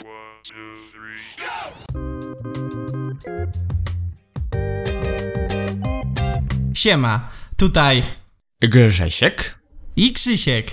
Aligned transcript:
One, 0.00 0.06
two, 0.42 0.78
three. 0.92 1.20
Siema, 6.74 7.30
tutaj 7.56 8.02
Grzesiek? 8.60 9.58
i 9.96 10.12
Krzysiek 10.12 10.70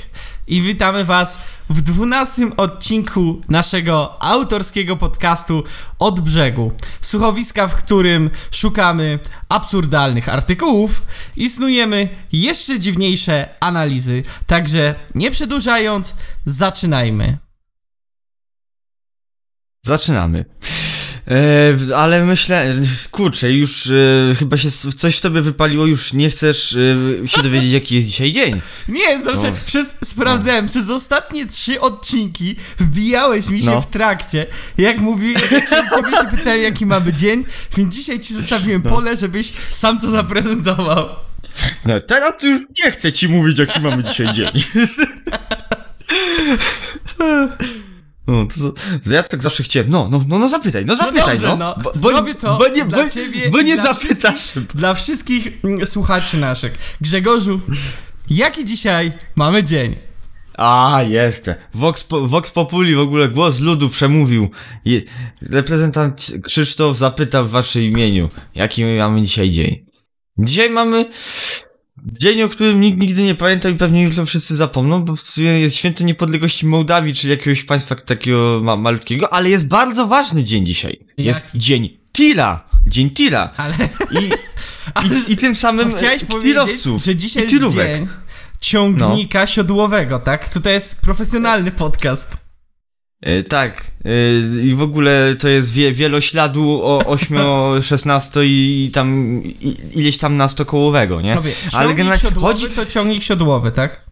i 0.47 0.61
witamy 0.61 1.05
was 1.05 1.39
w 1.69 1.81
dwunastym 1.81 2.53
odcinku 2.57 3.41
naszego 3.49 4.23
autorskiego 4.23 4.97
podcastu 4.97 5.63
Od 5.99 6.21
Brzegu. 6.21 6.71
Słuchowiska, 7.01 7.67
w 7.67 7.75
którym 7.75 8.29
szukamy 8.51 9.19
absurdalnych 9.49 10.29
artykułów 10.29 11.05
i 11.35 11.49
snujemy 11.49 12.09
jeszcze 12.31 12.79
dziwniejsze 12.79 13.55
analizy. 13.59 14.23
Także 14.47 14.95
nie 15.15 15.31
przedłużając, 15.31 16.15
zaczynajmy. 16.45 17.48
Zaczynamy. 19.83 20.45
E, 21.91 21.97
ale 21.97 22.25
myślę, 22.25 22.75
kurczę, 23.11 23.51
już 23.51 23.87
e, 23.87 24.35
chyba 24.35 24.57
się 24.57 24.69
coś 24.97 25.15
w 25.15 25.21
tobie 25.21 25.41
wypaliło, 25.41 25.85
już 25.85 26.13
nie 26.13 26.29
chcesz 26.29 26.75
e, 27.23 27.27
się 27.27 27.41
dowiedzieć, 27.41 27.71
jaki 27.71 27.95
jest 27.95 28.07
dzisiaj 28.07 28.31
dzień. 28.31 28.61
Nie, 28.87 29.23
zawsze 29.23 29.51
No. 29.51 29.57
przez, 29.65 29.95
sprawdzałem, 30.03 30.67
przez 30.67 30.89
ostatnie 30.89 31.47
trzy 31.47 31.81
odcinki 31.81 32.55
wbijałeś 32.79 33.49
mi 33.49 33.61
się 33.61 33.65
No. 33.71 33.81
w 33.81 33.87
trakcie, 33.87 34.45
jak 34.77 34.99
mówiłem, 34.99 35.41
jak 35.51 35.69
się 35.69 35.75
ciebie 35.95 36.17
się 36.17 36.37
pytałem, 36.37 36.61
jaki 36.61 36.85
mamy 36.85 37.13
dzień, 37.13 37.45
więc 37.77 37.95
dzisiaj 37.95 38.19
ci 38.19 38.33
zostawiłem 38.33 38.81
No. 38.85 38.89
pole, 38.89 39.15
żebyś 39.17 39.51
sam 39.71 39.99
to 39.99 40.11
zaprezentował. 40.11 41.09
No, 41.85 41.99
teraz 41.99 42.37
to 42.37 42.47
już 42.47 42.61
nie 42.85 42.91
chcę 42.91 43.11
ci 43.11 43.29
mówić, 43.29 43.59
jaki 43.59 43.81
mamy 43.81 44.03
dzisiaj 44.03 44.33
dzień. 44.33 44.49
No, 48.29 48.45
to, 48.45 48.73
to, 49.03 49.11
ja 49.13 49.23
tak 49.23 49.43
zawsze 49.43 49.63
chciałem, 49.63 49.89
no, 49.89 50.07
no, 50.11 50.23
no, 50.27 50.39
no 50.39 50.49
zapytaj, 50.49 50.85
no 50.85 50.95
zapytaj, 50.95 51.39
dobrze, 51.39 51.47
no. 51.47 51.57
no, 51.57 51.75
bo, 51.83 51.91
zrobię 51.93 52.35
to 52.35 52.57
bo 52.57 52.67
nie, 52.67 52.85
dla 52.85 53.03
bo, 53.03 53.09
ciebie 53.09 53.49
bo 53.49 53.61
nie 53.61 53.75
dla 53.75 53.83
zapytasz. 53.83 54.51
Dla 54.75 54.93
wszystkich 54.93 55.47
mm, 55.63 55.85
słuchaczy 55.85 56.37
naszych. 56.37 56.97
Grzegorzu, 57.01 57.61
jaki 58.29 58.65
dzisiaj 58.65 59.11
mamy 59.35 59.63
dzień? 59.63 59.95
A, 60.57 61.01
jeszcze. 61.07 61.55
Vox, 61.73 62.07
Vox 62.09 62.51
Populi 62.51 62.95
w 62.95 62.99
ogóle 62.99 63.29
głos 63.29 63.59
ludu 63.59 63.89
przemówił. 63.89 64.49
Je, 64.85 65.01
reprezentant 65.41 66.31
Krzysztof 66.43 66.97
zapytał 66.97 67.45
w 67.45 67.49
waszym 67.49 67.81
imieniu, 67.81 68.29
jaki 68.55 68.83
my 68.83 68.97
mamy 68.97 69.21
dzisiaj 69.21 69.49
dzień. 69.49 69.85
Dzisiaj 70.37 70.69
mamy 70.69 71.05
dzień, 72.05 72.41
o 72.41 72.49
którym 72.49 72.81
nikt 72.81 72.99
nigdy 72.99 73.23
nie 73.23 73.35
pamięta 73.35 73.69
i 73.69 73.75
pewnie 73.75 74.03
jutro 74.03 74.25
wszyscy 74.25 74.55
zapomną, 74.55 75.03
bo 75.05 75.13
w 75.15 75.21
sumie 75.21 75.59
jest 75.59 75.75
święto 75.75 76.03
niepodległości 76.03 76.65
Mołdawii, 76.65 77.13
czy 77.13 77.27
jakiegoś 77.27 77.63
państwa 77.63 77.95
takiego 77.95 78.59
ma, 78.63 78.75
malutkiego, 78.75 79.33
ale 79.33 79.49
jest 79.49 79.67
bardzo 79.67 80.07
ważny 80.07 80.43
dzień 80.43 80.65
dzisiaj. 80.65 80.99
Jest 81.17 81.45
Jaki? 81.45 81.59
dzień 81.59 81.97
Tira. 82.13 82.63
Dzień 82.87 83.09
Tira. 83.09 83.49
Ale 83.57 83.75
I, 84.11 84.29
i, 85.29 85.33
i 85.33 85.37
tym 85.37 85.55
samym 85.55 85.91
chciałeś 85.91 86.23
e, 86.23 86.41
tirowców 86.41 87.03
że 87.03 87.15
dzisiaj 87.15 87.43
jest 87.43 87.55
tirówek. 87.55 87.97
dzień 87.97 88.07
ciągnika 88.61 89.47
siodłowego, 89.47 90.19
tak? 90.19 90.49
Tutaj 90.49 90.73
jest 90.73 91.01
profesjonalny 91.01 91.71
podcast. 91.71 92.48
E, 93.21 93.43
tak. 93.43 93.91
E, 94.05 94.09
I 94.63 94.73
w 94.75 94.81
ogóle 94.81 95.35
to 95.39 95.47
jest 95.47 95.73
wie, 95.73 95.91
wielośladu 95.91 96.81
o 96.83 97.05
8, 97.13 97.37
16 97.81 98.41
i 98.45 98.91
tam 98.93 99.41
i, 99.43 99.75
ileś 99.93 100.17
tam 100.17 100.37
nastokołowego, 100.37 101.21
nie? 101.21 101.37
Ale 101.73 101.93
generalnie 101.93 102.21
siodłowy 102.21 102.47
chodzi- 102.47 102.69
to 102.69 102.85
ciągnik 102.85 103.23
siodłowy, 103.23 103.71
tak? 103.71 104.05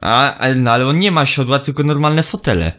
A, 0.00 0.34
ale, 0.36 0.54
no, 0.54 0.70
ale 0.70 0.86
on 0.86 0.98
nie 0.98 1.10
ma 1.10 1.26
siodła, 1.26 1.58
tylko 1.58 1.82
normalne 1.82 2.22
fotele. 2.22 2.72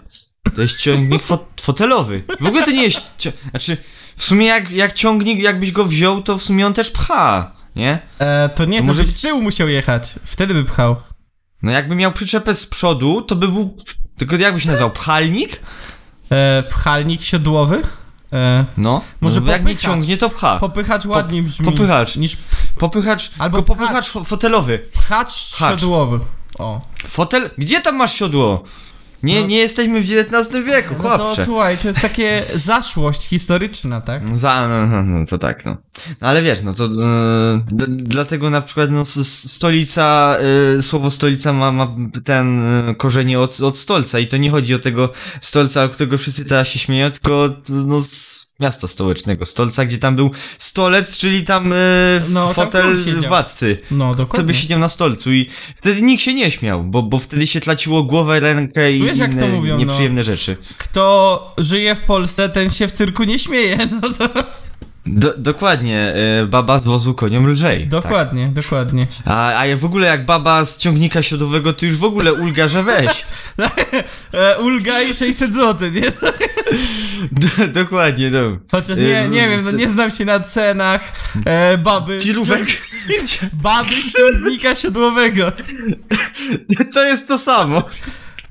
To 0.55 0.61
jest 0.61 0.77
ciągnik 0.77 1.23
fo 1.23 1.47
fotelowy. 1.61 2.23
W 2.39 2.45
ogóle 2.45 2.63
to 2.65 2.71
nie 2.71 2.83
jest. 2.83 3.01
Znaczy, 3.49 3.77
w 4.15 4.23
sumie 4.23 4.45
jak, 4.45 4.71
jak 4.71 4.93
ciągnik, 4.93 5.39
jakbyś 5.39 5.71
go 5.71 5.85
wziął, 5.85 6.23
to 6.23 6.37
w 6.37 6.43
sumie 6.43 6.67
on 6.67 6.73
też 6.73 6.91
pcha, 6.91 7.51
nie? 7.75 7.99
E, 8.19 8.49
to 8.49 8.65
nie, 8.65 8.77
To 8.77 8.83
to, 8.83 8.87
może 8.87 9.01
byś 9.01 9.11
z 9.11 9.21
tyłu 9.21 9.41
musiał 9.41 9.67
jechać. 9.69 10.15
Wtedy 10.23 10.53
by 10.53 10.63
pchał. 10.63 10.95
No 11.61 11.71
jakby 11.71 11.95
miał 11.95 12.11
przyczepę 12.11 12.55
z 12.55 12.65
przodu, 12.65 13.21
to 13.21 13.35
by 13.35 13.47
był. 13.47 13.75
Tylko 14.17 14.35
jakby 14.35 14.59
się 14.59 14.67
nazywał? 14.69 14.91
Pchalnik? 14.91 15.61
E, 16.31 16.63
pchalnik 16.69 17.21
siodłowy? 17.21 17.81
E, 18.33 18.65
No. 18.77 19.01
Może 19.21 19.41
no, 19.41 19.51
jak 19.51 19.65
nie 19.65 19.75
ciągnie, 19.77 20.17
to 20.17 20.29
pcha. 20.29 20.59
popychacz 20.59 21.05
ładniej 21.05 21.41
brzmi 21.41 21.65
popychacz. 21.65 22.15
niż 22.15 22.37
Popychacz. 22.79 23.31
Albo 23.39 23.63
popychacz 23.63 23.89
pchacz. 23.91 24.11
fo- 24.11 24.25
fotelowy. 24.25 24.79
pchacz 24.93 25.53
Hacz. 25.55 25.81
siodłowy. 25.81 26.19
O. 26.59 26.81
Fotel? 27.07 27.49
Gdzie 27.57 27.81
tam 27.81 27.95
masz 27.95 28.13
siodło? 28.13 28.63
Nie, 29.23 29.41
No. 29.41 29.47
nie 29.47 29.57
jesteśmy 29.57 30.01
w 30.01 30.03
XIX 30.11 30.65
wieku, 30.65 30.95
No 30.97 31.03
to 31.03 31.17
chłopcze. 31.17 31.45
słuchaj, 31.45 31.77
to 31.77 31.87
jest 31.87 32.01
takie 32.01 32.43
zaszłość 32.55 33.23
historyczna, 33.27 34.01
tak? 34.01 34.37
Za, 34.37 34.67
no, 34.67 34.87
no, 34.87 35.03
no, 35.03 35.25
to 35.25 35.37
tak, 35.37 35.65
no. 35.65 35.77
No 36.21 36.27
ale 36.27 36.41
wiesz, 36.41 36.61
no 36.63 36.73
to 36.73 36.87
d- 36.87 37.85
dlatego 37.87 38.49
na 38.49 38.61
przykład 38.61 38.91
no, 38.91 39.03
stolica, 39.53 40.37
e, 40.77 40.81
słowo 40.81 41.11
stolica 41.11 41.53
ma, 41.53 41.71
ma 41.71 41.95
ten 42.23 42.63
e, 42.89 42.95
korzenie 42.95 43.39
od, 43.39 43.61
od 43.61 43.77
stolca 43.77 44.19
i 44.19 44.27
to 44.27 44.37
nie 44.37 44.51
chodzi 44.51 44.75
o 44.75 44.79
tego 44.79 45.11
stolca, 45.41 45.83
o 45.83 45.89
którego 45.89 46.17
wszyscy 46.17 46.45
teraz 46.45 46.67
się 46.67 46.79
śmieją, 46.79 47.11
tylko 47.11 47.49
no, 47.85 48.01
z 48.01 48.42
miasta 48.59 48.87
stołecznego, 48.87 49.45
stolca, 49.45 49.85
gdzie 49.85 49.97
tam 49.97 50.15
był 50.15 50.31
stolec, 50.57 51.17
czyli 51.17 51.43
tam 51.45 51.73
e, 51.73 51.75
No, 52.29 52.45
tam 52.45 52.53
fotel 52.53 53.03
siedział. 53.05 53.21
władcy. 53.29 53.77
No, 53.91 54.15
dokładnie. 54.15 54.43
sobie 54.43 54.53
siedział 54.53 54.79
na 54.79 54.87
stolcu 54.87 55.31
i 55.31 55.49
wtedy 55.75 56.01
nikt 56.01 56.23
się 56.23 56.33
nie 56.33 56.51
śmiał, 56.51 56.83
bo, 56.83 57.03
bo 57.03 57.17
wtedy 57.17 57.47
się 57.47 57.59
traciło 57.61 58.03
głowę, 58.03 58.39
rękę 58.39 58.91
i 58.91 59.03
Wiesz, 59.03 59.17
inne 59.17 59.47
mówią, 59.47 59.73
no. 59.73 59.79
nieprzyjemne 59.79 60.23
rzeczy. 60.23 60.57
Kto 60.77 61.53
żyje 61.57 61.95
w 61.95 62.01
Polsce, 62.01 62.49
ten 62.49 62.69
się 62.69 62.87
w 62.87 62.91
cyrku 62.91 63.23
nie 63.23 63.39
śmieje, 63.39 63.77
no 64.01 64.09
to... 64.09 64.29
Do, 65.05 65.33
dokładnie, 65.37 66.13
e, 66.41 66.45
baba 66.47 66.79
z 66.79 66.85
wozu 66.85 67.13
koniom 67.13 67.47
lżej. 67.47 67.79
Tak. 67.79 67.89
Dokładnie, 67.89 68.47
dokładnie. 68.47 69.07
A, 69.25 69.57
a 69.59 69.65
ja 69.65 69.77
w 69.77 69.85
ogóle 69.85 70.07
jak 70.07 70.25
baba 70.25 70.65
z 70.65 70.77
ciągnika 70.77 71.21
siodowego, 71.21 71.73
to 71.73 71.85
już 71.85 71.95
w 71.95 72.03
ogóle 72.03 72.33
ulga, 72.33 72.67
że 72.67 72.83
weź. 72.83 73.07
E, 74.33 74.57
ulga 74.59 75.01
i 75.01 75.13
600 75.13 75.53
zł, 75.53 75.89
nie? 75.91 76.01
Do, 77.41 77.67
dokładnie, 77.67 78.29
no. 78.29 78.39
Chociaż 78.71 78.97
nie, 78.97 79.17
E, 79.19 79.29
nie 79.29 79.49
wiem, 79.49 79.63
no 79.63 79.71
nie 79.71 79.89
znam 79.89 80.09
się 80.11 80.25
na 80.25 80.39
cenach 80.39 81.13
e, 81.45 81.77
baby... 81.77 82.17
ciąg- 82.17 82.77
Baby 83.63 83.95
z 83.95 84.13
ciągnika 84.17 84.75
siodłowego. 84.75 85.51
To 86.93 87.03
jest 87.05 87.27
to 87.27 87.37
samo. 87.37 87.83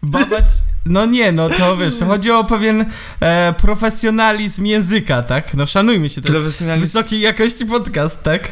Baba... 0.02 0.36
c- 0.42 0.62
No 0.86 1.06
nie, 1.06 1.32
no 1.32 1.48
to 1.50 1.76
wiesz, 1.76 1.98
to 1.98 2.06
chodzi 2.12 2.30
o 2.30 2.44
pewien 2.44 2.84
e, 3.20 3.52
profesjonalizm 3.60 4.66
języka, 4.66 5.22
tak? 5.22 5.54
No 5.54 5.66
szanujmy 5.66 6.08
się, 6.10 6.20
jest 6.20 6.34
Profesjonalizm- 6.34 6.80
wysokiej 6.80 7.20
jakości 7.20 7.66
podcast, 7.66 8.22
tak? 8.22 8.48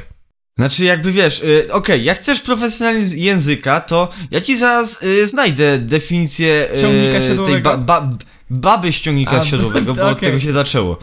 Znaczy 0.59 0.85
jakby 0.85 1.13
wiesz, 1.13 1.43
y, 1.43 1.69
okej, 1.73 2.05
jak 2.05 2.19
chcesz 2.19 2.41
profesjonalizm 2.41 3.19
języka, 3.19 3.81
to 3.81 4.09
ja 4.31 4.41
ci 4.41 4.57
zaraz 4.57 5.03
y, 5.03 5.27
znajdę 5.27 5.79
definicję 5.79 6.69
y, 6.77 6.81
Ciągnika 6.81 7.19
tej 7.19 7.29
siodłowego? 7.29 7.79
ba, 7.79 8.01
ba, 8.01 8.09
baby 8.51 8.93
z 8.93 9.01
ciągnika 9.01 9.37
A, 9.37 9.45
siodowego, 9.45 9.95
bo 9.95 10.03
od 10.03 10.17
okej. 10.17 10.29
tego 10.29 10.41
się 10.41 10.53
zaczęło. 10.53 10.99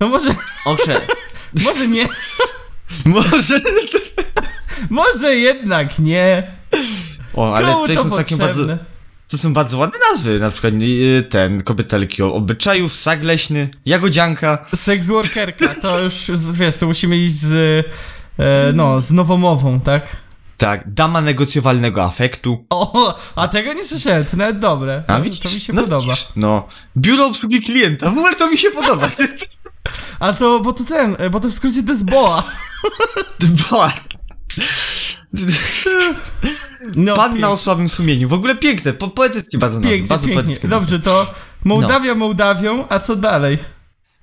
No 0.00 0.08
może, 0.08 0.34
Okrze, 0.66 1.00
może 1.64 1.86
nie, 1.86 2.06
może... 3.04 3.60
może 4.90 5.36
jednak 5.36 5.98
nie. 5.98 6.50
O, 7.34 7.54
ale 7.56 7.66
Komu 7.66 7.80
tutaj 7.80 7.96
to 7.96 8.02
są 8.02 8.10
takie 8.16 8.36
bardzo... 8.36 8.78
To 9.32 9.38
są 9.38 9.54
bardzo 9.54 9.78
ładne 9.78 9.98
nazwy, 10.12 10.40
na 10.40 10.50
przykład 10.50 10.74
y, 10.82 11.26
ten, 11.30 11.62
kobytelki 11.62 12.22
o 12.22 12.34
obyczajów, 12.34 12.92
sak 12.92 13.22
leśny, 13.22 13.68
jagodzianka. 13.86 14.66
Sex 14.76 15.06
workerka, 15.06 15.74
to 15.74 16.00
już, 16.00 16.12
z- 16.14 16.56
wiesz, 16.56 16.76
to 16.76 16.86
musimy 16.86 17.16
iść 17.18 17.32
z, 17.34 17.52
e, 18.38 18.72
no, 18.74 19.00
z 19.00 19.10
nowomową, 19.10 19.80
tak? 19.80 20.16
Tak, 20.56 20.94
dama 20.94 21.20
negocjowalnego 21.20 22.04
afektu. 22.04 22.64
O, 22.70 23.14
a 23.36 23.48
tego 23.48 23.72
nie 23.72 23.84
słyszałem, 23.84 24.24
to 24.24 24.36
nawet 24.36 24.58
dobre. 24.58 25.04
A 25.06 25.16
To, 25.16 25.22
widzisz? 25.22 25.40
to 25.40 25.48
mi 25.54 25.60
się 25.60 25.72
no, 25.72 25.82
podoba. 25.82 26.02
Widzisz? 26.02 26.26
No. 26.36 26.68
Biuro 26.96 27.26
obsługi 27.26 27.60
klienta, 27.62 28.06
w 28.10 28.18
ogóle 28.18 28.34
to 28.34 28.50
mi 28.50 28.58
się 28.58 28.70
podoba. 28.70 29.10
A 30.20 30.32
to, 30.32 30.60
bo 30.60 30.72
to 30.72 30.84
ten, 30.84 31.16
bo 31.30 31.40
to 31.40 31.48
w 31.48 31.52
skrócie 31.52 31.82
to 31.82 31.92
jest 31.92 32.04
BOA. 32.04 32.42
Dwa. 33.40 33.92
No, 36.96 37.16
Panna 37.16 37.50
o 37.50 37.56
słabym 37.56 37.88
sumieniu. 37.88 38.28
W 38.28 38.32
ogóle 38.32 38.56
piękne, 38.56 38.92
po 38.92 39.08
poetyckie 39.08 39.58
bardzo 39.58 39.78
nazwy, 39.78 39.90
pięknie, 39.90 40.08
bardzo 40.08 40.26
pięknie. 40.26 40.42
poetyckie 40.42 40.68
Dobrze, 40.68 41.00
to 41.00 41.34
Mołdawia 41.64 42.14
Mołdawią, 42.14 42.84
a 42.88 42.98
co 42.98 43.16
dalej? 43.16 43.58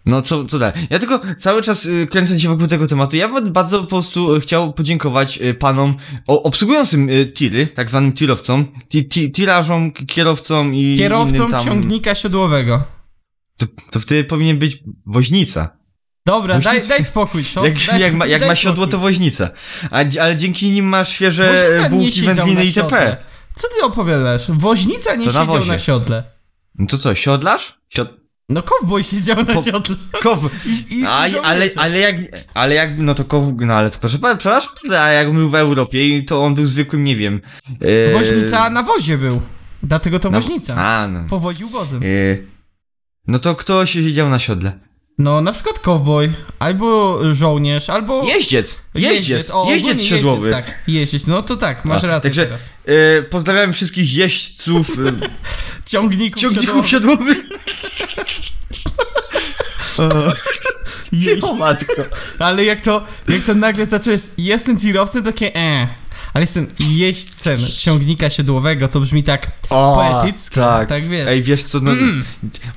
No 0.05 0.21
co, 0.21 0.45
co 0.45 0.59
dalej? 0.59 0.73
Ja 0.89 0.99
tylko 0.99 1.21
cały 1.37 1.61
czas 1.61 1.85
y, 1.85 2.07
kręcąc 2.07 2.41
się 2.41 2.49
wokół 2.49 2.67
tego 2.67 2.87
tematu, 2.87 3.15
ja 3.15 3.29
bym 3.29 3.53
bardzo 3.53 3.81
po 3.81 3.87
prostu 3.87 4.35
y, 4.35 4.41
chciał 4.41 4.73
podziękować 4.73 5.41
y, 5.41 5.53
panom 5.53 5.95
o, 6.27 6.43
obsługującym 6.43 7.09
y, 7.09 7.31
tiry, 7.33 7.67
tak 7.67 7.89
zwanym 7.89 8.13
tirowcom, 8.13 8.65
ti, 8.89 9.07
ti, 9.07 9.31
tirażom, 9.31 9.91
kierowcom 9.91 10.75
i 10.75 10.95
Kierowcą 10.97 11.35
innym 11.35 11.51
tam... 11.51 11.65
ciągnika 11.65 12.15
siodłowego. 12.15 12.83
To, 13.57 13.65
to 13.91 13.99
wtedy 13.99 14.23
powinien 14.23 14.57
być 14.57 14.83
woźnica. 15.05 15.78
Dobra, 16.29 16.59
daj, 16.59 16.81
daj 16.87 17.03
spokój, 17.03 17.43
co? 17.43 17.65
Jak, 17.65 17.73
daj, 17.87 18.01
jak, 18.01 18.13
ma, 18.13 18.25
jak 18.25 18.47
ma 18.47 18.55
siodło, 18.55 18.83
spokój. 18.85 18.91
to 18.91 18.99
woźnica. 18.99 19.49
A, 19.91 19.97
ale 20.21 20.35
dzięki 20.35 20.69
nim 20.71 20.85
masz 20.85 21.09
świeże 21.09 21.53
Woźnica 21.53 21.89
bułki, 21.89 22.21
wędliny 22.21 22.55
na 22.55 22.61
itp. 22.63 23.17
Co 23.55 23.67
ty 23.67 23.85
opowiadasz? 23.85 24.51
Woźnica 24.51 25.15
nie 25.15 25.25
To 25.25 25.31
na 25.33 25.39
siedział 25.41 25.55
wozie. 25.57 25.71
na 25.71 25.77
siodle. 25.77 26.23
No 26.75 26.87
to 26.87 26.97
co, 26.97 27.15
siodlarz? 27.15 27.79
Siod... 27.89 28.13
No 28.49 28.63
kowboj 28.63 29.03
siedział 29.03 29.35
na 29.37 29.53
Po- 29.53 29.61
siodle. 29.63 29.95
Kow... 30.21 30.39
I, 30.65 30.99
i 30.99 31.05
ale, 31.05 31.69
ale 31.75 31.99
jak, 31.99 32.15
ale 32.53 32.75
jak, 32.75 32.89
no 32.97 33.15
to 33.15 33.25
kow, 33.25 33.43
no 33.57 33.73
ale 33.73 33.89
to 33.89 33.97
proszę 33.99 34.17
pana, 34.19 34.35
przepraszam, 34.35 34.71
a 34.99 35.09
jak 35.09 35.31
był 35.33 35.49
w 35.49 35.55
Europie, 35.55 36.07
i 36.17 36.25
to 36.25 36.43
on 36.43 36.55
był 36.55 36.65
zwykłym, 36.65 37.03
nie 37.03 37.15
wiem... 37.15 37.41
E, 38.09 38.13
Woźnica 38.13 38.69
na 38.69 38.83
wozie 38.83 39.17
był. 39.17 39.41
Dlatego 39.83 40.19
to 40.19 40.29
na- 40.29 40.39
woźnica. 40.39 40.75
A, 40.75 41.07
no. 41.07 41.23
Powodził 41.29 41.69
wozem. 41.69 42.03
E, 42.03 42.05
no 43.27 43.39
to 43.39 43.55
kto 43.55 43.85
się 43.85 44.03
siedział 44.03 44.29
na 44.29 44.39
siodle? 44.39 44.88
No, 45.19 45.41
na 45.41 45.53
przykład 45.53 45.79
kowboj, 45.79 46.31
albo 46.59 47.19
żołnierz, 47.33 47.89
albo... 47.89 48.23
Jeździec! 48.23 48.81
Jeździec! 48.95 49.49
o, 49.51 49.65
Jeździec 49.69 50.01
siodłowy! 50.03 50.49
Jeździec, 50.49 50.65
tak, 50.65 50.75
jeździec, 50.87 51.27
no 51.27 51.43
to 51.43 51.57
tak, 51.57 51.85
masz 51.85 52.03
A, 52.03 52.07
rację 52.07 52.29
także- 52.29 52.45
teraz. 52.45 52.73
E, 52.85 53.21
pozdrawiam 53.23 53.73
wszystkich 53.73 54.13
jeźdźców 54.13 54.89
e, 54.89 54.93
Ciągników, 55.91 56.41
ciągników 56.41 56.89
siodłowych. 56.89 57.37
siodłowych. 57.37 57.49
Jeźdź. 61.11 61.43
O 61.43 61.53
matko. 61.55 61.93
Ale 62.39 62.65
jak 62.65 62.81
to, 62.81 63.05
jak 63.27 63.43
to 63.43 63.53
nagle 63.53 63.85
zacząłeś, 63.85 64.21
jestem 64.37 64.77
tirowcem, 64.77 65.23
takie 65.23 65.55
e, 65.55 65.87
ale 66.33 66.43
jestem 66.43 66.67
jeźdźcem 66.79 67.59
ciągnika 67.77 68.29
siodłowego, 68.29 68.87
to 68.87 68.99
brzmi 68.99 69.23
tak 69.23 69.51
O, 69.69 69.95
poetycko, 69.95 70.61
tak, 70.61 70.89
tak. 70.89 71.07
wiesz. 71.09 71.27
Ej, 71.29 71.43
wiesz 71.43 71.63
co, 71.63 71.79
no, 71.79 71.91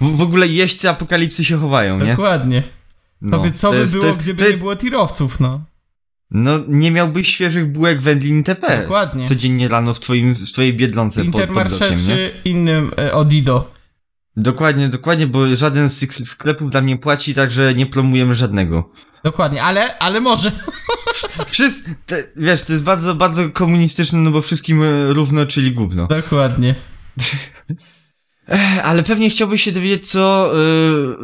w, 0.00 0.16
w 0.16 0.20
ogóle 0.20 0.48
jeźdźcy 0.48 0.90
apokalipsy 0.90 1.44
się 1.44 1.56
chowają, 1.56 2.00
nie? 2.00 2.10
Dokładnie. 2.10 2.62
No, 3.20 3.38
Powiedz, 3.38 3.60
co 3.60 3.70
by 3.72 3.78
jest- 3.78 3.92
było, 3.94 4.06
jest- 4.06 4.18
gdyby 4.18 4.50
nie 4.50 4.56
było 4.56 4.76
tirowców, 4.76 5.40
no. 5.40 5.60
No, 6.30 6.52
nie 6.68 6.90
miałbyś 6.90 7.28
świeżych 7.28 7.72
bułek 7.72 8.00
wędlin 8.00 8.36
itp. 8.38 8.82
Dokładnie. 8.82 9.26
Codziennie 9.28 9.68
rano 9.68 9.94
w, 9.94 10.00
twoim, 10.00 10.34
w 10.34 10.52
twojej 10.52 10.74
biedlące 10.74 11.24
pod, 11.24 11.32
pod 11.32 11.40
Intermarché 11.40 11.78
blokiem, 11.78 11.90
nie? 11.90 11.96
czy 11.96 12.32
innym 12.44 12.90
e, 12.98 13.12
Odido. 13.12 13.72
Dokładnie, 14.36 14.88
dokładnie, 14.88 15.26
bo 15.26 15.56
żaden 15.56 15.88
z 15.88 15.98
tych 15.98 16.14
sklepów 16.14 16.70
dla 16.70 16.80
mnie 16.80 16.98
płaci, 16.98 17.34
także 17.34 17.74
nie 17.74 17.86
promujemy 17.86 18.34
żadnego. 18.34 18.90
Dokładnie, 19.24 19.62
ale, 19.62 19.98
ale 19.98 20.20
może. 20.20 20.52
Wszyscy, 21.46 21.94
te, 22.06 22.24
wiesz, 22.36 22.62
to 22.62 22.72
jest 22.72 22.84
bardzo, 22.84 23.14
bardzo 23.14 23.50
komunistyczne, 23.50 24.18
no 24.18 24.30
bo 24.30 24.42
wszystkim 24.42 24.82
e, 24.82 25.12
równo, 25.12 25.46
czyli 25.46 25.72
gówno. 25.72 26.06
Dokładnie. 26.06 26.74
Ale 28.82 29.02
pewnie 29.02 29.30
chciałbyś 29.30 29.62
się 29.62 29.72
dowiedzieć, 29.72 30.10
co 30.10 30.52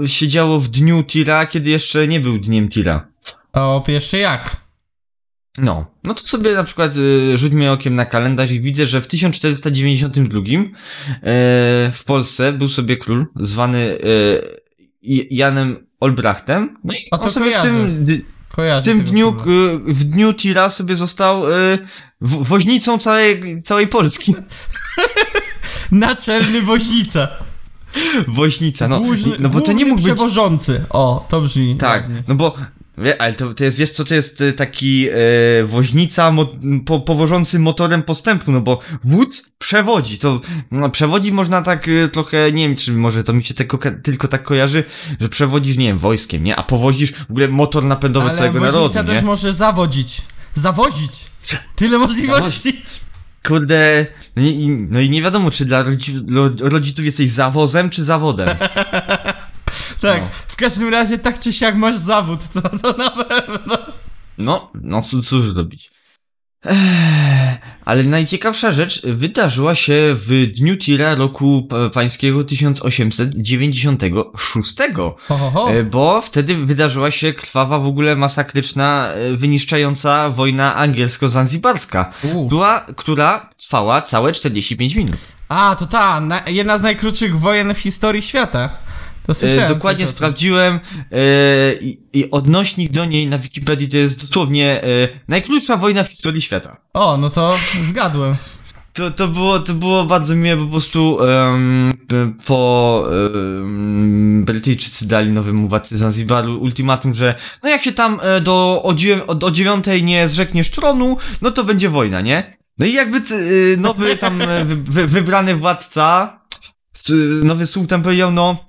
y, 0.05 0.09
się 0.09 0.29
działo 0.29 0.61
w 0.61 0.69
dniu 0.69 1.05
Tira, 1.05 1.47
kiedy 1.47 1.71
jeszcze 1.71 2.09
nie 2.09 2.21
był 2.21 2.39
dniem 2.39 2.69
Tira. 2.69 3.09
O, 3.53 3.85
jeszcze 3.89 4.19
jak? 4.19 4.57
No, 5.59 5.87
no 6.05 6.15
to 6.15 6.27
sobie 6.27 6.55
na 6.55 6.65
przykład 6.65 6.97
y, 6.97 7.39
rzućmy 7.39 7.71
okiem 7.71 7.95
na 7.95 8.07
kalendarz 8.07 8.51
i 8.51 8.61
widzę, 8.61 8.87
że 8.87 9.01
w 9.01 9.07
1492 9.07 10.41
y, 10.41 10.63
w 11.93 12.03
Polsce 12.07 12.53
był 12.53 12.69
sobie 12.69 12.97
król 12.97 13.27
zwany 13.37 13.79
y, 13.79 15.27
Janem 15.31 15.88
Olbrachtem. 16.01 16.77
No 16.85 16.95
i 16.95 17.11
on 17.11 17.31
sobie 17.31 17.51
w 17.51 17.55
kojarzę. 17.55 17.69
tym, 17.69 18.07
Kojarzę 18.49 18.83
w 18.83 18.85
tym 18.85 19.05
dniu, 19.05 19.37
w 19.87 20.05
dniu 20.05 20.35
Tira 20.35 20.71
sobie 20.71 20.97
został 20.97 21.49
y, 21.51 21.79
w, 22.21 22.45
woźnicą 22.49 22.99
całej, 22.99 23.61
całej 23.63 23.87
Polski. 23.89 24.35
Naczelny 25.93 26.63
woźnica. 26.63 27.29
Woźnica, 28.27 28.89
no, 28.89 29.01
Główny- 29.01 29.37
no 29.39 29.49
bo 29.49 29.61
to 29.61 29.73
nie 29.73 29.85
mógł 29.85 29.97
być... 29.97 30.05
przewożący. 30.05 30.81
O, 30.91 31.27
to 31.29 31.41
brzmi 31.41 31.77
Tak, 31.77 32.03
ładnie. 32.03 32.23
no 32.29 32.35
bo, 32.35 32.55
wie, 33.03 33.23
ale 33.23 33.35
to, 33.35 33.55
to 33.55 33.65
jest, 33.65 33.79
wiesz 33.79 33.91
co, 33.91 34.05
to 34.05 34.15
jest 34.15 34.41
y, 34.41 34.53
taki 34.53 35.09
e, 35.09 35.15
woźnica 35.65 36.31
mo, 36.31 36.47
po, 36.87 37.01
powożący 37.01 37.59
motorem 37.59 38.03
postępu, 38.03 38.53
no 38.53 38.61
bo 38.61 38.79
wódz 39.05 39.51
przewodzi, 39.59 40.19
to 40.19 40.41
no, 40.71 40.91
przewodzi 40.91 41.33
można 41.33 41.63
tak 41.63 41.89
y, 41.89 42.09
trochę, 42.13 42.53
nie 42.53 42.69
wiem, 42.69 42.77
czy 42.77 42.93
może 42.93 43.25
to 43.25 43.33
mi 43.33 43.45
się 43.45 43.55
tylko, 43.55 43.79
tylko 44.03 44.29
tak 44.29 44.43
kojarzy, 44.43 44.85
że 45.21 45.29
przewodzisz, 45.29 45.77
nie 45.77 45.87
wiem, 45.87 45.99
wojskiem, 45.99 46.45
nie, 46.45 46.57
a 46.57 46.63
powozisz 46.63 47.13
w 47.13 47.31
ogóle 47.31 47.49
motor 47.49 47.85
napędowy 47.85 48.27
Ale 48.29 48.39
całego 48.39 48.59
woźnica 48.61 48.79
narodu, 48.79 48.95
też 49.13 49.23
nie? 49.23 49.27
może 49.27 49.53
zawodzić. 49.53 50.23
Zawozić. 50.55 51.27
Tyle 51.77 51.99
możliwości. 51.99 52.83
Kurde, 53.47 54.07
no 54.37 54.43
i, 54.43 54.69
no 54.91 55.01
i 55.01 55.11
nie 55.11 55.23
wiadomo, 55.23 55.51
czy 55.51 55.65
dla 55.65 55.83
rodzi, 55.83 56.15
lo- 56.29 56.69
rodziców 56.69 57.05
jesteś 57.05 57.31
zawozem, 57.31 57.91
czy 57.91 58.05
zawodem. 58.05 58.49
Tak, 60.01 60.23
No. 60.23 60.29
w 60.49 60.57
każdym 60.57 60.89
razie 60.89 61.19
tak 61.19 61.41
czy 61.41 61.53
siak 61.53 61.75
masz 61.77 61.97
zawód, 61.97 62.49
to, 62.49 62.63
to 62.63 62.93
na 62.99 63.11
pewno. 63.11 63.77
No, 64.39 64.71
no 64.75 65.03
cóż, 65.03 65.29
cóż 65.29 65.53
zrobić. 65.53 65.91
Ale 67.85 68.03
najciekawsza 68.05 68.73
rzecz 68.73 69.07
wydarzyła 69.07 69.75
się 69.75 69.95
w 70.15 70.47
dniu 70.57 70.77
Tira 70.77 71.15
roku 71.15 71.67
pa- 71.71 71.91
pańskiego 71.91 72.45
1896. 72.45 74.77
Ho, 75.29 75.37
ho, 75.39 75.51
ho. 75.51 75.71
E, 75.71 75.85
Bo 75.85 76.21
wtedy 76.21 76.55
wydarzyła 76.55 77.11
się 77.11 77.33
krwawa, 77.33 77.79
w 77.79 77.87
ogóle 77.87 78.17
masakryczna, 78.17 79.09
e, 79.13 79.37
wyniszczająca 79.37 80.31
wojna 80.31 80.75
angielsko-zanzibarska, 80.77 82.11
która 82.97 83.49
trwała 83.57 84.03
całe 84.03 84.33
45 84.33 84.95
minut. 84.95 85.17
A, 85.49 85.77
to 85.79 85.87
ta, 85.87 86.21
na, 86.21 86.43
jedna 86.47 86.79
z 86.79 86.83
najkrótszych 86.83 87.39
wojen 87.39 87.75
w 87.75 87.79
historii 87.79 88.23
świata. 88.23 88.71
To 89.29 89.35
słyszałem. 89.35 89.65
E, 89.65 89.69
dokładnie 89.69 90.05
coś 90.05 90.11
o 90.11 90.13
tym. 90.13 90.17
sprawdziłem 90.17 90.75
e, 90.75 90.79
i, 91.81 92.01
i 92.13 92.31
odnośnik 92.31 92.93
do 92.93 93.05
niej 93.05 93.27
na 93.27 93.39
Wikipedii 93.39 93.89
to 93.89 93.97
jest 93.97 94.21
dosłownie 94.21 94.83
e, 94.83 94.87
najkrótsza 95.29 95.77
wojna 95.77 96.05
w 96.05 96.09
historii 96.09 96.41
świata. 96.43 96.77
O, 96.95 97.17
no 97.17 97.31
to 97.31 97.57
zgadłem. 97.81 98.37
To, 98.93 99.11
to, 99.11 99.29
było, 99.29 99.59
to 99.59 99.75
było 99.75 100.05
bardzo 100.05 100.35
miłe, 100.35 100.57
po 100.57 100.67
prostu 100.67 101.19
p- 102.09 102.33
po 102.47 103.05
em, 103.61 104.45
Brytyjczycy 104.45 105.09
dali 105.09 105.31
nowemu 105.31 105.69
władcy 105.69 105.97
Zanzibaru 105.97 106.61
ultimatum, 106.61 107.15
że 107.15 107.35
no 107.63 107.69
jak 107.69 107.83
się 107.83 107.93
tam 107.93 108.21
do, 108.43 108.83
o, 108.85 108.95
o, 109.27 109.47
o 109.47 109.51
dziewiątej 109.51 110.03
nie 110.05 110.29
zrzekniesz 110.29 110.71
tronu, 110.71 111.17
no 111.43 111.51
to 111.51 111.65
będzie 111.65 111.89
wojna, 111.89 112.21
nie? 112.21 112.57
No 112.79 112.87
i 112.87 112.93
jakby 112.93 113.23
nowy 113.77 114.17
tam 114.17 114.39
wy, 114.65 114.77
wy, 114.77 115.07
wybrany 115.07 115.55
władca, 115.57 116.39
nowy 117.43 117.67
sułtan 117.67 118.03
powiedział, 118.03 118.31
no, 118.33 118.65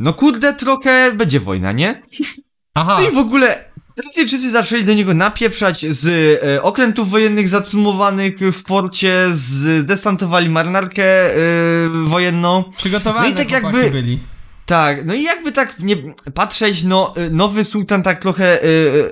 no 0.00 0.12
kurde, 0.12 0.52
trochę 0.54 1.12
będzie 1.12 1.40
wojna, 1.40 1.72
nie? 1.72 2.02
Aha, 2.74 2.98
No 3.02 3.08
i 3.08 3.12
w 3.14 3.18
ogóle 3.18 3.70
Brytyjczycy 3.96 4.50
zaczęli 4.50 4.84
do 4.84 4.94
niego 4.94 5.14
napieprzać 5.14 5.86
z 5.90 6.06
e, 6.44 6.62
okrętów 6.62 7.10
wojennych 7.10 7.48
zacumowanych 7.48 8.34
w 8.52 8.64
porcie, 8.64 9.24
zdesantowali 9.30 10.48
marynarkę 10.48 11.04
e, 11.04 11.38
wojenną. 12.04 12.64
przygotowane 12.76 13.26
no 13.28 13.34
i 13.34 13.36
tak 13.36 13.50
jakby- 13.50 13.90
byli. 13.90 14.18
Tak, 14.66 15.04
no 15.04 15.14
i 15.14 15.22
jakby 15.22 15.52
tak 15.52 15.78
nie 15.78 15.96
patrzeć, 16.34 16.82
no 16.82 17.14
e, 17.16 17.30
nowy 17.30 17.64
sułtan 17.64 18.02
tak 18.02 18.20
trochę 18.20 18.58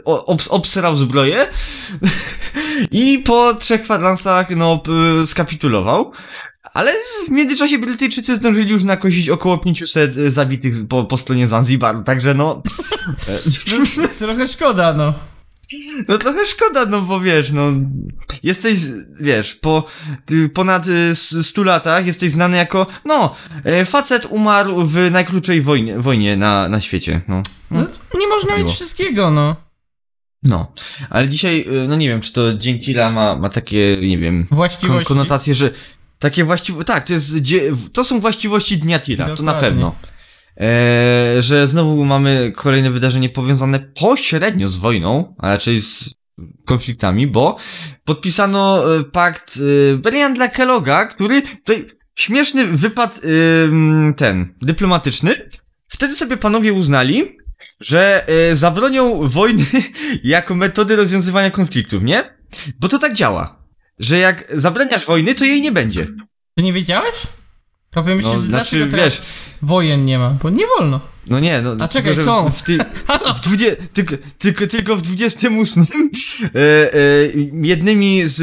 o- 0.05 0.27
obs, 0.27 0.49
obsrał 0.49 0.97
zbroję 0.97 1.47
i 2.91 3.19
po 3.19 3.55
trzech 3.55 3.83
kwadransach 3.83 4.51
no 4.51 4.83
skapitulował. 5.27 6.13
Ale 6.75 6.93
w 7.27 7.31
międzyczasie 7.31 7.79
Brytyjczycy 7.79 8.37
zdążyli 8.37 8.71
już 8.71 8.85
nakosić 8.85 9.29
około 9.29 9.59
500 9.59 10.15
zabitych 10.15 10.75
po, 10.89 11.05
po 11.05 11.17
stronie 11.17 11.49
Zanzibaru, 11.49 12.03
także 12.03 12.35
no... 12.35 12.63
No, 13.99 14.09
trochę 14.19 14.49
szkoda, 14.49 14.95
no. 14.95 15.15
No 16.09 16.19
trochę 16.19 16.47
szkoda, 16.47 16.87
no 16.87 17.01
bo 17.03 17.21
wiesz, 17.21 17.51
no 17.51 17.73
jesteś, 18.43 18.79
wiesz, 19.21 19.55
po 19.55 19.87
ponad 20.55 20.87
y, 20.89 20.93
s- 20.93 21.35
100 21.47 21.63
latach 21.63 22.07
jesteś 22.07 22.33
znany 22.33 22.57
jako, 22.57 22.87
no, 23.05 23.35
e, 23.65 23.85
facet 23.85 24.27
umarł 24.31 24.83
w 24.87 24.97
najkrótszej 25.11 25.63
wojnie, 25.63 25.99
wojnie 25.99 26.37
na, 26.37 26.69
na 26.69 26.81
świecie, 26.81 27.21
no. 27.29 27.43
no. 27.71 27.81
Nie 28.21 28.27
można 28.27 28.57
mieć 28.57 28.71
wszystkiego, 28.71 29.31
no. 29.31 29.57
No, 30.43 30.73
ale 31.11 31.29
dzisiaj, 31.29 31.67
no 31.89 31.97
nie 31.97 32.09
wiem, 32.09 32.21
czy 32.21 32.33
to 32.33 32.43
Tila 32.85 33.11
ma, 33.11 33.49
takie, 33.49 33.97
nie 34.03 34.19
wiem, 34.19 34.47
kon 34.81 35.05
konotacje, 35.05 35.55
że 35.55 35.71
takie 36.19 36.45
właściwości, 36.45 36.87
tak, 36.87 37.07
to 37.07 37.13
jest, 37.13 37.35
to 37.93 38.05
są 38.05 38.21
właściwości 38.21 38.79
Dnia 38.79 38.99
Tila, 38.99 39.25
to 39.25 39.31
na 39.31 39.53
Dokładnie. 39.53 39.61
pewno. 39.61 39.95
E, 40.61 41.43
że 41.43 41.67
znowu 41.67 42.05
mamy 42.05 42.53
kolejne 42.57 42.91
wydarzenie 42.91 43.29
powiązane 43.29 43.79
pośrednio 43.81 44.69
z 44.69 44.77
wojną, 44.77 45.35
a 45.39 45.49
raczej 45.49 45.83
z 45.83 46.15
konfliktami, 46.65 47.27
bo 47.27 47.57
podpisano 48.05 48.95
e, 48.97 49.05
pakt 49.05 49.59
e, 49.93 49.97
Berian 49.97 50.35
dla 50.35 50.49
Kelloga, 50.49 51.07
który 51.07 51.43
tutaj 51.43 51.87
śmieszny 52.15 52.67
wypad 52.67 53.21
ym, 53.65 54.15
ten 54.17 54.55
dyplomatyczny. 54.63 55.49
Wtedy 55.89 56.15
sobie 56.15 56.37
panowie 56.37 56.73
uznali, 56.73 57.37
że 57.81 58.29
e, 58.29 58.57
zabronią 58.57 59.29
wojny 59.29 59.65
jako 60.25 60.55
metody 60.55 60.97
rozwiązywania 60.97 61.51
konfliktów, 61.51 62.03
nie? 62.03 62.39
Bo 62.81 62.89
to 62.89 62.99
tak 62.99 63.13
działa, 63.13 63.58
że 63.99 64.19
jak 64.19 64.45
zabraniasz 64.55 65.07
wojny, 65.07 65.35
to 65.35 65.45
jej 65.45 65.63
nie 65.63 65.73
będzie. 65.73 66.07
Ty 66.55 66.63
nie 66.63 66.73
wiedziałeś? 66.73 67.15
To 67.91 68.03
powiem 68.03 68.21
No, 68.21 68.31
znaczy, 68.31 68.49
dlaczego 68.49 68.87
teraz 68.91 69.05
wiesz, 69.05 69.23
wojen 69.63 70.05
nie 70.05 70.19
ma, 70.19 70.31
bo 70.31 70.51
nie 70.51 70.65
wolno. 70.79 71.01
No 71.27 71.41
nie, 71.41 71.63
no. 71.63 71.71
A 71.71 71.75
tylko, 71.75 71.89
czekaj, 71.89 72.15
że 72.15 72.25
są. 72.25 72.51
W, 72.51 72.63
ty, 72.63 72.79
w 73.37 73.41
dwudzie, 73.41 73.77
tylko, 73.93 74.15
tylko, 74.39 74.67
tylko 74.67 74.97
w 74.97 75.03
28 75.03 75.83
e, 76.55 76.59
e, 76.59 76.99
jednymi 77.63 78.23
z 78.25 78.41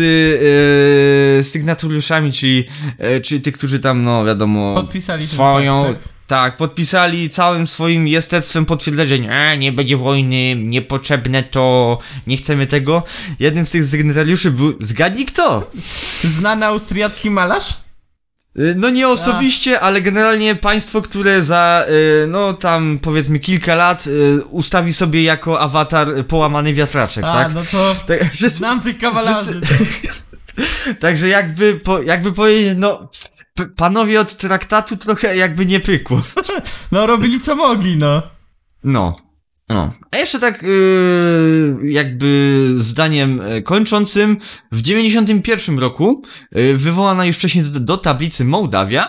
e, 1.39 1.43
sygnatariuszami, 1.43 2.31
czyli, 2.31 2.65
e, 2.97 3.21
czyli 3.21 3.41
tych, 3.41 3.57
którzy 3.57 3.79
tam, 3.79 4.03
no 4.03 4.25
wiadomo, 4.25 4.75
Podpisali 4.75 5.27
swoją, 5.27 5.85
tak. 5.93 6.14
Tak, 6.27 6.57
podpisali 6.57 7.29
całym 7.29 7.67
swoim 7.67 8.07
jestestwem 8.07 8.65
potwierdzenie, 8.65 9.31
e, 9.31 9.57
nie 9.57 9.71
będzie 9.71 9.97
wojny, 9.97 10.55
niepotrzebne 10.55 11.43
to, 11.43 11.97
nie 12.27 12.37
chcemy 12.37 12.67
tego. 12.67 13.03
Jednym 13.39 13.65
z 13.65 13.71
tych 13.71 13.85
sygnatariuszy 13.85 14.51
był, 14.51 14.73
zgadnij 14.81 15.25
kto? 15.25 15.71
Znany 16.23 16.65
austriacki 16.65 17.29
malarz? 17.31 17.69
Y, 18.59 18.75
No 18.77 18.89
nie 18.89 19.07
osobiście, 19.07 19.79
ale 19.79 20.01
generalnie 20.01 20.55
państwo, 20.55 21.01
które 21.01 21.43
za, 21.43 21.85
y, 22.23 22.27
no 22.27 22.53
tam 22.53 22.99
powiedzmy 23.01 23.39
kilka 23.39 23.75
lat 23.75 24.07
y, 24.07 24.43
ustawi 24.49 24.93
sobie 24.93 25.23
jako 25.23 25.59
awatar 25.59 26.25
połamany 26.27 26.73
wiatraczek, 26.73 27.23
A, 27.23 27.33
tak? 27.33 27.53
no 27.53 27.61
to 27.71 27.95
Tak, 28.07 28.33
że- 28.33 28.49
znam 28.49 28.81
tych 28.81 28.97
kawalarzy. 28.97 29.61
Także 30.99 31.27
jakby, 31.27 31.73
po, 31.83 32.01
jakby 32.01 32.31
powiedzieć, 32.31 32.73
no, 32.77 33.09
panowie 33.75 34.21
od 34.21 34.37
traktatu 34.37 34.97
trochę 34.97 35.37
jakby 35.37 35.65
nie 35.65 35.79
pykło. 35.79 36.21
No 36.91 37.05
robili 37.07 37.39
co 37.39 37.55
mogli, 37.55 37.97
no. 37.97 38.21
No. 38.83 39.17
No. 39.69 39.93
A 40.11 40.17
jeszcze 40.17 40.39
tak 40.39 40.63
yy, 40.63 41.79
jakby 41.83 42.65
zdaniem 42.77 43.41
e, 43.41 43.61
kończącym, 43.61 44.37
w 44.71 44.81
91 44.81 45.79
roku 45.79 46.21
yy, 46.51 46.77
wywołana 46.77 47.25
już 47.25 47.35
wcześniej 47.37 47.65
do, 47.65 47.79
do 47.79 47.97
tablicy 47.97 48.45
Mołdawia 48.45 49.07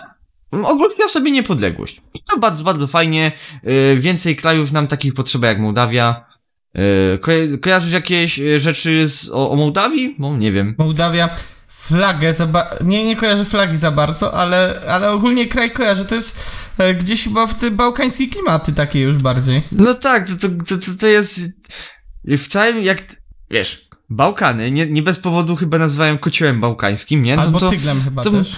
ogłosiła 0.51 1.07
sobie 1.07 1.31
niepodległość. 1.31 2.01
I 2.13 2.19
to 2.31 2.39
bardzo, 2.39 2.63
bardzo 2.63 2.87
fajnie. 2.87 3.31
Yy, 3.63 3.97
więcej 3.99 4.35
krajów 4.35 4.71
nam 4.71 4.87
takich 4.87 5.13
potrzeba 5.13 5.47
jak 5.47 5.59
Mołdawia. 5.59 6.25
Yy, 6.73 7.19
ko- 7.21 7.31
kojarzysz 7.61 7.93
jakieś 7.93 8.39
rzeczy 8.57 9.07
z, 9.07 9.29
o, 9.29 9.51
o 9.51 9.55
Mołdawii? 9.55 10.15
No, 10.19 10.37
nie 10.37 10.51
wiem. 10.51 10.75
Mołdawia 10.77 11.29
flagę 11.87 12.33
za 12.33 12.45
ba- 12.47 12.69
nie, 12.83 13.05
nie 13.05 13.15
kojarzę 13.15 13.45
flagi 13.45 13.77
za 13.77 13.91
bardzo, 13.91 14.33
ale, 14.33 14.81
ale 14.89 15.11
ogólnie 15.11 15.47
kraj 15.47 15.71
kojarzę. 15.71 16.05
To 16.05 16.15
jest 16.15 16.43
e, 16.77 16.93
gdzieś 16.95 17.23
chyba 17.23 17.47
w 17.47 17.55
te 17.57 17.71
bałkańskie 17.71 18.27
klimaty 18.27 18.73
takie 18.73 18.99
już 19.01 19.17
bardziej. 19.17 19.61
No 19.71 19.93
tak, 19.93 20.27
to, 20.29 20.35
to, 20.67 20.77
to, 20.77 20.97
to, 20.99 21.07
jest 21.07 21.39
w 22.25 22.47
całym, 22.47 22.81
jak, 22.83 23.03
wiesz, 23.51 23.87
Bałkany, 24.09 24.71
nie, 24.71 24.85
nie 24.85 25.01
bez 25.01 25.19
powodu 25.19 25.55
chyba 25.55 25.77
nazywają 25.77 26.17
kociołem 26.17 26.61
bałkańskim, 26.61 27.21
nie? 27.25 27.35
No 27.35 27.41
Albo 27.41 27.59
to, 27.59 27.69
tyglem 27.69 28.01
chyba 28.03 28.23
to- 28.23 28.31
też. 28.31 28.55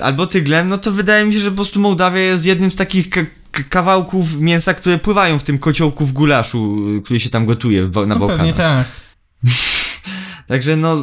albo 0.00 0.26
tyglem, 0.26 0.68
no 0.68 0.78
to 0.78 0.92
wydaje 0.92 1.24
mi 1.24 1.32
się, 1.32 1.38
że 1.40 1.50
po 1.50 1.56
prostu 1.56 1.80
Mołdawia 1.80 2.18
jest 2.20 2.46
jednym 2.46 2.70
z 2.70 2.76
takich 2.76 3.10
ka- 3.10 3.20
ka- 3.52 3.62
kawałków 3.68 4.36
mięsa, 4.40 4.74
które 4.74 4.98
pływają 4.98 5.38
w 5.38 5.42
tym 5.42 5.58
kociołku 5.58 6.06
w 6.06 6.12
gulaszu, 6.12 6.76
y, 6.98 7.02
który 7.02 7.20
się 7.20 7.30
tam 7.30 7.46
gotuje 7.46 7.82
na 7.82 7.86
No 7.86 7.92
pewnie 8.26 8.52
Bałkanach. 8.52 8.56
tak. 8.56 8.86
Także 10.48 10.76
no, 10.76 10.96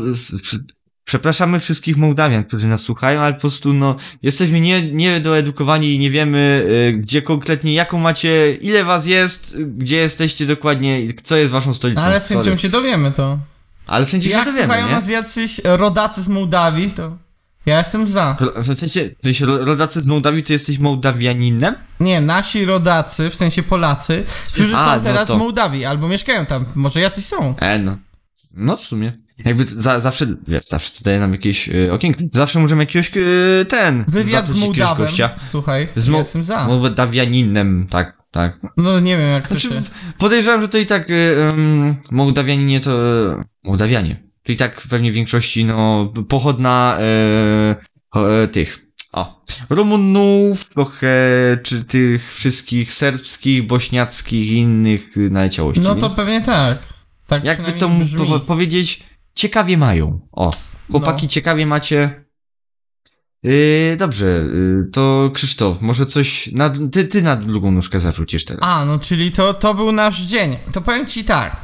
przepraszamy 1.12 1.60
wszystkich 1.60 1.98
Mołdawian, 1.98 2.44
którzy 2.44 2.68
nas 2.68 2.82
słuchają, 2.82 3.20
ale 3.22 3.34
po 3.34 3.40
prostu 3.42 3.74
no, 3.74 3.96
jesteśmy 4.24 4.60
nie, 4.62 4.92
niedoedukowani 4.92 5.94
i 5.96 6.00
nie 6.00 6.12
wiemy, 6.12 6.66
y, 6.90 6.94
gdzie 6.94 7.22
konkretnie, 7.22 7.74
jaką 7.74 8.00
macie, 8.00 8.54
ile 8.56 8.84
was 8.84 9.06
jest, 9.06 9.56
y, 9.56 9.66
gdzie 9.66 9.98
jesteście 9.98 10.46
dokładnie, 10.46 11.02
i 11.02 11.14
co 11.24 11.38
jest 11.38 11.52
waszą 11.52 11.74
stolicą. 11.74 12.02
Ale 12.02 12.22
z 12.22 12.28
chęcią 12.28 12.44
Sorry. 12.44 12.58
się 12.58 12.70
dowiemy 12.70 13.12
to. 13.12 13.38
Ale 13.88 14.06
w 14.06 14.10
sensie 14.10 14.30
się 14.30 14.36
Jak 14.36 14.46
dowiemy, 14.46 14.64
słuchają 14.64 14.88
nie? 14.88 14.92
nas 14.94 15.10
jacyś 15.10 15.62
rodacy 15.64 16.24
z 16.24 16.28
Mołdawii, 16.30 16.92
to 16.92 17.18
ja 17.66 17.78
jestem 17.78 18.08
za. 18.08 18.36
Ro- 18.40 18.64
W 18.64 18.66
sensie, 18.78 19.10
w 19.20 19.24
sensie 19.24 19.46
ro- 19.46 19.66
rodacy 19.66 20.02
z 20.02 20.06
Mołdawii, 20.06 20.44
to 20.44 20.54
jesteś 20.54 20.80
Mołdawianinem? 20.80 21.76
Nie, 22.00 22.22
nasi 22.22 22.66
rodacy, 22.66 23.30
w 23.30 23.36
sensie 23.36 23.64
Polacy, 23.64 24.24
którzy 24.54 24.76
A, 24.76 24.86
są 24.86 24.96
no 24.98 25.00
teraz 25.04 25.28
to- 25.28 25.36
w 25.36 25.40
Mołdawii 25.40 25.86
albo 25.86 26.08
mieszkają 26.08 26.46
tam. 26.46 26.66
Może 26.76 27.02
jacyś 27.02 27.26
są. 27.26 27.56
E, 27.60 27.80
no. 27.80 27.98
No 28.58 28.78
w 28.78 28.82
sumie. 28.82 29.12
Jakby 29.46 29.66
za, 29.68 30.00
zawsze, 30.00 30.26
wiesz, 30.48 30.64
zawsze 30.66 30.92
to 30.94 31.04
daje 31.04 31.20
nam 31.20 31.32
jakieś 31.32 31.70
y, 31.70 31.94
okienko. 31.94 32.20
Zawsze 32.34 32.60
możemy 32.60 32.84
jakiegoś, 32.84 33.12
y, 33.18 33.66
ten, 33.70 34.06
Wywiad 34.08 34.48
z 34.50 34.56
Mołdawem. 34.56 35.08
Słuchaj, 35.38 35.88
Z 35.96 36.06
ja 36.06 36.12
Mo- 36.12 36.20
jestem 36.20 36.44
za. 36.44 36.68
Mołdawianinem, 36.68 37.88
tak, 37.90 38.18
tak. 38.32 38.60
No 38.78 39.00
nie 39.00 39.18
wiem 39.18 39.30
jak 39.30 39.44
to 39.48 39.60
Znaczy, 39.60 39.68
się... 39.68 39.82
podejrzewam, 40.18 40.62
że 40.62 40.68
to 40.68 40.78
i 40.78 40.86
tak 40.86 41.10
y, 41.10 41.36
um, 41.50 41.96
Mołdawianinie 42.12 42.80
to... 42.80 42.92
y, 43.32 43.44
Mołdawianie. 43.64 44.24
To 44.44 44.52
i 44.52 44.56
tak 44.56 44.82
pewnie 44.90 45.12
w 45.12 45.16
większości, 45.16 45.66
no, 45.66 46.14
pochodna 46.30 46.98
y, 48.16 48.20
y, 48.44 48.48
tych... 48.48 48.88
O, 49.14 49.44
Rumunów, 49.70 50.70
trochę, 50.74 51.08
czy 51.64 51.84
tych 51.86 52.34
wszystkich 52.34 52.94
serbskich, 52.94 53.68
bośniackich 53.68 54.52
i 54.52 54.56
innych 54.58 55.18
y, 55.18 55.30
naleciałości. 55.30 55.82
No 55.82 55.96
to 55.96 56.02
więc 56.02 56.16
pewnie 56.16 56.42
tak. 56.42 56.97
Tak 57.28 57.44
Jakby 57.44 57.72
to 57.72 57.90
brzmi. 57.90 58.28
po 58.28 58.40
powiedzieć, 58.40 59.04
ciekawie 59.34 59.78
mają. 59.78 60.20
O, 60.32 60.52
chłopaki 60.92 61.26
No. 61.26 61.30
ciekawie 61.30 61.66
macie. 61.66 62.24
Yy, 63.44 63.96
dobrze, 63.98 64.26
yy, 64.26 64.90
to 64.94 65.32
Krzysztof, 65.34 65.82
może 65.82 66.06
coś, 66.06 66.52
na, 66.52 66.70
ty, 66.92 67.06
ty 67.06 67.22
na 67.22 67.36
drugą 67.36 67.72
nóżkę 67.72 68.00
zarzucisz 68.00 68.46
teraz. 68.46 68.64
A, 68.72 68.86
no 68.86 69.00
czyli 69.00 69.32
to, 69.32 69.54
to 69.54 69.74
był 69.74 69.92
nasz 69.92 70.22
dzień. 70.22 70.58
To 70.74 70.82
powiem 70.82 71.06
ci 71.06 71.24
tak. 71.24 71.56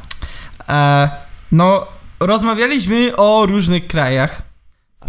E, 0.68 1.10
no, 1.52 1.86
rozmawialiśmy 2.20 3.16
o 3.16 3.46
różnych 3.46 3.86
krajach. 3.86 4.42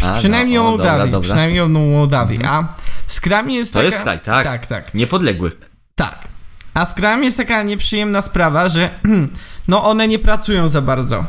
A, 0.02 0.18
przynajmniej 0.18 0.56
no, 0.58 0.64
o 0.64 0.68
o, 0.68 0.70
dobra, 0.76 0.86
Mołdawii. 0.92 1.12
dobra. 1.12 1.26
Przynajmniej 1.28 1.60
o 1.60 1.68
Mołdawii. 1.68 2.38
A 2.44 2.74
z 3.06 3.20
krajami 3.20 3.54
jest 3.54 3.72
To 3.72 3.78
taka... 3.78 3.86
jest 3.86 3.98
kraj, 3.98 4.20
tak. 4.20 4.44
Tak, 4.44 4.66
tak. 4.66 4.94
Niepodległy. 4.94 5.52
Tak. 5.94 6.28
A 6.74 6.86
krajami 6.94 7.24
jest 7.24 7.36
taka 7.36 7.62
nieprzyjemna 7.62 8.22
sprawa, 8.22 8.68
że 8.68 8.90
no 9.68 9.84
one 9.84 10.08
nie 10.08 10.18
pracują 10.18 10.68
za 10.68 10.82
bardzo. 10.82 11.24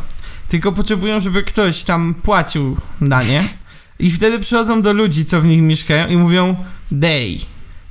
Tylko 0.48 0.72
potrzebują, 0.72 1.20
żeby 1.20 1.44
ktoś 1.44 1.84
tam 1.84 2.14
płacił 2.14 2.78
na 3.02 3.24
nie. 3.24 3.44
I 4.00 4.12
wtedy 4.12 4.40
przychodzą 4.40 4.82
do 4.82 4.94
ludzi, 4.94 5.26
co 5.26 5.42
w 5.42 5.46
nich 5.46 5.62
mieszkają 5.62 6.08
i 6.08 6.18
mówią 6.18 6.56
day. 6.92 7.40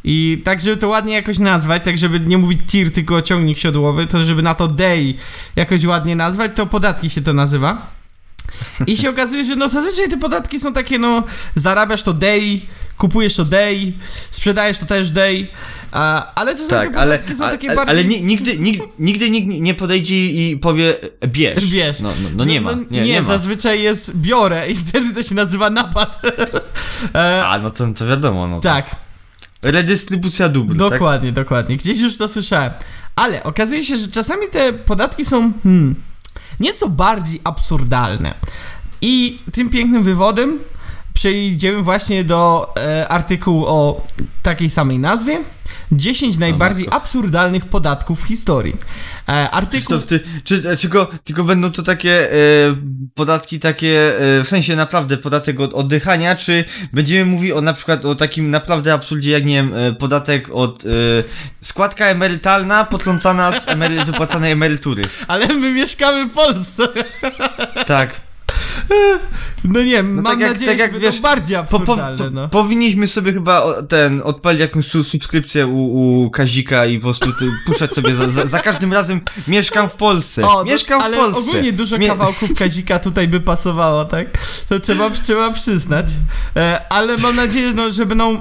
I 0.04 0.42
tak, 0.44 0.60
żeby 0.60 0.76
to 0.76 0.88
ładnie 0.88 1.14
jakoś 1.14 1.38
nazwać, 1.38 1.84
tak 1.84 1.98
żeby 1.98 2.20
nie 2.20 2.38
mówić 2.38 2.60
tir, 2.66 2.92
tylko 2.92 3.22
ciągnik 3.22 3.58
siodłowy, 3.58 4.06
to 4.06 4.24
żeby 4.24 4.42
na 4.42 4.54
to 4.54 4.68
day 4.68 5.14
jakoś 5.56 5.84
ładnie 5.84 6.16
nazwać, 6.16 6.52
to 6.54 6.66
podatki 6.66 7.10
się 7.10 7.20
to 7.20 7.32
nazywa. 7.32 7.86
I 8.86 8.96
się 8.96 9.10
okazuje, 9.10 9.44
że 9.44 9.56
no 9.56 9.68
zazwyczaj 9.68 10.08
te 10.08 10.18
podatki 10.18 10.60
są 10.60 10.72
takie, 10.72 10.98
no 10.98 11.22
zarabiasz 11.54 12.02
to 12.02 12.12
day, 12.12 12.60
kupujesz 12.96 13.34
to 13.34 13.44
day, 13.44 13.92
sprzedajesz 14.30 14.78
to 14.78 14.86
też 14.86 15.10
day, 15.10 15.48
a, 15.92 16.34
ale 16.34 16.52
czasem 16.52 16.68
te 16.68 16.74
Tak, 16.86 16.96
ale, 16.96 17.18
podatki 17.18 17.36
są 17.36 17.44
ale, 17.44 17.58
takie 17.58 17.70
ale, 17.70 17.76
bardziej... 17.86 18.06
ni- 18.06 18.22
nigdy, 18.22 18.58
nigdy, 18.58 18.84
nigdy 18.98 19.30
nikt 19.30 19.48
nie 19.48 19.74
podejdzie 19.74 20.26
i 20.26 20.56
powie 20.56 20.94
e, 21.20 21.28
bierz. 21.28 21.66
Bierz. 21.66 22.00
No, 22.00 22.12
no, 22.22 22.28
no 22.36 22.44
nie 22.44 22.60
ma, 22.60 22.72
nie, 22.90 23.02
nie, 23.02 23.22
ma. 23.22 23.28
zazwyczaj 23.28 23.82
jest 23.82 24.16
biorę 24.16 24.70
i 24.70 24.74
wtedy 24.74 25.14
to 25.14 25.22
się 25.22 25.34
nazywa 25.34 25.70
napad. 25.70 26.20
e, 27.14 27.46
A, 27.46 27.58
no 27.58 27.70
to, 27.70 27.86
to 27.92 28.06
wiadomo, 28.06 28.48
no 28.48 28.56
to. 28.56 28.62
tak, 28.62 28.96
Redystrybucja 29.62 30.48
dóbr, 30.48 30.78
tak? 30.78 30.90
dokładnie, 30.90 31.32
dokładnie. 31.32 31.76
Gdzieś 31.76 32.00
już 32.00 32.16
to 32.16 32.28
słyszałem. 32.28 32.72
Ale 33.16 33.42
okazuje 33.42 33.84
się, 33.84 33.96
że 33.96 34.08
czasami 34.08 34.48
te 34.48 34.72
podatki 34.72 35.24
są 35.24 35.52
hmm, 35.62 35.94
nieco 36.60 36.88
bardziej 36.88 37.40
absurdalne. 37.44 38.34
I 39.00 39.38
tym 39.52 39.70
pięknym 39.70 40.04
wywodem 40.04 40.58
przejdziemy 41.16 41.82
właśnie 41.82 42.25
do 42.25 42.73
e, 42.76 43.08
artykułu 43.08 43.66
o 43.66 44.06
takiej 44.42 44.70
samej 44.70 44.99
nazwie. 44.99 45.38
10 45.92 46.38
najbardziej 46.38 46.88
absurdalnych 46.90 47.64
podatków 47.64 48.23
w 48.23 48.26
historii. 48.26 48.76
E, 49.28 49.50
artykuł... 49.50 49.78
Krzysztof, 49.78 50.04
ty, 50.04 50.20
czy, 50.44 50.70
e, 50.70 50.76
tylko, 50.76 51.11
tylko 51.25 51.44
będą 51.44 51.70
to 51.70 51.82
takie 51.82 52.32
e, 52.32 52.37
podatki 53.14 53.58
takie, 53.61 54.20
e, 54.38 54.44
w 54.44 54.49
sensie 54.49 54.76
naprawdę 54.76 55.16
podatek 55.16 55.61
od 55.61 55.75
oddychania, 55.75 56.35
czy 56.35 56.64
będziemy 56.92 57.30
mówić 57.30 57.52
o 57.52 57.61
na 57.61 57.73
przykład 57.73 58.04
o 58.04 58.14
takim 58.14 58.50
naprawdę 58.50 58.92
absurdzie, 58.92 59.30
jak 59.32 59.44
nie 59.44 59.54
wiem, 59.54 59.75
e, 59.75 59.92
podatek 59.92 60.49
od 60.52 60.85
e, 60.85 60.88
składka 61.61 62.06
emerytalna 62.06 62.85
potrącana 62.85 63.52
z 63.52 63.68
emery, 63.68 64.04
wypłacanej 64.04 64.52
emerytury. 64.52 65.02
Ale 65.28 65.49
my 65.49 65.73
mieszkamy 65.73 66.25
w 66.25 66.32
Polsce. 66.32 66.88
Tak. 67.87 68.25
No 69.64 69.83
nie, 69.83 70.02
mam 70.02 70.25
tak 70.25 70.40
jak- 70.40 70.52
nadzieję, 70.52 70.71
tak 70.71 70.78
jak 70.78 70.92
że 70.92 70.99
wiesz, 71.00 71.16
to 71.16 71.23
bardziej 71.23 71.56
Po, 71.56 71.62
po, 71.64 71.76
absurdalne, 71.78 72.25
po, 72.25 72.30
no. 72.30 72.49
Powinniśmy 72.49 73.06
sobie 73.06 73.33
chyba 73.33 73.83
ten, 73.88 74.21
odpalić 74.25 74.61
jakąś 74.61 74.87
su- 74.87 75.04
subskrypcję 75.04 75.66
u, 75.66 76.23
u 76.25 76.30
Kazika 76.30 76.87
i 76.87 76.99
po 76.99 77.02
prostu 77.04 77.33
puszczać 77.66 77.95
sobie 77.95 78.14
za, 78.14 78.28
za, 78.28 78.47
za 78.47 78.61
każdym 78.61 78.92
razem 78.92 79.21
mieszkam 79.49 79.88
w 79.88 79.95
Polsce. 79.95 80.49
O, 80.49 80.64
mieszkam 80.64 80.99
no, 80.99 81.04
ale 81.04 81.16
w 81.16 81.21
Polsce. 81.21 81.50
ogólnie 81.50 81.73
dużo 81.73 81.99
Mie- 81.99 82.09
kawałków 82.09 82.54
Kazika 82.59 82.99
tutaj 82.99 83.28
by 83.28 83.40
pasowało, 83.40 84.04
tak? 84.04 84.26
To 84.68 84.80
trzeba, 84.80 85.11
trzeba 85.11 85.50
przyznać. 85.50 86.06
E, 86.56 86.92
ale 86.92 87.16
mam 87.16 87.37
nadzieję, 87.37 87.73
no, 87.75 87.90
że 87.90 88.06
będą 88.06 88.40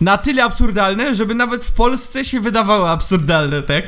na 0.00 0.18
tyle 0.18 0.44
absurdalne, 0.44 1.14
żeby 1.14 1.34
nawet 1.34 1.64
w 1.64 1.72
Polsce 1.72 2.24
się 2.24 2.40
wydawało 2.40 2.90
absurdalne, 2.90 3.62
tak? 3.62 3.84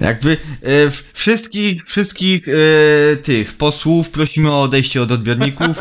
Jakby 0.00 0.36
e, 0.62 0.90
wszystkich, 1.12 1.86
wszystkich 1.86 2.42
e, 2.48 3.16
tych 3.16 3.52
posłów 3.52 4.10
prosimy 4.10 4.50
o 4.50 4.62
odejście 4.62 5.02
od 5.02 5.12
odbiorników. 5.12 5.76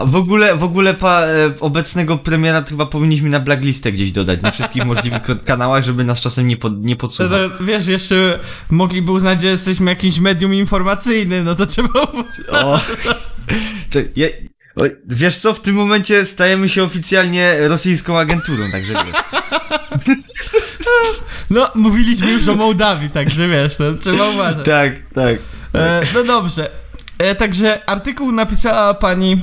W 0.00 0.16
ogóle, 0.16 0.56
w 0.56 0.62
ogóle 0.62 0.94
pa, 0.94 1.22
e, 1.22 1.50
obecnego 1.60 2.18
premiera 2.18 2.62
to 2.62 2.68
chyba 2.68 2.86
powinniśmy 2.86 3.28
na 3.28 3.40
blacklistę 3.40 3.92
gdzieś 3.92 4.12
dodać, 4.12 4.42
na 4.42 4.50
wszystkich 4.50 4.84
możliwych 4.84 5.22
kanałach, 5.44 5.84
żeby 5.84 6.04
nas 6.04 6.20
czasem 6.20 6.48
nie, 6.48 6.56
pod, 6.56 6.84
nie 6.84 6.96
podsłuchał. 6.96 7.38
wiesz, 7.60 7.86
jeszcze 7.86 8.38
mogliby 8.70 9.12
uznać, 9.12 9.42
że 9.42 9.48
jesteśmy 9.48 9.90
jakimś 9.90 10.18
medium 10.18 10.54
informacyjnym, 10.54 11.44
no 11.44 11.54
to 11.54 11.66
trzeba... 11.66 11.88
O, 12.50 12.80
ja, 14.16 14.26
wiesz 15.06 15.36
co, 15.36 15.54
w 15.54 15.60
tym 15.60 15.74
momencie 15.74 16.26
stajemy 16.26 16.68
się 16.68 16.84
oficjalnie 16.84 17.68
rosyjską 17.68 18.18
agenturą, 18.18 18.70
także 18.70 18.92
wiesz. 18.92 19.16
No, 21.50 21.70
mówiliśmy 21.74 22.32
już 22.32 22.48
o 22.48 22.54
Mołdawii, 22.54 23.10
także 23.10 23.48
wiesz, 23.48 23.76
to 23.76 23.94
trzeba 23.94 24.28
uważać. 24.28 24.64
Tak, 24.64 24.92
tak. 25.14 25.38
E, 25.74 26.00
no 26.14 26.24
dobrze. 26.24 26.70
E, 27.18 27.34
także 27.34 27.90
artykuł 27.90 28.32
napisała 28.32 28.94
pani 28.94 29.40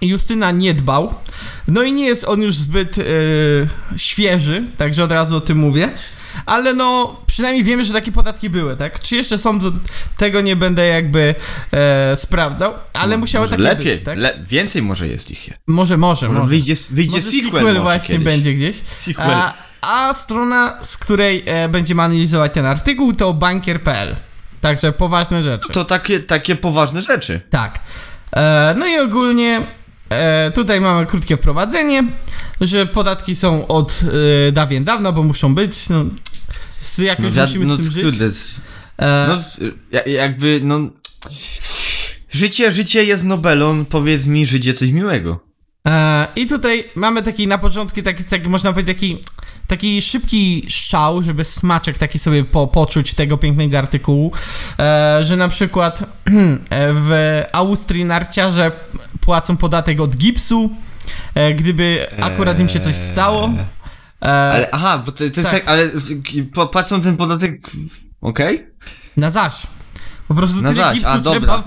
Justyna 0.00 0.50
Niedbał. 0.50 1.14
No 1.68 1.82
i 1.82 1.92
nie 1.92 2.06
jest 2.06 2.24
on 2.24 2.42
już 2.42 2.54
zbyt 2.54 2.98
e, 2.98 3.02
świeży, 3.96 4.64
także 4.76 5.04
od 5.04 5.12
razu 5.12 5.36
o 5.36 5.40
tym 5.40 5.58
mówię. 5.58 5.90
Ale 6.46 6.74
no, 6.74 7.16
przynajmniej 7.26 7.64
wiemy, 7.64 7.84
że 7.84 7.92
takie 7.92 8.12
podatki 8.12 8.50
były, 8.50 8.76
tak? 8.76 9.00
Czy 9.00 9.16
jeszcze 9.16 9.38
są, 9.38 9.60
to 9.60 9.72
tego 10.16 10.40
nie 10.40 10.56
będę 10.56 10.86
jakby 10.86 11.34
e, 11.72 12.16
sprawdzał, 12.16 12.74
ale 12.92 13.10
No, 13.16 13.18
musiały 13.20 13.48
takie 13.48 13.62
lepiej, 13.62 13.94
być, 13.94 14.04
tak? 14.04 14.18
le 14.18 14.38
więcej 14.46 14.82
może 14.82 15.08
jest 15.08 15.30
ich. 15.30 15.48
Może, 15.66 15.96
może, 15.96 16.28
może. 16.28 16.46
Wyjdzie, 16.46 16.74
wyjdzie 16.90 17.16
może 17.16 17.30
sequel, 17.30 17.62
może 17.64 17.80
właśnie 17.80 18.18
kiedyś. 18.18 18.24
będzie 18.34 18.54
gdzieś. 18.54 18.76
Sequel. 18.76 19.30
A, 19.30 19.52
a 19.82 20.14
strona, 20.14 20.78
z 20.82 20.96
której 20.98 21.42
e, 21.46 21.68
będziemy 21.68 22.02
analizować 22.02 22.52
ten 22.52 22.66
artykuł, 22.66 23.12
to 23.12 23.32
bankier.pl. 23.34 24.16
Także 24.60 24.92
poważne 24.92 25.42
rzeczy. 25.42 25.72
To 25.72 25.84
takie, 25.84 26.20
takie 26.20 26.56
poważne 26.56 27.02
rzeczy. 27.02 27.40
Tak. 27.50 27.78
E, 28.36 28.74
no 28.78 28.86
i 28.86 28.98
ogólnie 28.98 29.66
e, 30.10 30.50
tutaj 30.50 30.80
mamy 30.80 31.06
krótkie 31.06 31.36
wprowadzenie, 31.36 32.04
że 32.60 32.86
podatki 32.86 33.36
są 33.36 33.66
od 33.66 34.00
e, 34.48 34.52
dawien 34.52 34.84
dawna, 34.84 35.12
bo 35.12 35.22
muszą 35.22 35.54
być. 35.54 35.88
No, 35.88 36.04
z, 36.80 36.98
jakoś 36.98 37.32
wiad- 37.34 37.48
musimy 37.48 37.66
no, 37.66 37.74
z 37.76 37.80
tym 37.80 37.90
żyć. 37.90 38.04
kurde, 38.04 38.30
E, 38.98 39.26
No, 39.28 39.42
ja- 39.92 40.12
jakby, 40.12 40.60
no... 40.62 40.80
Życie, 42.30 42.72
życie 42.72 43.04
jest 43.04 43.24
nobelą, 43.24 43.84
powiedz 43.84 44.26
mi, 44.26 44.46
życie 44.46 44.74
coś 44.74 44.90
miłego. 44.90 45.40
E, 45.88 46.26
I 46.36 46.46
tutaj 46.46 46.90
mamy 46.94 47.22
taki 47.22 47.46
na 47.46 47.58
początku, 47.58 48.02
taki, 48.02 48.24
tak 48.24 48.46
można 48.46 48.72
powiedzieć, 48.72 48.96
taki, 48.96 49.18
taki 49.70 50.02
szybki 50.02 50.66
szczał, 50.68 51.22
żeby 51.22 51.44
smaczek 51.44 51.98
taki 51.98 52.18
sobie 52.18 52.44
po, 52.44 52.66
poczuć 52.66 53.14
tego 53.14 53.38
pięknego 53.38 53.78
artykułu, 53.78 54.32
e, 54.78 55.18
że 55.24 55.36
na 55.36 55.48
przykład 55.48 56.02
e, 56.02 56.06
w 56.94 57.42
Austrii 57.52 58.04
narciarze 58.04 58.72
płacą 59.20 59.56
podatek 59.56 60.00
od 60.00 60.16
gipsu, 60.16 60.70
e, 61.34 61.54
gdyby 61.54 62.06
akurat 62.22 62.60
im 62.60 62.68
się 62.68 62.80
coś 62.80 62.96
stało. 62.96 63.50
E, 64.22 64.26
Ale, 64.26 64.68
aha, 64.72 65.02
bo 65.06 65.12
to, 65.12 65.18
to 65.18 65.24
jest 65.24 65.42
tak. 65.42 65.50
tak, 65.50 65.68
ale 65.68 65.90
płacą 66.72 67.00
ten 67.00 67.16
podatek, 67.16 67.60
okej? 68.20 68.66
Na 69.16 69.30
zaś. 69.30 69.66
Po 70.30 70.34
prostu 70.34 70.62
Na 70.62 70.70
tyle 70.70 70.82
zaś, 70.82 70.94
gipsu 70.94 71.10
a, 71.10 71.18
dobra. 71.18 71.62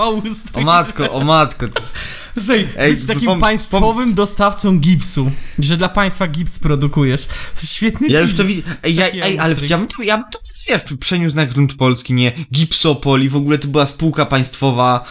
O 0.53 0.61
matko, 0.61 1.11
o 1.11 1.23
matko. 1.23 1.65
Słuchaj, 2.37 2.69
Ej, 2.77 2.97
takim 3.07 3.29
pom- 3.29 3.39
państwowym 3.39 4.13
dostawcą 4.13 4.79
gipsu, 4.79 5.31
że 5.59 5.77
dla 5.77 5.89
państwa 5.89 6.27
gips 6.27 6.59
produkujesz. 6.59 7.27
Świetny 7.63 8.07
Ja 8.07 8.21
już 8.21 8.35
to 8.35 8.45
widzę. 8.45 8.61
Ej, 8.83 8.95
ja, 8.95 9.05
ej 9.07 9.39
ale 9.39 9.55
ja 9.67 9.77
bym, 9.77 9.87
to, 9.87 10.03
ja 10.03 10.17
bym 10.17 10.25
to, 10.31 10.39
wiesz, 10.67 10.81
przeniósł 10.99 11.35
na 11.35 11.45
grunt 11.45 11.75
polski, 11.75 12.13
nie? 12.13 12.31
Gipsopol 12.53 13.21
i 13.21 13.29
w 13.29 13.35
ogóle 13.35 13.57
to 13.57 13.67
była 13.67 13.85
spółka 13.85 14.25
państwowa, 14.25 15.05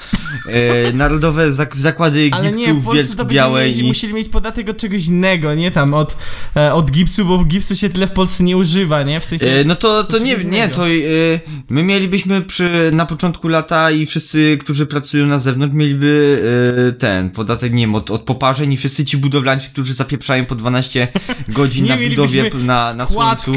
e, 0.49 0.93
narodowe 1.03 1.53
zak- 1.53 1.77
zakłady 1.77 2.31
Ale 2.33 2.51
gipsów 2.51 2.67
nie, 2.67 2.75
w 2.75 2.85
Polsce 2.85 3.17
to 3.17 3.25
Białej 3.25 3.71
mieli, 3.71 3.85
i... 3.85 3.89
musieli 3.89 4.15
mieć 4.15 4.29
podatek 4.29 4.69
od 4.69 4.77
czegoś 4.77 5.07
innego, 5.07 5.55
nie 5.55 5.71
tam 5.71 5.95
od, 5.95 6.17
e, 6.57 6.75
od 6.75 6.91
gipsu, 6.91 7.25
bo 7.25 7.45
gipsu 7.45 7.77
się 7.77 7.89
tyle 7.89 8.07
w 8.07 8.13
Polsce 8.13 8.45
nie 8.45 8.57
używa, 8.57 9.03
nie? 9.03 9.21
W 9.21 9.25
sensie... 9.25 9.47
E, 9.47 9.65
no 9.65 9.75
to, 9.75 10.05
to 10.05 10.19
nie, 10.19 10.31
czegoś 10.31 10.45
nie, 10.45 10.59
innego. 10.59 10.75
to 10.75 10.89
e, 10.89 10.91
my 11.69 11.83
mielibyśmy 11.83 12.43
przy, 12.43 12.91
na 12.93 13.07
początku 13.07 13.49
lata 13.49 13.91
i 13.91 14.07
wszyscy, 14.07 14.59
którzy 14.61 14.87
pracują 14.87 15.27
na 15.27 15.39
zewnątrz, 15.39 15.75
mieliby 15.75 16.43
e, 16.89 16.93
ten 16.93 17.31
podatek, 17.31 17.73
nie 17.73 17.81
wiem, 17.81 17.95
od, 17.95 18.11
od 18.11 18.23
poparzeń 18.23 18.73
i 18.73 18.77
wszyscy 18.77 19.05
ci 19.05 19.17
budowlańcy, 19.17 19.71
którzy 19.73 19.95
zapieprzają 19.95 20.47
po 20.47 20.55
12 20.55 21.09
godzin 21.49 21.87
na 21.87 21.97
budowie 21.97 22.51
na, 22.55 22.95
na 22.95 23.07
słońcu. 23.07 23.53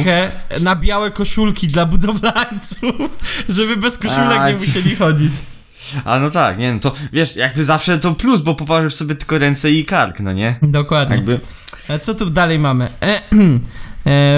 na 0.62 0.76
białe 0.76 1.12
koszulki 1.12 1.68
dla 1.68 1.85
budowlańców, 1.86 2.96
żeby 3.50 3.78
bez 3.78 3.98
koszulek 3.98 4.40
A, 4.40 4.50
nie 4.50 4.58
musieli 4.58 4.96
chodzić. 4.96 5.34
A 6.06 6.20
no 6.20 6.30
tak, 6.30 6.58
nie 6.58 6.74
no 6.74 6.80
to 6.80 6.94
wiesz, 7.14 7.36
jakby 7.36 7.64
zawsze 7.64 8.00
to 8.00 8.16
plus, 8.16 8.42
bo 8.42 8.56
poparzysz 8.56 8.94
sobie 8.94 9.16
tylko 9.16 9.38
ręce 9.40 9.72
i 9.72 9.86
kark, 9.86 10.20
no 10.20 10.34
nie? 10.34 10.56
Dokładnie. 10.62 11.16
Jakby. 11.16 11.40
A 11.90 11.98
co 11.98 12.14
tu 12.14 12.30
dalej 12.30 12.60
mamy? 12.60 12.90
E, 13.02 13.08
e, 13.08 13.22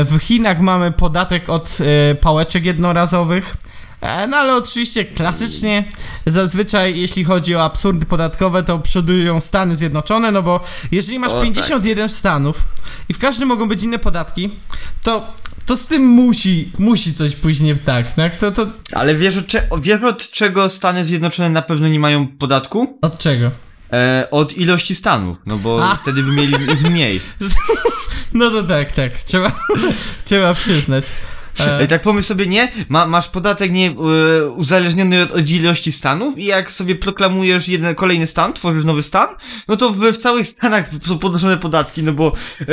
w 0.04 0.18
Chinach 0.22 0.60
mamy 0.60 0.92
podatek 0.92 1.50
od 1.50 1.78
e, 2.12 2.16
pałeczek 2.16 2.66
jednorazowych. 2.66 3.58
E, 4.02 4.28
No 4.28 4.38
ale 4.38 4.56
oczywiście 4.56 5.06
klasycznie, 5.06 5.84
zazwyczaj 6.26 7.00
jeśli 7.00 7.24
chodzi 7.24 7.56
o 7.56 7.64
absurdy 7.64 8.06
podatkowe, 8.06 8.64
to 8.64 8.80
przodują 8.80 9.42
Stany 9.42 9.76
Zjednoczone, 9.76 10.32
no 10.32 10.44
bo 10.44 10.60
jeżeli 10.92 11.20
masz 11.20 11.32
O, 11.32 11.36
tak. 11.36 11.44
51 11.44 12.10
stanów 12.10 12.68
i 13.10 13.14
w 13.14 13.18
każdym 13.18 13.48
mogą 13.48 13.68
być 13.68 13.84
inne 13.84 14.00
podatki, 14.00 14.50
to, 15.04 15.34
to 15.68 15.78
z 15.78 15.88
tym 15.88 16.02
musi, 16.06 16.72
musi 16.80 17.14
coś 17.14 17.36
pójść 17.36 17.60
nie 17.60 17.76
tak, 17.76 18.14
tak? 18.14 18.38
To, 18.38 18.52
to 18.52 18.68
Ale 18.94 19.16
wiesz 19.16 19.38
od, 19.38 19.48
cze- 19.48 19.68
wiesz 19.82 20.04
od 20.04 20.32
czego 20.32 20.70
Stany 20.70 21.06
Zjednoczone 21.06 21.50
na 21.50 21.62
pewno 21.62 21.88
nie 21.88 22.00
mają 22.00 22.28
podatku? 22.28 22.98
od 23.02 23.18
czego? 23.18 23.52
E, 23.94 24.28
od 24.32 24.58
ilości 24.58 24.96
stanów, 24.96 25.38
no 25.46 25.58
bo 25.58 25.86
A. 25.90 25.96
wtedy 25.96 26.24
by 26.24 26.32
mieli 26.32 26.54
ich 26.74 26.82
mniej. 26.82 27.22
No 28.34 28.50
to 28.50 28.64
tak, 28.64 28.92
tak, 28.92 29.14
trzeba, 29.14 29.52
trzeba 30.24 30.54
przyznać. 30.54 31.06
E, 31.66 31.88
tak 31.88 32.02
pomyśl 32.02 32.28
sobie, 32.28 32.48
nie? 32.48 32.72
Ma, 32.90 33.06
masz 33.08 33.30
podatek 33.30 33.72
nie 33.72 33.90
e, 33.90 33.94
uzależniony 34.50 35.24
od, 35.24 35.32
od 35.32 35.50
ilości 35.50 35.92
stanów 35.92 36.38
i 36.38 36.46
jak 36.46 36.72
sobie 36.72 36.96
proklamujesz 36.96 37.68
jeden 37.68 37.96
kolejny 37.96 38.28
stan, 38.28 38.54
tworzysz 38.54 38.86
nowy 38.86 39.04
stan, 39.04 39.28
no 39.68 39.78
to 39.78 39.90
w, 39.90 39.98
w 40.00 40.18
całych 40.18 40.48
stanach 40.48 40.90
są 41.06 41.20
podnoszone 41.20 41.58
podatki, 41.58 42.04
no 42.04 42.14
bo 42.14 42.34
e, 42.62 42.66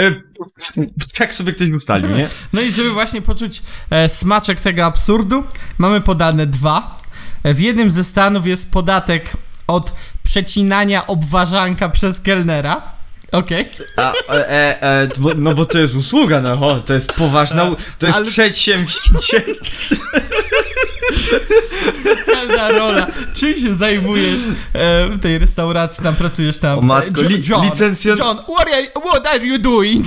tak 1.19 1.35
sobie 1.35 1.53
ktoś 1.53 1.69
ustalił, 1.71 2.11
nie? 2.17 2.29
No 2.53 2.61
i 2.61 2.71
żeby 2.73 2.91
właśnie 2.91 3.23
poczuć 3.23 3.63
e, 3.91 4.09
smaczek 4.09 4.61
tego 4.61 4.85
absurdu, 4.85 5.45
mamy 5.79 6.01
podane 6.01 6.47
dwa. 6.47 6.99
E, 7.43 7.55
W 7.55 7.61
jednym 7.61 7.91
ze 7.91 8.05
stanów 8.05 8.47
jest 8.47 8.71
podatek 8.73 9.33
od 9.67 9.93
przecinania 10.23 11.07
obwarzanka 11.07 11.89
przez 11.89 12.21
kelnera. 12.21 12.94
Okej. 13.39 13.69
A, 13.97 14.13
e, 14.29 14.51
e, 14.51 14.83
e, 14.83 15.09
bo, 15.19 15.31
no 15.37 15.55
bo 15.55 15.65
to 15.67 15.79
jest 15.79 15.95
usługa, 15.95 16.41
no 16.41 16.81
to 16.81 16.95
jest 16.95 17.13
poważna, 17.13 17.71
to 17.99 18.07
jest 18.07 18.19
Ale- 18.19 18.27
przedsięwzięcie. 18.27 19.43
Specjalna 22.03 22.69
rola. 22.79 23.07
Czym 23.35 23.55
się 23.55 23.75
zajmujesz 23.75 24.41
e, 24.73 25.09
w 25.09 25.19
tej 25.23 25.39
restauracji? 25.39 26.05
Tam 26.05 26.15
pracujesz 26.15 26.59
tam. 26.59 26.79
O 26.79 26.83
matko, 26.83 27.23
li- 27.23 27.43
licencjon- 27.43 28.19
John, 28.19 28.37
what 28.57 28.69
are, 28.75 28.87
what 29.11 29.27
are 29.27 29.45
you 29.47 29.59
doing? 29.59 30.07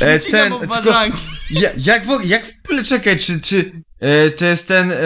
E, 0.00 0.18
Przecinam 0.18 0.40
ten, 0.40 0.58
tylko, 0.60 0.64
obwarzanki. 0.78 1.22
ja, 1.50 1.70
jak, 1.76 2.06
w, 2.06 2.24
jak 2.24 2.46
w 2.46 2.50
ogóle, 2.64 2.84
czekaj, 2.84 3.18
czy, 3.18 3.40
czy 3.40 3.72
e, 4.00 4.30
to 4.30 4.44
jest 4.44 4.68
ten 4.68 4.92
e, 4.92 4.96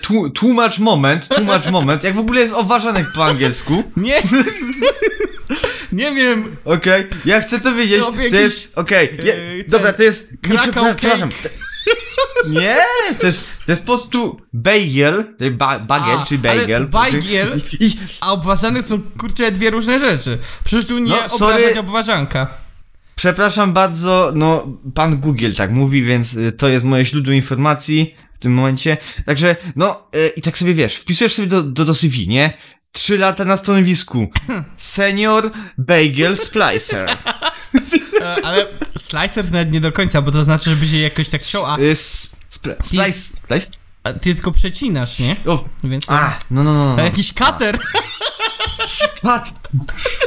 tłu, 0.00 0.30
tłumacz 0.30 0.78
moment, 0.78 1.28
tłumacz 1.28 1.66
moment, 1.66 2.04
jak 2.04 2.14
w 2.14 2.18
ogóle 2.18 2.40
jest 2.40 2.54
oważanek 2.54 3.06
po 3.14 3.24
angielsku? 3.24 3.82
Nie. 3.96 4.22
Nie 5.92 6.12
wiem. 6.12 6.50
Okej, 6.64 7.06
ja 7.24 7.40
chcę 7.40 7.60
to 7.60 7.74
wiedzieć, 7.74 7.98
Robię 7.98 8.16
to 8.18 8.22
jakiś, 8.22 8.40
jest, 8.40 8.78
okej, 8.78 9.04
e, 9.06 9.18
ten 9.18 9.64
dobra, 9.68 9.92
to 9.92 10.02
jest, 10.02 10.30
nie, 10.50 10.58
przepraszam. 10.58 11.28
Nie, 12.48 12.76
to 13.20 13.26
jest, 13.26 13.64
to 13.66 13.72
jest 13.72 13.82
po 13.86 13.86
prostu 13.92 14.40
bagel, 14.52 15.24
to 15.38 15.44
jest 15.44 15.56
ba, 15.56 15.78
bagiel, 15.78 16.18
A, 16.18 16.26
czy 16.26 16.34
ale 16.34 16.58
bagel. 16.60 16.88
bagiel- 16.88 17.60
I, 17.80 17.84
i, 17.86 17.96
A 18.20 18.32
obwarzane 18.32 18.82
są 18.82 19.00
kurczę 19.18 19.50
dwie 19.52 19.70
różne 19.70 19.98
rzeczy. 20.00 20.38
Przecież 20.64 20.86
tu 20.86 20.98
nie 20.98 21.10
No, 21.10 21.28
sorry. 21.28 21.54
obrażać 21.56 21.78
obwarzanka. 21.78 22.46
Przepraszam 23.16 23.72
bardzo, 23.72 24.32
no 24.34 24.66
pan 24.94 25.16
Google 25.16 25.52
tak 25.56 25.70
mówi, 25.70 26.02
więc 26.02 26.34
y, 26.34 26.52
to 26.52 26.68
jest 26.68 26.84
moje 26.84 27.04
źródło 27.04 27.32
informacji 27.34 28.14
w 28.34 28.42
tym 28.42 28.52
momencie. 28.52 28.96
Także, 29.26 29.56
no 29.76 30.08
y, 30.16 30.28
i 30.36 30.42
tak 30.42 30.58
sobie 30.58 30.74
wiesz, 30.74 30.94
wpisujesz 30.96 31.34
sobie 31.34 31.48
do, 31.48 31.62
do, 31.62 31.84
do 31.84 31.94
CV, 31.94 32.28
nie? 32.28 32.52
Trzy 32.92 33.18
lata 33.18 33.44
na 33.44 33.56
stanowisku. 33.56 34.30
Senior 34.76 35.50
Bagel 35.78 36.36
Splicer. 36.36 37.10
E, 38.20 38.36
ale 38.44 38.66
slicer 38.98 39.52
nawet 39.52 39.72
nie 39.72 39.80
do 39.80 39.92
końca, 39.92 40.22
bo 40.22 40.32
to 40.32 40.44
znaczy, 40.44 40.70
żeby 40.70 40.86
się 40.86 40.96
jakoś 40.98 41.28
tak 41.28 41.42
ciął, 41.42 41.66
a, 41.66 41.76
Splice. 41.94 43.36
Splice? 43.36 43.70
a 44.04 44.12
ty 44.12 44.34
tylko 44.34 44.52
przecinasz, 44.52 45.18
nie? 45.18 45.36
O, 45.46 45.64
Więc 45.84 46.10
a, 46.10 46.38
no, 46.50 46.62
no, 46.64 46.74
no. 46.74 46.92
a 46.92 46.96
no. 46.96 47.02
jakiś 47.02 47.32
cutter. 47.32 47.78
Pat. 49.22 49.44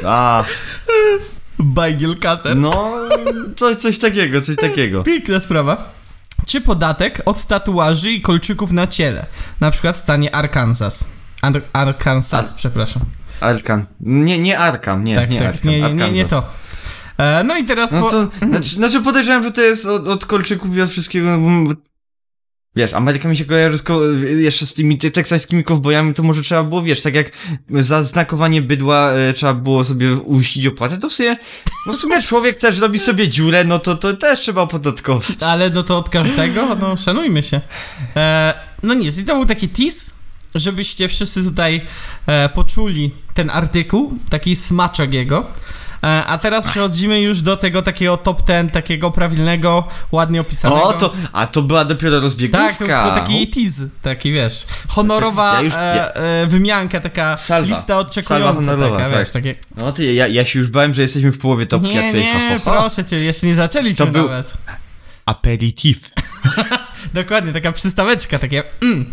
A, 0.06 0.43
Bajgiel 1.60 2.13
cutter. 2.15 2.58
no, 2.58 2.93
coś, 3.56 3.78
coś 3.78 3.99
takiego, 3.99 4.41
coś 4.41 4.58
takiego. 4.58 5.04
Piękna 5.04 5.39
sprawa. 5.39 5.93
Czy 6.47 6.62
podatek 6.62 7.21
od 7.26 7.45
tatuaży 7.45 8.12
i 8.12 8.21
kolczyków 8.21 8.71
na 8.71 8.88
ciele? 8.88 9.26
Na 9.60 9.71
przykład 9.71 9.95
w 9.95 9.99
stanie 9.99 10.36
Arkansas. 10.36 11.06
Ar 11.43 11.62
Arkansas, 11.73 12.53
przepraszam. 12.53 13.01
Arkan. 13.41 13.86
Nie, 13.99 14.39
nie 14.39 14.60
Arkam, 14.60 15.03
nie, 15.03 15.15
Tak, 15.15 15.29
nie 15.29 15.39
tak, 15.39 15.47
Arkam. 15.56 15.71
nie, 15.71 15.82
nie, 15.93 16.12
nie, 16.12 16.25
to. 16.25 16.43
E, 17.17 17.43
no 17.43 17.58
i 17.58 17.63
teraz 17.65 17.91
No 17.91 18.01
po... 18.01 18.10
to, 18.10 18.29
znaczy, 18.47 18.69
znaczy 18.69 19.01
podejrzewam, 19.01 19.43
że 19.43 19.51
to 19.51 19.62
jest 19.62 19.86
od, 19.86 20.08
od 20.08 20.25
kolczyków 20.25 20.75
i 20.75 20.82
od 20.82 20.89
wszystkiego, 20.89 21.38
bo 21.38 21.49
Wiesz, 22.75 22.93
Ameryka 22.93 23.29
mi 23.29 23.38
się 23.38 23.45
kojarzy 23.45 23.77
z 23.77 23.84
ko- 23.84 24.01
jeszcze 24.38 24.65
z 24.65 24.73
tymi 24.73 24.97
te- 24.97 25.12
teksańskimi 25.12 25.63
kowbojami, 25.63 26.13
to 26.13 26.23
może 26.23 26.41
trzeba 26.41 26.63
było, 26.63 26.82
wiesz, 26.84 27.01
tak 27.01 27.15
jak 27.15 27.32
za 27.69 28.03
znakowanie 28.03 28.62
bydła 28.62 29.12
e, 29.12 29.34
trzeba 29.34 29.53
było 29.53 29.84
sobie 29.84 30.13
uścić 30.15 30.67
opłatę, 30.67 30.97
to 30.97 31.10
w 31.10 31.13
sumie, 31.13 31.36
no 31.88 31.93
w 31.93 31.95
sumie 31.95 32.21
człowiek 32.21 32.58
też 32.58 32.79
robi 32.79 32.99
sobie 32.99 33.27
dziurę, 33.29 33.63
no 33.63 33.79
to, 33.79 33.95
to 33.95 34.13
też 34.17 34.39
trzeba 34.39 34.62
opodatkować. 34.62 35.43
Ale 35.43 35.69
no 35.69 35.84
to 35.84 35.97
od 35.97 36.10
każdego, 36.10 36.75
no 36.75 36.97
szanujmy 36.97 37.43
się. 37.43 37.62
E, 38.15 38.53
no 38.84 38.93
nic, 38.93 39.17
i 39.17 39.23
to 39.23 39.36
był 39.36 39.45
taki 39.45 39.69
tease, 39.69 40.12
żebyście 40.55 41.07
wszyscy 41.07 41.43
tutaj 41.43 41.81
e, 42.27 42.49
poczuli 42.49 43.11
ten 43.33 43.49
artykuł, 43.49 44.13
taki 44.29 44.55
smaczek 44.55 45.13
jego. 45.13 45.45
E, 46.03 46.25
a 46.25 46.37
teraz 46.37 46.65
przechodzimy 46.65 47.21
już 47.21 47.41
do 47.41 47.57
tego 47.57 47.81
takiego 47.81 48.17
top 48.17 48.41
ten, 48.41 48.69
takiego 48.69 49.11
prawilnego, 49.11 49.87
ładnie 50.11 50.41
opisanego. 50.41 50.83
O, 50.83 50.93
to, 50.93 51.13
a 51.33 51.47
to 51.47 51.61
była 51.61 51.85
dopiero 51.85 52.19
rozbiegówka. 52.19 52.67
Tak, 52.69 52.77
to, 52.77 52.85
to 53.09 53.15
taki 53.15 53.47
tease, 53.47 53.87
taki 54.01 54.31
wiesz, 54.31 54.65
honorowa 54.87 55.53
Ja 55.53 55.61
już- 55.61 55.73
e, 55.73 56.15
e, 56.15 56.45
wymianka, 56.47 56.99
taka 56.99 57.37
Salwa. 57.37 57.67
lista 57.69 57.99
oczekująca, 57.99 58.53
Salwa 58.53 58.53
honorowa, 58.53 58.97
taka, 58.97 59.09
tak. 59.09 59.19
wiesz, 59.19 59.31
takie... 59.31 59.55
No 59.77 59.91
ty, 59.91 60.13
ja, 60.13 60.27
ja 60.27 60.45
się 60.45 60.59
już 60.59 60.67
bałem, 60.67 60.93
że 60.93 61.01
jesteśmy 61.01 61.31
w 61.31 61.37
połowie 61.37 61.65
topki, 61.65 61.89
Nie, 61.89 62.07
tutaj 62.07 62.33
ho, 62.33 62.39
nie, 62.39 62.49
ho, 62.59 62.65
ho. 62.65 62.71
proszę 62.71 63.05
cię, 63.05 63.19
jeszcze 63.19 63.47
nie 63.47 63.55
zaczęliśmy 63.55 64.05
To 64.05 64.11
był- 64.11 64.27
nawet. 64.29 64.53
Aperitif. 65.25 65.99
Dokładnie, 67.13 67.53
taka 67.53 67.71
przystaweczka, 67.71 68.39
takie. 68.39 68.63
Mm. 68.81 69.11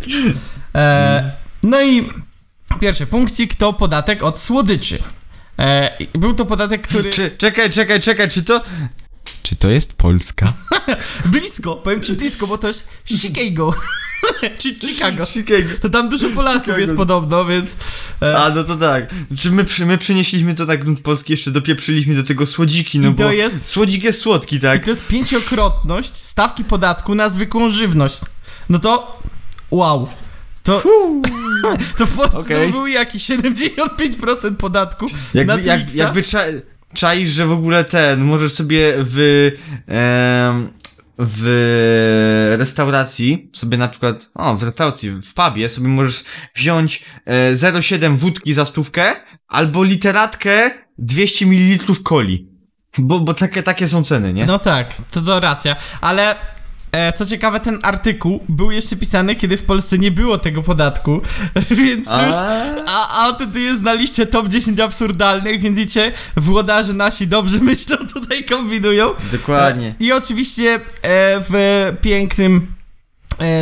E, 0.74 1.33
no 1.62 1.83
i 1.83 2.09
pierwszy 2.80 3.06
punkcik 3.06 3.54
to 3.54 3.72
podatek 3.72 4.22
od 4.22 4.40
słodyczy. 4.40 4.98
E, 5.59 5.96
i 6.14 6.18
był 6.18 6.35
to 6.35 6.46
podatek, 6.46 6.88
który. 6.88 7.11
Czy, 7.11 7.30
czekaj, 7.38 7.70
czekaj, 7.70 8.00
czekaj, 8.00 8.28
czy 8.30 8.42
to... 8.42 8.62
Czy 9.42 9.56
to 9.56 9.70
jest 9.70 9.92
Polska? 9.92 10.52
Blisko, 11.33 11.76
powiem 11.76 12.02
ci 12.02 12.12
blisko, 12.12 12.46
bo 12.46 12.59
to 12.59 12.68
jest 12.68 12.88
Chicago. 13.04 13.74
Czy 14.59 14.74
Chicago. 14.74 15.26
Chicago. 15.26 15.68
To 15.80 15.90
tam 15.90 16.09
dużo 16.09 16.28
Polaków 16.30 16.62
Chicago. 16.62 16.80
jest 16.80 16.96
podobno, 16.96 17.44
więc. 17.44 17.76
E, 18.22 18.38
A, 18.38 18.50
no 18.50 18.64
to 18.64 18.76
tak. 18.76 19.14
Czy 19.38 19.50
my, 19.50 19.64
my 19.87 19.98
przynieśliśmy 19.98 20.54
to 20.54 20.66
na 20.66 20.76
grunt 20.76 21.00
polski, 21.00 21.33
jeszcze 21.33 21.50
dopieprzyliśmy 21.50 22.14
do 22.14 22.22
tego 22.24 22.46
słodziki, 22.46 22.98
no 22.98 23.11
I 23.11 23.14
to 23.14 23.24
bo 23.24 23.33
jest- 23.33 23.66
słodzik 23.66 24.04
jest 24.04 24.20
słodki, 24.20 24.56
I 24.56 24.61
tak? 24.61 24.85
to 24.85 24.90
jest 24.90 25.06
pięciokrotność 25.06 26.16
stawki 26.16 26.64
podatku 26.64 27.14
na 27.14 27.28
zwykłą 27.28 27.70
żywność. 27.70 28.20
No 28.68 28.78
to. 28.78 29.22
Wow. 29.70 30.09
To, 30.62 30.83
to 31.99 32.07
w 32.07 32.12
Polsce 32.16 32.38
Okej. 32.38 32.66
to 32.66 32.73
był 32.73 32.87
jakiś 32.87 33.23
75% 33.23 34.55
podatku 34.57 35.07
na 35.35 35.40
Jakby, 35.40 35.62
jak, 35.62 35.81
Twixa. 35.81 35.96
jakby 35.96 36.23
cza, 36.23 36.42
czaisz, 36.94 37.31
że 37.31 37.46
w 37.46 37.53
ogóle 37.53 37.85
ten, 37.85 38.20
możesz 38.20 38.53
sobie 38.53 38.94
w... 38.99 39.51
em, 39.87 40.68
w 41.23 42.57
restauracji, 42.59 43.51
sobie 43.53 43.79
na 43.79 43.88
przykład, 43.88 44.31
o, 44.35 44.57
w 44.57 44.62
restauracji, 44.62 45.11
w 45.11 45.35
pubie 45.35 45.68
sobie 45.68 45.88
możesz 45.88 46.25
wziąć 46.55 47.05
e, 47.25 47.53
0,7 47.55 48.16
wódki 48.16 48.55
za 48.55 48.64
stówkę, 48.64 49.16
albo 49.49 49.85
literatkę 49.85 50.70
200 50.99 51.46
ml 51.46 51.94
coli. 52.09 52.49
Bo, 52.99 53.20
bo 53.20 53.35
takie, 53.35 53.62
takie 53.62 53.88
są 53.88 54.05
ceny, 54.05 54.33
nie? 54.33 54.46
No 54.46 54.59
tak, 54.59 54.94
to 55.11 55.23
to 55.23 55.40
racja, 55.40 55.77
ale 56.01 56.37
e, 56.92 57.12
co 57.12 57.26
ciekawe, 57.26 57.61
ten 57.61 57.79
artykuł 57.83 58.40
był 58.48 58.70
jeszcze 58.70 58.96
pisany, 58.96 59.37
kiedy 59.37 59.57
w 59.57 59.62
Polsce 59.62 59.98
nie 59.98 60.11
było 60.11 60.38
tego 60.38 60.62
podatku, 60.62 61.20
więc 61.85 62.09
to 62.09 62.26
już... 62.26 62.35
A, 62.87 63.26
a 63.26 63.33
to 63.33 63.46
tu 63.46 63.59
jest 63.59 63.83
na 63.83 63.92
liście 63.92 64.26
top 64.26 64.48
10 64.48 64.81
absurdalnych, 64.81 65.61
więc 65.61 65.79
widzicie, 65.79 66.12
włodarze 66.37 66.92
nasi 66.92 67.26
dobrze 67.26 67.59
myślą, 67.70 67.96
tutaj 67.96 68.44
kombinują. 68.44 69.14
Dokładnie. 69.33 69.94
I 70.00 70.12
oczywiście 70.12 70.74
e, 70.74 70.81
w 71.40 71.53
pięknym 72.00 72.66
e, 72.76 72.80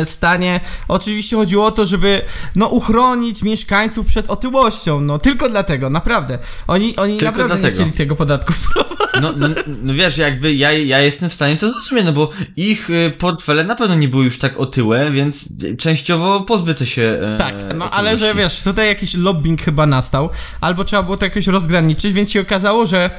stanie. 0.05 0.59
Oczywiście 0.87 1.35
chodziło 1.35 1.65
o 1.65 1.71
to, 1.71 1.85
żeby 1.85 2.21
no 2.55 2.67
uchronić 2.67 3.43
mieszkańców 3.43 4.07
przed 4.07 4.29
otyłością. 4.29 5.01
No 5.01 5.17
tylko 5.17 5.49
dlatego, 5.49 5.89
naprawdę. 5.89 6.39
Oni, 6.67 6.95
oni 6.97 7.17
Tylko 7.17 7.31
naprawdę 7.31 7.53
nie 7.55 7.59
dlatego. 7.59 7.75
chcieli 7.81 7.97
tego 7.97 8.15
podatku 8.15 8.53
wprowadzić. 8.53 8.99
No, 9.21 9.31
no, 9.37 9.47
no 9.83 9.93
wiesz, 9.93 10.17
jakby 10.17 10.53
ja, 10.53 10.71
ja 10.71 10.99
jestem 10.99 11.29
w 11.29 11.33
stanie 11.33 11.57
to 11.57 11.69
zrozumieć, 11.71 12.05
no 12.05 12.13
bo 12.13 12.29
ich 12.55 12.89
y, 12.89 13.13
portfele 13.17 13.63
na 13.63 13.75
pewno 13.75 13.95
nie 13.95 14.07
były 14.07 14.25
już 14.25 14.39
tak 14.39 14.59
otyłe, 14.59 15.11
więc 15.11 15.49
częściowo 15.77 16.41
pozbyto 16.41 16.85
się. 16.85 17.19
E, 17.35 17.37
Tak, 17.37 17.55
no 17.75 17.89
ale 17.89 18.09
że 18.09 18.15
otyłości. 18.29 18.37
wiesz, 18.37 18.63
tutaj 18.63 18.87
jakiś 18.87 19.13
lobbying 19.15 19.61
chyba 19.61 19.85
nastał, 19.85 20.29
albo 20.61 20.83
trzeba 20.83 21.03
było 21.03 21.17
to 21.17 21.25
jakoś 21.25 21.47
rozgraniczyć, 21.47 22.13
więc 22.13 22.31
się 22.31 22.41
okazało, 22.41 22.85
że 22.85 23.09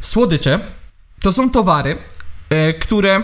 słodycze 0.00 0.60
to 1.20 1.32
są 1.32 1.50
towary, 1.50 1.98
e, 2.50 2.72
które 2.74 3.22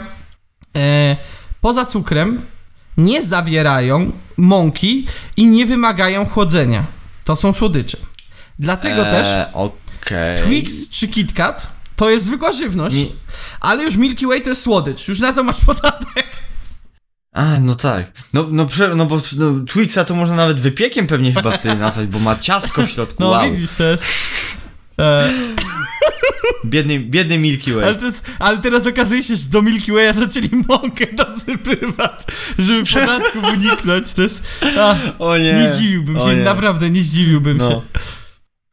e, 0.77 1.17
poza 1.61 1.87
cukrem 1.87 2.41
nie 2.97 3.23
zawierają 3.23 4.13
mąki 4.37 5.07
i 5.37 5.47
nie 5.47 5.67
wymagają 5.67 6.27
chłodzenia. 6.27 6.85
To 7.25 7.37
są 7.37 7.53
słodycze. 7.53 7.99
Dlatego 8.59 9.05
też 9.05 9.29
E, 9.29 9.51
Okej. 9.55 10.37
Twix 10.37 10.91
czy 10.91 11.09
KitKat 11.09 11.67
to 11.97 12.11
jest 12.11 12.25
zwykła 12.25 12.53
żywność, 12.53 12.97
Mi- 12.97 13.13
ale 13.61 13.85
już 13.85 13.97
Milky 13.97 14.27
Way 14.27 14.43
to 14.43 14.51
jest 14.51 14.63
słodycz. 14.63 15.09
Już 15.09 15.21
na 15.21 15.33
to 15.33 15.43
masz 15.43 15.61
podatek. 15.65 16.27
A, 17.33 17.61
no 17.61 17.75
tak. 17.75 18.11
No, 18.33 18.47
no, 18.51 18.67
prze, 18.67 18.95
no 18.95 19.07
bo 19.07 19.21
no, 19.37 19.65
Twixa 19.69 19.99
to 20.07 20.15
można 20.15 20.37
nawet 20.37 20.61
wypiekiem 20.61 21.07
pewnie 21.07 21.33
chyba 21.33 21.51
wtedy 21.51 21.75
nazwać, 21.75 22.07
bo 22.07 22.19
ma 22.19 22.37
ciastko 22.37 22.83
w 22.83 22.91
środku. 22.91 23.17
No 23.23 23.29
wow. 23.29 23.51
widzisz, 23.51 23.73
to 23.73 23.87
jest... 23.87 24.05
E, 25.01 25.31
Biedny, 26.65 27.01
biedny 27.01 27.39
Milky 27.39 27.73
Way. 27.73 27.85
Ale, 27.85 27.97
jest, 28.03 28.25
ale 28.39 28.59
teraz 28.59 28.87
okazuje 28.87 29.23
się, 29.23 29.37
że 29.37 29.49
do 29.49 29.63
Milky 29.63 29.93
Way'a 29.93 30.15
zaczęli 30.15 30.49
mąkę 30.69 31.07
dosypywać, 31.13 32.25
żeby 32.59 32.85
podatków 32.85 33.45
uniknąć. 33.55 34.13
To 34.13 34.23
jest. 34.23 34.43
A, 34.79 34.95
O 35.19 35.39
nie. 35.39 35.53
nie 35.55 35.69
zdziwiłbym 35.69 36.19
się, 36.19 36.27
nie. 36.37 36.45
naprawdę 36.45 36.91
nie 36.91 37.03
zdziwiłbym 37.03 37.59
się. 37.59 37.69
No. 37.71 37.83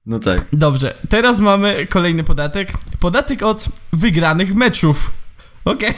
No 0.06 0.20
tak. 0.20 0.46
Dobrze, 0.54 0.94
teraz 1.10 1.40
mamy 1.40 1.88
kolejny 1.90 2.24
podatek. 2.24 2.74
Podatek 3.00 3.44
od 3.44 3.66
wygranych 3.94 4.56
meczów. 4.56 5.12
Okej. 5.66 5.94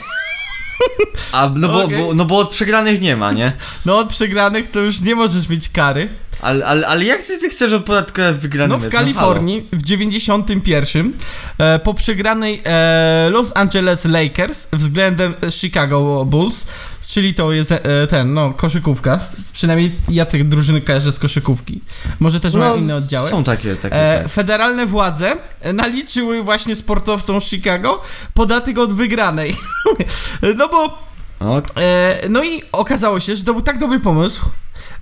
A, 1.32 1.50
no, 1.56 1.68
bo, 1.68 1.84
Okej. 1.84 1.98
bo, 1.98 2.14
no 2.14 2.24
bo 2.24 2.38
od 2.38 2.50
przegranych 2.50 3.00
nie 3.00 3.16
ma, 3.16 3.32
nie? 3.32 3.52
No 3.86 3.98
od 3.98 4.08
przegranych 4.08 4.68
to 4.68 4.80
już 4.80 5.00
nie 5.00 5.14
możesz 5.14 5.48
mieć 5.48 5.68
kary. 5.68 6.08
Ale, 6.42 6.66
ale, 6.66 6.86
ale 6.86 7.04
jak 7.04 7.22
ty, 7.22 7.38
ty 7.38 7.48
chcesz 7.48 7.72
opodatkować 7.72 8.36
wygrany 8.36 8.68
No 8.68 8.78
w 8.78 8.82
mecz? 8.82 8.92
Kalifornii 8.92 9.66
w 9.72 9.82
91 9.82 11.12
e, 11.58 11.78
po 11.78 11.94
przegranej 11.94 12.62
e, 12.64 13.28
Los 13.30 13.52
Angeles 13.56 14.04
Lakers 14.04 14.68
względem 14.72 15.34
Chicago 15.50 16.24
Bulls, 16.24 16.66
czyli 17.08 17.34
to 17.34 17.52
jest 17.52 17.72
e, 17.72 18.06
ten, 18.06 18.34
no, 18.34 18.52
koszykówka. 18.52 19.20
Przynajmniej 19.52 19.94
ja 20.08 20.24
tych 20.24 20.48
drużyny 20.48 20.80
kojarzę 20.80 21.12
z 21.12 21.18
koszykówki. 21.18 21.80
Może 22.20 22.40
też 22.40 22.52
halo. 22.52 22.64
mają 22.64 22.76
No, 22.76 22.82
inne 22.82 22.96
oddziały. 22.96 23.28
Są 23.28 23.44
takie, 23.44 23.76
takie, 23.76 23.96
E, 23.96 24.18
tak. 24.22 24.32
federalne 24.32 24.86
władze 24.86 25.32
e, 25.60 25.72
naliczyły 25.72 26.42
właśnie 26.42 26.76
sportowcom 26.76 27.40
Chicago 27.40 28.02
podatek 28.34 28.78
od 28.78 28.92
wygranej. 28.92 29.56
no 30.58 30.68
bo 30.68 31.09
O, 31.40 31.62
E, 31.76 32.20
no 32.28 32.44
i 32.44 32.62
okazało 32.72 33.20
się, 33.20 33.36
że 33.36 33.44
to 33.44 33.52
był 33.52 33.62
tak 33.62 33.78
dobry 33.78 34.00
pomysł, 34.00 34.50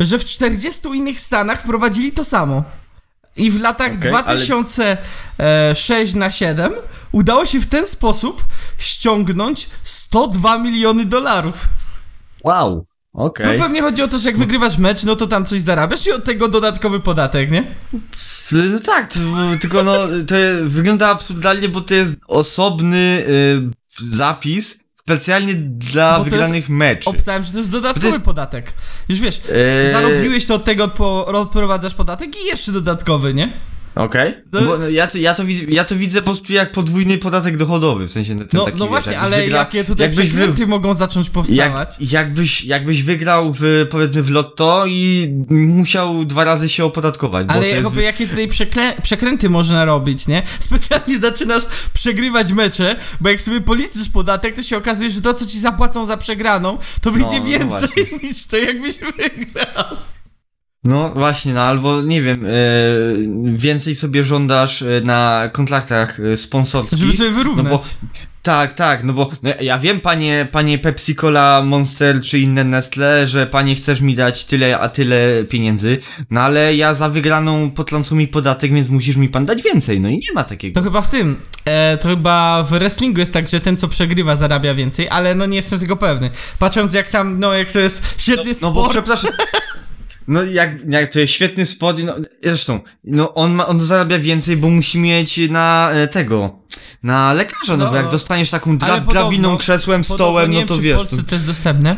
że 0.00 0.18
w 0.18 0.24
40 0.24 0.88
innych 0.88 1.20
stanach 1.20 1.62
wprowadzili 1.62 2.12
to 2.12 2.24
samo. 2.24 2.64
I 3.36 3.50
w 3.50 3.60
latach 3.60 3.90
ale- 3.90 3.98
2006 3.98 6.14
na 6.14 6.30
7 6.30 6.72
udało 7.12 7.46
się 7.46 7.60
w 7.60 7.66
ten 7.66 7.86
sposób 7.86 8.44
ściągnąć 8.78 9.68
102 9.82 10.58
miliony 10.58 11.04
dolarów. 11.04 11.64
wow. 12.44 12.84
Okej. 13.12 13.58
No 13.58 13.64
pewnie 13.64 13.82
chodzi 13.82 14.02
o 14.02 14.08
to, 14.08 14.18
że 14.18 14.28
jak 14.28 14.38
wygrywasz 14.38 14.78
mecz, 14.78 15.04
no 15.04 15.16
to 15.16 15.26
tam 15.26 15.46
coś 15.46 15.62
zarabiasz 15.62 16.06
i 16.06 16.12
od 16.12 16.24
tego 16.24 16.48
dodatkowy 16.48 17.00
podatek, 17.00 17.50
nie? 17.50 17.64
No 18.52 18.78
tak, 18.86 19.12
tylko 19.60 19.82
no, 19.82 19.94
to 20.26 20.34
wygląda 20.64 21.08
absurdalnie, 21.08 21.68
bo 21.68 21.80
to 21.80 21.94
jest 21.94 22.20
osobny 22.28 22.96
y, 23.28 23.60
zapis 24.02 24.84
specjalnie 25.16 25.54
dla 25.54 26.18
to 26.18 26.24
wygranych 26.24 26.68
meczy. 26.68 27.10
Obstałem, 27.10 27.44
że 27.44 27.52
to 27.52 27.58
jest 27.58 27.70
dodatkowy 27.70 28.08
To 28.08 28.12
jest- 28.14 28.24
podatek. 28.24 28.72
Już 29.08 29.20
wiesz, 29.20 29.40
Eee, 29.52 29.92
zarobiłeś 29.92 30.46
to 30.46 30.54
od 30.54 30.64
tego 30.64 30.90
odprowadzasz 31.26 31.94
podatek 31.94 32.42
i 32.42 32.46
jeszcze 32.46 32.72
dodatkowy, 32.72 33.34
nie? 33.34 33.48
Okej. 33.98 34.34
Bo 34.52 34.60
no, 34.78 34.88
ja, 34.88 35.06
to, 35.06 35.18
ja, 35.18 35.34
to 35.34 35.44
widzę, 35.44 35.64
ja 35.68 35.84
to 35.84 35.96
widzę 35.96 36.18
po 36.18 36.24
prostu 36.24 36.52
jak 36.52 36.72
podwójny 36.72 37.18
podatek 37.18 37.56
dochodowy, 37.56 38.06
w 38.08 38.12
sensie 38.12 38.36
ten 38.36 38.46
No, 38.52 38.64
taki, 38.64 38.78
no 38.78 38.84
wiesz, 38.84 38.90
właśnie, 38.90 39.12
jakbyś 39.12 39.32
ale 39.34 39.46
wygra- 39.46 39.56
jakie 39.56 39.84
tutaj 39.84 40.06
jakbyś 40.06 40.30
wy- 40.30 40.66
mogą 40.66 40.94
zacząć 40.94 41.30
powstawać? 41.30 41.96
Jak, 42.00 42.12
jakbyś, 42.12 42.64
jakbyś 42.64 43.02
wygrał 43.02 43.52
w, 43.58 43.86
powiedzmy 43.90 44.22
w 44.22 44.30
lotto 44.30 44.84
i 44.86 45.28
musiał 45.50 46.24
dwa 46.24 46.44
razy 46.44 46.68
się 46.68 46.84
opodatkować, 46.84 47.46
Ale 47.48 47.68
jest... 47.68 47.84
jakby, 47.84 48.02
jakie 48.02 48.26
tutaj 48.26 48.48
przeklę- 48.48 49.00
przekręty 49.02 49.50
można 49.50 49.84
robić, 49.84 50.26
nie? 50.28 50.42
Specjalnie 50.60 51.18
zaczynasz 51.18 51.62
przegrywać 51.92 52.52
mecze, 52.52 52.96
bo 53.20 53.28
jak 53.28 53.40
sobie 53.42 53.60
policzysz 53.60 54.08
podatek, 54.08 54.54
to 54.54 54.62
się 54.62 54.76
okazuje, 54.76 55.10
że 55.10 55.20
to, 55.22 55.34
co 55.34 55.46
ci 55.46 55.60
zapłacą 55.60 56.06
za 56.06 56.16
przegraną, 56.16 56.78
to 57.00 57.10
wyjdzie 57.12 57.38
no 57.40 57.44
więcej 57.46 57.90
niż 58.22 58.46
to, 58.46 58.56
jakbyś 58.56 58.94
wygrał. 58.98 59.96
No 60.84 61.10
właśnie, 61.14 61.52
no 61.52 61.62
albo 61.62 62.02
nie 62.02 62.22
wiem, 62.22 62.46
e, 62.46 62.50
więcej 63.56 63.94
sobie 63.94 64.24
żądasz 64.24 64.82
e, 64.82 65.00
na 65.04 65.50
kontraktach 65.52 66.20
e, 66.20 66.36
sponsorskich. 66.36 66.98
Żeby 66.98 67.12
sobie 67.12 67.30
No 67.30 67.36
wyrównać. 67.36 67.66
bo, 67.72 67.80
tak, 68.42 68.72
tak, 68.72 69.04
no 69.04 69.12
bo 69.12 69.30
no 69.42 69.50
ja 69.60 69.78
wiem, 69.78 70.00
panie, 70.00 70.48
panie 70.52 70.78
Pepsi 70.78 71.14
Cola, 71.14 71.62
Monster 71.64 72.20
czy 72.22 72.38
inne 72.38 72.64
Nestle, 72.64 73.26
że 73.26 73.46
panie 73.46 73.74
chcesz 73.74 74.00
mi 74.00 74.14
dać 74.14 74.44
tyle, 74.44 74.78
a 74.78 74.88
tyle 74.88 75.44
pieniędzy, 75.44 75.98
no 76.30 76.40
ale 76.40 76.76
ja 76.76 76.94
za 76.94 77.08
wygraną 77.08 77.70
potrącą 77.70 78.16
mi 78.16 78.28
podatek, 78.28 78.72
więc 78.74 78.88
musisz 78.88 79.16
mi 79.16 79.28
pan 79.28 79.44
dać 79.46 79.62
więcej, 79.62 80.00
no 80.00 80.08
i 80.08 80.12
nie 80.14 80.32
ma 80.34 80.44
takiego. 80.44 80.80
To 80.80 80.84
chyba 80.84 81.02
w 81.02 81.08
tym. 81.08 81.36
E, 81.64 81.98
to 81.98 82.08
chyba 82.08 82.62
w 82.62 82.70
wrestlingu 82.70 83.20
jest 83.20 83.32
tak, 83.32 83.48
że 83.48 83.60
ten 83.60 83.76
co 83.76 83.88
przegrywa 83.88 84.36
zarabia 84.36 84.74
więcej, 84.74 85.08
ale 85.10 85.34
no 85.34 85.46
nie 85.46 85.56
jestem 85.56 85.78
tego 85.78 85.96
pewny. 85.96 86.30
Patrząc 86.58 86.94
jak 86.94 87.10
tam, 87.10 87.40
no 87.40 87.54
jak 87.54 87.72
to 87.72 87.78
jest 87.80 88.14
świetny 88.22 88.52
No 88.62 88.70
bo 88.72 88.80
sport. 88.80 88.90
przepraszam. 88.90 89.30
No 90.28 90.42
jak, 90.42 90.70
jak 90.88 91.12
to 91.12 91.20
jest 91.20 91.32
świetny 91.32 91.66
spot, 91.66 91.96
no 92.04 92.14
zresztą, 92.44 92.80
no 93.04 93.34
on 93.34 93.52
ma, 93.54 93.66
on 93.66 93.80
zarabia 93.80 94.18
więcej, 94.18 94.56
bo 94.56 94.68
musi 94.68 94.98
mieć 94.98 95.40
na 95.50 95.90
e, 95.92 96.08
tego, 96.08 96.58
na 97.02 97.32
lekarza, 97.32 97.76
no, 97.76 97.84
No, 97.84 97.90
bo 97.90 97.96
jak 97.96 98.08
dostaniesz 98.08 98.50
taką 98.50 98.78
dra, 98.78 98.88
podobno- 98.88 99.10
drabiną, 99.12 99.56
krzesłem, 99.56 100.04
stołem, 100.04 100.52
no 100.52 100.62
to 100.66 100.78
wiesz. 100.78 100.94
W 100.96 100.98
Polsce 100.98 101.22
to 101.22 101.34
jest 101.34 101.46
dostępne, 101.46 101.96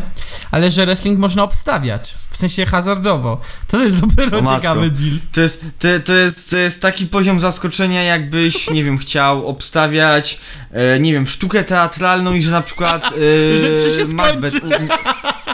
ale 0.51 0.71
że 0.71 0.87
wrestling 0.87 1.19
można 1.19 1.43
obstawiać. 1.43 2.15
W 2.31 2.37
sensie 2.37 2.67
hazardowo. 2.67 3.41
To 3.69 3.79
też 3.79 3.93
dopiero 3.93 4.39
O 4.39 4.57
ciekawy 4.57 4.91
deal. 4.91 5.19
To 5.33 5.41
jest, 5.41 5.65
to, 5.79 5.89
to, 6.05 6.13
jest, 6.15 6.51
to 6.51 6.59
jest 6.59 6.83
taki 6.83 7.07
poziom 7.07 7.41
zaskoczenia, 7.41 8.03
jakbyś, 8.03 8.71
nie 8.71 8.85
wiem, 8.85 8.99
chciał 8.99 9.47
obstawiać, 9.49 10.41
e, 10.73 11.01
nie 11.01 11.13
wiem, 11.13 11.27
sztukę 11.27 11.65
teatralną 11.65 12.35
i 12.35 12.43
że 12.43 12.51
na 12.51 12.63
przykład 12.63 13.07
e, 13.55 13.59
Że 13.59 13.79
czy 13.81 13.97
się 13.97 14.15
Macbeth 14.15 14.57
skończy. 14.57 14.77
um, 14.77 14.89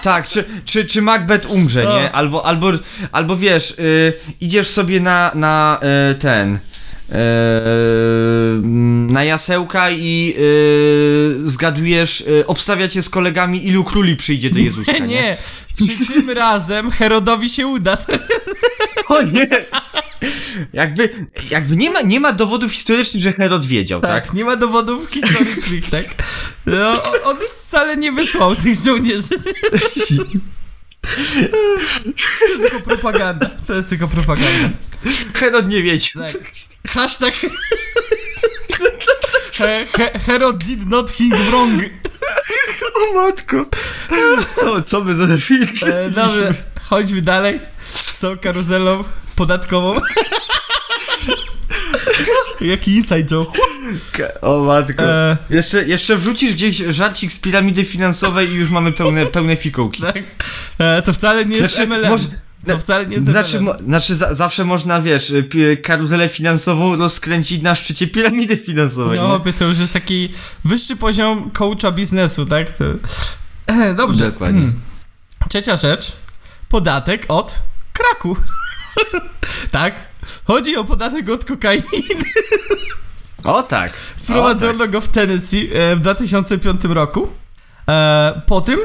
Tak, 0.03 0.29
czy, 0.29 0.45
czy, 0.65 0.85
czy 0.85 1.03
Macbeth 1.03 1.47
umrze, 1.51 1.85
No. 1.85 1.99
nie? 2.01 2.13
Albo, 2.13 2.47
albo, 2.47 2.73
albo 3.13 3.37
wiesz, 3.37 3.71
e, 3.73 3.83
idziesz 4.41 4.69
sobie 4.69 5.01
na, 5.01 5.31
na 5.35 5.81
e, 6.11 6.15
ten... 6.15 6.59
e, 7.13 7.17
na 9.13 9.25
jasełka 9.25 9.91
i 9.91 10.35
e, 10.37 11.49
zgadujesz, 11.49 12.25
e, 12.41 12.47
obstawiacie 12.47 13.03
z 13.03 13.09
kolegami, 13.09 13.67
ilu 13.67 13.85
króli 13.85 14.17
przyjdzie 14.17 14.51
do 14.51 14.59
Jezuska, 14.59 14.93
Nie, 14.99 15.07
nie? 15.07 15.37
Czy 15.99 16.07
tym 16.13 16.31
razem 16.31 16.91
Herodowi 16.91 17.49
się 17.49 17.67
uda? 17.67 17.99
O 19.09 19.23
nie! 19.23 19.49
Jakby, 20.73 21.27
jakby 21.51 21.77
nie 21.77 21.91
ma, 21.91 22.03
nie 22.03 22.21
ma 22.21 22.33
dowodów 22.33 22.73
historycznych, 22.73 23.23
że 23.23 23.33
Herod 23.33 23.67
wiedział, 23.67 24.01
tak? 24.01 24.25
Tak, 24.25 24.35
nie 24.35 24.45
ma 24.45 24.57
dowodów 24.57 25.11
historycznych, 25.11 25.91
tak? 25.91 26.05
No, 26.67 26.89
on- 26.91 27.21
on 27.25 27.37
wcale 27.67 27.97
nie 27.97 28.13
wysłał 28.13 28.57
tych 28.57 28.75
żołnierzy. 28.85 29.29
To 32.07 32.47
jest 32.49 32.61
tylko 32.71 32.81
propaganda. 32.81 33.51
To 33.67 33.75
jest 33.75 33.89
tylko 33.89 34.09
propaganda. 34.09 34.69
Herod 35.35 35.69
nie 35.69 35.83
wiedział. 35.83 36.23
Tak. 36.23 36.33
Hashtag... 36.89 37.35
He, 39.53 39.87
he, 39.97 40.19
Herod 40.19 40.57
did 40.65 40.87
not 40.89 41.13
think 41.17 41.35
wrong. 41.37 41.83
O 42.97 43.15
matko. 43.15 43.67
Co, 44.57 44.83
co 44.83 45.05
my 45.05 45.15
za 45.17 45.27
definicję? 45.27 45.95
E, 45.95 46.11
dobrze, 46.11 46.55
chodźmy 46.83 47.23
dalej 47.23 47.61
z 47.95 48.19
tą 48.21 48.39
karuzelą 48.39 49.05
podatkową. 49.37 50.01
Jaki 52.61 52.95
inside 52.95 53.25
joke. 53.25 53.59
O 54.43 54.63
matko. 54.65 55.03
E, 55.05 55.37
Jeszcze, 55.51 55.85
jeszcze 55.85 56.17
wrzucisz 56.17 56.55
gdzieś 56.55 56.77
żarcik 56.77 57.33
z 57.33 57.39
piramidy 57.39 57.85
finansowej 57.85 58.51
i 58.51 58.55
już 58.55 58.71
mamy 58.71 58.93
pełne, 58.93 59.27
pełne 59.27 59.57
fikołki. 59.57 60.03
tak. 60.03 60.17
E, 60.79 61.03
to 61.03 61.13
wcale 61.13 61.45
nie 61.45 61.57
jest 61.57 61.75
Znaczy, 61.75 61.89
MLM. 61.91 62.09
może- 62.11 62.29
to 62.67 62.79
wcale 62.79 63.07
nie 63.07 63.21
Znaczy, 63.21 63.61
mo, 63.61 63.75
znaczy 63.75 64.17
za, 64.17 64.35
zawsze 64.35 64.65
można, 64.65 65.01
wiesz, 65.03 65.33
pi- 65.51 65.83
karuzelę 65.83 66.29
finansową 66.29 66.97
rozkręcić 66.97 67.63
na 67.63 67.75
szczycie 67.75 68.07
piramidy 68.07 68.57
finansowej, 68.57 69.19
No, 69.19 69.35
obie 69.35 69.53
to 69.53 69.65
już 69.65 69.79
jest 69.79 69.93
taki 69.93 70.33
wyższy 70.65 70.97
poziom 70.97 71.51
coacha 71.51 71.93
biznesu, 71.93 72.47
tak? 72.47 72.73
To... 72.73 72.85
Dobrze. 73.97 74.25
Dokładnie. 74.25 74.61
Hmm. 74.61 74.81
Trzecia 75.49 75.77
rzecz. 75.77 76.13
Podatek 76.69 77.25
od 77.29 77.59
kraku. 77.93 78.37
tak? 79.71 79.95
Chodzi 80.45 80.77
o 80.77 80.85
podatek 80.85 81.29
od 81.29 81.45
kokainy. 81.45 81.85
O 83.45 83.63
tak. 83.63 83.93
Wprowadzono 84.23 84.89
go 84.89 85.01
w 85.01 85.09
Tennessee 85.09 85.71
e, 85.75 85.97
w 85.97 86.01
2005 86.01 86.85
roku. 86.85 87.29
E, 87.89 88.43
po 88.47 88.61
tym, 88.61 88.79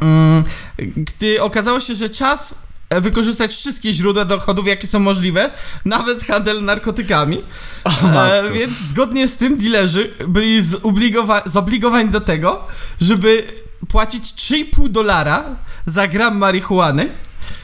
mm, 0.00 0.44
gdy 0.78 1.42
okazało 1.42 1.80
się, 1.80 1.94
że 1.94 2.10
czas 2.10 2.65
wykorzystać 2.90 3.54
wszystkie 3.54 3.94
źródła 3.94 4.24
dochodów, 4.24 4.66
jakie 4.66 4.86
są 4.86 4.98
możliwe, 4.98 5.50
nawet 5.84 6.24
handel 6.24 6.62
narkotykami. 6.62 7.38
O. 7.84 8.26
E, 8.26 8.50
więc 8.52 8.78
zgodnie 8.78 9.28
z 9.28 9.36
tym 9.36 9.56
dealerzy 9.56 10.12
byli 10.28 10.62
zobligowa- 10.62 11.42
zobligowani 11.48 12.08
do 12.10 12.20
tego, 12.20 12.64
żeby 13.00 13.44
płacić 13.88 14.24
3,5 14.34 14.88
dolara 14.88 15.44
za 15.86 16.08
gram 16.08 16.38
marihuany, 16.38 17.08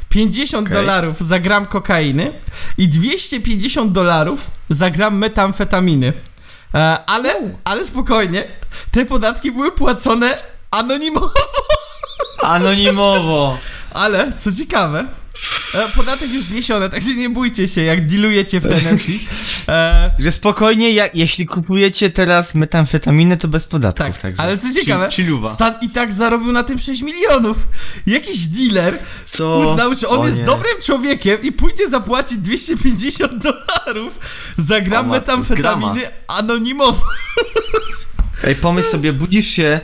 50 0.09 0.67
Okej. 0.67 0.77
dolarów 0.81 1.21
za 1.21 1.39
gram 1.39 1.67
kokainy 1.67 2.33
i 2.79 2.89
250 2.89 3.93
dolarów 3.93 4.51
za 4.71 4.91
gram 4.91 5.19
metamfetaminy. 5.19 6.13
E, 6.75 6.99
ale, 7.07 7.35
ale 7.65 7.87
spokojnie, 7.87 8.45
te 8.91 9.07
podatki 9.07 9.53
były 9.53 9.73
płacone 9.73 10.35
anonimowo. 10.71 11.31
Anonimowo. 12.43 13.59
Ale, 13.95 14.33
co 14.37 14.53
ciekawe, 14.53 15.07
e, 15.75 15.89
podatek 15.97 16.33
już 16.33 16.45
zniesiony, 16.45 16.91
także 16.91 17.15
nie 17.15 17.31
bójcie 17.31 17.69
się, 17.69 17.83
jak 17.83 18.07
dealujecie 18.07 18.61
w 18.61 18.69
Tennessee. 18.69 19.21
E, 19.69 20.11
Że 20.19 20.33
spokojnie, 20.33 20.91
jak, 20.93 21.15
jeśli 21.15 21.47
kupujecie 21.47 22.11
teraz 22.11 22.55
metamfetaminę, 22.55 23.37
to 23.37 23.49
bez 23.49 23.65
podatków, 23.67 24.07
Tak, 24.07 24.19
także. 24.19 24.43
ale 24.43 24.59
co 24.59 24.67
ciekawe. 24.81 25.09
Stan 25.55 25.75
i 25.83 25.91
tak 25.91 26.13
zarobił 26.13 26.53
na 26.53 26.63
tym 26.63 26.79
6 26.79 27.03
milionów. 27.03 27.57
Jakiś 28.07 28.47
dealer 28.47 28.99
Co? 29.25 29.59
uznał, 29.59 29.95
że 29.95 30.09
on 30.09 30.21
O 30.21 30.27
jest 30.27 30.39
nie. 30.39 30.45
dobrym 30.45 30.81
człowiekiem 30.83 31.43
i 31.43 31.53
pójdzie 31.53 31.89
zapłacić 31.89 32.39
250 32.39 33.33
dolarów 33.43 34.19
za 34.59 34.81
gram 34.81 35.11
O 35.11 35.15
metamfetaminy 35.15 36.01
anonimowo. 36.29 37.03
Ej, 38.45 38.55
pomyśl 38.55 38.89
sobie, 38.89 39.13
budzisz 39.13 39.47
się, 39.47 39.81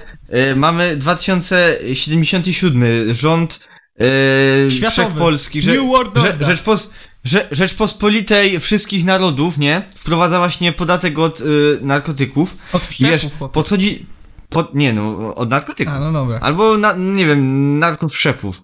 y, 0.53 0.57
mamy 0.57 0.97
2077, 0.97 3.14
rząd 3.14 3.68
y, 4.03 4.71
Światowy. 4.71 4.91
wszechpolski, 4.91 5.63
że, 5.63 5.73
New 5.73 5.87
World 5.87 6.13
że, 6.17 6.29
Order. 6.29 6.47
Rzeczpos, 6.47 6.91
że, 7.25 7.49
Rzeczpospolitej 7.51 8.61
wszystkich 8.61 9.05
narodów, 9.05 9.59
nie? 9.59 9.83
Wprowadza 9.95 10.39
właśnie 10.39 10.73
podatek 10.73 11.19
od 11.19 11.41
y, 11.41 11.45
narkotyków. 11.83 12.57
Od 12.73 13.01
I 13.01 13.05
wiesz, 13.05 13.27
chłopie. 13.39 13.53
podchodzi, 13.55 14.07
pod, 14.49 14.75
nie 14.75 14.93
no, 14.93 15.35
od 15.35 15.51
narkotyków. 15.51 15.95
A, 15.95 16.01
no 16.01 16.13
dobra. 16.13 16.39
Albo, 16.41 16.77
na, 16.77 16.93
nie 16.97 17.27
wiem, 17.27 17.79
narkowszczepów. 17.79 18.63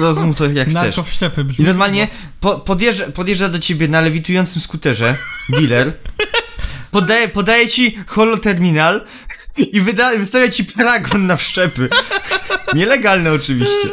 Rozum 0.00 0.34
to 0.34 0.46
jak 0.46 0.68
chcesz. 0.70 0.74
Narkowszczepy 0.74 1.40
I 1.40 1.44
brzmi. 1.44 1.64
normalnie 1.64 2.08
po, 2.40 2.58
podjeżdża, 2.58 3.04
podjeżdża 3.06 3.48
do 3.48 3.58
ciebie 3.58 3.88
na 3.88 4.00
lewitującym 4.00 4.62
skuterze 4.62 5.16
dealer, 5.48 5.92
podaje, 6.90 7.28
podaje 7.28 7.68
ci 7.68 7.98
holoterminal 8.06 9.04
i 9.56 9.80
wyda, 9.80 10.16
wystawia 10.18 10.48
ci 10.48 10.64
paragon 10.64 11.26
na 11.26 11.36
wszczepy. 11.36 11.88
Nielegalne 12.74 13.32
oczywiście. 13.32 13.88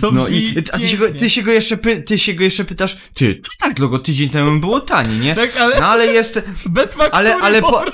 To 0.00 0.10
No 0.12 0.28
i 0.28 0.54
a 0.72 0.78
ty 0.78 0.88
się, 0.88 0.96
go, 0.96 1.08
ty, 1.10 1.30
się 1.30 1.42
go 1.42 1.52
jeszcze 1.52 1.76
py, 1.76 2.02
ty 2.02 2.18
się 2.18 2.34
go 2.34 2.44
jeszcze 2.44 2.64
pytasz, 2.64 2.96
ty, 3.14 3.34
to 3.34 3.48
tak 3.60 3.78
logo 3.78 3.98
tydzień 3.98 4.28
temu 4.30 4.60
było 4.60 4.80
tanie, 4.80 5.18
nie? 5.18 5.34
Tak, 5.34 5.56
ale 5.56 5.80
No 5.80 5.86
ale 5.86 6.06
jest 6.06 6.48
bez 6.66 6.94
faktury 6.94 7.10
ale- 7.16 7.36
ale 7.36 7.60
po- 7.62 7.84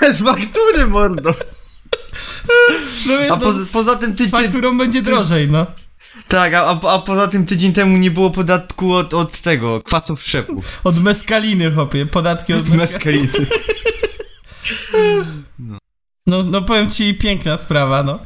bez 0.00 0.18
faktury, 0.22 0.86
mordo. 0.86 1.34
No 3.06 3.18
wiesz, 3.18 3.30
A 3.30 3.36
no, 3.36 3.52
poza, 3.72 3.96
tym 3.96 4.14
ty, 4.14 4.26
z 4.26 4.30
fakturą 4.30 4.78
będzie 4.78 5.02
drożej, 5.02 5.48
no. 5.48 5.66
tak, 6.28 6.54
a, 6.54 6.80
a, 6.82 6.98
poza 6.98 7.28
tym 7.28 7.46
tydzień 7.46 7.72
temu 7.72 7.96
nie 7.96 8.10
było 8.10 8.30
podatku 8.30 8.92
od, 8.94 9.14
od 9.14 9.40
tego, 9.40 9.82
kwasów 9.82 10.20
wszczepów. 10.20 10.80
Od 10.84 11.02
meskaliny, 11.02 11.72
chłopie. 11.72 12.06
Podatki 12.06 12.54
od 12.54 12.68
meskaliny. 12.68 13.28
Meskaliny. 13.32 15.26
No, 15.58 15.78
no 16.42 16.62
powiem 16.62 16.90
ci, 16.90 17.14
piękna 17.14 17.56
sprawa, 17.56 18.02
no. 18.02 18.18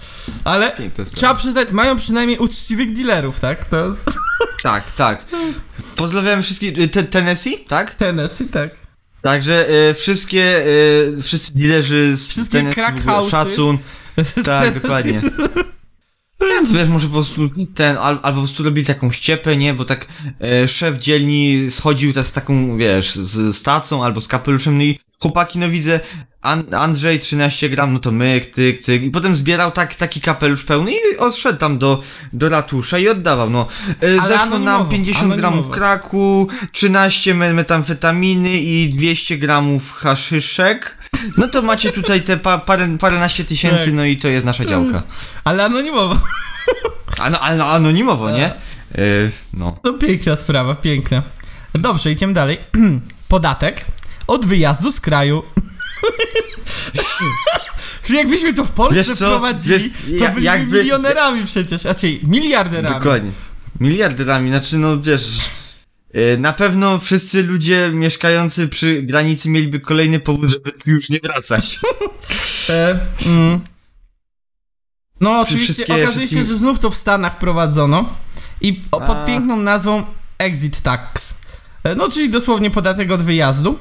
Ale 0.44 0.72
sprawa. 0.90 1.10
trzeba 1.14 1.34
przyznać, 1.34 1.70
mają 1.70 1.96
przynajmniej 1.96 2.38
uczciwych 2.38 2.92
dealerów, 2.92 3.40
tak? 3.40 3.68
To 3.68 3.86
jest 3.86 4.10
Tak, 4.62 4.92
tak. 4.96 5.24
Pozdrawiam 5.96 6.42
wszystkich. 6.42 6.78
y, 6.78 6.88
Te, 6.88 7.02
Tennessee, 7.02 7.58
tak? 7.68 7.94
Tennessee, 7.94 8.46
tak. 8.48 8.70
Także 9.22 9.66
y, 9.90 9.94
wszystkie, 9.94 10.66
y, 10.66 11.22
wszyscy 11.22 11.54
dealerzy 11.54 12.16
z 12.16 12.28
Wszystkie 12.30 12.58
Tennessee, 12.58 12.74
crack 12.80 13.08
ogóle 13.08 13.30
szacun. 13.30 13.78
Z 14.22 14.34
Tak, 14.34 14.44
Tennessee. 14.44 14.80
dokładnie. 14.80 15.20
Nie, 16.40 16.66
to 16.66 16.72
wiesz, 16.72 16.88
może 16.88 17.06
po 17.06 17.12
prostu 17.12 17.50
ten, 17.74 17.96
al, 17.96 18.18
albo 18.22 18.40
po 18.40 18.46
prostu 18.46 18.62
robili 18.62 18.86
taką 18.86 19.12
ściepę, 19.12 19.56
nie? 19.56 19.74
Bo 19.74 19.84
tak 19.84 20.06
e, 20.40 20.68
szef 20.68 20.98
dzielni 20.98 21.70
schodził 21.70 22.12
tak 22.12 22.26
z 22.26 22.32
taką, 22.32 22.76
wiesz, 22.78 23.14
z 23.14 23.56
stacą 23.56 24.04
albo 24.04 24.20
z 24.20 24.28
kapeluszem, 24.28 24.78
no 24.78 24.84
i 24.84 24.98
chłopaki, 25.22 25.58
no 25.58 25.68
widzę, 25.70 26.00
An 26.42 26.74
Andrzej 26.74 27.18
13 27.18 27.68
gram, 27.68 27.92
no 27.92 27.98
to 27.98 28.12
myk, 28.12 28.46
tyk, 28.54 28.82
cyk. 28.82 29.02
I 29.02 29.10
potem 29.10 29.34
zbierał 29.34 29.70
tak, 29.70 29.94
taki 29.94 30.20
kapelusz 30.20 30.64
pełny 30.64 30.92
i 30.92 31.16
odszedł 31.18 31.58
tam 31.58 31.78
do, 31.78 32.02
do 32.32 32.48
ratusza 32.48 32.98
i 32.98 33.08
oddawał, 33.08 33.50
no. 33.50 33.66
E, 34.00 34.14
Zeszło 34.16 34.36
nam 34.36 34.52
anonimowo, 34.52 34.84
50 34.90 35.36
gramów 35.36 35.70
kraku, 35.70 36.48
13 36.72 37.34
me- 37.34 37.52
metamfetaminy 37.52 38.60
i 38.60 38.88
200 38.90 39.38
gramów 39.38 39.92
haszyszek. 39.92 40.96
No 41.36 41.48
to 41.48 41.62
macie 41.62 41.92
tutaj 41.92 42.22
te 42.22 42.36
pa 42.36 42.58
parę, 42.58 42.98
paręnaście 43.00 43.44
tysięcy, 43.44 43.84
Tak. 43.84 43.94
no 43.94 44.04
i 44.04 44.16
to 44.16 44.28
jest 44.28 44.46
nasza 44.46 44.64
działka. 44.64 45.02
Ale 45.44 45.64
anonimowo. 45.64 46.16
Ano, 47.18 47.40
ano, 47.40 47.66
anonimowo, 47.66 48.30
nie? 48.30 48.46
E, 48.46 48.54
no. 49.54 49.76
No 49.84 49.92
piękna 49.92 50.36
sprawa, 50.36 50.74
piękna. 50.74 51.22
Dobrze, 51.74 52.10
idziemy 52.12 52.34
dalej. 52.34 52.58
Podatek 53.28 53.84
od 54.30 54.46
wyjazdu 54.46 54.92
z 54.92 55.00
kraju. 55.00 55.42
Jakbyśmy 58.10 58.54
to 58.54 58.64
w 58.64 58.70
Polsce 58.70 59.04
Wiesz, 59.04 59.18
to 59.18 59.40
byliśmy 59.40 60.40
jakby- 60.40 60.78
milionerami 60.78 61.46
przecież, 61.46 61.86
a 61.86 61.94
czyli 61.94 62.20
miliarderami. 62.22 62.94
Dokładnie. 62.94 63.30
Miliarderami, 63.80 64.50
znaczy 64.50 64.78
no 64.78 65.00
wiesz... 65.00 65.38
e, 66.14 66.36
Na 66.36 66.52
pewno 66.52 66.98
wszyscy 66.98 67.42
ludzie 67.42 67.90
mieszkający 67.92 68.68
przy 68.68 69.02
granicy 69.02 69.48
mieliby 69.48 69.80
kolejny 69.80 70.20
powód, 70.20 70.50
żeby 70.50 70.72
już 70.86 71.10
nie 71.10 71.18
wracać. 71.20 71.78
E, 72.70 72.98
mm. 73.26 73.60
No 75.20 75.40
oczywiście 75.40 75.72
wszystkie- 75.74 75.94
okazuje 75.94 76.10
wszystkim- 76.16 76.38
się, 76.38 76.44
że 76.48 76.56
znów 76.56 76.78
to 76.78 76.90
w 76.90 76.96
Stanach 76.96 77.32
wprowadzono 77.34 78.14
i 78.60 78.82
o, 78.90 79.00
pod 79.00 79.16
A. 79.16 79.24
piękną 79.24 79.56
nazwą 79.56 80.04
Exit 80.38 80.80
Tax. 80.80 81.38
E, 81.84 81.94
No 81.94 82.08
czyli 82.10 82.30
dosłownie 82.30 82.70
podatek 82.70 83.10
od 83.10 83.22
wyjazdu. 83.22 83.78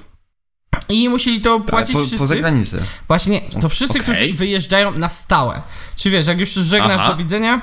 I 0.89 1.09
musieli 1.09 1.41
to 1.41 1.59
płacić 1.59 1.93
po, 1.93 1.99
wszyscy. 1.99 2.17
poza 2.17 2.35
granicę. 2.35 2.77
Właśnie, 3.07 3.41
to 3.61 3.69
wszyscy, 3.69 3.99
Okej. 3.99 4.13
którzy 4.13 4.33
wyjeżdżają 4.33 4.91
na 4.91 5.09
stałe. 5.09 5.61
Czy 5.95 6.09
wiesz, 6.09 6.27
jak 6.27 6.39
już 6.39 6.49
się 6.49 6.63
żegnasz 6.63 6.99
Aha. 6.99 7.09
do 7.09 7.15
widzenia, 7.15 7.61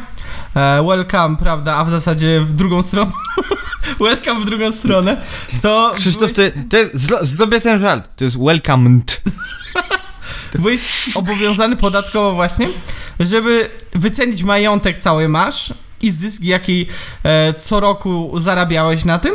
e, 0.54 0.82
welcome, 0.82 1.36
prawda, 1.36 1.76
a 1.76 1.84
w 1.84 1.90
zasadzie 1.90 2.40
w 2.40 2.52
drugą 2.52 2.82
stronę, 2.82 3.10
welcome 4.00 4.40
w 4.40 4.44
drugą 4.44 4.72
stronę, 4.72 5.22
to 5.62 5.92
Krzysztof, 5.96 6.32
byłeś, 6.32 6.52
ty, 6.52 6.64
ty 6.70 6.98
zro, 6.98 7.18
zrobię 7.26 7.60
ten 7.60 7.78
żart. 7.78 8.10
To 8.16 8.24
jest 8.24 8.38
welcomed. 8.38 9.20
byłeś 10.54 11.10
obowiązany 11.16 11.76
podatkowo 11.76 12.34
właśnie, 12.34 12.68
żeby 13.20 13.70
wycenić 13.94 14.42
majątek 14.42 14.98
cały 14.98 15.28
masz 15.28 15.72
i 16.00 16.10
zysk, 16.10 16.42
jaki 16.42 16.86
e, 17.22 17.54
co 17.54 17.80
roku 17.80 18.32
zarabiałeś 18.40 19.04
na 19.04 19.18
tym 19.18 19.34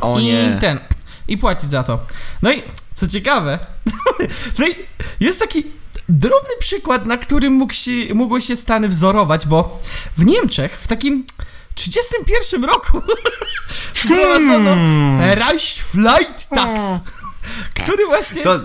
O 0.00 0.18
i 0.18 0.24
nie. 0.24 0.56
ten, 0.60 0.80
i 1.28 1.38
płacić 1.38 1.70
za 1.70 1.82
to. 1.82 2.00
No 2.42 2.52
i 2.52 2.62
co 2.94 3.06
ciekawe, 3.08 3.58
no 4.58 4.66
i 4.68 4.74
jest 5.20 5.40
taki 5.40 5.64
drobny 6.08 6.50
przykład, 6.60 7.06
na 7.06 7.18
którym 7.18 7.52
mógł 7.52 7.72
się, 7.72 8.14
mogły 8.14 8.40
się 8.40 8.56
Stany 8.56 8.88
wzorować, 8.88 9.46
bo 9.46 9.80
w 10.16 10.24
Niemczech 10.24 10.80
w 10.80 10.86
takim 10.86 11.26
31 11.74 12.64
roku 12.64 13.00
wprowadzono 13.94 14.74
Hmm. 14.74 15.38
Reichsflight 15.38 16.48
Tax, 16.48 16.82
który 17.74 18.06
właśnie... 18.06 18.42
To 18.42 18.60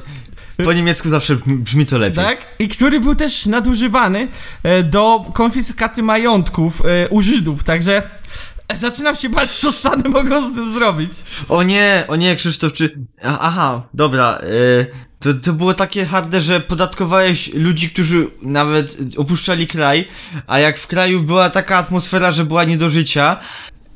po 0.64 0.74
niemiecku 0.74 1.10
zawsze 1.10 1.36
brzmi 1.46 1.86
to 1.86 1.98
lepiej. 1.98 2.26
Tak? 2.26 2.46
I 2.60 2.68
który 2.68 3.00
był 3.00 3.16
też 3.16 3.46
nadużywany 3.46 4.28
e, 4.64 4.84
do 4.84 5.26
konfiskaty 5.34 6.04
majątków 6.04 6.82
e, 6.86 7.10
u 7.10 7.22
Żydów, 7.22 7.64
także 7.64 8.10
zaczynam 8.76 9.16
się 9.16 9.30
bać, 9.30 9.52
co 9.52 9.72
Stany 9.72 10.10
mogą 10.10 10.52
z 10.52 10.56
tym 10.56 10.74
zrobić. 10.74 11.12
O 11.50 11.64
nie, 11.64 12.06
o 12.08 12.16
nie, 12.16 12.36
Krzysztof, 12.36 12.74
czy... 12.74 13.06
Aha, 13.24 13.88
dobra, 13.94 14.40
y, 14.44 14.86
to, 15.20 15.34
to 15.34 15.54
było 15.54 15.74
takie 15.74 16.06
harde, 16.06 16.42
że 16.42 16.60
podatkowałeś 16.60 17.54
ludzi, 17.54 17.90
którzy 17.90 18.28
nawet 18.42 18.98
opuszczali 19.18 19.68
kraj, 19.68 20.08
a 20.48 20.60
jak 20.60 20.78
w 20.78 20.88
kraju 20.88 21.24
była 21.24 21.50
taka 21.50 21.78
atmosfera, 21.78 22.32
że 22.32 22.46
była 22.46 22.64
nie 22.64 22.78
do 22.78 22.90
życia 22.90 23.40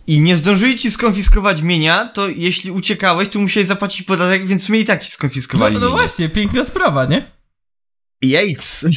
i 0.07 0.19
nie 0.19 0.37
zdążyli 0.37 0.77
ci 0.77 0.91
skonfiskować 0.91 1.61
mienia, 1.61 2.05
to 2.13 2.27
jeśli 2.27 2.71
uciekałeś, 2.71 3.29
to 3.29 3.39
musiałeś 3.39 3.67
zapłacić 3.67 4.01
podatek, 4.03 4.47
więc 4.47 4.69
my 4.69 4.77
i 4.79 4.85
tak 4.85 5.03
ci 5.03 5.09
No, 5.11 5.13
skonfiskowali 5.15 5.73
no 5.75 5.79
mienie. 5.81 5.91
właśnie, 5.91 6.29
piękna 6.29 6.63
sprawa, 6.63 7.05
nie? 7.05 7.31
To, 8.81 8.87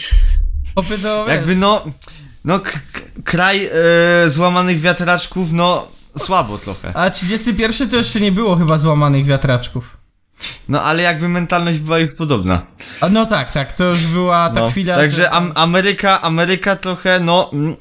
wiesz, 0.83 1.35
Jakby 1.35 1.57
no, 1.57 1.85
no 2.47 2.61
kraj 3.25 3.67
e, 4.25 4.31
złamanych 4.31 4.81
wiatraczków, 4.81 5.53
no 5.53 5.89
słabo 6.19 6.59
trochę. 6.59 6.97
A 6.97 7.11
31 7.11 7.89
to 7.91 7.97
jeszcze 7.97 8.21
nie 8.21 8.33
było 8.33 8.57
chyba 8.57 8.79
złamanych 8.79 9.25
wiatraczków. 9.25 9.97
No 10.69 10.83
ale 10.83 11.03
jakby 11.03 11.29
mentalność 11.29 11.79
była 11.79 11.99
już 11.99 12.13
podobna. 12.13 12.63
A 13.01 13.09
no 13.09 13.27
tak, 13.27 13.53
tak, 13.53 13.73
to 13.73 13.85
już 13.85 14.07
była 14.07 14.51
ta 14.51 14.61
No, 14.61 14.71
chwila, 14.71 14.95
Także 14.95 15.17
że... 15.17 15.31
am 15.31 15.53
Ameryka, 15.55 16.23
Ameryka 16.23 16.77
trochę, 16.77 17.21
no, 17.21 17.51
mm, 17.53 17.77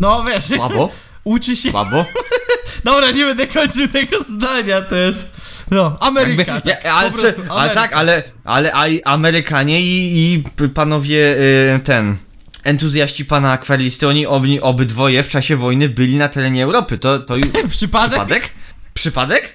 No 0.00 0.24
wiesz, 0.24 0.44
słabo, 0.44 0.88
uczy 1.24 1.56
się... 1.56 1.70
słabo. 1.70 2.04
Dobra, 2.84 3.10
nie 3.10 3.24
będę 3.24 3.46
kończył 3.46 3.88
tego 3.88 4.22
zdania, 4.24 4.82
to 4.82 4.96
jest... 4.96 5.30
No, 5.70 5.96
Ameryka, 6.00 6.52
Jakby, 6.54 6.70
tak, 6.70 6.84
ja, 6.84 6.94
ale, 6.94 7.10
prostu, 7.10 7.42
ale 7.42 7.52
Ameryka. 7.52 7.80
tak, 7.80 7.92
ale, 7.92 8.22
ale 8.44 8.72
Amerykanie 9.04 9.80
i, 9.80 10.32
i 10.34 10.68
panowie 10.68 11.36
y, 11.74 11.80
ten, 11.84 12.16
entuzjaści 12.64 13.24
pana 13.24 13.52
akwaristy, 13.52 14.08
oni 14.08 14.26
obi, 14.26 14.60
obydwoje 14.60 15.22
w 15.22 15.28
czasie 15.28 15.56
wojny 15.56 15.88
byli 15.88 16.16
na 16.16 16.28
terenie 16.28 16.64
Europy. 16.64 16.98
To, 16.98 17.18
to 17.18 17.36
już 17.36 17.48
Przypadek? 17.68 18.10
przypadek? 18.10 18.50
Przypadek? 18.94 19.54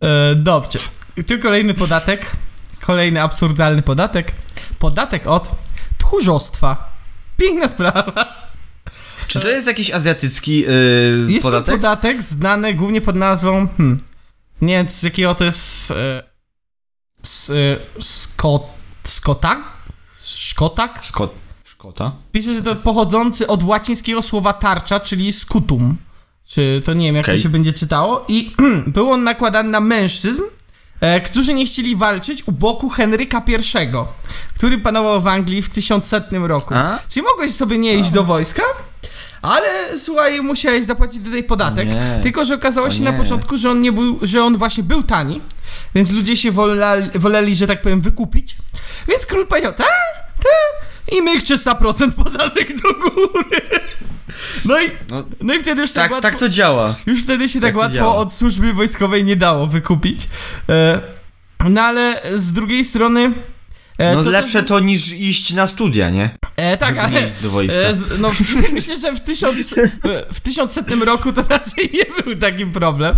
E, 0.00 0.34
dobrze. 0.34 0.78
Tu 1.26 1.38
kolejny 1.38 1.74
podatek. 1.74 2.30
Kolejny 2.80 3.22
absurdalny 3.22 3.82
podatek. 3.82 4.32
Podatek 4.78 5.26
od 5.26 5.50
tchórzostwa. 5.98 6.92
Piękna 7.36 7.68
sprawa. 7.68 8.44
Czy 9.26 9.40
to 9.40 9.48
jest 9.48 9.66
jakiś 9.66 9.90
azjatycki 9.90 10.64
y, 10.68 11.26
Jest 11.28 11.42
podatek? 11.42 11.66
to 11.66 11.72
podatek 11.72 12.22
znany 12.22 12.74
głównie 12.74 13.00
pod 13.00 13.16
nazwą. 13.16 13.68
Hmm, 13.76 13.98
nie 14.60 14.74
wiem 14.74 14.88
z 14.88 15.02
jakiego 15.02 15.34
to 15.34 15.44
jest. 15.44 15.90
E, 15.90 16.22
s, 17.22 17.50
e, 17.50 17.76
sko, 18.02 18.68
skota? 19.04 19.64
Szkotak? 20.24 21.00
Szkot. 21.04 21.34
Szkota? 21.84 22.12
Pisze, 22.32 22.54
że 22.54 22.62
to 22.62 22.74
pochodzący 22.76 23.46
od 23.46 23.62
łacińskiego 23.62 24.22
słowa 24.22 24.52
tarcza, 24.52 25.00
czyli 25.00 25.32
scutum. 25.32 25.96
Czy 26.46 26.82
to 26.84 26.94
nie 26.94 27.06
wiem, 27.06 27.16
jak 27.16 27.24
Okej. 27.24 27.36
to 27.36 27.42
się 27.42 27.48
będzie 27.48 27.72
czytało. 27.72 28.24
I 28.28 28.52
był 28.86 29.10
on 29.10 29.24
nakładany 29.24 29.68
na 29.68 29.80
mężczyzn, 29.80 30.42
e, 31.00 31.20
którzy 31.20 31.54
nie 31.54 31.66
chcieli 31.66 31.96
walczyć 31.96 32.48
u 32.48 32.52
boku 32.52 32.88
Henryka 32.88 33.42
I, 33.48 33.88
który 34.54 34.78
panował 34.78 35.20
w 35.20 35.28
Anglii 35.28 35.62
w 35.62 35.70
1100 35.70 36.46
roku. 36.46 36.74
A? 36.74 36.98
Czyli 37.08 37.26
mogłeś 37.26 37.54
sobie 37.54 37.78
nie 37.78 37.94
iść 37.94 38.10
do 38.10 38.24
wojska, 38.24 38.62
ale 39.42 39.98
słuchaj, 39.98 40.40
musiałeś 40.42 40.84
zapłacić 40.84 41.24
tutaj 41.24 41.42
podatek. 41.42 41.88
Tylko, 42.22 42.44
że 42.44 42.54
okazało 42.54 42.90
się 42.90 43.02
na 43.02 43.12
początku, 43.12 43.56
że 43.56 43.70
on 43.70 43.80
nie 43.80 43.92
był, 43.92 44.18
że 44.22 44.44
on 44.44 44.56
właśnie 44.56 44.82
był 44.82 45.02
tani, 45.02 45.40
więc 45.94 46.10
ludzie 46.10 46.36
się 46.36 46.52
woleli, 46.52 47.10
woleli, 47.14 47.56
że 47.56 47.66
tak 47.66 47.82
powiem, 47.82 48.00
wykupić. 48.00 48.56
Więc 49.08 49.26
król 49.26 49.46
powiedział, 49.46 49.72
ta, 49.72 49.84
ta, 50.42 50.84
i 51.12 51.22
myk 51.22 51.42
300% 51.42 52.12
podatek 52.12 52.82
do 52.82 52.94
góry. 52.94 53.60
No 54.64 54.80
i, 54.80 54.84
No, 55.10 55.24
no 55.40 55.54
i 55.54 55.60
wtedy 55.60 55.80
już 55.82 55.92
tak, 55.92 56.04
tak, 56.04 56.12
łatwo, 56.12 56.30
tak 56.30 56.38
to 56.40 56.48
działa. 56.48 56.94
już 57.06 57.22
wtedy 57.24 57.48
się 57.48 57.60
tak 57.60 57.72
to 57.72 57.78
łatwo 57.78 58.16
od 58.16 58.34
służby 58.34 58.72
wojskowej 58.72 59.24
nie 59.24 59.36
dało 59.36 59.66
wykupić. 59.66 60.28
E, 60.68 61.00
no 61.68 61.82
ale 61.82 62.22
z 62.34 62.52
drugiej 62.52 62.84
strony... 62.84 63.32
E, 63.98 64.14
No 64.14 64.24
to 64.24 64.30
lepsze 64.30 64.58
też- 64.60 64.68
to 64.68 64.80
niż 64.80 65.12
iść 65.12 65.52
na 65.52 65.66
studia, 65.66 66.10
nie? 66.10 66.30
E, 66.56 66.76
tak, 66.76 66.88
żeby 66.88 67.00
ale... 67.00 67.10
nie 67.20 67.26
iść 67.26 67.34
do 67.42 67.50
wojska. 67.50 67.80
E, 67.80 67.94
z, 67.94 68.20
no, 68.20 68.30
w- 68.30 68.72
myślę, 68.72 69.00
że 69.00 69.12
w, 69.12 69.20
tysiąc, 69.20 69.74
w 70.32 70.40
tysiącsetnym 70.40 71.02
roku 71.02 71.32
to 71.32 71.42
raczej 71.48 71.90
nie 71.94 72.22
był 72.24 72.36
taki 72.36 72.66
problem. 72.66 73.16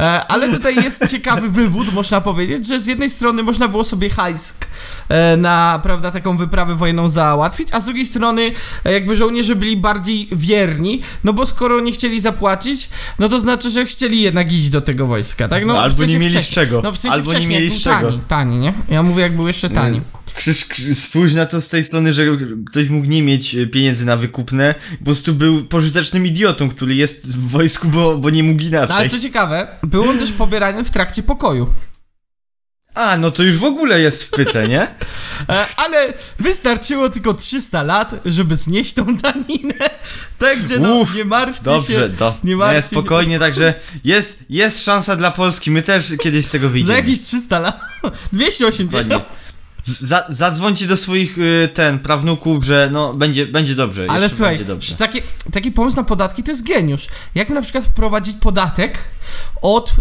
E, 0.00 0.04
ale 0.26 0.48
tutaj 0.48 0.74
jest 0.74 1.08
ciekawy 1.10 1.48
wywód, 1.48 1.92
można 1.92 2.20
powiedzieć, 2.20 2.66
że 2.66 2.80
z 2.80 2.86
jednej 2.86 3.10
strony 3.10 3.42
można 3.42 3.68
było 3.68 3.84
sobie 3.84 4.10
hajsk 4.10 4.66
e, 5.08 5.36
na, 5.36 5.80
prawda, 5.82 6.10
taką 6.10 6.36
wyprawę 6.36 6.74
wojenną 6.74 7.08
załatwić, 7.08 7.68
a 7.72 7.80
z 7.80 7.84
drugiej 7.84 8.06
strony 8.06 8.52
e, 8.84 8.92
jakby 8.92 9.16
żołnierze 9.16 9.56
byli 9.56 9.76
bardziej 9.76 10.28
wierni, 10.32 11.02
no 11.24 11.32
bo 11.32 11.46
skoro 11.46 11.80
nie 11.80 11.92
chcieli 11.92 12.20
zapłacić, 12.20 12.88
no 13.18 13.28
to 13.28 13.40
znaczy, 13.40 13.70
że 13.70 13.86
chcieli 13.86 14.22
jednak 14.22 14.52
iść 14.52 14.68
do 14.68 14.80
tego 14.80 15.06
wojska, 15.06 15.48
tak? 15.48 15.66
No, 15.66 15.72
No, 15.72 15.80
w 15.80 15.82
albo 15.82 15.96
sensie 15.96 16.12
nie 16.12 16.18
mieli 16.18 16.40
z 16.42 16.48
czego. 16.48 16.80
No 16.82 16.92
w 16.92 16.96
sensie 16.98 17.14
Albo 17.14 17.32
nie 17.34 17.46
mieli 17.46 17.70
z 17.70 17.82
czego. 17.82 17.96
tani, 18.00 18.20
tani, 18.28 18.58
nie? 18.58 18.72
Ja 18.88 19.02
mówię, 19.02 19.22
jak 19.22 19.36
był 19.36 19.46
jeszcze 19.48 19.70
tani. 19.70 20.00
Krzyż, 20.36 20.64
krzyż, 20.66 20.98
spójrz 20.98 21.34
na 21.34 21.46
to 21.46 21.60
z 21.60 21.68
tej 21.68 21.84
strony, 21.84 22.12
że 22.12 22.26
ktoś 22.70 22.88
mógł 22.88 23.06
nie 23.06 23.22
mieć 23.22 23.54
e, 23.54 23.66
pieniędzy 23.66 24.04
na 24.04 24.16
wykupne, 24.16 24.74
po 24.98 25.04
prostu 25.04 25.34
był 25.34 25.64
pożytecznym 25.64 26.26
idiotą, 26.26 26.68
który 26.70 26.94
jest 26.94 27.26
w 27.38 27.48
wojsku, 27.50 27.88
bo, 27.88 28.18
bo 28.18 28.30
nie 28.30 28.42
mógł 28.42 28.62
No, 28.62 28.78
ale 28.78 28.86
inaczej. 28.86 29.10
co 29.10 29.20
ciekawe, 29.20 29.68
był 29.82 30.08
on 30.10 30.18
też 30.18 30.32
pobierany 30.32 30.84
w 30.84 30.90
trakcie 30.90 31.22
pokoju. 31.22 31.74
A, 32.94 33.16
no 33.16 33.30
to 33.30 33.42
już 33.42 33.56
w 33.56 33.64
ogóle 33.64 34.00
jest 34.00 34.22
wpyte, 34.24 34.68
nie? 34.68 34.88
E, 35.48 35.66
ale 35.76 36.12
wystarczyło 36.38 37.10
tylko 37.10 37.34
300 37.34 37.82
lat, 37.82 38.14
żeby 38.24 38.56
znieść 38.56 38.92
tą 38.92 39.16
daninę. 39.16 39.74
Także 40.38 40.78
no, 40.78 40.94
Uff, 40.94 41.14
nie 41.14 41.24
martwcie 41.24 41.64
Dobrze, 41.64 41.92
się. 41.92 42.08
do, 42.08 42.34
nie 42.44 42.50
nie, 42.50 42.56
martwcie 42.56 42.82
spokojnie, 42.96 43.38
także 43.38 43.74
jest, 44.04 44.38
jest 44.50 44.84
szansa 44.84 45.16
dla 45.16 45.30
Polski, 45.30 45.70
my 45.70 45.82
też 45.82 46.12
kiedyś 46.22 46.46
z 46.46 46.50
tego 46.50 46.62
Się. 46.64 46.68
Za 46.68 46.72
wyjdziemy. 46.72 46.98
jakieś 46.98 47.20
300 47.20 47.58
lat. 47.58 47.80
280. 48.32 49.08
Dokładnie. 49.08 49.41
Za, 49.82 50.26
zadzwońcie 50.28 50.86
do 50.86 50.96
swoich, 50.96 51.38
y, 51.38 51.68
ten, 51.74 51.98
prawnuków, 51.98 52.64
że 52.64 52.88
no, 52.92 53.14
będzie, 53.14 53.46
będzie 53.46 53.74
dobrze, 53.74 54.06
Ale 54.10 54.28
słuchaj, 54.28 54.48
będzie 54.48 54.64
dobrze. 54.64 54.94
taki, 54.94 55.20
taki 55.52 55.72
pomysł 55.72 55.96
na 55.96 56.04
podatki 56.04 56.42
to 56.42 56.50
jest 56.50 56.66
geniusz. 56.66 57.06
Jak 57.34 57.48
na 57.50 57.62
przykład 57.62 57.84
wprowadzić 57.84 58.36
podatek 58.40 58.98
od 59.62 59.90
e, 59.90 59.94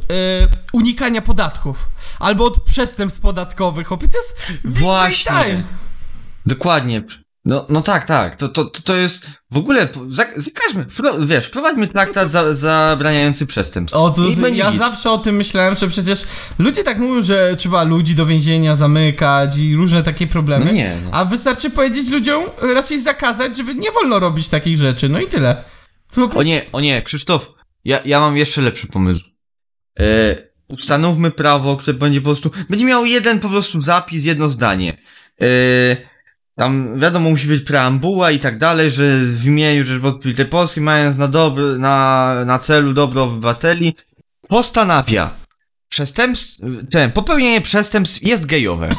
unikania 0.73 1.21
podatków 1.21 1.89
albo 2.19 2.45
od 2.45 2.63
przestępstw 2.63 3.21
podatkowych. 3.21 3.87
Chłopie, 3.87 4.07
to 4.07 4.17
jest 4.17 4.37
Właśnie. 4.63 5.31
time. 5.31 5.63
Dokładnie. 6.45 7.03
No, 7.45 7.65
no 7.69 7.81
tak, 7.81 8.05
tak. 8.05 8.35
To, 8.35 8.49
to, 8.49 8.65
to, 8.65 8.81
to 8.81 8.95
jest 8.95 9.27
w 9.51 9.57
ogóle. 9.57 9.87
za- 10.09 10.25
Zakażmy, 10.35 10.85
wiesz, 11.25 11.45
wprowadźmy 11.45 11.87
traktat 11.87 12.31
za, 12.31 12.53
zabraniający 12.53 13.45
przestępstw. 13.45 13.97
O, 13.97 14.09
to, 14.09 14.27
I 14.27 14.35
będzie 14.35 14.61
ja 14.63 14.69
git. 14.71 14.79
zawsze 14.79 15.11
o 15.11 15.17
tym 15.17 15.35
myślałem, 15.35 15.75
że 15.75 15.87
przecież 15.87 16.21
ludzie 16.59 16.83
tak 16.83 16.97
mówią, 16.99 17.21
że 17.23 17.55
trzeba 17.55 17.83
ludzi 17.83 18.15
do 18.15 18.25
więzienia 18.25 18.75
zamykać 18.75 19.57
i 19.57 19.75
różne 19.75 20.03
takie 20.03 20.27
problemy. 20.27 20.65
No 20.65 20.71
nie, 20.71 20.95
no. 21.05 21.09
A 21.11 21.25
wystarczy 21.25 21.69
powiedzieć 21.69 22.09
ludziom, 22.09 22.43
raczej 22.73 22.99
zakazać, 22.99 23.57
żeby 23.57 23.75
nie 23.75 23.91
wolno 23.91 24.19
robić 24.19 24.49
takich 24.49 24.77
rzeczy. 24.77 25.09
No 25.09 25.19
i 25.21 25.27
tyle. 25.27 25.63
To 26.15 26.29
O 26.35 26.43
nie, 26.43 26.61
o 26.71 26.79
nie, 26.81 27.01
Krzysztof, 27.01 27.53
ja, 27.85 27.99
ja 28.05 28.19
mam 28.19 28.37
jeszcze 28.37 28.61
lepszy 28.61 28.87
pomysł. 28.87 29.21
E, 29.99 30.03
ustanówmy 30.67 31.31
prawo, 31.31 31.77
które 31.77 31.93
będzie 31.97 32.21
po 32.21 32.25
prostu. 32.25 32.51
Będzie 32.69 32.85
miało 32.85 33.05
jeden 33.05 33.39
po 33.39 33.49
prostu 33.49 33.81
zapis, 33.81 34.25
jedno 34.25 34.49
zdanie. 34.49 34.97
E, 35.41 35.45
tam 36.55 36.99
wiadomo, 36.99 37.29
musi 37.29 37.47
być 37.47 37.63
preambuła 37.63 38.31
i 38.31 38.39
tak 38.39 38.57
dalej, 38.57 38.91
że 38.91 39.17
w 39.19 39.45
imieniu 39.45 39.85
Rzeczypospolitej 39.85 40.45
Polskiej, 40.45 40.83
mając 40.83 41.17
na, 41.17 41.27
dobry, 41.27 41.77
na, 41.77 42.35
na 42.45 42.59
celu 42.59 42.93
dobro 42.93 43.23
obywateli, 43.23 43.95
postanawia. 44.47 45.40
Przestępstw, 45.91 46.59
ten, 46.91 47.11
popełnienie 47.11 47.61
przestępstw 47.61 48.23
jest 48.27 48.45
gejowe. 48.45 48.89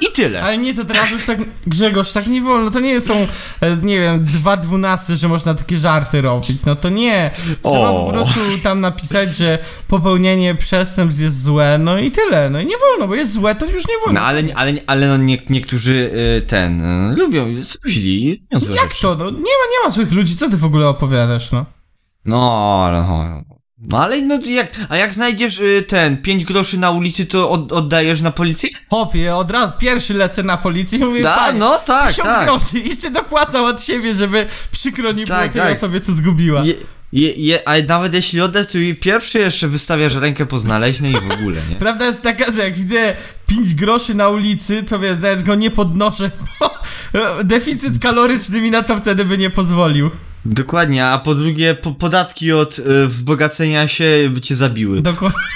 I 0.00 0.06
tyle. 0.14 0.42
Ale 0.42 0.58
nie, 0.58 0.74
to 0.74 0.84
teraz 0.84 1.10
już 1.10 1.24
tak, 1.24 1.38
Grzegorz, 1.66 2.12
tak 2.12 2.26
nie 2.26 2.40
wolno, 2.42 2.70
to 2.70 2.80
nie 2.80 3.00
są, 3.00 3.14
e, 3.60 3.76
nie 3.82 4.00
wiem, 4.00 4.24
dwa 4.24 4.56
dwunasty, 4.56 5.16
że 5.16 5.28
można 5.28 5.54
takie 5.54 5.78
żarty 5.78 6.20
robić, 6.20 6.64
no 6.64 6.76
to 6.76 6.88
nie. 6.88 7.30
Trzeba 7.62 7.90
O. 7.90 8.06
po 8.06 8.12
prostu 8.12 8.40
tam 8.62 8.80
napisać, 8.80 9.36
że 9.36 9.58
popełnienie 9.88 10.54
przestępstw 10.54 11.22
jest 11.22 11.42
złe, 11.42 11.78
no 11.78 11.98
i 11.98 12.10
tyle, 12.10 12.50
no 12.50 12.60
i 12.60 12.66
nie 12.66 12.76
wolno, 12.78 13.08
bo 13.08 13.14
jest 13.14 13.32
złe, 13.32 13.54
to 13.54 13.66
już 13.66 13.88
nie 13.88 13.94
wolno. 14.04 14.20
No 14.20 14.26
ale, 14.26 14.42
ale, 14.54 14.72
ale 14.86 15.08
no 15.08 15.16
nie, 15.16 15.38
niektórzy 15.50 16.10
y, 16.38 16.42
ten, 16.46 16.80
y, 17.12 17.16
lubią, 17.16 17.46
są 17.64 17.78
źli. 17.88 18.46
nie 18.52 18.60
są 18.60 18.72
Jak 18.72 18.82
rzeczy. 18.90 19.02
to, 19.02 19.14
no 19.14 19.24
nie 19.30 19.36
ma, 19.38 19.42
nie 19.72 19.84
ma 19.84 19.90
złych 19.90 20.12
ludzi, 20.12 20.36
co 20.36 20.50
ty 20.50 20.56
w 20.56 20.64
ogóle 20.64 20.88
opowiadasz, 20.88 21.52
no? 21.52 21.66
No, 22.24 22.82
ale- 22.86 23.02
no, 23.02 23.42
no 23.48 23.49
ale 23.92 24.22
no 24.22 24.38
jak, 24.46 24.68
a 24.88 24.96
jak 24.96 25.14
znajdziesz 25.14 25.58
y, 25.58 25.84
ten, 25.88 26.16
5 26.16 26.44
groszy 26.44 26.78
na 26.78 26.90
ulicy, 26.90 27.26
to 27.26 27.50
od, 27.50 27.72
oddajesz 27.72 28.20
na 28.20 28.30
policję? 28.30 28.70
Hopie, 28.90 29.34
od 29.36 29.50
razu 29.50 29.72
pierwszy 29.78 30.14
lecę 30.14 30.42
na 30.42 30.56
policję 30.56 30.98
i 30.98 31.04
mówię, 31.04 31.22
Da, 31.22 31.52
no 31.52 31.78
tak, 31.78 32.08
1000 32.08 32.28
tak. 32.28 32.46
groszy, 32.46 32.78
jeszcze 32.80 33.10
dopłacam 33.10 33.64
od 33.64 33.82
siebie, 33.84 34.14
żeby 34.14 34.46
przykro 34.72 35.12
nie 35.12 35.24
było 35.24 35.38
Tak, 35.38 35.52
tej 35.52 35.62
tak. 35.62 35.72
osobie, 35.72 36.00
co 36.00 36.12
zgubiła. 36.12 36.62
Je, 36.62 36.74
je, 37.12 37.32
je, 37.32 37.68
a 37.68 37.72
nawet 37.88 38.14
jeśli 38.14 38.40
oddasz, 38.40 38.66
to 38.66 38.78
i 38.78 38.94
pierwszy 38.94 39.38
jeszcze 39.38 39.68
wystawiasz 39.68 40.14
rękę 40.14 40.46
po 40.46 40.58
znaleźnej 40.58 41.12
i 41.12 41.20
w 41.20 41.30
ogóle, 41.30 41.60
nie? 41.70 41.76
Prawda 41.76 42.04
jest 42.06 42.22
taka, 42.22 42.52
że 42.52 42.64
jak 42.64 42.74
widzę 42.76 43.16
5 43.46 43.74
groszy 43.74 44.14
na 44.14 44.28
ulicy, 44.28 44.82
to 44.82 44.98
wiesz, 44.98 45.18
nawet 45.18 45.42
go 45.42 45.54
nie 45.54 45.70
podnoszę, 45.70 46.30
bo 46.60 46.70
deficyt 47.44 47.98
kaloryczny 47.98 48.60
mi 48.60 48.70
na 48.70 48.82
to 48.82 48.98
wtedy 48.98 49.24
by 49.24 49.38
nie 49.38 49.50
pozwolił. 49.50 50.10
Dokładnie, 50.44 51.06
a 51.06 51.18
po 51.18 51.34
drugie, 51.34 51.74
po, 51.74 51.90
podatki 51.92 52.52
od 52.52 52.78
y, 52.78 53.06
wzbogacenia 53.06 53.88
się 53.88 54.04
by 54.30 54.40
cię 54.40 54.56
zabiły. 54.56 55.00
Dokładnie. 55.02 55.38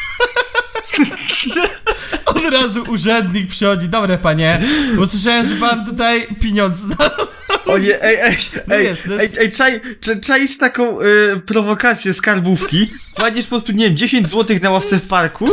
Od 2.27 2.45
razu 2.53 2.83
urzędnik 2.89 3.49
przychodzi, 3.49 3.89
dobre 3.89 4.19
panie, 4.19 4.63
bo 4.97 5.07
słyszałem, 5.07 5.47
że 5.47 5.55
pan 5.55 5.87
tutaj 5.87 6.27
pieniądz 6.41 6.79
znalazł. 6.79 7.35
O 7.67 7.79
nie, 7.79 8.03
ej, 8.03 8.17
ej, 8.23 8.37
No 8.69 8.75
ej, 8.75 8.85
wiesz, 8.85 8.99
ej, 9.11 9.19
jest- 9.19 9.39
ej, 9.39 9.51
czaj, 9.53 9.81
czaj, 10.01 10.21
czaisz 10.21 10.59
taką 10.59 11.01
y, 11.01 11.41
prowokację 11.47 12.15
skarbówki, 12.15 12.89
kładziesz 13.15 13.45
po 13.45 13.51
prostu, 13.51 13.73
nie 13.73 13.85
wiem, 13.87 13.97
10 13.97 14.29
złotych 14.29 14.63
na 14.63 14.71
ławce 14.71 14.99
w 14.99 15.07
parku 15.07 15.49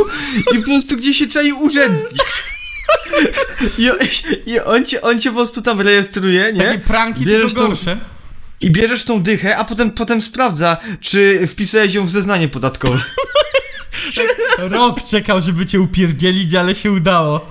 i 0.54 0.58
po 0.58 0.64
prostu 0.64 0.96
gdzieś 0.96 1.16
się 1.18 1.26
czai 1.26 1.52
urzędnik. 1.52 2.08
I, 3.78 3.90
on- 3.90 3.96
I 4.46 4.60
on 4.60 4.84
cię, 4.84 5.02
on 5.02 5.20
cię 5.20 5.30
po 5.30 5.36
prostu 5.36 5.62
tam 5.62 5.80
rejestruje, 5.80 6.52
Takie 6.52 6.70
nie? 6.70 6.78
pranki 6.78 7.24
Bierzesz 7.24 7.52
tylko 7.52 7.68
gorsze. 7.68 7.98
I 8.62 8.70
bierzesz 8.70 9.04
tą 9.04 9.22
dychę, 9.22 9.56
a 9.56 9.64
potem, 9.64 9.90
potem 9.90 10.20
sprawdza, 10.20 10.76
czy 11.00 11.46
wpisałeś 11.46 11.94
ją 11.94 12.04
w 12.06 12.10
zeznanie 12.10 12.48
podatkowe. 12.48 12.98
Rok 14.58 15.02
czekał, 15.02 15.42
żeby 15.42 15.66
cię 15.66 15.80
upierdzielić, 15.80 16.54
ale 16.54 16.74
się 16.74 16.92
udało. 16.92 17.46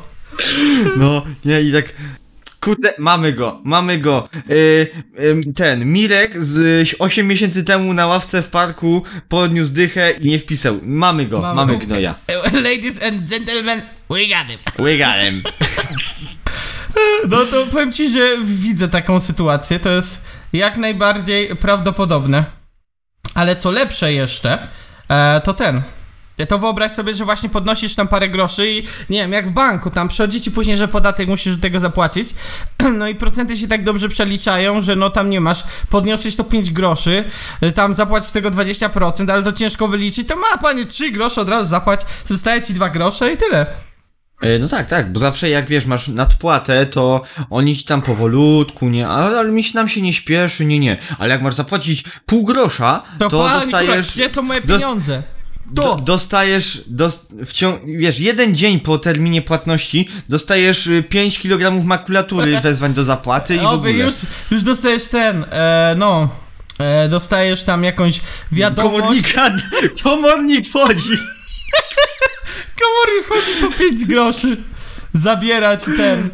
No, 0.98 1.26
nie, 1.46 1.62
i 1.62 1.74
tak... 1.74 1.86
Kurde, 2.60 2.94
mamy 2.98 3.34
go, 3.34 3.62
mamy 3.64 3.98
go. 3.98 4.30
Y, 4.50 4.88
ym, 5.20 5.54
ten, 5.54 5.86
Mirek 5.86 6.42
z 6.44 6.88
8 7.00 7.28
miesięcy 7.28 7.64
temu 7.64 7.94
na 7.94 8.08
ławce 8.08 8.42
w 8.42 8.50
parku 8.50 9.04
podniósł 9.30 9.72
dychę 9.72 10.12
i 10.12 10.30
nie 10.30 10.40
wpisał. 10.40 10.80
Mamy 10.84 11.26
go, 11.26 11.42
Mamy 11.42 11.56
mamy, 11.56 11.74
go. 11.74 11.80
gnoja. 11.86 12.16
Ladies 12.54 13.04
and 13.04 13.30
gentlemen, 13.30 13.82
we 14.10 14.28
got 14.28 14.48
him. 14.48 14.60
Łygalem. 14.80 15.42
No 17.30 17.46
to 17.46 17.66
powiem 17.66 17.92
ci, 17.92 18.10
że 18.10 18.38
widzę 18.44 18.88
taką 18.88 19.20
sytuację, 19.20 19.80
to 19.80 19.90
jest 19.92 20.22
jak 20.54 20.78
najbardziej 20.78 21.56
prawdopodobne. 21.56 22.46
Ale 23.36 23.56
co 23.56 23.72
lepsze 23.72 24.14
jeszcze, 24.14 24.68
e, 25.10 25.42
to 25.42 25.54
ten. 25.54 25.82
To 26.50 26.60
wyobraź 26.60 26.92
sobie, 26.92 27.16
że 27.16 27.26
właśnie 27.26 27.50
podnosisz 27.50 27.96
tam 27.96 28.08
parę 28.08 28.30
groszy 28.30 28.72
i 28.72 28.84
nie 29.10 29.22
wiem, 29.22 29.32
jak 29.32 29.48
w 29.48 29.52
banku, 29.52 29.90
tam 29.90 30.08
przychodzi 30.08 30.42
ci 30.42 30.52
później, 30.52 30.78
że 30.78 30.88
podatek 30.88 31.28
musisz 31.28 31.56
do 31.56 31.62
tego 31.62 31.80
zapłacić. 31.80 32.30
No 32.98 33.08
i 33.08 33.16
procenty 33.16 33.58
się 33.58 33.68
tak 33.68 33.84
dobrze 33.84 34.10
przeliczają, 34.10 34.82
że 34.82 34.96
no 34.96 35.10
tam 35.10 35.30
nie 35.30 35.42
masz, 35.42 35.64
podniosłeś 35.90 36.36
to 36.36 36.44
5 36.44 36.72
groszy, 36.72 37.24
y, 37.64 37.72
tam 37.72 37.94
zapłać 37.94 38.26
z 38.26 38.32
tego 38.32 38.52
20%, 38.52 39.32
ale 39.32 39.44
to 39.44 39.54
ciężko 39.54 39.88
wyliczyć, 39.88 40.28
to 40.28 40.36
ma 40.36 40.58
panie 40.62 40.86
3 40.86 41.12
grosze 41.12 41.42
od 41.42 41.50
razu 41.50 41.70
zapłać, 41.70 42.02
zostaje 42.26 42.62
ci 42.62 42.74
2 42.74 42.90
grosze 42.90 43.34
i 43.34 43.38
tyle. 43.38 43.66
E, 44.42 44.60
No 44.60 44.68
tak, 44.68 44.88
tak, 44.88 45.12
bo 45.12 45.20
zawsze 45.20 45.50
jak 45.50 45.68
wiesz, 45.68 45.86
masz 45.86 46.08
nadpłatę, 46.08 46.86
to 46.86 47.24
oni 47.50 47.78
ci 47.78 47.84
tam 47.86 48.02
powolutku, 48.02 48.90
nie, 48.90 49.08
ale, 49.08 49.40
ale 49.40 49.52
mi 49.52 49.64
się 49.64 49.72
nam 49.76 49.88
się 49.90 50.02
nie 50.02 50.14
śpieszy, 50.14 50.66
nie, 50.66 50.80
nie. 50.80 50.98
Ale 51.20 51.30
jak 51.30 51.42
masz 51.42 51.56
zapłacić 51.56 52.04
pół 52.26 52.46
grosza, 52.46 53.04
To, 53.20 53.30
to, 53.30 53.50
dostajesz... 53.50 54.08
kurwa, 54.08 54.12
gdzie 54.14 54.30
są 54.30 54.42
moje 54.42 54.62
pieniądze? 54.62 55.24
Do, 55.72 55.82
To! 55.84 55.96
dostajesz, 55.96 56.82
dos, 56.88 57.28
w 57.46 57.54
ciąg, 57.54 57.82
wiesz, 57.86 58.20
jeden 58.20 58.56
dzień 58.56 58.80
po 58.80 58.98
terminie 58.98 59.42
płatności 59.42 60.10
dostajesz 60.30 60.88
y, 60.88 61.04
5 61.04 61.40
kg 61.40 61.86
makulatury 61.86 62.60
wezwań 62.64 62.94
do 62.94 63.04
zapłaty 63.04 63.56
i 63.56 63.60
w 63.60 63.66
ogóle. 63.66 63.92
już, 63.92 64.14
już 64.52 64.62
dostajesz 64.62 65.04
ten, 65.06 65.46
e, 65.52 65.96
no, 65.98 66.30
e, 66.80 67.10
dostajesz 67.10 67.64
tam 67.64 67.84
jakąś 67.84 68.22
wiadomość. 68.52 69.00
Komornika, 69.02 69.52
komornik 70.04 70.68
wchodzi. 70.68 71.12
Komornik 72.80 73.28
chodzi 73.28 73.52
po 73.62 73.72
5 73.80 74.06
groszy. 74.06 74.58
Zabierać 75.14 75.86
ten. 75.98 76.30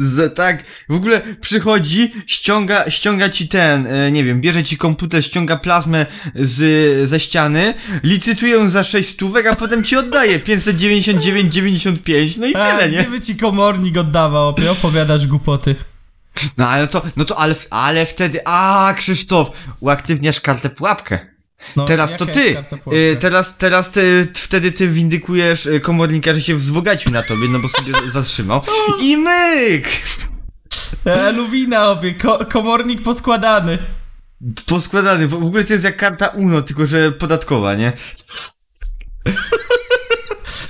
Z, 0.00 0.36
tak, 0.36 0.64
w 0.88 0.94
ogóle 0.94 1.20
przychodzi, 1.40 2.12
ściąga, 2.26 2.90
ściąga 2.90 3.28
ci 3.28 3.48
ten, 3.48 3.86
e, 3.86 4.12
nie 4.12 4.24
wiem, 4.24 4.40
bierze 4.40 4.62
ci 4.62 4.76
komputer, 4.76 5.24
ściąga 5.24 5.56
plazmę 5.56 6.06
z, 6.34 7.08
ze 7.08 7.20
ściany, 7.20 7.74
licytuje 8.02 8.52
ją 8.52 8.68
za 8.68 8.84
6 8.84 9.08
stówek, 9.08 9.46
a 9.46 9.56
potem 9.56 9.84
ci 9.84 9.96
oddaje 9.96 10.40
599,95, 10.40 12.38
no 12.38 12.46
i 12.46 12.54
A, 12.54 12.70
tyle, 12.70 12.90
nie? 12.90 12.98
Gdyby 12.98 13.20
ci 13.20 13.36
komornik 13.36 13.96
oddawał, 13.96 14.54
opowiadasz 14.70 15.26
głupoty. 15.26 15.76
No 16.56 16.68
ale 16.68 16.86
to, 16.86 17.02
no 17.16 17.24
to, 17.24 17.38
ale, 17.38 17.54
ale 17.70 18.06
wtedy, 18.06 18.40
a 18.44 18.94
Krzysztof, 18.96 19.50
uaktywniasz 19.80 20.40
kartę 20.40 20.70
pułapkę. 20.70 21.37
No, 21.76 21.84
Teraz 21.84 22.16
to 22.16 22.26
ty, 22.26 22.56
y, 22.92 23.16
teraz, 23.20 23.58
teraz 23.58 23.90
ty, 23.90 24.26
t- 24.32 24.40
wtedy 24.40 24.72
ty 24.72 24.88
windykujesz 24.88 25.66
y, 25.66 25.80
komornika, 25.80 26.34
że 26.34 26.40
się 26.42 26.54
wzbogacił 26.54 27.12
na 27.12 27.22
tobie, 27.22 27.48
no 27.48 27.58
bo 27.58 27.68
sobie 27.68 27.92
zatrzymał. 28.10 28.60
I 29.00 29.16
myk! 29.16 29.88
E, 31.04 31.32
Luwina, 31.32 31.90
opie, 31.90 32.14
ko 32.14 32.46
komornik 32.46 33.02
poskładany. 33.02 33.78
Poskładany, 34.66 35.28
w 35.28 35.30
w 35.30 35.34
ogóle 35.46 35.64
to 35.64 35.72
jest 35.72 35.84
jak 35.84 35.96
karta 35.96 36.28
UNO, 36.28 36.62
tylko 36.62 36.86
że 36.86 37.12
podatkowa, 37.12 37.74
nie? 37.74 37.92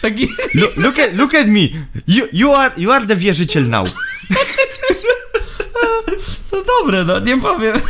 Taki, 0.02 0.28
Look, 0.54 0.76
look, 0.76 0.98
at, 0.98 1.14
look 1.14 1.34
at 1.34 1.46
me! 1.46 1.60
You, 2.06 2.26
you, 2.32 2.54
are, 2.54 2.74
you 2.76 2.92
are 2.92 3.06
the 3.06 3.16
wierzyciel 3.16 3.68
now. 3.68 3.88
no 6.52 6.62
dobre, 6.62 7.04
no, 7.04 7.18
nie 7.20 7.40
powiem. 7.40 7.80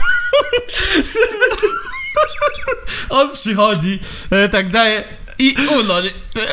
On 3.08 3.32
przychodzi, 3.32 4.00
e, 4.30 4.48
tak 4.48 4.70
daje, 4.70 5.04
I 5.38 5.54
uno, 5.80 5.94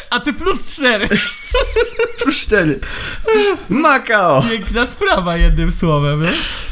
a 0.10 0.20
ty 0.20 0.34
plus 0.34 0.76
cztery. 0.76 1.10
Plus 2.24 2.36
4. 2.36 2.80
Makao. 3.70 4.42
Piękna 4.42 4.88
sprawa, 4.88 5.38
jednym 5.38 5.72
słowem. 5.72 6.24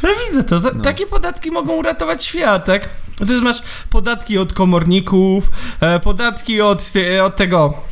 No 0.02 0.08
widzę 0.28 0.44
to, 0.44 0.60
ta, 0.60 0.70
takie 0.70 1.06
podatki 1.06 1.50
mogą 1.50 1.72
uratować 1.72 2.24
świat, 2.24 2.64
tak? 2.64 2.90
To 3.18 3.32
jest, 3.32 3.44
masz 3.44 3.62
podatki 3.90 4.38
od 4.38 4.52
komorników, 4.52 5.44
e, 5.80 6.00
podatki 6.00 6.60
od, 6.60 6.92
e, 6.96 7.24
od 7.24 7.36
tego... 7.36 7.82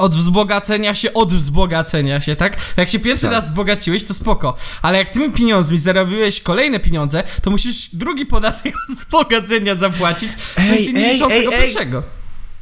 Od 0.00 0.14
wzbogacenia 0.14 0.94
się, 0.94 1.14
od 1.14 1.34
wzbogacenia 1.34 2.20
się, 2.20 2.36
tak? 2.36 2.56
Jak 2.76 2.88
się 2.88 2.98
pierwszy 2.98 3.22
Tak. 3.22 3.32
raz 3.32 3.44
wzbogaciłeś, 3.44 4.04
to 4.04 4.14
spoko. 4.14 4.56
Ale 4.82 4.98
jak 4.98 5.08
tymi 5.08 5.30
pieniądzmi 5.32 5.78
zarobiłeś 5.78 6.40
kolejne 6.42 6.80
pieniądze, 6.80 7.22
to 7.42 7.50
musisz 7.50 7.94
drugi 7.94 8.26
podatek 8.26 8.74
od 8.90 8.96
wzbogacenia 8.96 9.74
zapłacić. 9.74 10.32
W 10.32 10.54
sensie 10.54 10.92
nie 10.92 11.18
tego 11.18 11.50
pierwszego. 11.50 12.02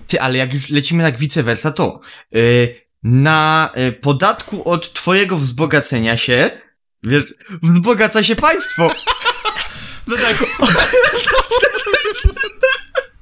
Ty, 0.06 0.20
ale 0.20 0.38
jak 0.38 0.54
już 0.54 0.70
lecimy 0.70 1.02
tak 1.02 1.18
vice 1.18 1.42
versa, 1.42 1.70
to 1.70 2.00
y, 2.36 2.74
na 3.02 3.70
y, 3.88 3.92
podatku 3.92 4.70
od 4.70 4.92
twojego 4.92 5.36
wzbogacenia 5.36 6.16
się, 6.16 6.50
wiesz, 7.02 7.24
wzbogaca 7.62 8.22
się 8.22 8.36
państwo. 8.36 8.90
No 10.06 10.16
tak. 10.16 10.36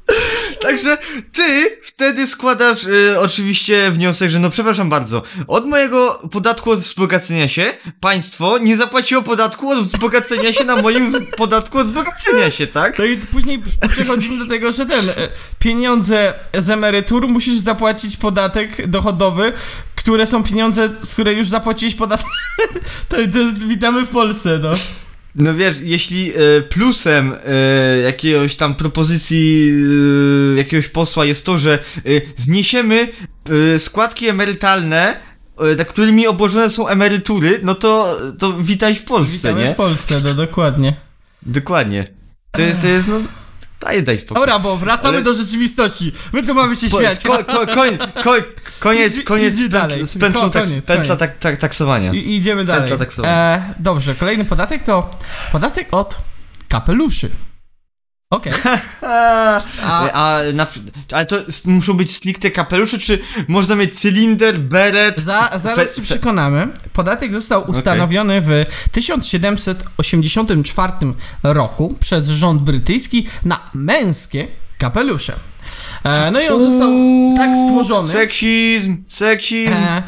Także 0.62 0.98
ty 1.32 1.78
wtedy 1.82 2.26
składasz 2.26 2.84
y, 2.84 3.20
oczywiście 3.20 3.90
wniosek, 3.90 4.30
że 4.30 4.38
no 4.38 4.50
przepraszam 4.50 4.90
bardzo, 4.90 5.22
od 5.48 5.66
mojego 5.66 6.28
podatku 6.32 6.70
od 6.70 6.78
wzbogacenia 6.78 7.48
się 7.48 7.74
państwo 8.00 8.58
nie 8.58 8.76
zapłaciło 8.76 9.22
podatku 9.22 9.70
od 9.70 9.78
wzbogacenia 9.78 10.52
się 10.52 10.64
na 10.64 10.76
moim 10.76 11.12
podatku 11.36 11.78
od 11.78 11.86
wzbogacenia 11.86 12.50
się, 12.50 12.66
tak? 12.66 12.98
No 12.98 13.04
i 13.04 13.16
później 13.16 13.62
przechodzimy 13.88 14.38
do 14.38 14.46
tego, 14.46 14.72
że 14.72 14.86
ten 14.86 15.08
e, 15.08 15.28
pieniądze 15.58 16.34
z 16.54 16.70
emerytur 16.70 17.28
musisz 17.28 17.56
zapłacić 17.56 18.16
podatek 18.16 18.86
dochodowy, 18.86 19.52
które 19.94 20.26
są 20.26 20.42
pieniądze, 20.42 20.88
z 21.00 21.12
które 21.12 21.32
już 21.32 21.48
zapłaciłeś 21.48 21.94
podatek. 21.94 22.26
To, 23.08 23.16
to 23.32 23.38
jest, 23.38 23.66
witamy 23.66 24.02
w 24.02 24.08
Polsce, 24.08 24.58
no. 24.62 24.72
No 25.36 25.54
wiesz, 25.54 25.76
jeśli 25.82 26.30
e, 26.30 26.62
plusem 26.62 27.34
e, 27.46 27.98
jakiegoś 27.98 28.56
tam 28.56 28.74
propozycji 28.74 29.72
e, 30.54 30.56
jakiegoś 30.56 30.88
posła 30.88 31.24
jest 31.24 31.46
to, 31.46 31.58
że 31.58 31.78
zniesiemy 32.36 33.08
składki 33.78 34.28
emerytalne, 34.28 35.20
na 35.78 35.84
którymi 35.84 36.26
obłożone 36.26 36.70
są 36.70 36.88
emerytury, 36.88 37.60
no 37.62 37.74
to, 37.74 38.16
to 38.38 38.52
witaj 38.58 38.94
w 38.94 39.04
Polsce, 39.04 39.48
Witamy 39.48 39.64
nie? 39.64 39.74
w 39.74 39.76
Polsce, 39.76 40.20
no 40.24 40.34
dokładnie. 40.34 40.94
Dokładnie. 41.42 42.08
To, 42.50 42.62
to 42.80 42.88
jest, 42.88 43.08
no, 43.08 43.20
daj, 43.80 44.02
daj 44.02 44.18
spokój. 44.18 44.40
Dobra, 44.40 44.58
bo 44.58 44.76
wracamy 44.76 45.14
Ale- 45.14 45.22
do 45.22 45.34
rzeczywistości. 45.34 46.12
My 46.32 46.42
tu 46.42 46.54
mamy 46.54 46.76
się 46.76 46.90
śmiać. 46.90 47.24
Ko, 47.24 47.44
ko, 47.44 47.66
koń, 47.66 47.98
ko, 48.24 48.34
koniec, 48.80 49.22
koniec 49.24 49.60
idź 49.60 49.68
dalej. 49.68 50.06
z 50.06 50.18
pętlą, 50.18 50.50
taks, 50.50 50.70
koniec, 50.70 50.84
pętla 50.84 51.16
tak, 51.16 51.38
tak, 51.38 51.56
taksowania. 51.56 52.12
I 52.12 52.36
idziemy 52.36 52.64
dalej. 52.64 52.92
tak. 52.98 53.08
E, 53.24 53.74
dobrze, 53.78 54.14
kolejny 54.14 54.44
podatek 54.44 54.82
to 54.82 55.10
podatek 55.52 55.88
od 55.94 56.18
kapeluszy. 56.68 57.30
Okej. 58.30 58.52
A, 59.02 59.60
A- 59.92 60.12
a 60.12 60.40
na, 60.52 60.66
ale 61.12 61.26
to 61.26 61.36
muszą 61.64 61.94
być 61.94 62.14
stricte 62.16 62.50
kapelusze, 62.50 62.98
czy 62.98 63.18
można 63.48 63.74
mieć 63.74 63.98
cylinder, 63.98 64.58
beret? 64.58 65.20
Za, 65.20 65.50
zaraz 65.56 65.96
się 65.96 66.02
przekonamy. 66.02 66.68
Podatek 66.92 67.32
został 67.32 67.70
ustanowiony 67.70 68.40
w 68.40 68.64
1784 68.92 70.92
roku 71.42 71.94
przez 72.00 72.28
rząd 72.28 72.62
brytyjski 72.62 73.26
na 73.44 73.70
męskie 73.74 74.46
kapelusze. 74.78 75.32
E, 76.04 76.30
no 76.30 76.40
i 76.40 76.48
on 76.48 76.60
został 76.60 76.88
Uuu, 76.90 77.36
tak 77.36 77.50
stworzony, 77.68 78.08
Seksizm, 78.12 78.96
seksizm. 79.08 79.72
e, 79.72 80.02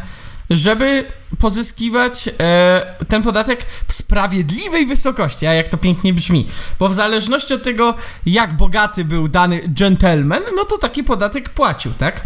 żeby 0.51 1.05
pozyskiwać 1.39 2.29
e, 2.41 2.95
ten 3.09 3.23
podatek 3.23 3.67
w 3.89 3.93
sprawiedliwej 3.93 4.87
wysokości, 4.87 5.47
a 5.47 5.53
jak 5.53 5.69
to 5.69 5.77
pięknie 5.77 6.13
brzmi. 6.15 6.47
Bo 6.79 6.89
w 6.89 6.95
zależności 6.95 7.55
od 7.55 7.63
tego, 7.63 7.95
jak 8.27 8.57
bogaty 8.57 9.05
był 9.05 9.29
dany 9.29 9.61
gentleman, 9.69 10.43
no 10.57 10.65
to 10.65 10.79
taki 10.79 11.05
podatek 11.05 11.49
płacił, 11.49 11.93
tak? 11.95 12.21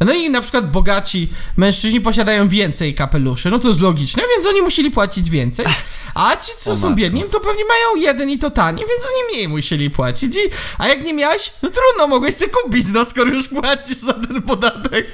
No 0.00 0.12
i 0.12 0.30
na 0.30 0.40
przykład 0.40 0.70
bogaci 0.70 1.28
mężczyźni 1.56 2.00
posiadają 2.00 2.48
więcej 2.48 2.94
kapeluszy, 2.94 3.50
no 3.50 3.58
to 3.58 3.68
jest 3.68 3.80
logiczne, 3.80 4.22
więc 4.36 4.46
oni 4.46 4.62
musieli 4.62 4.90
płacić 4.90 5.30
więcej, 5.30 5.66
a 6.14 6.36
ci, 6.36 6.52
co 6.58 6.72
O 6.72 6.76
są 6.76 6.86
matko. 6.86 6.96
biedni, 6.96 7.24
to 7.30 7.40
pewnie 7.40 7.62
mają 7.64 8.06
jeden 8.06 8.30
i 8.30 8.38
to 8.38 8.50
tani, 8.50 8.78
więc 8.78 9.04
oni 9.06 9.34
mniej 9.34 9.48
musieli 9.48 9.90
płacić. 9.90 10.36
I, 10.36 10.40
a 10.78 10.88
jak 10.88 11.04
nie 11.04 11.14
miałeś, 11.14 11.52
no 11.62 11.68
trudno, 11.70 12.06
mogłeś 12.08 12.34
sobie 12.34 12.50
kupić, 12.50 12.86
no 12.92 13.04
skoro 13.04 13.30
już 13.30 13.48
płacisz 13.48 13.96
za 13.96 14.12
ten 14.12 14.42
podatek. 14.42 15.06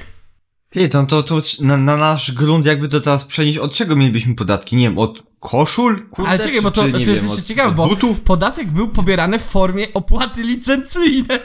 Ty, 0.70 0.88
to, 0.88 1.04
to, 1.06 1.22
to 1.22 1.40
na, 1.60 1.76
na 1.76 1.96
nasz 1.96 2.32
grunt 2.32 2.66
jakby 2.66 2.88
to 2.88 3.00
teraz 3.00 3.24
przenieść, 3.24 3.58
od 3.58 3.74
czego 3.74 3.96
mielibyśmy 3.96 4.34
podatki? 4.34 4.76
Nie 4.76 4.88
wiem, 4.88 4.98
od 4.98 5.22
koszul? 5.40 6.08
Kurde, 6.10 6.30
Ale 6.30 6.38
czekaj, 6.38 6.62
bo 6.62 6.70
to, 6.70 6.84
czy, 6.84 6.92
to 6.92 6.98
nie 6.98 7.04
jest 7.04 7.20
wiem, 7.20 7.24
jeszcze 7.24 7.42
od- 7.42 7.46
ciekawe, 7.48 7.68
od 7.68 7.74
bo 7.74 7.86
Butów? 7.88 8.20
podatek 8.20 8.70
był 8.70 8.88
pobierany 8.88 9.38
w 9.38 9.42
formie 9.44 9.94
opłaty 9.94 10.42
licencyjnej. 10.42 11.38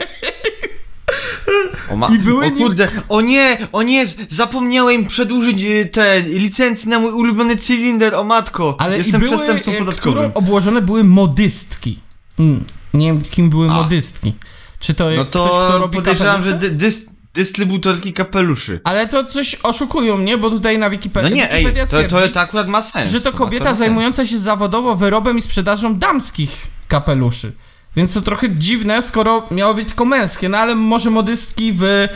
O, 1.92 1.96
ma... 1.96 2.08
i 2.08 2.20
były 2.20 2.46
o 2.46 2.52
kurde, 2.52 2.88
o 3.10 3.22
nie, 3.22 3.68
o 3.72 3.84
nie, 3.84 4.06
zapomniałem 4.30 5.06
przedłużyć 5.06 5.58
y, 5.64 5.86
te 5.86 6.22
licencje 6.22 6.90
na 6.92 7.00
mój 7.00 7.12
ulubiony 7.12 7.56
cylinder, 7.58 8.16
o 8.16 8.24
matko. 8.24 8.76
Ale 8.80 8.98
Jestem 8.98 9.22
i 9.22 9.26
były, 9.26 9.36
przestępcą 9.38 9.72
e, 9.72 9.78
podatkowym. 9.78 10.14
którą 10.24 10.34
obłożone 10.34 10.82
były 10.82 11.04
modystki. 11.04 12.00
Mm, 12.40 12.64
nie 12.94 13.06
wiem, 13.06 13.22
kim 13.22 13.50
były 13.50 13.70
A. 13.70 13.74
modystki. 13.74 14.34
Czy 14.80 14.94
to, 14.94 15.10
No 15.18 15.26
ktoś, 15.26 15.50
kto 15.52 15.70
to 15.72 15.78
robi 15.78 15.96
podejrzewam, 15.96 16.42
że 16.42 16.54
dy, 16.54 16.70
dys, 16.70 17.10
dystrybutorki 17.34 18.14
kapeluszy. 18.14 18.80
Ale 18.84 19.08
to 19.08 19.24
coś 19.24 19.56
oszukują 19.64 20.18
mnie, 20.18 20.38
bo 20.38 20.50
tutaj 20.50 20.78
na 20.78 20.90
Wikipe- 20.90 21.24
No 21.24 21.30
nie, 21.30 21.52
ej, 21.52 21.60
Wikipedia 21.60 21.86
to, 21.86 21.90
twierdzi, 21.98 22.16
to, 22.16 22.28
to 22.34 22.40
akurat 22.40 22.68
ma 22.68 22.84
sens. 22.84 23.12
że 23.12 23.22
to 23.22 23.32
ma 23.32 23.38
kobieta 23.38 23.74
zajmująca 23.76 24.26
się 24.26 24.38
zawodowo 24.40 24.96
wyrobem 24.96 25.38
i 25.38 25.42
sprzedażą 25.42 25.96
damskich 25.96 26.68
kapeluszy. 26.88 27.52
Więc 27.96 28.14
to 28.14 28.22
trochę 28.22 28.56
dziwne, 28.56 29.02
skoro 29.02 29.48
miało 29.52 29.74
być 29.74 29.88
tylko 29.88 30.06
męskie, 30.06 30.50
no 30.50 30.58
ale 30.58 30.76
może 30.76 31.10
modystki 31.10 31.74
w, 31.74 31.84
e, 31.84 32.08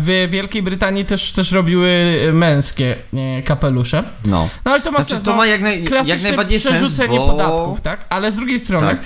w 0.00 0.28
Wielkiej 0.30 0.62
Brytanii 0.62 1.04
też, 1.04 1.32
też 1.32 1.52
robiły 1.52 1.90
męskie 2.32 2.96
e, 3.14 3.42
kapelusze. 3.42 4.04
No. 4.24 4.48
No 4.64 4.70
ale 4.72 4.80
to 4.80 4.90
ma 4.90 4.98
Znaczy, 4.98 5.10
sens. 5.12 5.22
to 5.22 5.30
no, 5.30 5.36
ma 5.36 5.46
jak, 5.46 5.60
naj, 5.60 5.84
jak 6.04 6.22
najbardziej 6.22 6.60
sens, 6.60 6.76
przerzucenie 6.76 7.18
bo... 7.18 7.26
podatków, 7.26 7.80
tak? 7.80 8.04
Ale 8.08 8.32
z 8.32 8.36
drugiej 8.36 8.60
strony 8.60 8.86
Tak. 8.88 8.98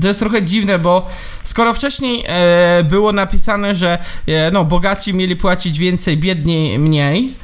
To 0.00 0.08
jest 0.08 0.20
trochę 0.20 0.42
dziwne, 0.42 0.78
bo 0.78 1.08
skoro 1.44 1.74
wcześniej 1.74 2.24
e, 2.26 2.84
było 2.84 3.12
napisane, 3.12 3.74
że 3.74 3.98
e, 4.26 4.50
no, 4.50 4.64
bogaci 4.64 5.14
mieli 5.14 5.36
płacić 5.36 5.78
więcej, 5.78 6.16
biedni 6.16 6.78
mniej, 6.78 7.34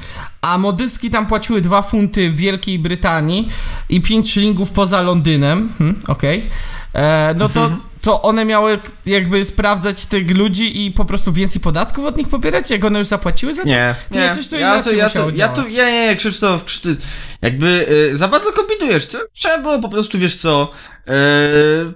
a 0.40 0.58
modystki 0.58 1.10
tam 1.10 1.26
płaciły 1.26 1.60
2 1.60 1.82
funty 1.82 2.30
w 2.30 2.36
Wielkiej 2.36 2.78
Brytanii 2.78 3.48
i 3.88 4.00
5 4.00 4.32
szylingów 4.32 4.72
poza 4.72 5.02
Londynem, 5.02 5.72
hmm, 5.78 6.00
okej, 6.08 6.46
e, 6.94 7.34
no 7.38 7.48
to, 7.48 7.64
Mhm. 7.64 7.87
To 8.08 8.22
one 8.22 8.44
miały 8.44 8.80
jakby 9.06 9.44
sprawdzać 9.44 10.06
tych 10.06 10.36
ludzi 10.36 10.86
i 10.86 10.90
po 10.90 11.04
prostu 11.04 11.32
więcej 11.32 11.60
podatków 11.60 12.04
od 12.04 12.16
nich 12.16 12.28
pobierać, 12.28 12.70
jak 12.70 12.84
one 12.84 12.98
już 12.98 13.08
zapłaciły 13.08 13.54
za 13.54 13.62
to? 13.62 13.68
Nie, 13.68 13.94
Nie, 14.10 14.20
nie, 14.20 14.34
coś 14.34 14.48
tu 14.48 14.56
ja 14.56 14.68
to, 14.70 14.74
inaczej 14.74 14.98
ja 14.98 15.04
musiało 15.04 15.30
to, 15.30 15.36
ja 15.36 15.48
to, 15.48 15.68
ja 15.68 15.90
nie, 15.90 16.06
nie, 16.06 16.16
Krzysztof, 16.16 16.64
Krzysztof, 16.64 16.92
jakby 17.42 17.86
y, 18.12 18.16
za 18.16 18.28
bardzo 18.28 18.52
kombinujesz, 18.52 19.06
to 19.06 19.18
trzeba 19.32 19.58
było 19.58 19.78
po 19.78 19.88
prostu, 19.88 20.18
wiesz 20.18 20.36
co, 20.36 20.72
y, 21.08 21.10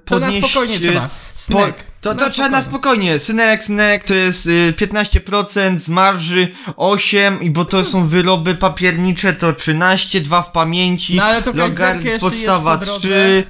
To 0.05 0.19
na 0.19 0.27
podnieść... 0.27 0.51
spokojnie 0.51 0.77
y, 0.77 0.81
trzeba. 0.81 1.09
Snack. 1.37 1.85
To, 2.01 2.15
to 2.15 2.31
trzeba 2.31 2.49
na 2.49 2.63
spokojnie. 2.63 3.19
Synek, 3.19 3.65
synek, 3.65 4.05
to 4.05 4.15
jest 4.15 4.47
y, 4.47 4.75
15% 4.77 5.79
z 5.79 5.89
marży, 5.89 6.49
8 6.77 7.43
i 7.43 7.51
bo 7.51 7.65
to 7.65 7.85
są 7.85 8.07
wyroby 8.07 8.55
papiernicze, 8.55 9.33
to 9.33 9.53
13, 9.53 10.21
2 10.21 10.43
w 10.43 10.53
pamięci, 10.53 11.17
No 11.17 11.23
ale 11.23 11.43
to 11.43 11.53
jeszcze 11.55 12.19
podstawa 12.21 12.79
jest 12.81 12.93
po 12.93 12.99
3. 12.99 13.45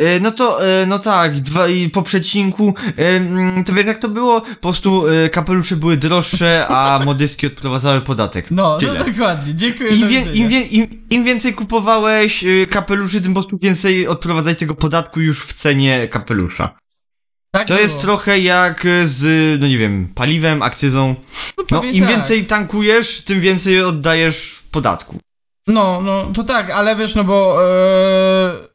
Y, 0.00 0.20
No 0.20 0.30
to, 0.30 0.66
y, 0.82 0.86
no 0.86 0.98
tak, 0.98 1.40
dwa 1.40 1.68
i 1.68 1.88
po 1.88 2.02
przecinku, 2.02 2.74
y, 2.98 3.02
mm, 3.04 3.64
to 3.64 3.72
wiesz 3.72 3.86
jak 3.86 3.98
to 3.98 4.08
było? 4.08 4.40
Po 4.40 4.56
prostu 4.56 5.04
kapelusze 5.32 5.76
były 5.76 5.96
droższe, 5.96 6.66
a 6.68 6.98
modyski 7.04 7.46
odprowadzały 7.46 8.00
podatek. 8.00 8.50
No, 8.50 8.76
Tyle. 8.76 8.98
no 8.98 9.04
dokładnie, 9.04 9.54
dziękuję 9.54 9.96
Im, 9.96 10.08
wie, 10.08 10.20
im, 10.20 10.48
wie, 10.48 10.60
im, 10.60 10.86
Im 11.10 11.24
więcej 11.24 11.54
kupowałeś 11.54 12.44
kapeluszy, 12.70 13.22
tym 13.22 13.34
po 13.34 13.40
prostu 13.40 13.58
więcej 13.58 14.08
odprowadzaj 14.08 14.56
tego 14.56 14.74
podatku 14.74 15.20
już 15.20 15.44
w 15.44 15.52
cenie 15.52 16.08
kapelusza. 16.08 16.74
Tak 17.50 17.68
To 17.68 17.80
jest 17.80 17.94
było. 17.94 18.02
trochę 18.02 18.38
jak 18.40 18.86
z, 19.04 19.60
no 19.60 19.68
nie 19.68 19.78
wiem, 19.78 20.08
paliwem, 20.14 20.62
akcyzą. 20.62 21.14
No, 21.58 21.64
pewnie 21.64 21.92
im 21.92 22.04
tak. 22.04 22.14
więcej 22.14 22.44
tankujesz, 22.44 23.20
tym 23.24 23.40
więcej 23.40 23.82
oddajesz 23.82 24.44
w 24.44 24.70
podatku. 24.70 25.18
No, 25.66 26.00
no, 26.00 26.24
to 26.34 26.44
tak, 26.44 26.70
ale 26.70 26.96
wiesz, 26.96 27.14
no 27.14 27.24
bo... 27.24 27.58
E... 27.64 28.71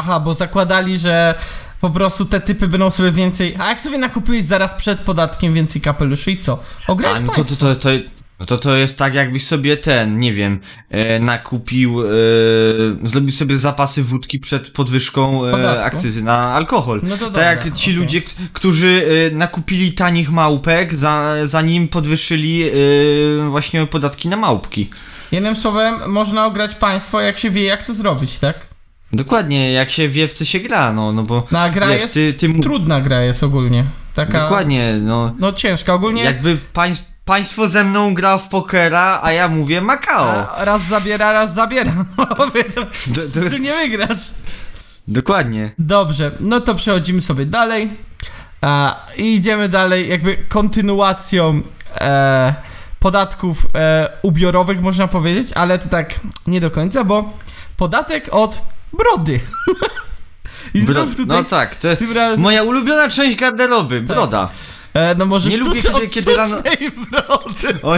Aha, 0.00 0.20
bo 0.20 0.34
zakładali, 0.34 0.98
że 0.98 1.34
po 1.80 1.90
prostu 1.90 2.24
te 2.24 2.40
typy 2.40 2.68
będą 2.68 2.90
sobie 2.90 3.10
więcej... 3.10 3.54
A 3.58 3.68
jak 3.68 3.80
sobie 3.80 3.98
nakupiłeś 3.98 4.44
zaraz 4.44 4.74
przed 4.74 5.00
podatkiem 5.00 5.54
więcej 5.54 5.82
kapeluszy 5.82 6.32
i 6.32 6.38
co? 6.38 6.62
Ograłeś 6.88 7.18
A, 7.18 7.20
no 7.20 7.28
to, 7.28 7.34
państwo. 7.34 7.56
to, 7.66 7.74
to, 7.74 7.80
to, 7.80 7.88
No 8.40 8.46
to 8.46 8.58
to 8.58 8.76
jest 8.76 8.98
tak, 8.98 9.14
jakbyś 9.14 9.44
sobie 9.46 9.76
ten, 9.76 10.18
nie 10.18 10.34
wiem, 10.34 10.60
e, 10.90 11.18
nakupił, 11.18 12.02
e, 12.02 12.06
zrobił 13.04 13.32
sobie 13.32 13.58
zapasy 13.58 14.02
wódki 14.02 14.38
przed 14.38 14.70
podwyżką 14.70 15.46
e, 15.46 15.50
Podatku. 15.50 15.84
akcyzy 15.86 16.22
na 16.22 16.52
alkohol. 16.54 17.00
No 17.02 17.16
to 17.16 17.24
tak 17.24 17.32
dobra, 17.32 17.42
jak 17.42 17.74
ci 17.74 17.90
okej. 17.90 17.94
ludzie, 18.02 18.22
k- 18.22 18.30
którzy 18.52 19.02
e, 19.32 19.34
nakupili 19.34 19.92
tanich 19.92 20.30
małpek, 20.30 20.94
za, 20.94 21.34
zanim 21.44 21.88
podwyższyli 21.88 22.62
e, 22.62 22.70
właśnie 23.50 23.86
podatki 23.86 24.28
na 24.28 24.36
małpki. 24.36 24.90
Jednym 25.32 25.56
słowem, 25.56 25.94
można 26.10 26.46
ograć 26.46 26.74
państwo, 26.74 27.20
jak 27.20 27.38
się 27.38 27.50
wie, 27.50 27.64
jak 27.64 27.86
to 27.86 27.94
zrobić, 27.94 28.38
tak? 28.38 28.69
Dokładnie, 29.12 29.72
jak 29.72 29.90
się 29.90 30.08
wie 30.08 30.28
w 30.28 30.32
co 30.32 30.44
się 30.44 30.60
gra, 30.60 30.92
no, 30.92 31.12
no 31.12 31.22
bo 31.22 31.46
No, 31.50 31.58
a 31.58 31.70
gra 31.70 31.88
wiesz, 31.88 32.02
jest... 32.02 32.14
ty, 32.14 32.32
ty 32.32 32.48
mu... 32.48 32.62
Trudna 32.62 33.00
gra 33.00 33.20
jest 33.22 33.42
ogólnie. 33.42 33.84
Taka... 34.14 34.40
Dokładnie, 34.40 34.94
no. 35.02 35.34
No 35.38 35.52
ciężka, 35.52 35.94
ogólnie... 35.94 36.22
Jakby 36.22 36.56
pańs 36.72 37.10
państwo 37.24 37.68
ze 37.68 37.84
mną 37.84 38.14
gra 38.14 38.38
w 38.38 38.48
pokera, 38.48 39.20
a 39.22 39.32
ja 39.32 39.48
mówię 39.48 39.80
Macao. 39.80 40.56
A 40.56 40.64
raz 40.64 40.82
zabiera, 40.82 41.32
raz 41.32 41.54
zabiera. 41.54 41.92
Powiedzą, 42.36 42.80
Do- 43.06 43.28
do- 43.28 43.50
tu 43.50 43.58
nie 43.58 43.72
wygrasz. 43.72 44.18
Dokładnie. 45.08 45.70
Dobrze, 45.78 46.30
no 46.40 46.60
to 46.60 46.74
przechodzimy 46.74 47.22
sobie 47.22 47.46
dalej. 47.46 47.90
E, 48.64 48.90
I 49.16 49.34
idziemy 49.34 49.68
dalej, 49.68 50.08
jakby 50.08 50.36
kontynuacją 50.48 51.60
e, 51.94 52.54
podatków 53.00 53.66
e, 53.74 54.08
ubiorowych, 54.22 54.80
można 54.82 55.08
powiedzieć, 55.08 55.52
ale 55.54 55.78
to 55.78 55.88
tak 55.88 56.20
nie 56.46 56.60
do 56.60 56.70
końca, 56.70 57.04
bo 57.04 57.32
podatek 57.76 58.28
od 58.30 58.58
brody. 58.92 59.40
I 60.74 60.82
Bro... 60.82 60.94
znów 61.06 61.16
tutaj 61.16 61.36
No 61.36 61.44
tak, 61.44 61.76
to 61.76 61.96
tym 61.96 62.12
razem, 62.12 62.40
moja 62.42 62.62
ulubiona 62.62 63.08
część 63.08 63.36
garderoby, 63.36 64.00
broda. 64.00 64.50
e, 64.94 65.14
no 65.14 65.26
może 65.26 65.48
nie 65.48 65.56
lubię, 65.56 65.82
kiedy- 65.82 65.94
od 65.94 66.10
kiedy 66.10 66.36
rano- 66.36 66.62
brody. 67.10 67.78
O, 67.82 67.96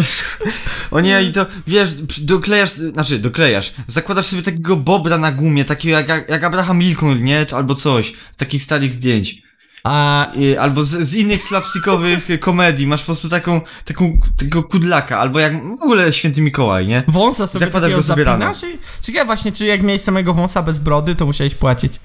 o 0.90 1.00
nie, 1.00 1.22
i 1.22 1.32
to 1.32 1.46
wiesz, 1.66 1.90
doklejasz, 2.20 2.70
znaczy 2.70 3.18
doklejasz, 3.18 3.72
zakładasz 3.86 4.26
sobie 4.26 4.42
takiego 4.42 4.76
bobra 4.76 5.18
na 5.18 5.32
gumie, 5.32 5.64
takiego 5.64 5.96
jak, 5.98 6.28
jak 6.30 6.44
Abraham 6.44 6.80
Lincoln, 6.80 7.24
nie? 7.24 7.46
Albo 7.56 7.74
coś, 7.74 8.12
z 8.32 8.36
takich 8.36 8.62
starych 8.62 8.92
zdjęć. 8.94 9.41
A 9.84 10.26
I, 10.34 10.56
albo 10.56 10.84
z, 10.84 10.88
z 10.88 11.14
innych 11.14 11.42
slapstickowych 11.42 12.28
komedii, 12.40 12.86
masz 12.86 13.00
po 13.00 13.06
prostu 13.06 13.28
taką, 13.28 13.60
taką, 13.84 14.20
takiego 14.36 14.62
kudlaka, 14.62 15.18
albo 15.18 15.40
jak 15.40 15.52
w 15.78 15.82
ogóle 15.82 16.12
Święty 16.12 16.40
Mikołaj, 16.40 16.86
nie? 16.86 17.02
wąsa 17.08 17.46
sobie 17.46 17.64
Zakładasz 17.64 17.94
go 17.94 18.02
sobie 18.02 18.22
i... 18.22 18.78
Ciekawe 19.00 19.26
właśnie, 19.26 19.52
czy 19.52 19.66
jak 19.66 19.82
miałeś 19.82 20.02
samego 20.02 20.34
wąsa 20.34 20.62
bez 20.62 20.78
brody, 20.78 21.14
to 21.14 21.26
musiałeś 21.26 21.54
płacić. 21.54 22.00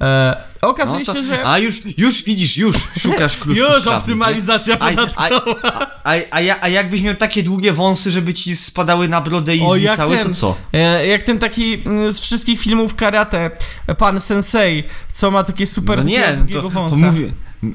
E, 0.00 0.36
okazuje 0.62 1.04
No 1.06 1.12
to- 1.14 1.20
się, 1.20 1.26
że... 1.26 1.46
A 1.46 1.58
już, 1.58 1.80
już 1.98 2.22
widzisz, 2.22 2.56
już 2.56 2.76
szukasz 2.98 3.36
kluczów 3.42 3.74
Już 3.74 3.86
optymalizacja 3.86 4.76
A, 4.80 4.84
a, 4.86 4.90
podatkowa. 4.90 6.00
a, 6.04 6.14
a, 6.30 6.40
ja, 6.40 6.56
a 6.60 6.68
jakbyś 6.68 7.02
miał 7.02 7.14
takie 7.14 7.42
długie 7.42 7.72
wąsy, 7.72 8.10
żeby 8.10 8.34
ci 8.34 8.56
spadały 8.56 9.08
na 9.08 9.20
brodę 9.20 9.56
i 9.56 9.62
O, 9.62 9.74
zwisały, 9.74 10.16
ten- 10.18 10.28
to 10.28 10.34
co? 10.34 10.56
E, 10.72 11.06
jak 11.06 11.22
ten 11.22 11.38
taki 11.38 11.82
mm, 11.86 12.12
z 12.12 12.20
wszystkich 12.20 12.60
filmów 12.60 12.94
karate, 12.94 13.50
pan 13.98 14.20
Sensei, 14.20 14.84
co 15.12 15.30
ma 15.30 15.42
takie 15.44 15.66
super 15.66 15.98
No 15.98 16.04
nie, 16.04 16.38
no 16.54 16.62
to, 16.62 16.68
wąsa. 16.70 16.90
to 16.90 16.96
mówi, 16.96 17.32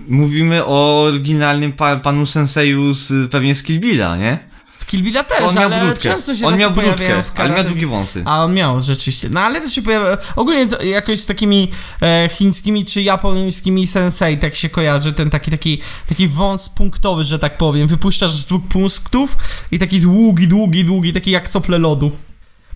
mówimy 0.08 0.66
o 0.66 1.02
oryginalnym 1.04 1.72
pa, 1.74 1.96
panu 1.96 2.26
Senseju 2.26 2.94
z 2.94 3.32
pewnie 3.32 3.56
z 3.56 3.64
Kill 3.64 3.80
Billa, 3.80 4.18
nie? 4.18 4.53
Z 4.84 4.86
Kill 4.86 5.04
Billa 5.04 5.24
też, 5.24 5.42
On 5.42 5.56
miał 5.56 5.64
ale 5.64 5.86
brudkę, 5.86 6.02
często 6.02 6.36
się 6.36 6.48
on 6.48 6.58
miał 6.58 6.72
brudkę, 6.72 7.24
ale 7.36 7.50
miał 7.50 7.64
długie 7.64 7.88
wąsy. 7.88 8.22
A 8.26 8.44
on 8.44 8.54
miał 8.54 8.82
rzeczywiście. 8.82 9.30
No 9.30 9.42
ale 9.42 9.62
to 9.62 9.70
się 9.70 9.82
pojawia. 9.82 10.18
Ogólnie 10.36 10.68
to 10.68 10.84
jakoś 10.84 11.20
z 11.20 11.26
takimi 11.26 11.72
e, 12.02 12.30
chińskimi 12.32 12.86
czy 12.86 13.02
japońskimi 13.02 13.88
sensei 13.88 14.38
tak 14.38 14.56
się 14.56 14.70
kojarzy. 14.70 15.14
Ten 15.14 15.30
taki, 15.30 15.52
taki, 15.52 15.82
taki 16.10 16.28
wąs 16.28 16.70
punktowy, 16.70 17.24
że 17.24 17.40
tak 17.40 17.58
powiem. 17.58 17.88
Wypuszczasz 17.88 18.32
z 18.32 18.46
dwóch 18.46 18.62
punktów 18.70 19.38
i 19.72 19.80
taki 19.80 20.02
długi, 20.02 20.48
długi, 20.48 20.86
długi, 20.86 21.14
taki 21.14 21.32
jak 21.32 21.50
sople 21.50 21.80
lodu. 21.80 22.12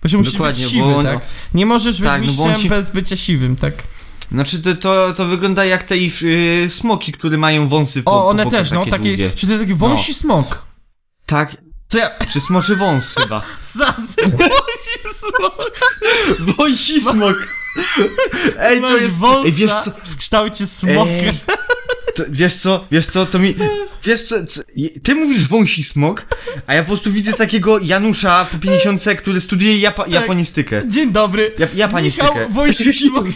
Bo 0.02 0.08
się 0.08 0.18
musisz 0.18 0.32
Dokładnie, 0.32 0.64
być 0.64 0.72
siwy, 0.72 0.94
on- 0.96 1.04
tak? 1.04 1.20
Nie 1.54 1.66
możesz 1.66 1.96
być 1.98 2.06
Tak, 2.06 2.20
no 2.20 2.26
mistrzem 2.26 2.56
ci- 2.56 2.68
bez 2.68 2.90
bycia 2.90 3.16
siwym, 3.16 3.56
tak? 3.56 3.82
Znaczy 4.32 4.62
to, 4.62 4.74
to, 4.74 5.12
to 5.12 5.24
wygląda 5.24 5.64
jak 5.64 5.82
te 5.82 5.96
ich 5.96 6.22
y, 6.22 6.66
smoki, 6.68 7.12
które 7.12 7.38
mają 7.38 7.68
wąsy 7.68 8.02
po 8.02 8.10
O, 8.10 8.22
po 8.22 8.28
one 8.28 8.44
bokach 8.44 8.60
też, 8.60 8.70
no, 8.70 8.86
takie. 8.86 9.30
Czy 9.30 9.46
to 9.46 9.52
jest 9.52 9.64
taki 9.64 9.74
wąsi 9.74 10.14
smok? 10.14 10.66
Tak, 11.26 11.56
Co 11.88 11.98
ja. 11.98 12.10
czy 12.32 12.40
smoczy 12.40 12.76
wąs 12.76 13.14
chyba. 13.14 13.40
Wąsi 14.18 15.10
smok! 15.14 15.80
Wąsi 16.38 17.00
smok. 17.00 17.48
Ej, 18.58 18.80
to 18.80 18.90
Masz 18.90 19.02
jest... 19.02 19.16
wąsa 19.16 19.46
Ej, 19.46 19.52
wiesz 19.52 19.72
co? 19.84 19.90
w 19.90 20.16
kształcie 20.16 20.66
smoka. 20.66 21.10
Ej, 21.10 21.40
to, 22.14 22.22
wiesz 22.28 22.54
co, 22.54 22.86
wiesz 22.90 23.06
co, 23.06 23.26
to 23.26 23.38
mi... 23.38 23.54
Wiesz 24.04 24.22
co, 24.22 24.46
co, 24.46 24.62
ty 25.02 25.14
mówisz 25.14 25.48
wąsi 25.48 25.84
smok, 25.84 26.26
a 26.66 26.74
ja 26.74 26.82
po 26.82 26.86
prostu 26.86 27.12
widzę 27.12 27.32
takiego 27.32 27.78
Janusza 27.78 28.44
po 28.52 28.58
50, 28.58 29.04
który 29.18 29.40
studiuje 29.40 29.78
japa, 29.78 30.02
Tak. 30.02 30.12
japonistykę. 30.12 30.82
Dzień 30.88 31.12
dobry. 31.12 31.54
Ja, 31.58 31.66
japonistykę. 31.74 32.28
Michał 32.34 32.50
Wąsik 32.50 32.94
smok. 32.96 33.26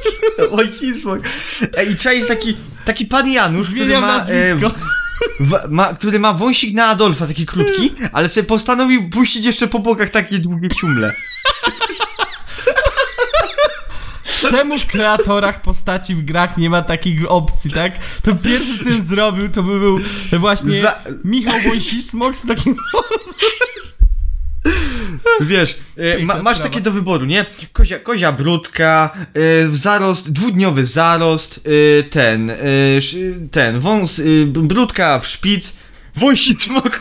Wąsi 0.50 1.00
smok. 1.00 1.18
Ej, 1.76 1.90
i 1.90 1.96
czaisz 1.96 2.26
taki, 2.26 2.56
taki 2.84 3.06
pan 3.06 3.28
Janusz, 3.28 3.66
który 3.66 3.84
Zmieniam 3.84 4.02
ma... 4.02 4.18
nazwisko. 4.18 4.74
W, 5.40 5.58
ma, 5.68 5.94
który 5.94 6.18
ma 6.18 6.32
wąsik 6.32 6.74
na 6.74 6.86
Adolfa, 6.86 7.26
taki 7.26 7.46
krótki, 7.46 7.90
ale 8.12 8.28
sobie 8.28 8.46
postanowił 8.46 9.10
puścić 9.10 9.44
jeszcze 9.44 9.68
po 9.68 9.78
bokach 9.78 10.10
takie 10.10 10.38
długie 10.38 10.68
ciumle. 10.68 11.12
Czemu 14.50 14.78
w 14.78 14.86
kreatorach 14.86 15.62
postaci 15.62 16.14
w 16.14 16.22
grach 16.22 16.56
nie 16.56 16.70
ma 16.70 16.82
takich 16.82 17.30
opcji, 17.30 17.70
tak? 17.70 17.92
To 18.22 18.34
pierwszy, 18.34 18.84
co 18.84 19.02
zrobił, 19.02 19.48
to 19.48 19.62
by 19.62 19.78
był 19.80 19.98
właśnie 20.32 20.80
Za- 20.80 20.98
Michał 21.24 21.60
Wąsismok 21.60 22.36
z 22.36 22.46
takim 22.46 22.76
Wiesz, 25.40 25.78
e, 25.96 26.24
ma, 26.24 26.42
masz 26.42 26.60
takie 26.60 26.80
do 26.80 26.92
wyboru, 26.92 27.24
nie? 27.24 27.46
Kozia, 27.72 27.98
kozia 27.98 28.32
brudka, 28.32 29.10
e, 29.34 29.68
zarost, 29.72 30.32
dwudniowy 30.32 30.86
zarost, 30.86 31.60
e, 31.98 32.02
ten, 32.02 32.52
ten, 33.50 33.78
wąs, 33.78 34.22
brudka 34.46 35.18
w 35.18 35.26
szpic, 35.26 35.76
wąsi 36.16 36.56
smok, 36.60 37.00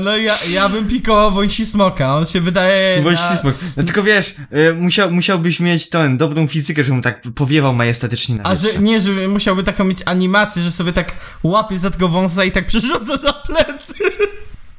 No 0.00 0.16
ja, 0.16 0.34
ja 0.50 0.68
bym 0.68 0.88
pikował 0.88 1.32
Wąsismoka, 1.32 2.16
on 2.16 2.26
się 2.26 2.40
wydaje 2.40 3.02
wąsi 3.02 3.22
na... 3.22 3.36
smok. 3.36 3.54
No 3.76 3.82
tylko 3.82 4.02
wiesz, 4.02 4.34
musiał, 4.76 5.10
musiałbyś 5.10 5.60
mieć 5.60 5.88
ten, 5.88 6.16
dobrą 6.16 6.46
fizykę, 6.46 6.84
żeby 6.84 6.96
mu 6.96 7.02
tak 7.02 7.22
powiewał 7.34 7.74
majestatycznie 7.74 8.34
na 8.34 8.44
A 8.44 8.56
że 8.56 8.78
nie, 8.78 9.00
że 9.00 9.28
musiałby 9.28 9.62
taką 9.62 9.84
mieć 9.84 9.98
animację, 10.04 10.62
że 10.62 10.72
sobie 10.72 10.92
tak 10.92 11.12
łapie 11.42 11.78
za 11.78 11.90
tego 11.90 12.08
wąsa 12.08 12.44
i 12.44 12.52
tak 12.52 12.66
przerzuca 12.66 13.16
za 13.16 13.32
plecy. 13.32 13.94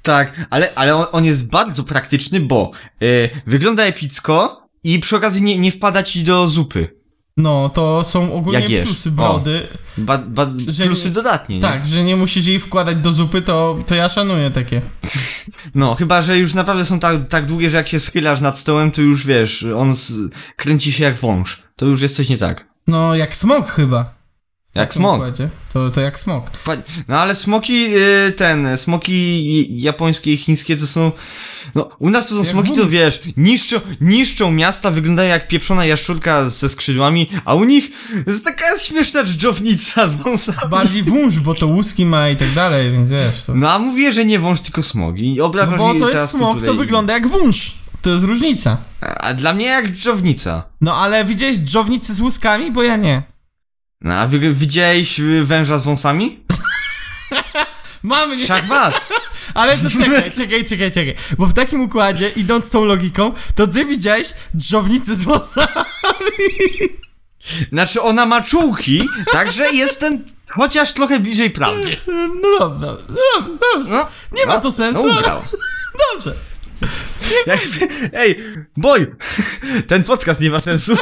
Tak, 0.04 0.48
ale, 0.50 0.70
ale 0.76 0.96
on, 0.96 1.06
on 1.12 1.26
jest 1.26 1.50
bardzo 1.52 1.84
praktyczny, 1.84 2.40
bo 2.40 2.72
e, 3.02 3.06
wygląda 3.48 3.84
epicko 3.84 4.68
i 4.84 5.00
przy 5.00 5.16
okazji 5.16 5.42
nie, 5.42 5.58
nie 5.58 5.72
wpada 5.72 6.04
ci 6.04 6.24
do 6.24 6.48
zupy. 6.48 7.04
No, 7.38 7.70
to 7.70 8.04
są 8.04 8.34
ogólnie 8.34 8.60
Jak 8.60 8.70
jesz. 8.70 8.90
plusy 8.90 9.10
O. 9.10 9.12
brody. 9.12 9.68
Ba, 9.98 10.18
ba, 10.18 10.48
Że 10.68 10.86
plusy 10.86 11.08
nie- 11.08 11.14
dodatnie, 11.14 11.56
nie? 11.56 11.62
Tak, 11.62 11.88
że 11.88 12.04
nie 12.04 12.16
musisz 12.16 12.46
jej 12.46 12.60
wkładać 12.60 12.98
do 12.98 13.14
zupy, 13.14 13.42
to, 13.42 13.78
to 13.88 13.96
ja 13.96 14.10
szanuję 14.10 14.52
takie. 14.52 14.82
No, 15.76 15.96
chyba, 15.96 16.22
że 16.22 16.38
już 16.38 16.54
naprawdę 16.54 16.86
są 16.86 17.00
tak, 17.00 17.28
tak 17.30 17.46
długie, 17.46 17.70
że 17.70 17.78
jak 17.78 17.88
się 17.88 18.00
schylasz 18.00 18.42
nad 18.42 18.58
stołem, 18.60 18.92
to 18.92 19.02
już 19.02 19.26
wiesz, 19.26 19.66
on 19.78 19.94
z, 19.96 20.14
kręci 20.56 20.92
się 20.92 21.04
jak 21.04 21.16
wąż. 21.18 21.64
To 21.76 21.86
już 21.86 22.02
jest 22.02 22.16
coś 22.16 22.30
nie 22.30 22.38
tak. 22.38 22.68
No, 22.88 23.16
jak 23.16 23.36
smok 23.36 23.68
chyba. 23.68 24.14
Jak 24.76 24.90
takim 24.90 25.02
smok. 25.02 25.24
To, 25.74 25.90
to 25.90 26.02
jak 26.02 26.20
smok. 26.20 26.52
No 27.08 27.20
ale 27.20 27.36
smoki, 27.36 27.86
y, 28.28 28.32
ten, 28.32 28.78
smoki 28.78 29.82
japońskie 29.82 30.34
i 30.34 30.38
chińskie 30.38 30.78
to 30.78 30.88
są, 30.88 31.12
no 31.76 31.90
u 32.00 32.10
nas 32.10 32.28
to 32.28 32.36
są 32.36 32.40
Jak 32.40 32.48
smoki, 32.48 32.72
to 32.72 32.88
wiesz, 32.88 33.22
niszczą, 33.38 33.80
niszczą 34.02 34.52
miasta, 34.52 34.92
wyglądają 34.92 35.30
jak 35.30 35.48
pieprzona 35.48 35.86
jaszczurka 35.86 36.50
ze 36.50 36.70
skrzydłami, 36.70 37.30
a 37.46 37.54
u 37.54 37.64
nich 37.64 37.92
jest 38.28 38.46
taka 38.46 38.80
śmieszna 38.80 39.24
dżdżownica 39.24 40.08
z 40.08 40.16
wąsami. 40.16 40.58
Bardziej 40.70 41.04
wąż, 41.04 41.40
bo 41.40 41.54
to 41.54 41.68
łuski 41.68 42.06
ma 42.06 42.30
i 42.30 42.36
tak 42.36 42.52
dalej, 42.52 42.92
więc 42.92 43.10
wiesz. 43.10 43.44
To... 43.44 43.56
No 43.56 43.72
a 43.72 43.80
mówię, 43.80 44.14
że 44.14 44.26
nie 44.26 44.40
wąż, 44.40 44.60
tylko 44.60 44.84
smogi. 44.84 45.36
No 45.38 45.50
bo 45.78 45.94
to 45.96 46.10
jest 46.10 46.32
smok, 46.32 46.64
to 46.64 46.74
wygląda 46.74 47.14
jak 47.14 47.28
wąż. 47.28 47.74
To 48.02 48.10
jest 48.10 48.26
różnica. 48.26 48.78
A 49.02 49.34
dla 49.34 49.54
mnie 49.54 49.66
jak 49.66 49.92
dżdżownica. 49.92 50.64
No 50.82 50.96
ale 50.96 51.26
widziałeś 51.26 51.58
dżownicy 51.58 52.14
z 52.14 52.22
łuskami? 52.22 52.72
Bo 52.72 52.84
ja 52.84 52.98
nie. 52.98 53.33
No 54.04 54.14
a 54.14 54.28
wy, 54.28 54.54
widziałeś 54.54 55.20
y, 55.20 55.44
węża 55.44 55.80
z 55.80 55.84
wąsami? 55.84 56.40
Mamy 58.04 58.38
nie. 58.38 58.48
Szachmat! 58.48 59.02
Ale 59.54 59.78
to 59.78 59.90
czekaj, 59.90 60.32
czekaj, 60.32 60.66
czekaj, 60.66 60.92
czekaj. 60.92 61.16
Bo 61.38 61.46
w 61.46 61.54
takim 61.54 61.82
układzie, 61.82 62.30
idąc 62.36 62.70
tą 62.70 62.86
logiką, 62.86 63.34
to 63.56 63.68
ty 63.68 63.86
widziałeś 63.86 64.28
dżownicy 64.58 65.16
z 65.16 65.24
włosami. 65.24 65.68
Znaczy 67.72 68.02
ona 68.02 68.26
ma 68.26 68.42
czułki, 68.42 69.10
także 69.32 69.74
jestem 69.74 70.26
chociaż 70.52 70.94
trochę 70.94 71.20
bliżej 71.20 71.50
prawdy. 71.50 71.98
No 72.42 72.60
dobra, 72.60 72.88
no, 73.10 73.42
dobrze. 73.42 73.92
No, 73.94 74.08
Nie 74.32 74.46
ma 74.46 74.54
no, 74.54 74.62
to 74.62 74.72
sensu, 74.72 75.08
no 75.08 75.14
ale 75.14 75.20
ugrał. 75.22 75.42
dobrze. 76.14 76.34
Jak, 77.46 77.60
ej, 78.14 78.40
boj! 78.78 79.08
Ten 79.88 80.04
podcast 80.04 80.42
nie 80.42 80.50
ma 80.50 80.60
sensu. 80.60 80.98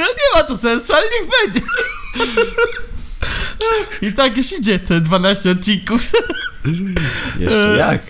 No 0.00 0.06
nie 0.06 0.36
ma 0.36 0.42
to 0.42 0.56
sensu, 0.56 0.92
ale 0.92 1.04
niech 1.20 1.30
będzie. 1.30 1.60
I 4.08 4.12
tak 4.12 4.36
już 4.36 4.52
idzie 4.52 4.78
te 4.78 5.00
12 5.00 5.50
odcinków. 5.50 6.02
Jeszcze 7.38 7.76
jak? 7.78 8.02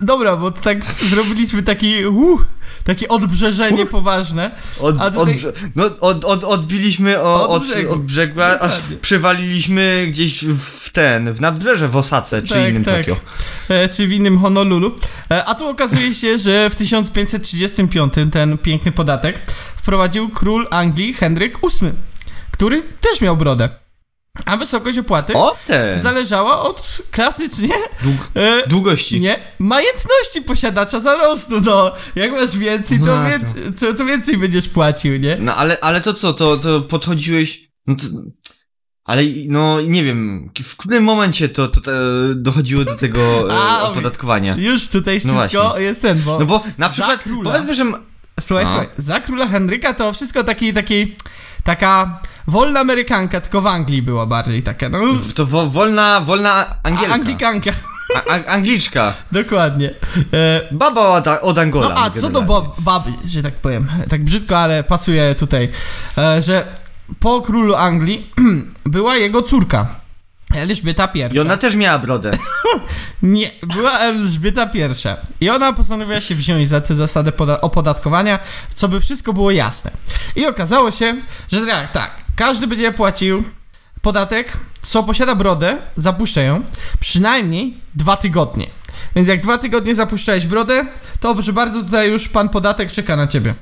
Dobra, 0.00 0.36
bo 0.36 0.50
tak 0.50 0.84
zrobiliśmy 0.84 1.62
taki, 1.62 2.06
uh, 2.06 2.44
takie 2.84 3.08
odbrzeżenie 3.08 3.86
poważne. 3.86 4.50
Od, 4.80 4.96
A 5.00 5.10
tutaj- 5.10 5.40
od, 5.48 5.54
no, 5.76 5.84
od, 6.00 6.24
od, 6.24 6.44
odbiliśmy 6.44 7.20
o, 7.22 7.48
Od 7.48 7.62
brzegu. 7.62 7.92
od 7.92 8.02
brzegu, 8.02 8.40
aż 8.60 8.72
przywaliliśmy 9.00 10.06
gdzieś 10.08 10.44
w 10.44 10.90
ten, 10.92 11.32
w 11.34 11.40
nadbrzeże 11.40 11.88
w 11.88 11.96
Osace, 11.96 12.42
czy 12.42 12.54
Tak, 12.54 12.68
innym 12.70 12.84
tak. 12.84 12.96
Tokio. 13.06 13.16
E, 13.68 13.88
czy 13.88 14.06
w 14.06 14.12
innym 14.12 14.38
Honolulu. 14.38 14.96
E, 15.30 15.44
a 15.44 15.54
tu 15.54 15.68
okazuje 15.68 16.14
się, 16.14 16.38
że 16.38 16.70
w 16.70 16.74
1535 16.76 18.12
ten 18.32 18.58
piękny 18.58 18.92
podatek 18.92 19.38
wprowadził 19.76 20.28
król 20.28 20.68
Anglii 20.70 21.12
Henryk 21.14 21.58
VIII, 21.60 21.92
który 22.50 22.82
też 23.00 23.20
miał 23.20 23.36
brodę. 23.36 23.85
A 24.44 24.56
wysokość 24.56 24.98
opłaty 24.98 25.34
O 25.34 25.56
ten! 25.66 25.98
zależała 25.98 26.62
od 26.62 26.98
klasycznie 27.10 27.74
Dług, 28.02 28.30
e, 28.34 28.68
długości. 28.68 29.20
nie, 29.20 29.38
majątności 29.58 30.42
posiadacza 30.46 31.00
zarostu, 31.00 31.60
no. 31.60 31.92
Jak 32.14 32.32
masz 32.32 32.58
więcej, 32.58 32.98
to 33.00 33.06
No, 33.06 33.28
więcej, 33.30 33.62
co, 33.76 33.94
co 33.94 34.04
więcej 34.04 34.36
będziesz 34.36 34.68
płacił, 34.68 35.16
nie? 35.16 35.36
No 35.40 35.56
ale, 35.56 35.80
ale 35.80 36.00
to 36.00 36.12
co, 36.12 36.32
to, 36.32 36.56
to 36.56 36.80
podchodziłeś, 36.80 37.68
no 37.86 37.94
to, 37.94 38.04
ale 39.04 39.22
no 39.48 39.80
nie 39.80 40.04
wiem, 40.04 40.50
w 40.64 40.76
którym 40.76 41.04
momencie 41.04 41.48
to, 41.48 41.68
to, 41.68 41.80
to 41.80 41.90
dochodziło 42.34 42.84
do 42.84 42.96
tego 42.96 43.20
A, 43.60 43.80
e, 43.80 43.82
opodatkowania? 43.82 44.56
Już 44.56 44.88
tutaj 44.88 45.14
No 45.14 45.20
wszystko 45.20 45.62
właśnie. 45.62 45.84
jest 45.84 46.02
ten, 46.02 46.18
bo... 46.22 46.38
No 46.40 46.46
bo 46.46 46.62
na 46.78 46.88
przykład, 46.88 47.24
powiedzmy, 47.44 47.74
że... 47.74 47.84
Słuchaj, 48.40 48.64
A. 48.64 48.68
słuchaj, 48.70 48.88
za 48.98 49.20
króla 49.20 49.46
Henryka 49.46 49.94
to 49.94 50.12
wszystko 50.12 50.44
taki, 50.44 50.72
taki, 50.72 51.16
taka 51.64 52.16
wolna 52.46 52.80
Amerykanka, 52.80 53.40
tylko 53.40 53.60
w 53.60 53.66
Anglii 53.66 54.02
była 54.02 54.26
bardziej 54.26 54.62
taka, 54.62 54.88
no... 54.88 54.98
To 55.34 55.46
wo, 55.46 55.66
wolna, 55.66 56.20
wolna 56.20 56.66
Angielka. 56.82 57.10
A, 57.10 57.14
Anglikanka, 57.14 57.70
A, 58.28 58.44
Angliczka. 58.52 59.14
dokładnie. 59.32 59.94
E, 60.32 60.60
Baba 60.72 61.08
od, 61.08 61.26
od 61.26 61.58
Angola. 61.58 61.88
no 61.88 62.00
a 62.00 62.10
co 62.10 62.28
do 62.28 62.42
bab, 62.42 62.80
baby, 62.80 63.10
że 63.24 63.42
tak 63.42 63.54
powiem, 63.54 63.88
tak 64.08 64.24
brzydko, 64.24 64.58
ale 64.58 64.84
pasuje 64.84 65.34
tutaj, 65.34 65.68
e, 66.18 66.42
że 66.42 66.66
po 67.20 67.40
królu 67.40 67.74
Anglii 67.74 68.30
była 68.84 69.16
jego 69.16 69.42
córka. 69.42 69.86
Elżbieta 70.56 71.08
I. 71.14 71.34
I 71.34 71.40
ona 71.40 71.56
też 71.56 71.76
miała 71.76 71.98
brodę. 71.98 72.30
Nie, 73.22 73.50
była 73.62 73.98
Elżbieta 73.98 74.70
I. 74.74 74.80
I 75.44 75.50
ona 75.50 75.72
postanowiła 75.72 76.20
się 76.20 76.34
wziąć 76.34 76.68
za 76.68 76.80
tę 76.80 76.94
zasadę 76.94 77.32
poda- 77.32 77.60
opodatkowania, 77.60 78.38
co 78.74 78.88
by 78.88 79.00
wszystko 79.00 79.32
było 79.32 79.50
jasne. 79.50 79.90
I 80.36 80.46
okazało 80.46 80.90
się, 80.90 81.16
że 81.52 81.66
tak, 81.66 81.92
tak, 81.92 82.22
każdy 82.36 82.66
będzie 82.66 82.92
płacił 82.92 83.42
podatek, 84.02 84.52
co 84.82 85.02
posiada 85.02 85.34
brodę, 85.34 85.78
zapuszcza 85.96 86.40
ją 86.42 86.62
przynajmniej 87.00 87.78
dwa 87.94 88.16
tygodnie. 88.16 88.66
Więc 89.16 89.28
jak 89.28 89.40
dwa 89.40 89.58
tygodnie 89.58 89.94
zapuszczałeś 89.94 90.46
brodę, 90.46 90.86
to 91.20 91.34
proszę 91.34 91.52
bardzo, 91.52 91.82
tutaj 91.82 92.10
już 92.10 92.28
pan 92.28 92.48
podatek 92.48 92.92
czeka 92.92 93.16
na 93.16 93.26
ciebie. 93.26 93.54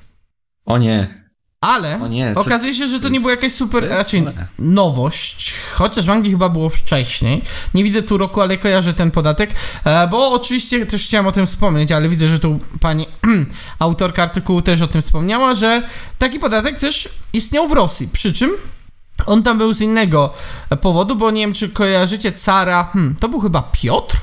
O 0.67 0.79
nie. 0.79 1.25
Ale 1.61 2.01
O 2.01 2.09
nie, 2.09 2.33
okazuje 2.35 2.75
się, 2.75 2.89
że 2.89 3.01
to, 3.01 3.09
nie 3.09 3.21
była 3.21 3.31
jakaś 3.33 3.53
super, 3.53 3.89
raczej 3.89 4.25
nowość, 4.59 5.54
chociaż 5.75 6.07
w 6.07 6.11
Anglii 6.11 6.33
chyba 6.33 6.49
było 6.49 6.71
wcześniej. 6.71 7.43
Nie 7.75 7.85
widzę 7.85 8.03
tu 8.03 8.19
roku, 8.19 8.41
ale 8.41 8.59
kojarzę 8.59 8.95
ten 8.95 9.11
podatek, 9.11 9.55
e, 9.85 10.09
bo 10.09 10.33
oczywiście 10.33 10.87
też 10.87 11.05
chciałem 11.05 11.27
o 11.27 11.33
tym 11.33 11.47
wspomnieć, 11.47 11.93
ale 11.93 12.09
widzę, 12.09 12.29
że 12.29 12.39
tu 12.39 12.59
pani 12.81 13.07
autorka 13.79 14.23
artykułu 14.23 14.63
też 14.63 14.83
o 14.83 14.87
tym 14.87 15.03
wspomniała, 15.03 15.55
że 15.55 15.83
taki 16.19 16.39
podatek 16.39 16.79
też 16.79 17.09
istniał 17.33 17.69
w 17.69 17.73
Rosji, 17.73 18.09
przy 18.13 18.33
czym 18.33 18.51
on 19.27 19.43
tam 19.43 19.59
był 19.59 19.73
z 19.73 19.81
innego 19.81 20.33
powodu, 20.81 21.17
bo 21.17 21.31
nie 21.31 21.41
wiem, 21.41 21.55
czy 21.55 21.69
kojarzycie 21.69 22.33
cara, 22.33 22.85
hmm, 22.85 23.15
to 23.21 23.29
był 23.29 23.41
chyba 23.41 23.63
Piotr? 23.63 24.17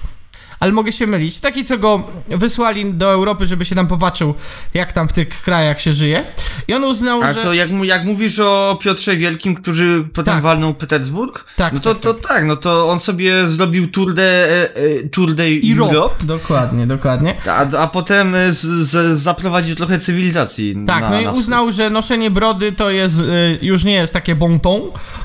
Ale 0.62 0.72
mogę 0.72 0.92
się 0.92 1.08
mylić. 1.08 1.40
Taki, 1.40 1.66
co 1.66 1.78
go 1.78 2.04
wysłali 2.30 2.94
do 2.94 3.12
Europy, 3.12 3.46
żeby 3.48 3.66
się 3.66 3.76
tam 3.76 3.88
popatrzył, 3.88 4.34
jak 4.74 4.94
tam 4.94 5.08
w 5.08 5.14
tych 5.14 5.28
krajach 5.30 5.82
się 5.82 5.94
żyje. 5.94 6.26
I 6.68 6.74
on 6.74 6.84
uznał, 6.84 7.24
A 7.24 7.34
że... 7.34 7.42
to 7.42 7.54
jak, 7.54 7.70
jak 7.84 8.04
mówisz 8.06 8.40
o 8.40 8.78
Piotrze 8.82 9.16
Wielkim, 9.16 9.56
który 9.56 10.04
potem 10.04 10.34
Tak. 10.34 10.44
walnął 10.44 10.74
Petersburg? 10.74 11.46
Tak, 11.56 11.74
No 11.74 11.80
to 11.80 11.94
tak, 11.94 12.04
to 12.04 12.14
tak, 12.14 12.46
no 12.46 12.56
to 12.56 12.90
on 12.90 13.00
sobie 13.00 13.48
zrobił 13.48 13.92
Tour 13.92 14.14
de, 14.14 14.24
e, 14.24 14.76
e, 14.76 15.10
Tour 15.12 15.34
de 15.34 15.44
Europe. 15.72 15.96
Europe, 15.96 16.16
Dokładnie, 16.26 16.88
dokładnie. 16.88 17.36
a, 17.48 17.78
a 17.78 17.88
potem 17.88 18.36
e, 18.36 18.54
z, 18.54 18.62
z, 18.62 19.20
zaprowadził 19.20 19.76
trochę 19.76 20.00
cywilizacji. 20.00 20.76
Tak, 20.88 21.04
na, 21.04 21.10
no 21.10 21.22
i 21.22 21.26
na 21.26 21.32
uznał, 21.32 21.72
że 21.72 21.90
noszenie 21.90 22.32
brody 22.32 22.72
to 22.72 22.90
jest, 22.90 23.20
y, 23.20 23.60
już 23.62 23.84
nie 23.84 23.94
jest 23.94 24.14
takie 24.14 24.36
bon 24.36 24.60
ton 24.60 24.82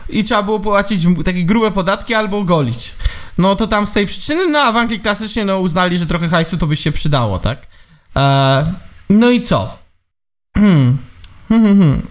i 0.09 0.25
trzeba 0.25 0.43
było 0.43 0.61
płacić 0.61 1.07
takie 1.25 1.45
grube 1.45 1.71
podatki 1.71 2.15
albo 2.15 2.45
golić. 2.45 2.95
No 3.39 3.57
to 3.57 3.67
tam 3.67 3.87
z 3.87 3.93
tej 3.93 4.07
przyczyny, 4.07 4.49
no 4.49 4.59
a 4.59 4.73
w 4.73 4.77
Anglii 4.77 5.01
klasycznie 5.27 5.45
no 5.45 5.61
uznali, 5.61 5.99
że 5.99 6.07
trochę 6.07 6.29
hajsu 6.29 6.57
to 6.59 6.67
by 6.67 6.77
się 6.77 6.93
przydało, 6.93 7.39
tak? 7.39 7.67
E, 8.17 8.73
no 9.11 9.31
i 9.31 9.41
co? 9.43 9.79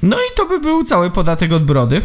No 0.01 0.18
i 0.18 0.36
to 0.36 0.45
by 0.45 0.59
był 0.59 0.84
cały 0.84 1.11
podatek 1.11 1.51
od 1.51 1.63
brody. 1.63 2.01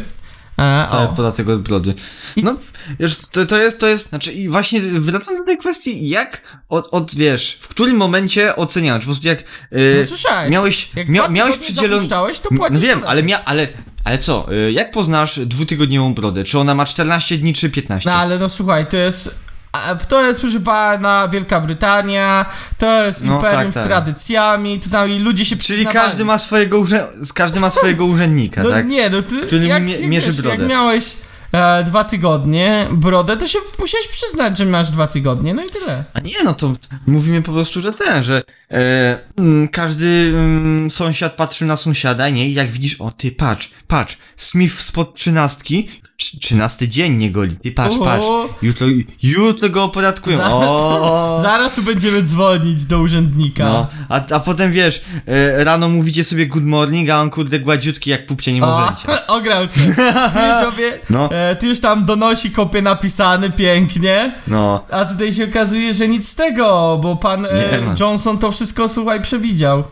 E, 0.59 0.87
Cały 0.91 1.09
o. 1.09 1.13
podatek 1.13 1.49
od 1.49 1.61
brody. 1.63 1.95
No, 2.37 2.55
wiesz, 3.01 3.17
to, 3.17 3.47
to 3.47 3.59
jest, 3.59 3.81
to 3.81 3.87
jest, 3.89 4.09
znaczy 4.09 4.33
i 4.33 4.49
właśnie 4.49 4.81
wracam 4.81 5.39
do 5.39 5.45
tej 5.45 5.59
kwestii, 5.59 6.09
jak, 6.09 6.43
od, 6.69 6.89
od 6.91 7.15
wiesz, 7.15 7.59
w 7.61 7.69
którym 7.69 7.97
momencie 7.97 8.57
oceniałem, 8.57 9.01
czy 9.01 9.07
po 9.07 9.13
prostu 9.13 9.29
jak, 9.29 9.45
No 9.73 9.79
y, 9.79 10.07
słyszałeś. 10.07 10.51
miałeś, 10.51 10.89
Jak 10.97 11.09
mia, 11.09 11.29
miałeś 11.29 11.57
przydzielony, 11.57 12.09
to 12.09 12.27
no 12.51 12.57
płacisz 12.59 12.79
wiem, 12.81 12.89
podatek. 12.99 13.11
ale 13.11 13.23
mia, 13.23 13.45
ale, 13.45 13.69
ale 14.05 14.19
co, 14.19 14.53
y, 14.53 14.73
jak 14.73 14.91
poznasz 14.91 15.39
dwutygodniową 15.41 16.15
brodę, 16.15 16.45
czy 16.45 16.59
ona 16.59 16.75
ma 16.75 16.85
14 16.87 17.39
dni, 17.39 17.53
czy 17.53 17.71
15? 17.71 18.11
No 18.11 18.17
ale 18.17 18.39
no 18.39 18.49
słuchaj, 18.49 18.87
to 18.87 18.97
jest. 18.97 19.50
A, 19.73 19.95
To 19.95 20.27
jest, 20.27 20.41
proszę 20.41 20.61
pana, 20.61 21.29
Wielka 21.33 21.61
Brytania, 21.61 22.47
to 22.79 23.07
jest 23.07 23.25
No, 23.25 23.35
imperium 23.35 23.65
tak, 23.65 23.75
tak. 23.75 23.85
z 23.85 23.87
tradycjami, 23.87 24.81
tutaj 24.81 25.19
ludzie 25.19 25.45
się 25.45 25.57
Czyli 25.57 25.87
każdy 25.87 26.25
ma 26.25 26.39
swojego, 26.39 26.79
urze, 26.79 27.07
każdy 27.35 27.61
ma 27.61 27.71
swojego 27.71 28.05
urzędnika, 28.07 28.63
No 28.63 28.71
tak? 28.71 28.89
nie, 28.89 29.11
no 29.11 29.23
ty, 29.23 29.41
Który 29.47 29.67
jak, 29.67 29.83
mie- 29.83 30.09
mierzy 30.09 30.27
wiesz, 30.33 30.43
brodę. 30.43 30.57
jak 30.57 30.69
miałeś 30.69 31.13
e, 31.53 31.85
dwa 31.85 32.05
tygodnie 32.05 32.87
brodę, 32.93 33.37
to 33.37 33.49
się 33.49 33.59
musiałeś 33.79 34.09
przyznać, 34.09 34.59
że 34.59 34.65
masz 34.65 34.91
dwa 34.91 35.07
tygodnie, 35.07 35.55
no 35.55 35.63
i 35.65 35.67
tyle. 35.67 36.05
A 36.15 36.21
nie, 36.21 36.35
no 36.45 36.55
to 36.55 36.73
mówimy 37.07 37.43
po 37.43 37.53
prostu, 37.53 37.81
że 37.81 37.93
ten, 37.93 38.23
że 38.23 38.43
e, 38.73 39.19
mm, 39.39 39.69
każdy 39.69 40.33
mm, 40.35 40.91
sąsiad 40.91 41.33
patrzy 41.35 41.65
na 41.65 41.77
sąsiada, 41.77 42.29
nie? 42.29 42.49
I 42.49 42.55
jak 42.55 42.71
widzisz, 42.71 43.01
o 43.01 43.11
ty 43.11 43.33
patrz, 43.33 43.71
patrz, 43.89 44.19
Smith 44.37 44.81
spod 44.81 45.15
trzynastki, 45.15 45.89
trz- 46.35 46.39
trzynasty 46.41 46.89
dzień 46.89 47.17
nie 47.17 47.31
goli, 47.31 47.57
ty 47.57 47.73
patrz, 47.73 47.97
O. 47.97 48.05
patrz, 48.05 48.27
jutro, 48.63 48.87
jutro 49.23 49.69
go 49.69 49.85
opodatkują, 49.85 50.39
Za- 50.39 50.55
o, 50.55 51.41
Zaraz 51.43 51.75
tu 51.75 51.83
będziemy 51.83 52.23
dzwonić 52.23 52.85
do 52.85 52.99
urzędnika. 53.01 53.65
no, 53.65 53.87
a, 54.09 54.27
a 54.35 54.41
potem 54.41 54.73
wiesz, 54.73 55.05
e, 55.27 55.65
rano 55.65 55.89
mówicie 55.89 56.25
sobie 56.25 56.47
good 56.47 56.65
morning, 56.65 57.11
a 57.11 57.21
on 57.21 57.31
kurde 57.31 57.61
gładziutki 57.61 58.11
jak 58.11 58.27
pupcie 58.27 58.51
O, 58.51 58.55
niemowlęcia. 58.55 59.27
ograł 59.37 59.67
cię. 59.67 59.81
Ty 59.81 60.41
już, 60.47 60.57
sobie, 60.73 60.99
No. 61.11 61.31
e, 61.33 61.57
ty 61.57 61.67
już 61.67 61.81
tam 61.81 62.05
donosi 62.05 62.51
kopie 62.51 62.83
napisany 62.83 63.51
pięknie. 63.51 64.33
No, 64.47 64.85
A 64.91 65.05
tutaj 65.05 65.33
się 65.33 65.45
okazuje, 65.45 65.93
że 65.93 66.09
nic 66.09 66.29
z 66.29 66.35
tego, 66.35 66.99
bo 67.03 67.17
pan 67.17 67.47
e. 67.47 67.79
Johnson 68.01 68.39
to 68.39 68.53
wszystko, 68.53 68.89
słuchaj, 68.89 69.23
przewidział. 69.23 69.85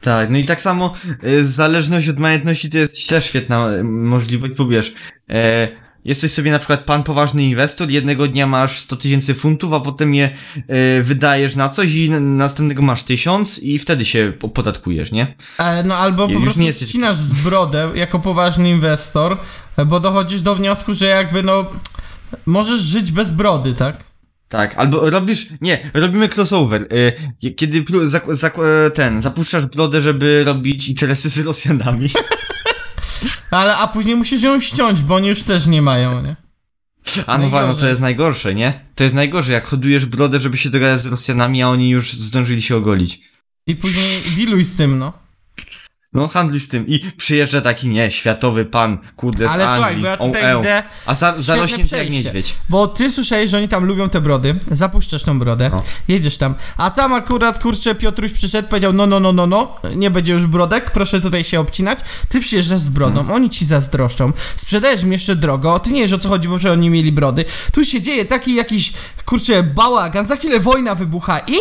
tak, 0.00 0.30
no 0.30 0.38
i 0.38 0.44
tak 0.44 0.60
samo 0.60 0.92
e, 1.22 1.44
zależność 1.44 2.08
od 2.08 2.18
majątności 2.18 2.70
to 2.70 2.78
jest 2.78 3.08
też 3.08 3.24
świetna 3.24 3.68
możliwość, 3.84 4.52
bo 4.58 4.66
wiesz, 4.66 4.94
e, 5.30 5.68
jesteś 6.04 6.32
sobie 6.32 6.52
na 6.52 6.58
przykład 6.58 6.80
pan 6.84 7.02
poważny 7.02 7.44
inwestor, 7.44 7.90
jednego 7.90 8.28
dnia 8.28 8.46
masz 8.46 8.78
100 8.78 8.96
tysięcy 8.96 9.34
funtów, 9.34 9.72
a 9.72 9.80
potem 9.80 10.14
je 10.14 10.30
e, 10.68 11.02
wydajesz 11.02 11.56
na 11.56 11.68
coś 11.68 11.94
i 11.94 12.10
następnego 12.10 12.82
masz 12.82 13.02
tysiąc 13.02 13.58
i 13.58 13.78
wtedy 13.78 14.04
się 14.04 14.32
opodatkujesz, 14.42 15.12
nie? 15.12 15.36
E, 15.58 15.82
no 15.82 15.94
albo 15.96 16.28
po 16.28 16.40
prostu 16.40 16.60
nie 16.60 16.66
jesteś- 16.66 16.88
ścinasz 16.88 17.16
z 17.16 17.42
brodę 17.42 17.90
jako 17.94 18.20
poważny 18.20 18.70
inwestor, 18.70 19.38
bo 19.86 20.00
dochodzisz 20.00 20.40
do 20.40 20.54
wniosku, 20.54 20.92
że 20.92 21.06
jakby 21.06 21.42
no 21.42 21.70
możesz 22.46 22.80
żyć 22.80 23.12
bez 23.12 23.30
brody, 23.30 23.74
tak? 23.74 23.96
Tak, 24.48 24.74
albo 24.76 25.10
robisz, 25.10 25.46
nie, 25.60 25.90
robimy 25.94 26.28
crossover, 26.28 26.88
e, 27.42 27.50
kiedy 27.52 27.82
pró- 27.82 28.08
zak, 28.08 28.24
zak, 28.36 28.56
e, 28.86 28.90
ten, 28.90 29.22
zapuszczasz 29.22 29.66
brodę, 29.66 30.02
żeby 30.02 30.42
robić 30.46 30.88
interesy 30.88 31.30
z 31.30 31.38
Rosjanami. 31.38 32.08
Ale 33.50 33.76
a 33.76 33.88
później 33.88 34.16
musisz 34.16 34.42
ją 34.42 34.60
ściąć, 34.60 35.02
bo 35.02 35.14
oni 35.14 35.28
już 35.28 35.42
też 35.42 35.66
nie 35.66 35.82
mają, 35.82 36.22
nie? 36.22 36.36
A 37.26 37.38
no, 37.38 37.50
wa- 37.50 37.66
no 37.66 37.74
to 37.74 37.88
jest 37.88 38.00
najgorsze, 38.00 38.54
nie? 38.54 38.80
To 38.94 39.04
jest 39.04 39.14
najgorsze, 39.14 39.52
jak 39.52 39.66
hodujesz 39.66 40.06
brodę, 40.06 40.40
żeby 40.40 40.56
się 40.56 40.70
dogadać 40.70 41.00
z 41.00 41.06
Rosjanami, 41.06 41.62
a 41.62 41.68
oni 41.68 41.90
już 41.90 42.12
zdążyli 42.12 42.62
się 42.62 42.76
ogolić. 42.76 43.20
I 43.66 43.76
później 43.76 44.10
dealuj 44.36 44.64
z 44.64 44.76
tym, 44.76 44.98
no. 44.98 45.12
No, 46.14 46.28
handluj 46.28 46.60
z 46.60 46.68
tym. 46.68 46.86
I 46.88 46.98
przyjeżdża 47.16 47.60
taki, 47.60 47.88
nie, 47.88 48.10
światowy 48.10 48.64
pan, 48.64 48.98
kurde, 49.16 49.48
z 49.48 49.52
Ale 49.52 49.68
Anglii. 49.68 49.76
słuchaj, 49.76 49.96
bo 50.02 50.06
ja 50.06 50.16
tutaj 50.32 50.54
o, 50.54 50.58
widzę 50.58 50.82
A 51.06 51.14
za, 51.14 51.34
zarośnięty 51.38 51.96
jak 51.96 52.10
niedźwiedź. 52.10 52.54
Bo 52.68 52.86
ty 52.86 53.10
słyszałeś, 53.10 53.50
że 53.50 53.56
oni 53.58 53.68
tam 53.68 53.84
lubią 53.84 54.08
te 54.08 54.20
brody, 54.20 54.54
zapuszczasz 54.70 55.22
tą 55.22 55.38
brodę, 55.38 55.70
No. 55.72 55.82
jedziesz 56.08 56.36
tam, 56.36 56.54
a 56.76 56.90
tam 56.90 57.12
akurat, 57.12 57.62
kurczę, 57.62 57.94
Piotruś 57.94 58.32
przyszedł, 58.32 58.68
powiedział, 58.68 58.92
no, 58.92 59.06
no, 59.06 59.20
no, 59.20 59.32
no, 59.32 59.46
no, 59.46 59.76
nie 59.96 60.10
będzie 60.10 60.32
już 60.32 60.46
brodek, 60.46 60.90
proszę 60.90 61.20
tutaj 61.20 61.44
się 61.44 61.60
obcinać, 61.60 61.98
ty 62.28 62.40
przyjeżdżasz 62.40 62.80
z 62.80 62.90
brodą, 62.90 63.20
Mhm. 63.20 63.36
oni 63.36 63.50
ci 63.50 63.64
zazdroszczą, 63.66 64.32
sprzedajesz 64.56 65.04
mi 65.04 65.12
jeszcze 65.12 65.36
drogo, 65.36 65.78
ty 65.78 65.92
nie 65.92 66.00
wiesz 66.02 66.12
o 66.12 66.18
co 66.18 66.28
chodzi, 66.28 66.48
bo 66.48 66.58
że 66.58 66.72
oni 66.72 66.90
mieli 66.90 67.12
brody, 67.12 67.44
tu 67.72 67.84
się 67.84 68.00
dzieje 68.00 68.24
taki 68.24 68.54
jakiś, 68.54 68.92
kurczę, 69.24 69.62
bałagan, 69.62 70.26
za 70.26 70.36
chwilę 70.36 70.60
wojna 70.60 70.94
wybucha 70.94 71.38
i 71.46 71.56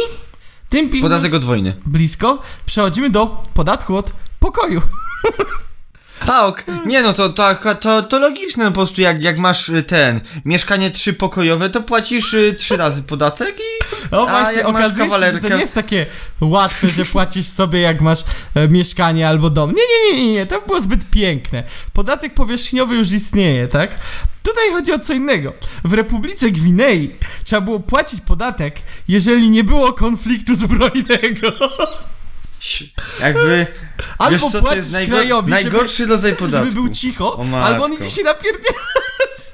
tym 0.74 0.90
pilnując 0.90 1.14
Podatek 1.14 1.34
od 1.34 1.46
wojny. 1.46 1.74
blisko, 1.86 2.42
przechodzimy 2.66 3.10
do 3.10 3.44
podatku 3.54 3.98
od 3.98 4.14
pokoju. 4.40 4.82
A, 6.28 6.48
ok. 6.48 6.64
Nie 6.86 7.02
no, 7.02 7.14
to, 7.14 7.30
to, 7.30 7.56
to, 7.80 8.02
to 8.02 8.20
logiczne, 8.20 8.66
po 8.66 8.72
prostu 8.72 9.02
jak, 9.02 9.24
jak 9.24 9.38
masz 9.38 9.70
y, 9.70 9.84
ten, 9.84 10.22
mieszkanie 10.46 10.92
trzypokojowe, 10.92 11.70
to 11.70 11.82
płacisz 11.82 12.34
y, 12.34 12.56
trzy 12.58 12.78
razy 12.78 13.04
podatek 13.04 13.56
i... 13.60 13.73
No 14.12 14.28
właśnie, 14.28 14.66
okazuje 14.66 15.10
się, 15.10 15.32
że 15.32 15.40
to 15.40 15.50
nie 15.50 15.62
jest 15.62 15.74
takie 15.76 16.06
łatwe, 16.42 16.90
że 16.90 17.06
płacisz 17.06 17.48
sobie 17.48 17.82
jak 17.82 18.02
masz 18.02 18.20
e, 18.56 18.68
mieszkanie 18.68 19.28
albo 19.30 19.50
dom. 19.50 19.70
Nie, 19.70 19.76
nie, 19.76 20.18
nie, 20.18 20.26
nie, 20.26 20.32
nie, 20.32 20.46
to 20.46 20.62
było 20.62 20.82
zbyt 20.82 21.10
piękne. 21.10 21.64
Podatek 21.94 22.34
powierzchniowy 22.34 22.96
już 22.96 23.12
istnieje, 23.12 23.68
tak? 23.68 24.00
Tutaj 24.44 24.72
chodzi 24.72 24.92
o 24.94 25.00
co 25.00 25.14
innego. 25.14 25.54
W 25.84 25.94
Republice 25.94 26.52
Gwinei 26.52 27.16
trzeba 27.44 27.62
było 27.62 27.80
płacić 27.80 28.22
podatek, 28.22 28.76
jeżeli 29.08 29.50
nie 29.50 29.64
było 29.64 29.94
konfliktu 29.94 30.56
zbrojnego. 30.56 31.52
Jakby... 33.22 33.68
Albo 34.18 34.50
co, 34.50 34.52
to 34.52 34.62
płacić 34.62 34.78
jest 34.78 34.96
najgo- 34.96 35.08
krajowi, 35.08 35.52
najgorszy 35.52 36.06
rodzaj 36.06 36.32
żeby, 36.32 36.40
podatku. 36.40 36.66
żeby 36.66 36.82
był 36.82 36.90
cicho, 36.90 37.46
albo 37.64 37.84
on 37.84 37.94
idzie 37.94 38.12
się 38.12 38.24
napierdzielać. 38.24 39.54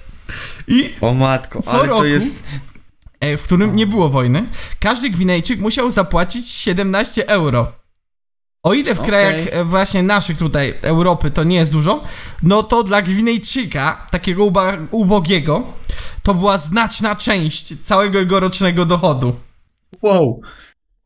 I 0.67 0.93
O 1.01 1.13
matko, 1.13 1.61
Co 1.61 1.71
ale 1.71 1.87
roku 1.87 2.01
to 2.01 2.05
jest... 2.05 2.43
e, 3.19 3.37
w 3.37 3.43
którym 3.43 3.75
nie 3.75 3.87
było 3.87 4.09
wojny, 4.09 4.45
każdy 4.79 5.09
Gwinejczyk 5.09 5.59
musiał 5.59 5.91
zapłacić 5.91 6.47
17 6.47 7.27
euro. 7.29 7.71
O 8.63 8.73
ile 8.73 8.95
w 8.95 8.99
Okej. 8.99 9.09
krajach 9.09 9.47
e, 9.51 9.63
właśnie 9.63 10.03
naszych 10.03 10.37
tutaj, 10.37 10.73
Europy, 10.81 11.31
to 11.31 11.43
nie 11.43 11.55
jest 11.55 11.71
dużo, 11.71 12.03
no 12.43 12.63
to 12.63 12.83
dla 12.83 13.01
Gwinejczyka, 13.01 14.07
takiego 14.11 14.45
uba, 14.45 14.77
ubogiego, 14.91 15.63
to 16.23 16.33
była 16.33 16.57
znaczna 16.57 17.15
część 17.15 17.81
całego 17.83 18.19
jego 18.19 18.39
rocznego 18.39 18.85
dochodu. 18.85 19.35
Wow. 20.01 20.41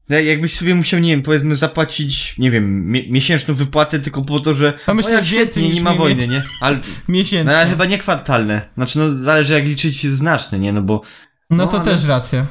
Jak- 0.09 0.25
Jakbyś 0.25 0.53
sobie 0.53 0.75
musiał, 0.75 0.99
nie 0.99 1.09
wiem, 1.09 1.21
powiedzmy 1.23 1.55
zapłacić, 1.55 2.37
nie 2.37 2.51
wiem, 2.51 2.91
mie- 2.91 3.11
miesięczną 3.11 3.55
wypłatę 3.55 3.99
tylko 3.99 4.21
po 4.21 4.39
to, 4.39 4.53
że 4.53 4.73
A 4.87 4.93
myślę, 4.93 5.19
o, 5.19 5.23
świetnie, 5.23 5.69
nie 5.69 5.81
ma 5.81 5.91
mi 5.91 5.97
wojny, 5.97 6.27
nie? 6.27 6.43
Ale, 6.61 6.79
Miesięcznie. 7.07 7.51
no, 7.53 7.57
ale 7.57 7.69
chyba 7.69 7.85
nie 7.85 7.97
kwartalne. 7.97 8.61
Znaczy, 8.75 8.99
no 8.99 9.11
zależy 9.11 9.53
jak 9.53 9.65
liczyć 9.67 10.07
znaczne, 10.07 10.59
nie? 10.59 10.73
No 10.73 10.81
bo... 10.81 11.01
no 11.49 11.57
no, 11.57 11.67
to 11.67 11.77
ale- 11.77 11.85
też 11.85 12.05
racja. 12.05 12.45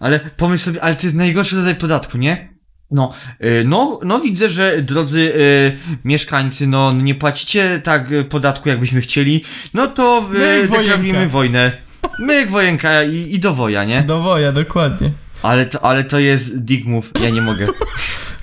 Ale 0.00 0.20
pomyśl 0.20 0.64
sobie, 0.64 0.82
ale 0.84 0.94
to 0.94 1.02
jest 1.02 1.16
najgorszy 1.16 1.56
rodzaj 1.56 1.74
podatku, 1.74 2.18
nie? 2.18 2.54
No, 2.90 3.12
y, 3.44 3.62
no, 3.66 4.00
no 4.04 4.20
widzę, 4.20 4.50
że 4.50 4.82
drodzy 4.82 5.32
y, 5.36 5.78
mieszkańcy, 6.04 6.66
no 6.66 6.92
nie 6.92 7.14
płacicie 7.14 7.80
tak 7.84 8.08
podatku, 8.28 8.68
jakbyśmy 8.68 9.00
chcieli, 9.00 9.44
no 9.74 9.86
to 9.86 10.26
y, 10.62 10.68
deklarujemy 10.68 11.28
wojnę. 11.28 11.72
My 12.18 12.46
wojenka 12.46 13.02
i, 13.02 13.34
i 13.34 13.38
do 13.38 13.54
woja, 13.54 13.84
nie? 13.84 14.02
Do 14.02 14.20
woja, 14.22 14.52
dokładnie. 14.52 15.10
Ale 15.42 15.66
to, 15.66 15.84
ale 15.84 16.04
to 16.04 16.18
jest 16.18 16.64
dig 16.64 16.86
move, 16.86 17.10
ja 17.22 17.30
nie 17.30 17.42
mogę. 17.42 17.66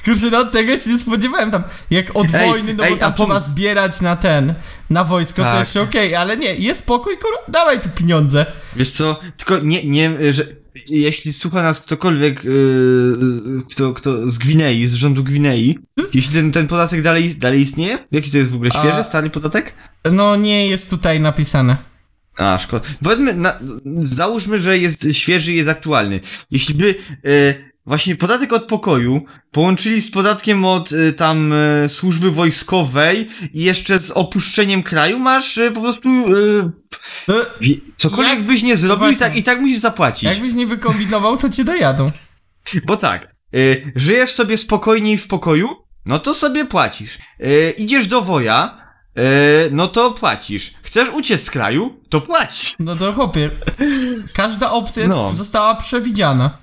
Kurczę, 0.05 0.29
no 0.31 0.45
tego 0.45 0.75
się 0.75 0.89
nie 0.89 0.97
spodziewałem 0.99 1.51
tam. 1.51 1.63
Jak 1.89 2.15
od 2.15 2.27
Ej, 2.35 2.49
wojny, 2.49 2.73
no 2.73 2.83
ej, 2.85 2.91
bo 2.91 2.97
tam 2.97 3.11
pom- 3.13 3.15
trzeba 3.15 3.39
zbierać 3.39 4.01
na 4.01 4.15
ten, 4.15 4.53
na 4.89 5.03
wojsko, 5.03 5.35
to 5.43 5.49
Tak. 5.49 5.59
jeszcze 5.59 5.81
okej, 5.81 6.15
ale 6.15 6.37
nie, 6.37 6.55
jest 6.55 6.79
spokój, 6.79 7.17
kurwa, 7.17 7.51
dawaj 7.51 7.81
tu 7.81 7.89
pieniądze. 7.89 8.45
Wiesz 8.75 8.91
co, 8.91 9.19
tylko 9.37 9.59
nie, 9.59 9.83
nie, 9.83 10.33
że 10.33 10.43
jeśli 10.87 11.33
słucha 11.33 11.63
nas 11.63 11.81
ktokolwiek, 11.81 12.43
yy, 12.43 12.53
kto, 13.69 13.93
kto 13.93 14.27
z 14.29 14.37
Gwinei, 14.37 14.87
z 14.87 14.93
rządu 14.93 15.23
Gwinei, 15.23 15.79
jeśli 16.13 16.33
ten, 16.33 16.51
ten 16.51 16.67
podatek 16.67 17.01
dalej, 17.01 17.35
dalej 17.35 17.61
istnieje? 17.61 17.97
Jaki 18.11 18.31
to 18.31 18.37
jest 18.37 18.49
w 18.49 18.55
ogóle 18.55 18.71
świeży, 18.71 18.93
A- 18.93 19.03
stary 19.03 19.29
podatek? 19.29 19.73
No 20.11 20.35
nie 20.35 20.67
jest 20.67 20.89
tutaj 20.89 21.19
napisane. 21.19 21.77
A, 22.37 22.59
szkoda. 22.59 22.85
Powiedzmy, 23.03 23.33
na, 23.33 23.59
załóżmy, 24.03 24.61
że 24.61 24.77
jest 24.77 25.07
świeży 25.11 25.53
i 25.53 25.55
jest 25.55 25.69
aktualny. 25.69 26.19
Jeśli 26.51 26.75
by 26.75 26.95
e, 27.25 27.70
właśnie 27.91 28.15
podatek 28.15 28.53
od 28.53 28.63
pokoju 28.65 29.21
połączyli 29.51 30.01
z 30.01 30.11
podatkiem 30.11 30.65
od 30.65 30.91
e, 30.93 31.11
tam 31.13 31.53
e, 31.53 31.89
służby 31.89 32.31
wojskowej 32.31 33.29
i 33.53 33.63
jeszcze 33.63 33.99
z 33.99 34.11
opuszczeniem 34.11 34.83
kraju, 34.83 35.19
masz 35.19 35.57
e, 35.57 35.71
po 35.71 35.81
prostu 35.81 36.09
e, 36.09 36.71
No, 37.27 37.35
wie- 37.61 37.75
cokolwiek 37.97 38.33
Jak- 38.37 38.45
byś 38.45 38.63
nie 38.63 38.77
zrobił, 38.77 39.05
i 39.07 39.09
właśnie. 39.09 39.19
tak, 39.19 39.35
i 39.37 39.43
tak 39.43 39.61
musisz 39.61 39.79
zapłacić. 39.79 40.23
jakbyś 40.23 40.53
nie 40.53 40.67
wykombinował, 40.67 41.37
to 41.37 41.49
cię 41.49 41.63
dojadą. 41.63 42.05
Bo 42.87 42.97
tak, 42.97 43.23
e, 43.23 43.57
żyjesz 43.95 44.31
sobie 44.31 44.57
spokojniej 44.57 45.17
w 45.17 45.27
pokoju, 45.27 45.69
no 46.05 46.19
to 46.19 46.33
sobie 46.33 46.65
płacisz. 46.65 47.17
E, 47.39 47.69
idziesz 47.69 48.07
do 48.07 48.21
woja, 48.21 48.81
no 49.71 49.87
to 49.87 50.11
płacisz. 50.11 50.73
Chcesz 50.83 51.09
uciec 51.09 51.43
z 51.43 51.51
kraju, 51.51 51.99
to 52.09 52.21
płacisz. 52.21 52.75
No 52.79 52.95
to 52.95 53.13
chłopie, 53.13 53.49
każda 54.33 54.71
opcja 54.71 55.07
No. 55.07 55.33
została 55.33 55.75
przewidziana. 55.75 56.57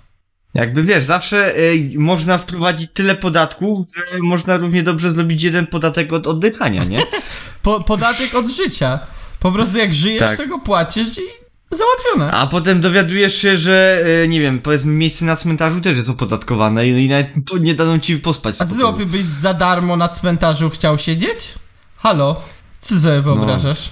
Jakby 0.55 0.83
wiesz, 0.83 1.05
zawsze 1.05 1.59
y, 1.59 1.91
można 1.97 2.39
wprowadzić 2.39 2.91
tyle 2.93 3.15
podatków, 3.15 3.87
że 3.95 4.19
można 4.23 4.57
równie 4.57 4.83
dobrze 4.83 5.13
zrobić 5.13 5.43
jeden 5.43 5.67
podatek 5.67 6.13
od 6.13 6.27
oddychania, 6.27 6.85
nie? 6.85 7.03
Po, 7.63 7.81
podatek 7.81 8.35
od 8.35 8.49
życia. 8.49 8.99
Po 9.41 9.53
prostu 9.53 9.79
jak 9.79 9.95
żyjesz, 9.95 10.19
Tak. 10.21 10.37
tego 10.37 10.59
płacisz 10.59 11.19
i 11.19 11.23
załatwione. 11.71 12.33
A 12.39 12.47
potem 12.47 12.81
dowiadujesz 12.81 13.35
się, 13.35 13.59
że 13.59 14.05
y, 14.25 14.29
nie 14.29 14.41
wiem, 14.41 14.61
powiedzmy 14.61 14.93
miejsce 14.93 15.25
na 15.25 15.37
cmentarzu 15.37 15.81
też 15.81 15.97
jest 15.97 16.11
opodatkowane 16.11 16.89
i, 16.89 17.05
i 17.05 17.09
nawet 17.09 17.29
nie 17.61 17.75
dadzą 17.75 17.99
ci 17.99 18.17
pospać. 18.17 18.61
A 18.61 18.67
ty 18.67 18.75
chłopie 18.75 19.07
byś 19.07 19.25
za 19.25 19.55
darmo 19.55 19.97
na 19.97 20.09
cmentarzu 20.09 20.71
chciał 20.71 20.99
siedzieć? 20.99 21.55
Halo? 21.97 22.43
Co 22.81 23.01
sobie 23.01 23.21
wyobrażasz? 23.21 23.91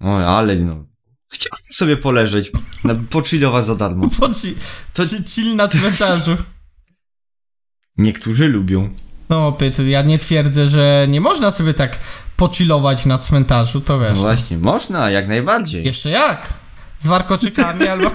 O, 0.00 0.16
ale 0.36 0.56
no. 0.56 0.84
Chciałbym 1.28 1.72
sobie 1.72 1.96
poleżeć, 1.96 2.50
na, 2.84 2.94
pochillować 3.10 3.64
za 3.64 3.74
darmo. 3.74 4.08
Po 4.20 4.28
ci, 4.34 4.54
To- 4.92 5.02
chill 5.26 5.56
na 5.56 5.68
cmentarzu. 5.68 6.36
Niektórzy 7.98 8.48
lubią. 8.48 8.94
No 9.28 9.52
to 9.76 9.82
ja 9.82 10.02
nie 10.02 10.18
twierdzę, 10.18 10.68
że 10.68 11.06
nie 11.08 11.20
można 11.20 11.50
sobie 11.50 11.74
tak 11.74 11.98
pochillować 12.36 13.06
na 13.06 13.18
cmentarzu, 13.18 13.80
to 13.80 13.96
No 13.98 14.04
wiesz. 14.04 14.18
właśnie, 14.18 14.58
można, 14.58 15.10
jak 15.10 15.28
najbardziej. 15.28 15.84
Jeszcze 15.86 16.10
jak? 16.10 16.46
Z 16.98 17.06
warkoczykami 17.06 17.88
albo... 17.92 18.10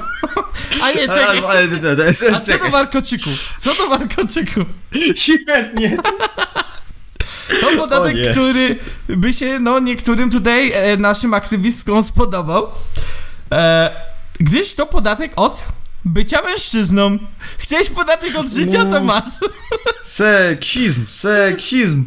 A 0.83 0.91
nie, 0.91 1.07
czekaj. 1.07 1.37
A 1.39 2.13
co 2.13 2.31
do 2.39 2.45
czekaj. 2.45 2.71
warkoczyku? 2.71 3.29
Co 3.59 3.75
do 3.75 3.87
warkoczyku? 3.89 4.61
Świetnie. 5.15 5.97
To 7.61 7.77
podatek, 7.77 8.15
który 8.31 8.79
by 9.09 9.33
się, 9.33 9.59
no, 9.59 9.79
niektórym 9.79 10.29
tutaj 10.29 10.71
e, 10.71 10.97
naszym 10.97 11.33
aktywistkom 11.33 12.03
spodobał. 12.03 12.67
E, 13.51 13.91
gdyż 14.39 14.73
to 14.73 14.85
podatek 14.85 15.31
od 15.35 15.63
bycia 16.05 16.41
mężczyzną. 16.41 17.17
Chciałeś 17.57 17.89
podatek 17.89 18.35
od 18.35 18.49
życia, 18.49 18.85
to 18.85 18.97
Uuu. 18.97 19.05
masz. 19.05 19.23
Seksizm, 20.03 21.07
seksizm. 21.07 22.05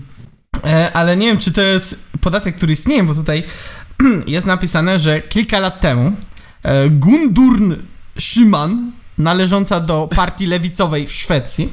E, 0.64 0.92
ale 0.92 1.16
nie 1.16 1.26
wiem, 1.26 1.38
czy 1.38 1.52
to 1.52 1.62
jest 1.62 2.08
podatek, 2.20 2.56
który 2.56 2.72
istnieje, 2.72 3.02
bo 3.02 3.14
tutaj 3.14 3.44
jest 4.26 4.46
napisane, 4.46 4.98
że 4.98 5.20
kilka 5.20 5.58
lat 5.58 5.80
temu 5.80 6.12
e, 6.62 6.90
Gundurn 6.90 7.74
Szyman, 8.18 8.92
należąca 9.18 9.80
do 9.80 10.08
partii 10.16 10.46
lewicowej 10.46 11.06
w 11.06 11.12
Szwecji, 11.12 11.72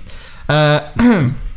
e, 0.50 0.82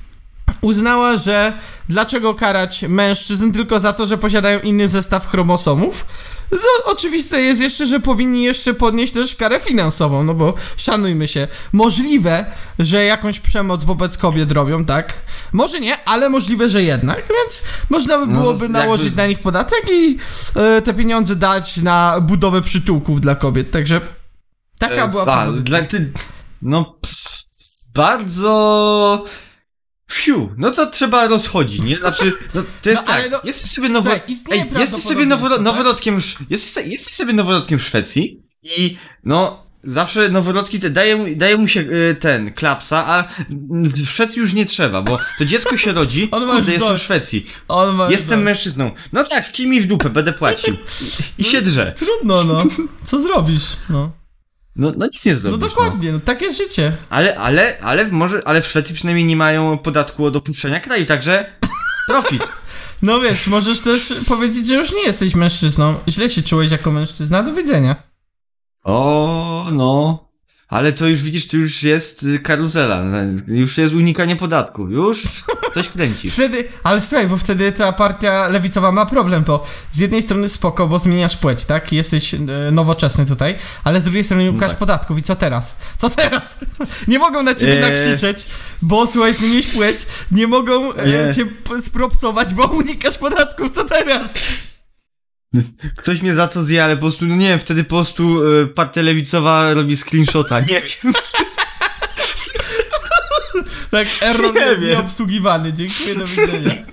uznała, 0.60 1.16
że 1.16 1.52
dlaczego 1.88 2.34
karać 2.34 2.82
mężczyzn 2.88 3.52
tylko 3.52 3.80
za 3.80 3.92
to, 3.92 4.06
że 4.06 4.18
posiadają 4.18 4.60
inny 4.60 4.88
zestaw 4.88 5.26
chromosomów. 5.28 6.06
No, 6.52 6.58
oczywiste 6.92 7.40
jest 7.42 7.60
jeszcze, 7.60 7.86
że 7.86 8.00
powinni 8.00 8.42
jeszcze 8.44 8.74
podnieść 8.74 9.12
też 9.12 9.34
karę 9.34 9.60
finansową, 9.60 10.24
no 10.24 10.34
bo 10.34 10.54
szanujmy 10.76 11.28
się. 11.28 11.48
Możliwe, 11.72 12.46
że 12.78 13.04
jakąś 13.04 13.40
przemoc 13.40 13.84
wobec 13.84 14.18
kobiet 14.18 14.52
robią, 14.52 14.84
tak? 14.84 15.14
Może 15.52 15.80
nie, 15.80 16.04
ale 16.04 16.28
możliwe, 16.28 16.70
że 16.70 16.82
jednak, 16.82 17.16
więc 17.16 17.62
można 17.90 18.18
by 18.18 18.26
No, 18.26 18.40
byłoby 18.40 18.64
jakby- 18.64 18.78
nałożyć 18.78 19.14
na 19.16 19.26
nich 19.26 19.38
podatek 19.38 19.82
i 19.92 20.18
e, 20.56 20.82
te 20.82 20.94
pieniądze 20.94 21.36
dać 21.36 21.76
na 21.76 22.20
budowę 22.20 22.62
przytułków 22.62 23.20
dla 23.20 23.34
kobiet, 23.34 23.70
także 23.70 24.00
taka 24.78 25.08
była 25.08 25.22
E, 25.22 25.26
Fa- 25.26 25.42
propozycja. 25.42 25.64
dla 25.78 25.82
ty, 25.88 26.12
No, 26.62 26.84
pff, 26.84 27.34
bardzo... 27.94 29.24
Fiu, 30.12 30.50
no 30.56 30.70
to 30.70 30.86
trzeba 30.90 31.28
rozchodzić, 31.28 31.82
nie? 31.82 31.96
Znaczy, 31.96 32.32
no 32.54 32.62
to 32.82 32.90
jest 32.90 33.02
No, 33.02 33.12
tak, 33.12 33.30
no- 33.30 33.40
jesteś 33.44 33.70
sobie 33.70 33.88
nowo... 33.88 34.10
Słuchaj, 34.10 34.22
Ej, 34.50 34.80
jesteś 34.80 35.04
sobie 35.04 35.26
nowo... 35.26 35.50
tak? 35.50 35.60
noworodkiem, 35.60 36.18
jesteś, 36.50 36.86
jesteś 36.86 37.14
sobie 37.14 37.32
noworodkiem 37.32 37.78
w 37.78 37.82
Szwecji 37.82 38.42
i 38.62 38.96
no, 39.24 39.64
zawsze 39.84 40.28
noworodki 40.28 40.80
te, 40.80 40.90
daje, 40.90 41.16
mu- 41.16 41.36
daje 41.36 41.56
mu 41.56 41.68
się 41.68 41.80
y, 41.80 42.16
ten, 42.20 42.52
klapsa, 42.52 43.04
a 43.06 43.28
w 43.70 44.06
Szwecji 44.06 44.40
już 44.40 44.52
nie 44.52 44.66
trzeba, 44.66 45.02
bo 45.02 45.18
to 45.38 45.44
dziecko 45.44 45.76
się 45.76 45.92
rodzi, 45.92 46.28
On 46.32 46.44
ma 46.46 46.54
kurde, 46.54 46.72
jestem 46.72 46.88
w 46.88 46.92
dość. 46.92 47.04
Szwecji, 47.04 47.46
On 47.68 47.94
ma 47.96 48.10
jestem 48.10 48.38
no, 48.40 48.44
mężczyzną. 48.44 48.90
No 49.12 49.24
tak, 49.24 49.52
kij 49.52 49.66
mi 49.66 49.80
w 49.80 49.86
dupę, 49.86 50.10
będę 50.10 50.32
płacił. 50.32 50.76
I 51.38 51.44
się 51.44 51.62
drze. 51.62 51.94
Trudno, 51.96 52.44
no. 52.44 52.64
Co 53.06 53.18
zrobisz? 53.20 53.62
No, 53.90 54.12
No, 54.76 54.92
no 54.96 55.06
nic 55.06 55.24
nie 55.24 55.32
no 55.32 55.38
zrobisz. 55.38 55.68
dokładnie, 55.68 56.12
no 56.12 56.20
takie 56.20 56.52
życie. 56.52 56.96
Ale, 57.10 57.36
ale, 57.38 57.78
ale 57.80 58.08
może, 58.08 58.42
ale 58.44 58.62
w 58.62 58.66
Szwecji 58.66 58.94
przynajmniej 58.94 59.26
nie 59.26 59.36
mają 59.36 59.78
podatku 59.78 60.24
od 60.24 60.36
opuszczenia 60.36 60.80
kraju, 60.80 61.06
także 61.06 61.46
profit. 62.08 62.52
No 63.02 63.20
wiesz, 63.20 63.46
możesz 63.46 63.80
też 63.80 64.14
powiedzieć, 64.28 64.66
że 64.66 64.74
już 64.74 64.92
nie 64.92 65.02
jesteś 65.02 65.34
mężczyzną. 65.34 65.94
Źle 66.08 66.30
się 66.30 66.42
czułeś 66.42 66.70
jako 66.70 66.92
mężczyzna, 66.92 67.42
do 67.42 67.52
widzenia. 67.52 67.96
O, 68.84 69.68
no. 69.72 70.24
Ale 70.68 70.92
to 70.92 71.06
już 71.08 71.20
widzisz, 71.22 71.48
to 71.48 71.56
już 71.56 71.82
jest 71.82 72.22
y, 72.22 72.38
karuzela. 72.38 73.02
Już 73.46 73.78
jest 73.78 73.94
unikanie 73.94 74.36
podatku. 74.36 74.88
Już 74.88 75.22
coś 75.74 75.88
kręcisz. 75.88 76.32
Wtedy, 76.32 76.68
ale 76.82 77.00
słuchaj, 77.00 77.26
bo 77.26 77.36
wtedy 77.36 77.72
ta 77.72 77.92
partia 77.92 78.48
lewicowa 78.48 78.92
ma 78.92 79.06
problem, 79.06 79.44
bo 79.44 79.64
z 79.90 79.98
jednej 79.98 80.22
strony 80.22 80.48
spoko, 80.48 80.86
bo 80.86 80.98
zmieniasz 80.98 81.36
płeć, 81.36 81.64
tak? 81.64 81.92
Jesteś 81.92 82.34
e, 82.34 82.38
nowoczesny 82.72 83.26
tutaj, 83.26 83.58
ale 83.84 84.00
z 84.00 84.04
drugiej 84.04 84.24
strony 84.24 84.50
ukaż 84.50 84.68
tak. 84.68 84.78
podatków 84.78 85.18
i 85.18 85.22
co 85.22 85.36
teraz? 85.36 85.76
Co 85.98 86.10
teraz? 86.10 86.58
nie 87.08 87.18
mogą 87.18 87.42
na 87.42 87.54
ciebie 87.54 87.72
Eee. 87.72 87.80
nakrzyczeć, 87.80 88.46
bo 88.82 89.06
słuchaj, 89.06 89.34
zmieniłeś 89.34 89.66
płeć, 89.66 89.98
nie 90.30 90.46
mogą 90.46 90.92
e, 90.92 91.08
Nie. 91.08 91.34
cię 91.34 91.46
spropsować, 91.80 92.54
bo 92.54 92.66
unikasz 92.66 93.18
podatków, 93.18 93.70
co 93.70 93.84
teraz? 93.84 94.34
Ktoś 95.96 96.22
mnie 96.22 96.34
za 96.34 96.48
to 96.48 96.64
zje, 96.64 96.84
ale 96.84 96.96
po 96.96 97.00
prostu, 97.00 97.26
no 97.26 97.36
nie 97.36 97.48
wiem, 97.48 97.58
wtedy 97.58 97.84
po 97.84 97.96
prostu 97.96 98.44
y, 98.44 98.66
partia 98.66 99.02
lewicowa 99.02 99.74
robi 99.74 99.96
screenshota. 99.96 100.60
Nie 100.60 100.66
wiem. 100.66 101.14
Tak, 103.94 104.06
error 104.22 104.54
Nie 104.54 104.60
jest 104.60 104.80
wiem. 104.80 104.90
nieobsługiwany, 104.90 105.72
dziękuję, 105.72 106.14
do 106.14 106.26
widzenia. 106.26 106.70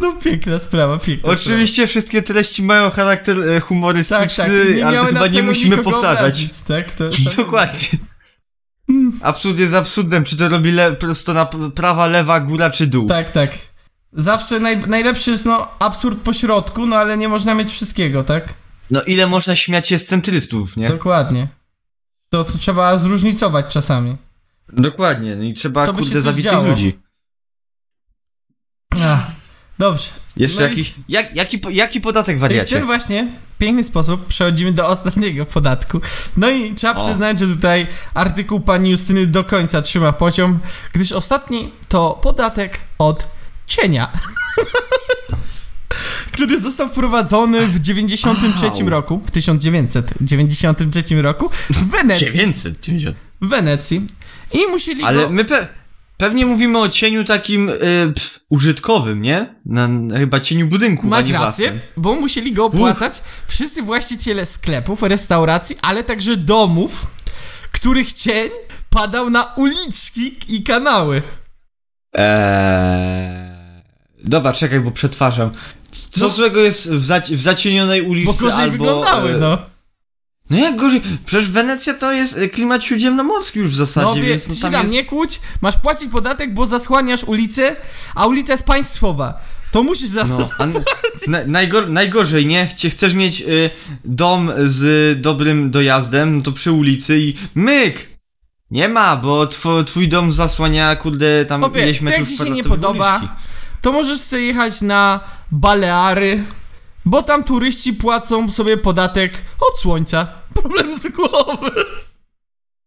No 0.00 0.12
piękna 0.12 0.58
sprawa, 0.58 0.98
piękna 0.98 1.30
Oczywiście 1.32 1.86
wszystkie 1.86 2.22
treści 2.22 2.62
mają 2.62 2.90
charakter 2.90 3.38
e, 3.38 3.42
sprawa. 3.42 3.60
humorystyczny, 3.60 4.26
Tak, 4.26 4.36
tak, 4.36 4.76
nie 4.76 4.86
ale 4.86 5.04
chyba 5.06 5.26
nie 5.26 5.42
musimy 5.42 5.78
powtarzać. 5.78 6.18
obrazić, 6.18 6.52
tak? 6.60 6.90
To, 6.92 7.08
to, 7.08 7.16
Dokładnie. 7.36 7.88
Absurd 9.22 9.58
jest 9.58 9.74
absurdem, 9.74 10.24
czy 10.24 10.36
to 10.36 10.48
robi 10.48 10.72
le- 10.72 10.92
prosto 10.92 11.34
na 11.34 11.46
prawa, 11.74 12.06
lewa, 12.06 12.40
góra 12.40 12.70
czy 12.70 12.86
dół. 12.86 13.08
Tak, 13.08 13.30
tak. 13.30 13.50
Zawsze 14.12 14.60
naj, 14.60 14.78
najlepszy 14.86 15.30
jest 15.30 15.44
no 15.44 15.68
absurd 15.78 16.18
po 16.20 16.32
środku, 16.32 16.86
no 16.86 16.96
ale 16.96 17.16
nie 17.18 17.28
można 17.28 17.54
mieć 17.54 17.70
wszystkiego, 17.72 18.24
tak? 18.24 18.54
No 18.90 19.02
ile 19.02 19.26
można 19.26 19.54
śmiać 19.54 19.88
się 19.88 19.98
z 19.98 20.06
centrystów, 20.06 20.76
nie? 20.76 20.88
Dokładnie. 20.88 21.48
To, 22.30 22.44
to 22.44 22.58
trzeba 22.58 22.98
zróżnicować 22.98 23.66
czasami. 23.66 24.16
Dokładnie, 24.68 25.36
no 25.36 25.42
i 25.44 25.54
trzeba, 25.54 25.86
Co 25.86 25.94
kurde, 25.94 26.20
zabić 26.20 26.46
tych 26.46 26.62
ludzi. 26.62 26.98
Ach, 29.04 29.26
dobrze. 29.78 30.10
Jeszcze 30.36 30.60
No 30.62 30.68
jakiś, 30.68 30.94
jak, 31.08 31.36
jaki, 31.36 31.60
jaki 31.70 32.00
podatek 32.00 32.34
I 32.34 32.38
w 32.38 32.40
wariacie? 32.40 32.76
ten 32.76 32.86
właśnie 32.86 33.28
piękny 33.58 33.84
sposób 33.84 34.26
przechodzimy 34.26 34.72
do 34.72 34.88
ostatniego 34.88 35.46
podatku. 35.46 36.00
No 36.36 36.50
i 36.50 36.74
trzeba 36.74 36.94
O. 36.94 37.06
przyznać, 37.06 37.38
że 37.38 37.46
tutaj 37.46 37.86
artykuł 38.14 38.60
pani 38.60 38.90
Justyny 38.90 39.26
do 39.26 39.44
końca 39.44 39.82
trzyma 39.82 40.12
poziom, 40.12 40.58
gdyż 40.92 41.12
ostatni 41.12 41.70
to 41.88 42.18
podatek 42.22 42.80
od 42.98 43.28
cienia. 43.66 44.12
który 46.32 46.60
został 46.60 46.88
wprowadzony 46.88 47.66
w 47.66 47.80
93 47.80 48.66
Au. 48.66 48.88
roku, 48.88 49.20
w 49.24 49.30
1993 49.30 51.22
roku 51.22 51.50
w 51.70 51.90
Wenecji. 51.90 52.26
990. 52.26 53.16
W 53.40 53.48
Wenecji. 53.48 54.06
I 54.52 54.66
musieli 54.70 55.02
Ale 55.02 55.22
go... 55.22 55.30
my 55.30 55.44
pe 55.44 55.66
pewnie 56.16 56.46
mówimy 56.46 56.78
o 56.78 56.88
cieniu 56.88 57.24
takim 57.24 57.68
y, 57.68 57.72
pf, 58.14 58.40
użytkowym, 58.48 59.22
nie? 59.22 59.54
Na, 59.66 59.88
chyba 60.18 60.40
cieniu 60.40 60.66
budynku, 60.66 61.06
Masz 61.06 61.30
rację, 61.30 61.70
własnym. 61.70 61.80
bo 61.96 62.14
musieli 62.14 62.52
go 62.52 62.64
opłacać 62.64 63.22
wszyscy 63.46 63.82
właściciele 63.82 64.46
sklepów, 64.46 65.02
restauracji, 65.02 65.76
ale 65.82 66.04
także 66.04 66.36
domów, 66.36 67.06
których 67.72 68.12
cień 68.12 68.50
padał 68.90 69.30
na 69.30 69.42
uliczki 69.42 70.36
i 70.48 70.62
kanały. 70.62 71.22
Eee... 72.12 73.48
Dobra, 74.24 74.52
czekaj, 74.52 74.80
bo 74.80 74.90
przetwarzam. 74.90 75.50
Co 76.10 76.24
No. 76.24 76.30
złego 76.30 76.60
jest 76.60 76.90
w, 76.92 77.04
zaci 77.04 77.36
w 77.36 77.40
zacienionej 77.42 78.02
Bo 78.02 78.08
uliczce 78.08 78.44
gorzej 78.44 78.60
albo... 78.62 78.72
wyglądały, 78.72 79.34
e, 79.34 79.38
no. 79.38 79.58
No 80.50 80.58
jak 80.58 80.76
gorzej? 80.76 81.02
Przecież 81.26 81.48
Wenecja 81.48 81.94
to 81.94 82.12
jest 82.12 82.38
e, 82.38 82.48
klimat 82.48 82.84
śródziemnomorski 82.84 83.58
już 83.58 83.68
w 83.68 83.78
No 83.78 83.86
zasadzie, 83.86 84.20
wie, 84.22 84.28
więc 84.28 84.48
no, 84.48 84.54
tam 84.62 84.72
tam 84.72 84.82
jest... 84.82 84.94
nie 84.94 85.04
kłóć, 85.04 85.40
masz 85.60 85.76
płacić 85.76 86.10
podatek, 86.10 86.54
bo 86.54 86.66
zasłaniasz 86.66 87.24
ulicę, 87.24 87.76
a 88.14 88.26
ulica 88.26 88.52
jest 88.52 88.64
państwowa. 88.64 89.40
To 89.72 89.82
musisz 89.82 90.08
za... 90.08 90.24
No, 90.24 90.48
a 90.58 90.62
n- 90.64 90.84
na, 91.28 91.38
najgor 91.46 91.90
najgorzej, 91.90 92.46
nie? 92.46 92.68
Chcesz 92.90 93.14
mieć 93.14 93.40
y, 93.40 93.70
dom 94.04 94.50
z 94.64 95.20
dobrym 95.20 95.70
dojazdem, 95.70 96.36
no 96.36 96.42
to 96.42 96.52
przy 96.52 96.72
ulicy 96.72 97.18
i 97.18 97.34
myk! 97.54 98.18
Nie 98.70 98.88
ma, 98.88 99.16
bo 99.16 99.46
two, 99.46 99.84
twój 99.84 100.08
dom 100.08 100.32
zasłania, 100.32 100.96
kurde, 100.96 101.44
tam 101.44 101.74
ileś 101.74 101.98
to 101.98 102.04
metrów 102.04 102.30
jak 102.30 102.38
ci 102.38 102.44
się 102.44 102.50
nie 102.50 102.62
kwadratowych 102.62 102.98
podoba, 103.02 103.18
uliczki. 103.18 103.47
To 103.82 103.92
możesz 103.92 104.20
sobie 104.20 104.42
jechać 104.42 104.80
na 104.82 105.20
Baleary, 105.50 106.44
bo 107.04 107.22
tam 107.22 107.44
turyści 107.44 107.92
płacą 107.92 108.50
sobie 108.50 108.76
podatek 108.76 109.32
od 109.72 109.78
słońca. 109.80 110.26
Problem 110.62 111.00
z 111.00 111.08
głowy. 111.08 111.70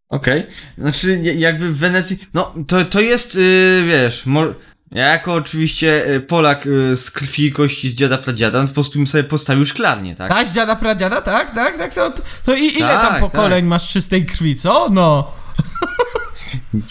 Okej, 0.10 0.48
znaczy 0.78 1.20
ja- 1.24 1.34
jakby 1.34 1.70
w 1.72 1.78
Wenecji, 1.78 2.18
no 2.34 2.54
to, 2.68 2.86
to 2.86 3.00
jest, 3.02 3.36
y, 3.36 3.84
wiesz, 3.88 4.26
mo- 4.26 4.54
ja 4.92 5.06
jako 5.06 5.34
oczywiście 5.34 6.14
y, 6.16 6.20
Polak 6.22 6.66
y, 6.66 6.98
z 6.98 7.12
krwi 7.12 7.46
i 7.46 7.52
kości 7.52 7.90
z 7.90 7.94
dziada 7.94 8.18
pradziada, 8.18 8.62
no 8.62 8.68
po 8.68 8.74
prostu 8.74 9.00
bym 9.00 9.08
sobie 9.08 9.24
postawił 9.24 9.66
szklarnię, 9.66 10.16
tak? 10.16 10.32
Tak, 10.32 10.50
dziada, 10.52 10.76
pradziada, 10.76 11.22
tak, 11.22 11.56
tak, 11.56 11.78
tak, 11.78 11.94
to, 11.94 12.14
to 12.46 12.56
i, 12.56 12.66
ile 12.78 12.88
Tak, 12.88 13.10
tam 13.12 13.20
pokoleń 13.20 13.66
masz 13.66 13.90
czystej 13.90 14.26
krwi, 14.26 14.56
co? 14.56 14.88
No. 14.92 15.32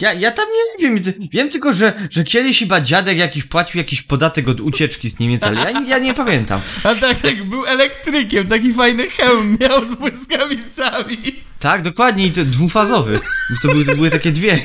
Ja, 0.00 0.12
ja 0.12 0.30
tam 0.30 0.46
nie 0.78 0.88
wiem, 0.88 1.14
wiem 1.32 1.50
tylko, 1.50 1.72
że, 1.72 2.08
że 2.10 2.24
kiedyś 2.24 2.58
chyba 2.58 2.80
dziadek 2.80 3.18
jakiś 3.18 3.44
płacił 3.44 3.78
jakiś 3.78 4.02
podatek 4.02 4.48
od 4.48 4.60
ucieczki 4.60 5.10
z 5.10 5.18
Niemiec, 5.18 5.42
ale 5.42 5.60
ja, 5.60 5.80
ja 5.80 5.98
nie 5.98 6.14
pamiętam. 6.14 6.60
A 6.84 6.94
tak 6.94 7.24
jak 7.24 7.48
był 7.48 7.66
elektrykiem, 7.66 8.46
taki 8.46 8.72
fajny 8.72 9.10
hełm 9.10 9.58
miał 9.60 9.88
z 9.88 9.94
błyskawicami. 9.94 11.16
Tak, 11.58 11.82
dokładnie, 11.82 12.26
i 12.26 12.32
to 12.32 12.44
dwufazowy. 12.44 13.20
To 13.62 13.68
były, 13.68 13.84
to 13.84 13.94
były 13.94 14.10
takie 14.10 14.32
dwie. 14.32 14.58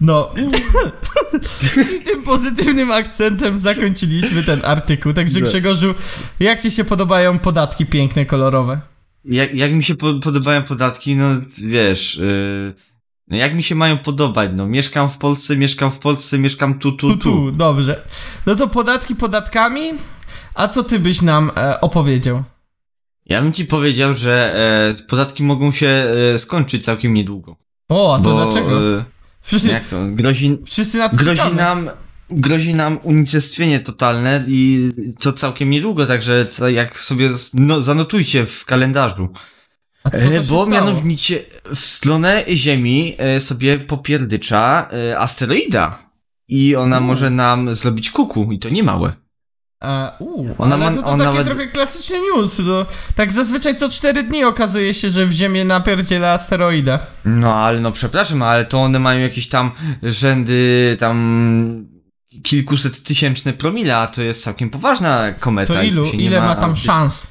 No. 0.00 0.34
I 0.36 2.04
tym 2.04 2.22
pozytywnym 2.22 2.90
akcentem 2.92 3.58
zakończyliśmy 3.58 4.42
ten 4.42 4.60
artykuł. 4.64 5.12
Także 5.12 5.40
No. 5.40 5.46
Grzegorzu, 5.46 5.94
jak 6.40 6.60
ci 6.60 6.70
się 6.70 6.84
podobają 6.84 7.38
podatki 7.38 7.86
piękne, 7.86 8.26
kolorowe? 8.26 8.80
Jak, 9.24 9.54
jak 9.54 9.72
mi 9.72 9.82
się 9.82 9.94
po, 9.94 10.14
podobają 10.14 10.62
podatki, 10.62 11.16
no 11.16 11.40
wiesz, 11.64 12.16
yy, 12.16 12.74
jak 13.30 13.54
mi 13.54 13.62
się 13.62 13.74
mają 13.74 13.98
podobać, 13.98 14.50
no 14.54 14.66
mieszkam 14.66 15.08
w 15.08 15.18
Polsce, 15.18 15.56
mieszkam 15.56 15.90
w 15.90 15.98
Polsce, 15.98 16.38
mieszkam 16.38 16.78
tu, 16.78 16.92
tu, 16.92 17.16
Tu, 17.16 17.16
tu. 17.16 17.50
dobrze. 17.52 18.00
No 18.46 18.54
to 18.54 18.68
podatki 18.68 19.14
podatkami, 19.16 19.82
a 20.54 20.68
co 20.68 20.84
ty 20.84 20.98
byś 20.98 21.22
nam 21.22 21.50
e, 21.56 21.80
opowiedział? 21.80 22.42
Ja 23.26 23.42
bym 23.42 23.52
ci 23.52 23.64
powiedział, 23.64 24.14
że 24.14 24.54
e, 25.00 25.06
podatki 25.08 25.42
mogą 25.42 25.72
się 25.72 25.86
e, 26.34 26.38
skończyć 26.38 26.84
całkiem 26.84 27.14
niedługo. 27.14 27.56
O, 27.88 28.14
a 28.14 28.18
to 28.18 28.24
bo, 28.24 28.44
dlaczego? 28.44 28.98
E, 28.98 29.04
Wszyscy, 29.42 29.68
jak 29.68 29.86
to, 29.86 29.96
grozi, 30.08 30.58
wszyscy 30.66 30.98
na 30.98 31.08
to 31.08 31.16
grozi 31.16 31.38
czekamy. 31.40 31.56
nam 31.56 31.90
grozi 32.30 32.74
nam 32.74 32.98
unicestwienie 33.02 33.80
totalne 33.80 34.44
i 34.48 34.90
to 35.20 35.32
całkiem 35.32 35.70
niedługo, 35.70 36.06
także 36.06 36.46
jak 36.72 36.98
sobie 36.98 37.30
no, 37.54 37.80
zanotujcie 37.80 38.46
w 38.46 38.64
kalendarzu. 38.64 39.28
Bo 40.48 40.66
mianowicie 40.66 41.40
w 41.74 41.78
stronę 41.78 42.42
Ziemi 42.48 43.14
e, 43.18 43.40
sobie 43.40 43.78
popierdycza 43.78 44.88
e, 45.10 45.18
asteroida. 45.18 45.98
I 46.48 46.76
ona 46.76 46.98
U. 46.98 47.02
może 47.02 47.30
nam 47.30 47.74
zrobić 47.74 48.10
kuku, 48.10 48.52
i 48.52 48.58
to 48.58 48.68
nie 48.68 48.82
małe. 48.82 49.12
A, 49.80 50.12
uu, 50.20 50.54
Ona 50.58 50.74
ale 50.74 50.84
ma- 50.90 50.96
to, 50.96 51.02
to 51.02 51.08
ona 51.08 51.32
takie 51.32 51.44
trochę 51.44 51.66
klasyczny 51.66 52.16
news. 52.20 52.56
To, 52.56 52.86
tak 53.14 53.32
zazwyczaj 53.32 53.76
co 53.76 53.88
4 53.88 54.22
dni 54.22 54.44
okazuje 54.44 54.94
się, 54.94 55.10
że 55.10 55.26
w 55.26 55.32
Ziemię 55.32 55.64
napierdziela 55.64 56.32
asteroida. 56.32 56.98
No 57.24 57.54
ale 57.54 57.80
no 57.80 57.92
przepraszam, 57.92 58.42
ale 58.42 58.64
to 58.64 58.82
one 58.82 58.98
mają 58.98 59.20
jakieś 59.20 59.48
tam 59.48 59.70
rzędy 60.02 60.96
tam 61.00 61.88
kilkuset 62.42 63.02
tysięczne 63.02 63.52
promile, 63.52 63.96
a 63.96 64.06
to 64.06 64.22
jest 64.22 64.44
całkiem 64.44 64.70
poważna 64.70 65.32
kometa. 65.32 65.74
To 65.74 65.82
ilu? 65.82 66.04
Ile 66.04 66.40
ma 66.40 66.54
tam 66.54 66.76
szans? 66.76 67.26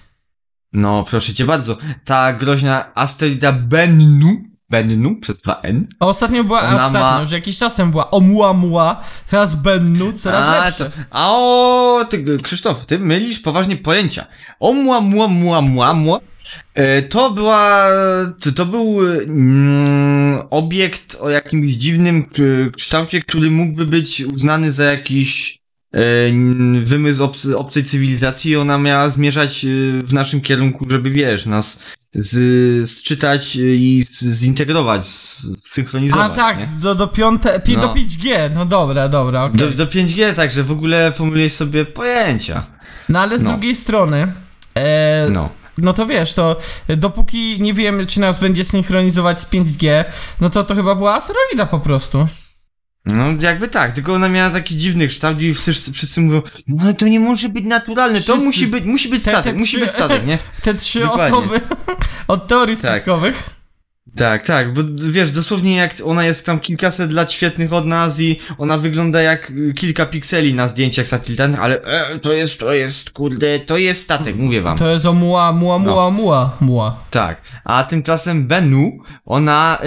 No 0.73 1.05
proszę 1.09 1.33
cię 1.33 1.45
bardzo. 1.45 1.77
Ta 2.05 2.33
groźna 2.33 2.91
asteroida 2.95 3.51
Bennu, 3.51 4.37
Bennu 4.69 5.15
przez 5.15 5.41
dwa 5.41 5.59
N. 5.63 5.87
A 5.99 6.05
ostatnio 6.05 6.43
była, 6.43 6.61
Ona 6.61 6.75
ostatnio, 6.85 6.99
ma- 6.99 7.21
już 7.21 7.31
jakiś 7.31 7.57
czas 7.57 7.75
temu 7.75 7.91
była 7.91 8.11
Oumuamua, 8.11 9.03
teraz 9.29 9.55
Bennu, 9.55 10.13
coraz 10.13 10.45
a, 10.45 10.65
lepsze. 10.65 10.85
to, 10.89 10.91
a 11.11 11.31
o, 11.31 12.05
ty, 12.09 12.37
Krzysztof, 12.43 12.85
ty 12.85 12.99
mylisz 12.99 13.39
poważnie 13.39 13.77
pojęcia. 13.77 14.25
O 14.59 14.73
mua 14.73 15.01
mua 15.01 15.27
mua 15.27 15.61
mua 15.61 15.93
mua 15.93 16.19
E, 16.73 17.01
To 17.01 17.31
była, 17.31 17.87
to, 18.55 18.65
był 18.65 18.99
mm, 19.07 20.41
obiekt 20.49 21.17
o 21.21 21.29
jakimś 21.29 21.71
dziwnym 21.71 22.25
kształcie, 22.77 23.21
który 23.21 23.51
mógłby 23.51 23.85
być 23.85 24.21
uznany 24.21 24.71
za 24.71 24.83
jakiś 24.83 25.56
wymysł 26.83 27.23
obcy, 27.23 27.57
obcej 27.57 27.83
cywilizacji 27.83 28.51
i 28.51 28.55
ona 28.55 28.77
miała 28.77 29.09
zmierzać 29.09 29.65
e, 29.65 29.67
w 30.03 30.13
naszym 30.13 30.41
kierunku, 30.41 30.85
żeby 30.89 31.11
wiesz, 31.11 31.45
nas 31.45 31.83
z, 32.13 32.89
zczytać 32.89 33.55
i 33.55 34.03
z, 34.07 34.23
zintegrować, 34.39 35.07
z, 35.07 35.79
A 36.19 36.29
tak, 36.29 36.59
nie? 36.59 36.67
do, 36.79 36.95
do, 36.95 37.07
piąte, 37.07 37.59
pi, 37.59 37.75
No. 37.75 37.81
do 37.81 37.87
5G, 37.87 38.51
no 38.53 38.65
dobra, 38.65 39.09
dobra, 39.09 39.43
okej. 39.43 39.59
Do, 39.59 39.69
do 39.69 39.85
5G, 39.85 40.33
także 40.33 40.63
w 40.63 40.71
ogóle 40.71 41.11
pomyliłeś 41.17 41.53
sobie 41.53 41.85
pojęcia. 41.85 42.63
No 43.09 43.19
ale 43.19 43.39
z 43.39 43.43
no. 43.43 43.49
drugiej 43.49 43.75
strony, 43.75 44.33
e, 44.75 45.27
no. 45.31 45.49
No. 45.77 45.93
to 45.93 46.05
wiesz, 46.05 46.33
to 46.33 46.57
dopóki 46.97 47.61
nie 47.61 47.73
wiemy, 47.73 48.05
czy 48.05 48.19
nas 48.19 48.39
będzie 48.39 48.63
synchronizować 48.63 49.41
z 49.41 49.51
5G, 49.51 50.05
no 50.41 50.49
to 50.49 50.63
to 50.63 50.75
chyba 50.75 50.95
była 50.95 51.15
asteroida 51.15 51.65
po 51.65 51.79
prostu. 51.79 52.27
No, 53.13 53.25
jakby 53.41 53.67
tak, 53.67 53.91
tylko 53.91 54.13
ona 54.13 54.29
miała 54.29 54.49
taki 54.49 54.75
dziwny 54.75 55.07
kształt 55.07 55.41
i 55.41 55.53
wszyscy, 55.53 55.91
wszyscy 55.91 56.21
mówią, 56.21 56.41
no 56.67 56.83
ale 56.83 56.93
to 56.93 57.07
nie 57.07 57.19
może 57.19 57.49
być 57.49 57.65
naturalne, 57.65 58.17
to 58.21 58.23
Wszyscy- 58.23 58.45
musi 58.45 58.67
być, 58.67 58.83
musi 58.85 59.09
być 59.09 59.23
Te- 59.23 59.31
statek, 59.31 59.53
te 59.53 59.59
musi 59.59 59.77
trzy- 59.77 59.85
być 59.85 59.91
statek, 59.95 60.25
nie? 60.27 60.37
Te 60.63 60.73
trzy 60.73 60.99
Dokładnie. 60.99 61.37
osoby 61.37 61.61
od 62.27 62.47
teorii 62.47 62.77
Tak. 62.77 62.91
spiskowych. 62.91 63.56
Tak, 64.15 64.45
tak, 64.45 64.73
bo 64.73 64.81
wiesz, 65.09 65.31
dosłownie 65.31 65.75
jak 65.75 65.95
ona 66.05 66.25
jest 66.25 66.45
tam 66.45 66.59
kilkaset 66.59 67.11
lat 67.11 67.31
świetnych 67.31 67.73
od 67.73 67.85
nas 67.85 68.19
i 68.19 68.39
ona 68.57 68.77
wygląda 68.77 69.21
jak 69.21 69.51
y, 69.51 69.73
kilka 69.73 70.05
pikseli 70.05 70.53
na 70.53 70.67
zdjęciach 70.67 71.07
satelitarnych, 71.07 71.59
ale 71.59 71.81
e, 71.83 72.19
to 72.19 72.33
jest, 72.33 72.59
to 72.59 72.73
jest, 72.73 73.11
kurde, 73.11 73.59
to 73.59 73.77
jest 73.77 74.01
statek, 74.01 74.35
mówię 74.35 74.61
wam. 74.61 74.77
To 74.77 74.89
jest 74.89 75.05
o 75.05 75.13
muła, 75.13 75.51
muła, 75.51 75.79
No. 75.79 75.91
muła, 75.91 76.11
muła, 76.11 76.57
muła. 76.59 76.99
Tak, 77.11 77.41
a 77.63 77.83
tymczasem 77.83 78.47
Benu, 78.47 78.99
ona 79.25 79.77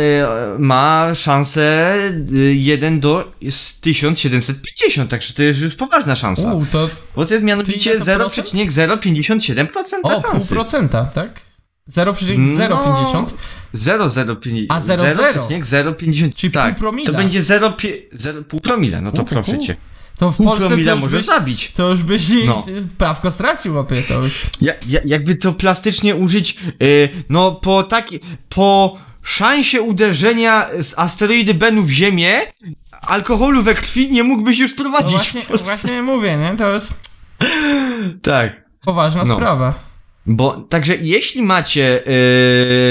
y, 0.57 0.59
ma 0.59 1.15
szansę 1.15 1.95
y, 2.33 2.55
1 2.55 3.01
do 3.01 3.33
z 3.51 3.81
1750, 3.81 5.11
także 5.11 5.35
to 5.35 5.43
jest 5.43 5.61
już 5.61 5.75
poważna 5.75 6.17
szansa. 6.17 6.55
U, 6.55 6.67
to 6.67 6.91
Bo 7.17 7.25
to 7.25 7.35
jest 7.35 7.45
mianowicie 7.45 7.79
Czyli 7.81 7.97
ile 7.97 8.05
to 8.07 8.19
procent? 8.19 8.49
0,057% 8.49 9.67
o, 10.03 10.21
pół 10.23 10.47
procenta, 10.47 11.05
tak? 11.05 11.50
0,050. 11.91 12.71
No, 12.71 13.27
0,050. 13.75 14.73
A 14.73 14.81
0,0? 14.81 15.63
0,050. 15.65 16.35
Czyli 16.35 16.51
tak, 16.53 16.75
pół 16.75 16.81
promila. 16.81 17.07
To 17.07 17.13
będzie 17.19 17.41
0,5 17.41 18.61
promila, 18.61 19.01
no 19.01 19.13
to 19.13 19.25
proszę 19.25 19.59
cię. 19.59 19.77
To 20.17 20.31
w 20.31 20.37
Pół 20.37 20.47
Polsce 20.47 20.67
promila 20.69 20.97
może 20.97 21.17
byś, 21.17 21.27
zabić. 21.27 21.73
to 21.73 21.89
już 21.89 22.03
byś 22.03 22.29
No. 22.29 22.45
no. 22.47 22.63
prawko 22.99 23.31
stracił, 23.31 23.75
łapie 23.75 23.97
to 24.03 24.23
już. 24.23 24.43
Ja, 24.61 24.73
ja, 24.89 25.01
jakby 25.05 25.37
to 25.37 25.53
plastycznie 25.53 26.17
użyć, 26.17 26.57
y, 26.83 27.09
no 27.29 27.53
po 27.53 27.83
taki, 27.83 28.21
po 28.49 28.99
szansie 29.23 29.83
uderzenia 29.83 30.67
z 30.81 30.99
asteroidy 30.99 31.55
Benu 31.55 31.83
w 31.83 31.91
Ziemię, 31.91 32.41
alkoholu 33.07 33.63
we 33.63 33.75
krwi 33.75 34.13
nie 34.13 34.23
mógłbyś 34.25 34.59
już 34.59 34.71
No 34.71 34.77
prowadzić 34.77 35.11
właśnie, 35.17 35.41
w 35.43 35.47
Polsce. 35.47 35.65
właśnie 35.77 36.03
mówię, 36.03 36.37
nie? 36.37 36.57
To 36.57 36.73
jest 36.73 37.01
Tak. 38.23 38.65
poważna 38.85 39.25
No. 39.25 39.35
sprawa. 39.37 39.75
Bo 40.27 40.67
także 40.69 40.97
jeśli 40.97 41.43
macie 41.43 42.03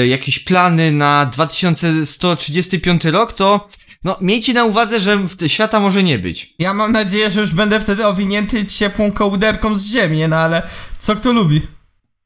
y, 0.02 0.06
jakieś 0.06 0.38
plany 0.38 0.92
na 0.92 1.26
2135 1.26 3.04
rok, 3.04 3.32
to 3.32 3.68
no 4.04 4.16
miejcie 4.20 4.54
na 4.54 4.64
uwadze, 4.64 5.00
że 5.00 5.18
świata 5.46 5.80
może 5.80 6.02
nie 6.02 6.18
być. 6.18 6.54
Ja 6.58 6.74
mam 6.74 6.92
nadzieję, 6.92 7.30
że 7.30 7.40
już 7.40 7.54
będę 7.54 7.80
wtedy 7.80 8.06
owinięty 8.06 8.64
ciepłą 8.64 9.12
kołderką 9.12 9.76
z 9.76 9.86
ziemi, 9.86 10.28
no 10.28 10.36
ale 10.36 10.62
co 10.98 11.16
kto 11.16 11.32
lubi? 11.32 11.62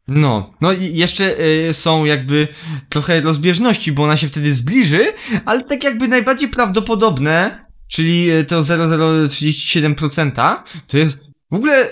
No, 0.08 0.54
no 0.60 0.72
i 0.72 0.96
jeszcze 0.96 1.40
y, 1.68 1.74
są 1.74 2.04
jakby 2.04 2.48
trochę 2.88 3.20
rozbieżności, 3.20 3.92
bo 3.92 4.04
ona 4.04 4.16
się 4.16 4.28
wtedy 4.28 4.54
zbliży, 4.54 5.12
ale 5.44 5.64
tak 5.64 5.84
jakby 5.84 6.08
najbardziej 6.08 6.48
prawdopodobne, 6.48 7.64
czyli 7.88 8.30
y, 8.30 8.44
to 8.44 8.60
0,037%, 8.60 10.56
to 10.86 10.98
jest 10.98 11.20
w 11.50 11.54
ogóle 11.54 11.88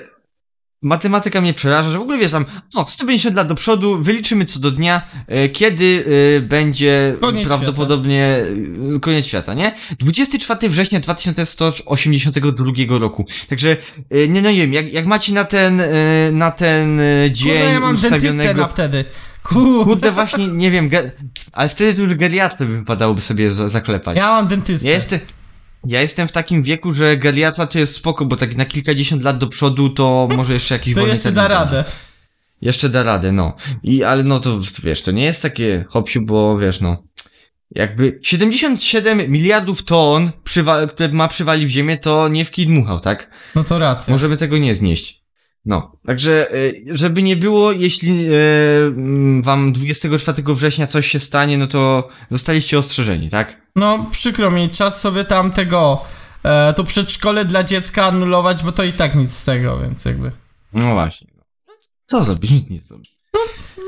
matematyka 0.82 1.40
mnie 1.40 1.54
przeraża, 1.54 1.90
że 1.90 1.98
w 1.98 2.02
ogóle 2.02 2.18
wiesz 2.18 2.32
tam, 2.32 2.44
o, 2.74 2.86
150 2.86 3.36
lat 3.36 3.48
do 3.48 3.54
przodu, 3.54 4.02
wyliczymy 4.02 4.44
co 4.44 4.60
do 4.60 4.70
dnia, 4.70 5.02
y, 5.44 5.48
kiedy 5.48 5.84
y, 5.84 6.40
będzie 6.40 7.16
Koniec 7.20 7.46
prawdopodobnie 7.46 8.36
y, 8.96 9.00
koniec 9.00 9.26
świata, 9.26 9.54
nie? 9.54 9.72
24 9.98 10.68
września 10.68 11.00
2182 11.00 12.98
roku. 12.98 13.26
Także, 13.48 13.76
nie 14.28 14.42
no 14.42 14.50
nie 14.50 14.58
wiem, 14.58 14.72
jak, 14.72 14.92
jak 14.92 15.06
macie 15.06 15.32
na 15.32 15.44
ten, 15.44 15.82
na 16.32 16.50
ten 16.50 17.00
dzień 17.30 17.52
Kurde, 17.52 17.72
ja 17.72 17.80
mam 17.80 17.96
dentystę 17.96 18.16
ustawionego... 18.16 18.62
na 18.62 18.68
wtedy. 18.68 19.04
Kurde, 19.42 19.84
Kurde, 19.84 20.12
właśnie, 20.12 20.46
nie 20.46 20.70
wiem, 20.70 20.88
ge... 20.88 21.10
ale 21.52 21.68
wtedy 21.68 21.94
tu 21.94 22.02
już 22.02 22.14
geriatrę 22.14 22.66
by 22.66 22.78
wypadałoby 22.78 23.20
sobie 23.20 23.50
za 23.50 23.68
zaklepać. 23.68 24.16
ja 24.16 24.28
mam 24.28 24.48
dentystę. 24.48 24.88
Ja 24.88 24.94
jestem, 24.94 25.20
ja 25.86 26.00
jestem 26.00 26.28
w 26.28 26.32
takim 26.32 26.62
wieku, 26.62 26.92
że 26.92 27.16
geriatra 27.16 27.66
to 27.66 27.78
jest 27.78 27.94
spoko, 27.94 28.24
bo 28.24 28.36
tak 28.36 28.56
na 28.56 28.64
kilkadziesiąt 28.64 29.24
lat 29.24 29.38
do 29.38 29.46
przodu 29.46 29.88
to 29.90 30.28
może 30.36 30.52
jeszcze 30.52 30.74
jakiś 30.74 30.94
to 30.94 31.00
wolny 31.00 31.10
jeszcze 31.14 31.22
termin 31.32 31.42
da 31.42 31.48
radę. 31.48 31.84
Jeszcze 32.62 32.88
da 32.88 33.02
radę, 33.02 33.32
no. 33.32 33.56
I, 33.82 34.04
ale 34.04 34.22
no 34.22 34.40
to, 34.40 34.60
wiesz, 34.82 35.02
to 35.02 35.10
nie 35.10 35.24
jest 35.24 35.42
takie 35.42 35.84
hopsiu, 35.88 36.26
bo 36.26 36.58
wiesz, 36.58 36.80
no. 36.80 37.02
Jakby 37.74 38.18
77 38.22 39.30
miliardów 39.30 39.84
ton, 39.84 40.30
przywa- 40.44 40.86
które 40.86 41.08
ma 41.08 41.28
przywali 41.28 41.66
w 41.66 41.70
ziemię, 41.70 41.96
to 41.96 42.28
nie 42.28 42.44
w 42.44 42.50
kij 42.50 42.66
dmuchał, 42.66 43.00
tak? 43.00 43.30
No 43.54 43.64
to 43.64 43.78
racja. 43.78 44.12
Możemy 44.12 44.36
tego 44.36 44.58
nie 44.58 44.74
znieść. 44.74 45.21
No, 45.64 45.96
także, 46.06 46.54
y, 46.54 46.84
żeby 46.86 47.22
nie 47.22 47.36
było, 47.36 47.72
jeśli 47.72 48.26
mm, 48.86 49.42
wam 49.42 49.72
24 49.72 50.42
września 50.46 50.86
coś 50.86 51.06
się 51.06 51.20
stanie, 51.20 51.58
no 51.58 51.66
to 51.66 52.08
zostaliście 52.30 52.78
ostrzeżeni, 52.78 53.28
tak? 53.28 53.62
No 53.76 54.06
przykro 54.10 54.50
mi, 54.50 54.70
czas 54.70 55.00
sobie 55.00 55.24
tam 55.24 55.52
tego, 55.52 56.02
e, 56.44 56.74
to 56.76 56.84
przedszkole 56.84 57.44
dla 57.44 57.64
dziecka 57.64 58.06
anulować, 58.06 58.64
bo 58.64 58.72
to 58.72 58.84
i 58.84 58.92
tak 58.92 59.14
nic 59.14 59.30
z 59.30 59.44
tego, 59.44 59.78
więc 59.80 60.04
jakby. 60.04 60.32
No 60.72 60.92
właśnie. 60.92 61.28
Co 62.06 62.24
zrobisz? 62.24 62.50
Nic 62.50 62.70
nie 62.70 62.82
zrobisz. 62.82 63.18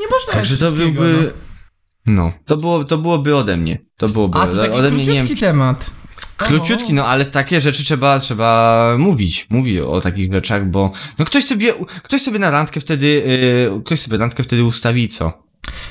Nie 0.00 0.06
można 0.10 0.32
Także 0.32 0.56
to 0.56 0.72
byłby... 0.72 1.32
No, 2.06 2.32
to, 2.46 2.56
było, 2.56 2.84
to 2.84 2.98
byłoby 2.98 3.36
ode 3.36 3.56
mnie. 3.56 3.78
To 3.96 4.08
byłoby 4.08 4.38
No. 4.38 4.44
A 4.44 4.46
to 4.46 4.52
ode, 4.52 4.62
taki 4.62 4.78
ode 4.78 4.90
mnie, 4.90 5.04
nie 5.04 5.22
wiem. 5.22 5.36
temat. 5.36 5.90
Króciutki, 6.36 6.92
no 6.94 7.06
ale 7.06 7.24
takie 7.24 7.60
rzeczy 7.60 7.84
trzeba, 7.84 8.20
trzeba 8.20 8.94
mówić. 8.98 9.46
Mówi 9.50 9.80
o 9.80 10.00
takich 10.00 10.32
rzeczach, 10.32 10.66
bo 10.70 10.90
no 11.18 11.24
ktoś 11.24 11.44
sobie, 11.44 11.72
ktoś 12.02 12.22
sobie 12.22 12.38
na 12.38 12.50
randkę 12.50 12.80
wtedy, 12.80 13.06
yy, 13.74 13.82
ktoś 13.84 14.00
sobie 14.00 14.18
randkę 14.18 14.42
wtedy 14.42 14.64
ustawi 14.64 15.08
co? 15.08 15.42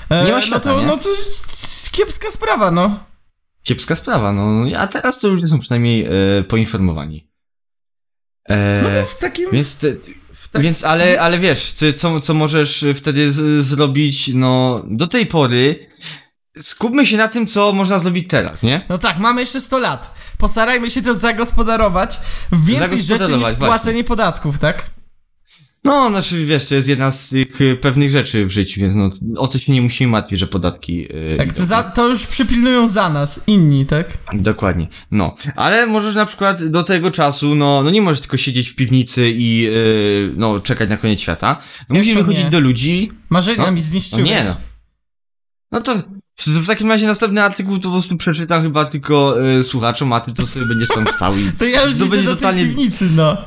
E, 0.09 0.23
Nie 0.25 0.31
ma 0.31 0.37
no 0.37 0.41
świata, 0.41 0.59
to, 0.59 0.81
nie? 0.81 0.87
no 0.87 0.97
to 0.97 1.09
kiepska 1.91 2.31
sprawa, 2.31 2.71
no. 2.71 2.99
Kiepska 3.63 3.95
sprawa, 3.95 4.33
no. 4.33 4.65
A 4.77 4.87
teraz 4.87 5.19
to 5.19 5.27
ludzie 5.27 5.47
są 5.47 5.59
przynajmniej 5.59 6.05
e, 6.05 6.43
poinformowani. 6.43 7.27
E, 8.49 8.81
No 8.83 8.89
to 9.01 9.07
w 9.07 9.17
takim... 9.17 9.51
Więc, 9.51 9.85
w 10.33 10.49
tak- 10.49 10.61
więc 10.61 10.83
ale, 10.83 11.21
ale 11.21 11.39
wiesz, 11.39 11.71
ty, 11.71 11.93
co, 11.93 12.19
co 12.19 12.33
możesz 12.33 12.85
wtedy 12.95 13.31
z, 13.31 13.65
zrobić, 13.65 14.31
no, 14.33 14.83
do 14.87 15.07
tej 15.07 15.25
pory, 15.25 15.89
skupmy 16.59 17.05
się 17.05 17.17
na 17.17 17.27
tym, 17.27 17.47
co 17.47 17.73
można 17.73 17.99
zrobić 17.99 18.29
teraz, 18.29 18.63
nie? 18.63 18.81
No 18.89 18.97
tak, 18.97 19.17
mamy 19.19 19.41
jeszcze 19.41 19.61
100 19.61 19.77
lat. 19.77 20.13
Postarajmy 20.37 20.89
się 20.91 21.01
to 21.01 21.13
zagospodarować 21.13 22.19
w 22.51 22.65
więcej 22.65 22.87
rzeczy 22.89 22.97
niż 22.97 23.07
Zagospodarować, 23.07 23.41
właśnie. 23.57 23.67
płacenie 23.67 24.03
podatków, 24.03 24.59
tak? 24.59 24.89
No, 25.85 26.09
znaczy, 26.09 26.45
wiesz, 26.45 26.67
to 26.67 26.75
jest 26.75 26.87
jedna 26.87 27.11
z 27.11 27.29
tych 27.29 27.61
e, 27.61 27.75
pewnych 27.75 28.11
rzeczy 28.11 28.45
w 28.45 28.51
życiu, 28.51 28.81
więc 28.81 28.95
no, 28.95 29.09
o 29.37 29.47
to 29.47 29.57
się 29.59 29.71
nie 29.73 29.81
musimy 29.81 30.11
martwić, 30.11 30.39
że 30.39 30.47
podatki... 30.47 31.07
e, 31.33 31.37
Tak, 31.37 31.53
to, 31.53 31.65
za, 31.65 31.83
to 31.83 32.07
już 32.07 32.25
przypilnują 32.27 32.87
za 32.87 33.09
nas 33.09 33.43
inni, 33.47 33.85
tak? 33.85 34.07
Dokładnie. 34.33 34.87
No, 35.11 35.35
ale 35.55 35.87
możesz 35.87 36.15
na 36.15 36.25
przykład 36.25 36.63
do 36.63 36.83
tego 36.83 37.11
czasu, 37.11 37.55
no, 37.55 37.83
no 37.83 37.89
nie 37.89 38.01
możesz 38.01 38.19
tylko 38.21 38.37
siedzieć 38.37 38.69
w 38.69 38.75
piwnicy 38.75 39.29
i 39.29 39.57
yy, 39.61 40.33
no, 40.35 40.59
czekać 40.59 40.89
na 40.89 40.97
koniec 40.97 41.19
świata. 41.21 41.57
No, 41.89 41.95
musisz 41.95 42.15
wychodzić 42.15 42.45
do 42.45 42.59
ludzi. 42.59 43.11
Marzenia 43.29 43.65
No, 43.65 43.71
mi 43.71 43.81
zniszczyłeś. 43.81 44.23
no 44.23 44.29
nie, 44.35 44.43
no. 44.43 44.55
No 45.71 45.81
to 45.81 45.95
w, 46.47 46.63
w 46.63 46.67
takim 46.67 46.89
razie 46.89 47.07
następny 47.07 47.43
artykuł 47.43 47.77
to 47.77 47.83
po 47.83 47.91
prostu 47.91 48.17
przeczytam 48.17 48.63
chyba 48.63 48.85
tylko 48.85 49.39
yy, 49.39 49.63
słuchaczom, 49.63 50.13
a 50.13 50.19
ty 50.21 50.33
to 50.33 50.47
sobie 50.47 50.65
będziesz 50.65 50.87
tam 50.87 51.07
stał 51.07 51.37
i 51.37 51.51
To 51.59 51.65
ja 51.65 51.81
już 51.81 51.97
to 51.97 52.05
będzie 52.05 52.25
do 52.25 52.35
totalnie, 52.35 52.65
piwnicy, 52.65 53.09
no. 53.15 53.37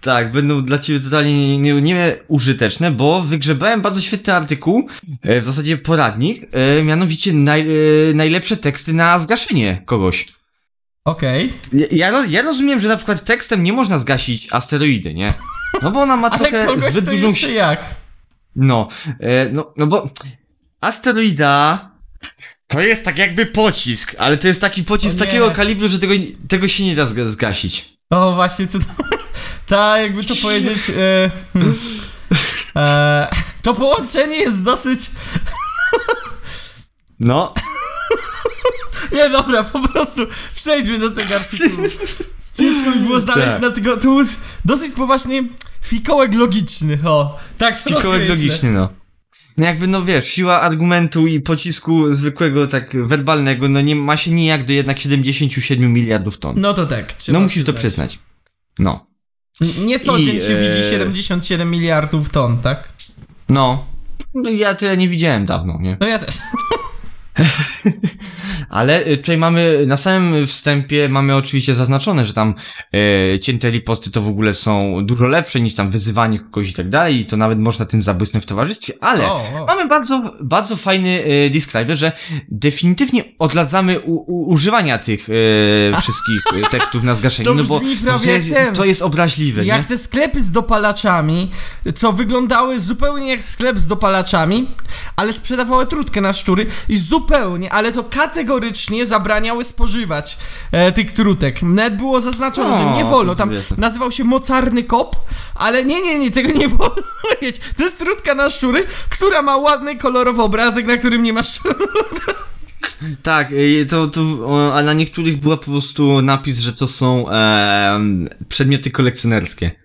tak, 0.00 0.32
będą 0.32 0.62
dla 0.62 0.78
ciebie 0.78 1.00
totalnie 1.00 1.58
nie, 1.58 1.74
nie, 1.74 1.82
nie 1.82 2.16
użyteczne, 2.28 2.90
bo 2.90 3.22
wygrzebałem 3.22 3.80
bardzo 3.80 4.00
świetny 4.00 4.34
artykuł, 4.34 4.88
e, 5.22 5.40
w 5.40 5.44
zasadzie 5.44 5.76
poradnik, 5.76 6.46
e, 6.52 6.82
mianowicie 6.82 7.32
naj, 7.32 7.60
e, 7.60 8.14
najlepsze 8.14 8.56
teksty 8.56 8.92
na 8.92 9.18
zgaszenie 9.18 9.82
kogoś. 9.86 10.26
Okej. 11.04 11.52
Ja, 11.72 11.86
ja, 11.90 12.24
ja 12.26 12.42
rozumiem, 12.42 12.80
że 12.80 12.88
na 12.88 12.96
przykład 12.96 13.24
tekstem 13.24 13.62
nie 13.62 13.72
można 13.72 13.98
zgasić 13.98 14.52
asteroidy, 14.52 15.14
nie? 15.14 15.28
No 15.82 15.90
bo 15.90 16.00
ona 16.00 16.16
ma 16.16 16.28
Ale 16.30 16.38
trochę 16.38 16.66
kogoś 16.66 16.92
zbyt 16.92 17.04
to 17.04 17.10
dużą... 17.10 17.48
jak? 17.48 17.94
No, 18.56 18.88
e, 19.20 19.48
no, 19.52 19.74
no 19.76 19.86
bo 19.86 20.08
asteroida 20.80 21.91
to 22.72 22.80
jest 22.80 23.04
tak 23.04 23.18
jakby 23.18 23.46
pocisk, 23.46 24.14
ale 24.18 24.36
to 24.36 24.48
jest 24.48 24.60
taki 24.60 24.84
pocisk 24.84 25.10
O 25.16 25.20
nie. 25.20 25.26
takiego 25.26 25.50
kalibru, 25.50 25.88
że 25.88 25.98
tego, 25.98 26.14
tego 26.48 26.68
się 26.68 26.84
nie 26.84 26.96
da 26.96 27.04
zga- 27.04 27.30
zgasić. 27.30 27.92
O, 28.10 28.32
właśnie, 28.34 28.66
co 28.66 28.78
to... 28.78 28.84
Ta, 29.66 29.98
jakby 29.98 30.24
to 30.24 30.34
powiedzieć... 30.36 30.78
E, 30.90 31.30
hmm. 31.52 31.74
e, 32.76 33.30
to 33.62 33.74
połączenie 33.74 34.36
jest 34.36 34.62
dosyć... 34.62 35.00
No, 37.20 37.54
Nie, 39.12 39.30
dobra, 39.30 39.64
po 39.64 39.88
prostu 39.88 40.26
przejdźmy 40.54 40.98
do 40.98 41.10
tego 41.10 41.34
artykułu. 41.34 41.88
Ciężko 42.54 42.90
mi 42.90 42.96
było 42.96 43.20
znaleźć 43.20 43.52
Tak. 43.52 43.62
na 43.62 43.70
tego, 43.70 43.96
był 43.96 44.18
dosyć 44.64 44.92
poważnie 44.94 45.44
fikołek 45.82 46.34
logiczny, 46.34 46.98
o. 47.04 47.38
Tak 47.58 47.82
to 47.82 47.88
fikołek 47.88 48.04
określę. 48.22 48.34
logiczny, 48.34 48.70
no. 48.70 48.88
No 49.56 49.64
jakby, 49.66 49.86
no 49.86 50.02
wiesz, 50.02 50.26
siła 50.26 50.60
argumentu 50.60 51.26
i 51.26 51.40
pocisku 51.40 52.14
zwykłego, 52.14 52.66
tak 52.66 53.06
werbalnego, 53.06 53.68
no 53.68 53.80
nie 53.80 53.96
ma 53.96 54.16
się 54.16 54.30
nijak 54.30 54.64
do 54.64 54.72
jednak 54.72 54.98
77 54.98 55.92
miliardów 55.92 56.38
ton. 56.38 56.54
No 56.60 56.74
to 56.74 56.86
tak, 56.86 57.14
No 57.28 57.40
musisz 57.40 57.64
to 57.64 57.72
przyznać. 57.72 58.18
No. 58.78 59.06
Nie 59.84 60.00
co 60.00 60.18
dzień 60.18 60.40
się 60.40 60.56
e, 60.56 60.70
widzi 60.72 60.88
77 60.90 61.70
miliardów 61.70 62.30
ton, 62.30 62.58
tak? 62.58 62.92
No. 63.48 63.86
No, 64.34 64.50
Ja 64.50 64.74
tyle 64.74 64.96
nie 64.96 65.08
widziałem 65.08 65.46
dawno, 65.46 65.78
nie? 65.80 65.96
No 66.00 66.06
ja 66.06 66.18
też. 66.18 66.38
Ale 68.68 69.06
y, 69.06 69.16
tutaj 69.16 69.36
mamy, 69.36 69.84
na 69.86 69.96
samym 69.96 70.46
wstępie 70.46 71.08
mamy 71.08 71.36
oczywiście 71.36 71.74
zaznaczone, 71.74 72.26
że 72.26 72.32
tam 72.32 72.54
e, 73.34 73.38
cięte 73.38 73.70
riposty 73.70 74.10
to 74.10 74.22
w 74.22 74.28
ogóle 74.28 74.54
są 74.54 75.06
dużo 75.06 75.26
lepsze 75.26 75.60
niż 75.60 75.74
tam 75.74 75.90
wyzywanie 75.90 76.38
kogoś 76.38 76.70
i 76.70 76.74
tak 76.74 76.88
dalej 76.88 77.16
i 77.20 77.24
to 77.24 77.36
nawet 77.36 77.58
można 77.58 77.84
tym 77.84 78.02
zabłysnąć 78.02 78.44
w 78.44 78.48
towarzystwie, 78.48 78.94
ale 79.00 79.26
O, 79.26 79.34
o. 79.62 79.66
mamy 79.66 79.88
bardzo, 79.88 80.34
bardzo 80.40 80.76
fajny 80.76 81.24
e, 81.24 81.50
describer, 81.50 81.98
że 81.98 82.12
definitywnie 82.48 83.24
odladzamy 83.38 84.00
u, 84.00 84.14
u, 84.14 84.50
używania 84.50 84.98
tych 84.98 85.26
e, 85.28 86.00
wszystkich 86.00 86.42
tekstów 86.70 87.02
na 87.02 87.14
zgaszenie, 87.14 87.44
To 87.44 87.54
no 87.54 87.64
bo, 87.64 87.80
to, 88.24 88.30
jest, 88.30 88.54
to 88.74 88.84
jest 88.84 89.02
obraźliwe, 89.02 89.64
Jak 89.64 89.82
nie? 89.82 89.88
te 89.88 89.98
sklepy 89.98 90.42
z 90.42 90.50
dopalaczami, 90.50 91.50
co 91.94 92.12
wyglądały 92.12 92.80
zupełnie 92.80 93.28
jak 93.28 93.42
sklep 93.42 93.78
z 93.78 93.86
dopalaczami, 93.86 94.68
ale 95.16 95.32
sprzedawały 95.32 95.86
trutkę 95.86 96.20
na 96.20 96.32
szczury 96.32 96.66
i 96.88 96.98
zupełnie, 96.98 97.21
ale 97.70 97.92
to 97.92 98.04
kategorycznie 98.04 99.06
zabraniały 99.06 99.64
spożywać 99.64 100.38
e, 100.72 100.92
tych 100.92 101.12
trutek. 101.12 101.62
Nawet 101.62 101.96
było 101.96 102.20
zaznaczone, 102.20 102.74
O, 102.74 102.78
że 102.78 102.98
nie 102.98 103.04
wolno. 103.04 103.34
Tam 103.34 103.50
nazywał 103.78 104.12
się 104.12 104.24
mocarny 104.24 104.84
kop, 104.84 105.16
ale 105.54 105.84
nie, 105.84 106.02
nie, 106.02 106.18
nie, 106.18 106.30
tego 106.30 106.58
nie 106.58 106.68
wolno 106.78 107.02
mieć. 107.42 107.60
To 107.76 107.84
jest 107.84 107.98
trutka 107.98 108.34
na 108.34 108.50
szczury, 108.50 108.84
która 109.10 109.42
ma 109.42 109.56
ładny, 109.56 109.96
kolorowy 109.96 110.42
obrazek, 110.42 110.86
na 110.86 110.96
którym 110.96 111.22
nie 111.22 111.32
ma 111.32 111.42
szczurów. 111.42 111.76
Tak, 113.22 113.48
to, 113.90 114.06
to, 114.06 114.20
a 114.74 114.82
na 114.82 114.92
niektórych 114.92 115.36
była 115.40 115.56
po 115.56 115.70
prostu 115.70 116.22
napis, 116.22 116.58
że 116.58 116.72
to 116.72 116.88
są 116.88 117.28
em, 117.28 118.28
przedmioty 118.48 118.90
kolekcjonerskie. 118.90 119.81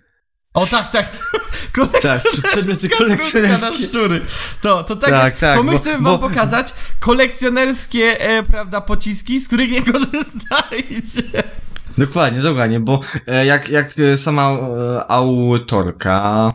O 0.57 0.65
tak, 0.67 0.89
tak. 0.89 1.05
Tak, 2.01 2.21
przedmioty 2.43 2.89
Trutka 2.89 3.03
na 3.03 3.17
kolekcjonerskie. 3.17 3.87
szczury. 3.87 4.21
To, 4.61 4.83
to 4.83 4.95
tak, 4.95 5.09
Tak, 5.09 5.25
jest. 5.29 5.39
tak, 5.41 5.55
To 5.57 5.63
my 5.63 5.71
bo- 5.71 5.77
chcemy 5.77 5.95
wam 5.95 6.03
bo- 6.03 6.29
pokazać 6.29 6.73
kolekcjonerskie, 6.99 8.21
e, 8.21 8.43
prawda, 8.43 8.81
pociski, 8.81 9.39
z 9.39 9.47
których 9.47 9.71
nie 9.71 9.81
korzystajcie. 9.93 11.43
Dokładnie, 11.97 12.41
dokładnie, 12.41 12.79
bo 12.79 12.99
e, 13.27 13.45
jak, 13.45 13.69
jak 13.69 13.93
e, 13.99 14.17
sama 14.17 14.51
e, 14.51 15.11
autorka. 15.11 16.53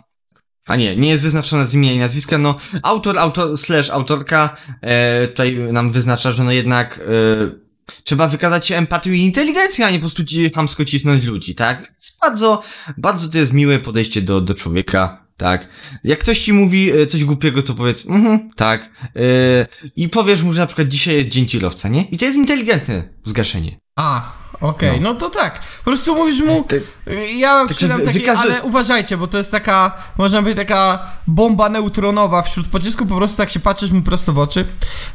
A 0.67 0.77
nie, 0.77 0.97
nie 0.97 1.09
jest 1.11 1.23
wyznaczona 1.23 1.65
z 1.65 1.75
imienia 1.75 1.93
i 1.93 1.99
nazwiska, 1.99 2.39
no 2.39 2.57
autor, 2.83 3.19
autor, 3.19 3.59
slash 3.59 3.91
autorka 3.91 4.57
e, 4.81 5.27
tutaj 5.29 5.55
nam 5.57 5.93
wyznacza, 5.93 6.33
że 6.33 6.45
no 6.45 6.53
jednak 6.53 6.99
e, 6.99 7.62
trzeba 8.05 8.29
wykazać 8.29 8.67
się 8.67 8.77
empatią 8.77 9.11
i 9.11 9.21
inteligencją, 9.21 9.87
a 9.87 9.91
nie 9.91 9.97
po 9.97 10.01
prostu 10.01 10.25
ci 10.25 10.51
chamsko 10.51 10.85
cisnąć 10.85 11.25
ludzi, 11.25 11.55
tak? 11.55 11.95
Bardzo, 12.21 12.63
bardzo 12.99 13.29
to 13.29 13.39
jest 13.39 13.53
miłe 13.53 13.79
podejście 13.79 14.23
do, 14.23 14.41
do 14.41 14.55
człowieka, 14.55 15.27
tak? 15.37 15.69
Jak 16.05 16.19
ktoś 16.19 16.41
ci 16.41 16.53
mówi 16.53 16.93
e, 16.93 17.07
coś 17.07 17.25
głupiego, 17.25 17.63
to 17.63 17.75
powiedz, 17.75 18.07
mhm, 18.07 18.51
tak. 18.57 18.91
E, 19.17 19.91
I 19.97 20.09
powiesz 20.09 20.43
mu, 20.43 20.53
że 20.53 20.61
na 20.61 20.67
przykład 20.67 20.89
dzisiaj 20.89 21.15
jest 21.15 21.29
dzień 21.29 21.47
tirowca, 21.47 21.89
nie? 21.89 22.03
I 22.03 22.17
to 22.17 22.25
jest 22.25 22.39
inteligentne 22.39 23.09
zgaszenie. 23.25 23.81
A, 23.97 24.33
okej, 24.69 25.01
no. 25.01 25.13
No. 25.13 25.19
to 25.19 25.31
tak. 25.31 25.61
Po 25.61 25.85
prostu 25.85 26.15
mówisz 26.15 26.41
mu, 26.41 26.65
Ty- 26.65 26.83
ja 27.37 27.59
Także 27.59 27.75
sprzedam 27.75 28.01
takie, 28.03 28.21
wykazy- 28.21 28.41
ale 28.41 28.63
uważajcie, 28.63 29.17
bo 29.17 29.27
to 29.27 29.39
jest 29.39 29.51
taka, 29.51 29.97
można 30.19 30.39
powiedzieć, 30.43 30.59
taka 30.69 31.07
bomba 31.27 31.69
neutronowa 31.69 32.43
wśród 32.43 32.69
pocisków, 32.69 33.09
po 33.09 33.17
prostu 33.17 33.37
tak 33.37 33.51
się 33.51 33.61
patrzysz 33.61 33.91
mu 33.91 34.03
prosto 34.03 34.33
w 34.33 34.39
oczy, 34.39 34.67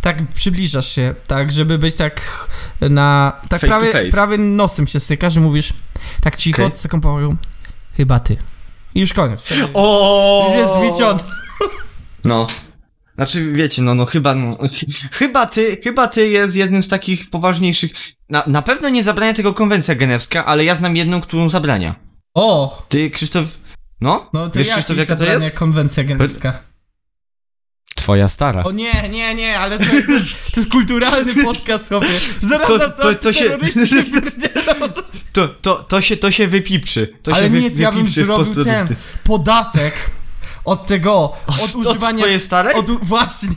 tak 0.01 0.29
przybliżasz 0.35 0.95
się, 0.95 1.15
tak, 1.27 1.51
żeby 1.51 1.77
być 1.77 1.95
tak 1.95 2.47
na, 2.81 3.31
tak 3.49 3.61
Face 3.61 3.67
prawie, 3.67 4.11
prawie 4.11 4.37
nosem 4.37 4.87
się 4.87 4.99
sykasz 4.99 5.35
i 5.35 5.39
mówisz 5.39 5.73
tak 6.21 6.35
cicho, 6.35 6.65
Okej. 6.65 6.77
z 6.77 6.81
taką 6.81 7.01
powagą, 7.01 7.35
chyba 7.97 8.19
ty. 8.19 8.37
I 8.95 8.99
już 8.99 9.13
koniec. 9.13 9.45
O! 9.73 10.45
Już 10.47 10.57
jest 10.57 10.73
zmieciony. 10.73 11.19
No. 12.25 12.47
Znaczy, 13.17 13.51
wiecie, 13.51 13.81
no, 13.81 13.95
no 13.95 14.05
chyba, 14.05 14.35
no, 14.35 14.55
ch- 14.55 15.09
chyba 15.19 15.45
ty, 15.45 15.77
chyba 15.83 16.07
ty 16.07 16.29
jest 16.29 16.55
jednym 16.55 16.83
z 16.83 16.87
takich 16.87 17.29
poważniejszych, 17.29 17.91
na, 18.29 18.43
na 18.47 18.61
pewno 18.61 18.89
nie 18.89 19.03
zabrania 19.03 19.33
tego 19.33 19.53
konwencja 19.53 19.95
genewska, 19.95 20.45
ale 20.45 20.65
ja 20.65 20.75
znam 20.75 20.95
jedną, 20.95 21.21
którą 21.21 21.49
zabrania. 21.49 21.95
O, 22.33 22.81
Ty, 22.89 23.09
Krzysztof, 23.09 23.45
no? 24.01 24.29
no 24.33 24.49
to 24.49 24.59
Wiesz, 24.59 24.67
jak 24.67 24.75
Krzysztof, 24.75 24.97
jaka 24.97 25.15
to 25.15 25.23
jest? 25.23 25.51
konwencja 25.51 26.03
genewska? 26.03 26.59
Twoja 27.95 28.29
stara. 28.29 28.63
O 28.63 28.71
nie, 28.71 29.09
nie, 29.09 29.35
nie, 29.35 29.59
ale 29.59 29.77
słuchaj, 29.79 30.03
to 30.05 30.11
jest, 30.11 30.27
to 30.53 30.59
jest 30.59 30.71
kulturalny 30.71 31.43
podcast, 31.43 31.87
chłopie. 31.89 32.07
Zaraz 32.37 32.67
To- 32.67 32.79
to, 32.79 32.89
to- 32.89 33.15
to 33.15 33.33
się- 33.33 33.49
się. 33.85 34.03
To, 35.33 35.47
to, 35.47 35.83
to 35.83 36.01
się, 36.01 36.17
to 36.17 36.31
się 36.31 36.47
wypiprzy. 36.47 37.13
To 37.23 37.33
Ale 37.33 37.43
się 37.43 37.49
wy, 37.49 37.61
nie, 37.61 37.69
ja 37.75 37.91
bym 37.91 38.07
zrobił 38.07 38.63
ten 38.63 38.87
podatek 39.23 39.93
od 40.67 40.85
tego, 40.85 41.13
od, 41.47 41.55
Od- 41.55 41.75
od 41.75 41.75
używania... 41.85 42.17
twojej 42.17 42.39
starej? 42.41 42.75
Od, 42.75 42.91
właśnie. 43.05 43.49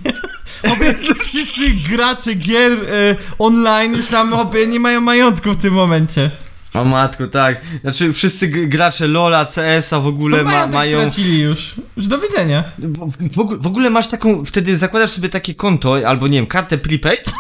Obie, 0.73 0.95
wszyscy 1.25 1.71
gracze 1.91 2.35
gier 2.35 2.73
e, 2.73 3.17
online 3.39 3.93
już 3.97 4.07
tam 4.07 4.33
obie 4.33 4.67
nie 4.67 4.81
mają 4.81 5.01
majątku 5.01 5.51
w 5.53 5.57
tym 5.57 5.75
momencie. 5.75 6.31
O 6.75 6.85
matko, 6.85 7.27
tak. 7.27 7.61
Znaczy, 7.83 8.13
wszyscy 8.13 8.49
gracze 8.49 9.07
LoLa, 9.07 9.45
CS-a 9.47 10.01
w 10.01 10.07
ogóle 10.07 10.39
No 10.45 10.51
ma, 10.51 10.67
mają... 10.67 10.99
stracili 10.99 11.39
już. 11.41 11.75
Już 11.97 12.07
do 12.07 12.19
widzenia. 12.19 12.65
W, 12.79 13.33
w, 13.35 13.39
ogóle- 13.39 13.59
w 13.59 13.67
ogóle 13.67 13.91
masz 13.91 14.09
taką, 14.09 14.45
wtedy 14.45 14.77
zakładasz 14.79 15.11
sobie 15.11 15.29
takie 15.29 15.55
konto, 15.55 15.97
albo 16.09 16.29
nie 16.29 16.39
wiem, 16.39 16.47
kartę 16.47 16.79
prepaid, 16.79 17.33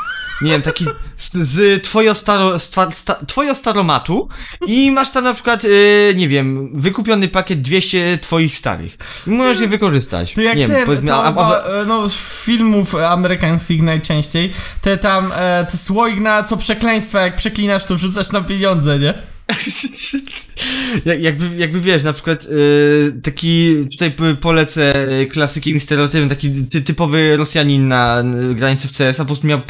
nie 0.42 0.50
wiem, 0.50 0.62
taki 0.62 0.84
z, 1.16 1.32
z 1.32 1.82
twojo, 1.84 2.14
staro, 2.14 2.58
sta, 2.58 2.90
sta, 2.90 3.14
twojo 3.26 3.54
staromatu 3.54 4.28
i 4.66 4.90
masz 4.90 5.10
tam 5.10 5.24
na 5.24 5.34
przykład, 5.34 5.64
yy, 5.64 6.14
nie 6.16 6.28
wiem, 6.28 6.70
wykupiony 6.80 7.28
pakiet 7.28 7.62
200 7.62 8.18
twoich 8.18 8.56
starych. 8.56 8.98
I 9.26 9.30
możesz 9.30 9.60
je 9.60 9.68
wykorzystać. 9.68 10.32
To 10.32 10.40
jak 10.40 10.58
nie 10.58 10.68
ten, 10.68 10.86
wiem, 10.86 11.06
to 11.06 11.24
a, 11.24 11.34
a, 11.34 11.62
e, 11.62 11.84
no 11.84 12.08
z 12.08 12.16
filmów 12.44 12.94
amerykańskich 12.94 13.82
najczęściej, 13.82 14.52
te 14.80 14.98
tam, 14.98 15.32
e, 15.36 15.66
te 15.70 15.76
słoik 15.76 16.20
na 16.20 16.42
co 16.42 16.56
przekleństwa, 16.56 17.20
jak 17.20 17.36
przeklinasz 17.36 17.84
to 17.84 17.94
wrzucasz 17.94 18.32
na 18.32 18.40
pieniądze, 18.40 18.98
nie? 18.98 19.14
Jak- 21.04 21.20
jakby, 21.22 21.56
jakby 21.56 21.80
wiesz, 21.80 22.02
na 22.02 22.12
przykład 22.12 22.44
yy, 22.50 23.20
taki, 23.22 23.74
tutaj 23.90 24.12
polecę 24.40 25.06
yy, 25.18 25.26
klasykiem 25.26 25.76
i 25.76 25.80
stereotypem, 25.80 26.28
taki 26.28 26.66
ty, 26.66 26.82
typowy 26.82 27.36
Rosjanin 27.36 27.88
na 27.88 28.22
yy, 28.48 28.54
granicy 28.54 28.88
w 28.88 28.92
CS, 28.92 29.20
a 29.20 29.22
po 29.22 29.26
prostu 29.26 29.46
miał, 29.46 29.60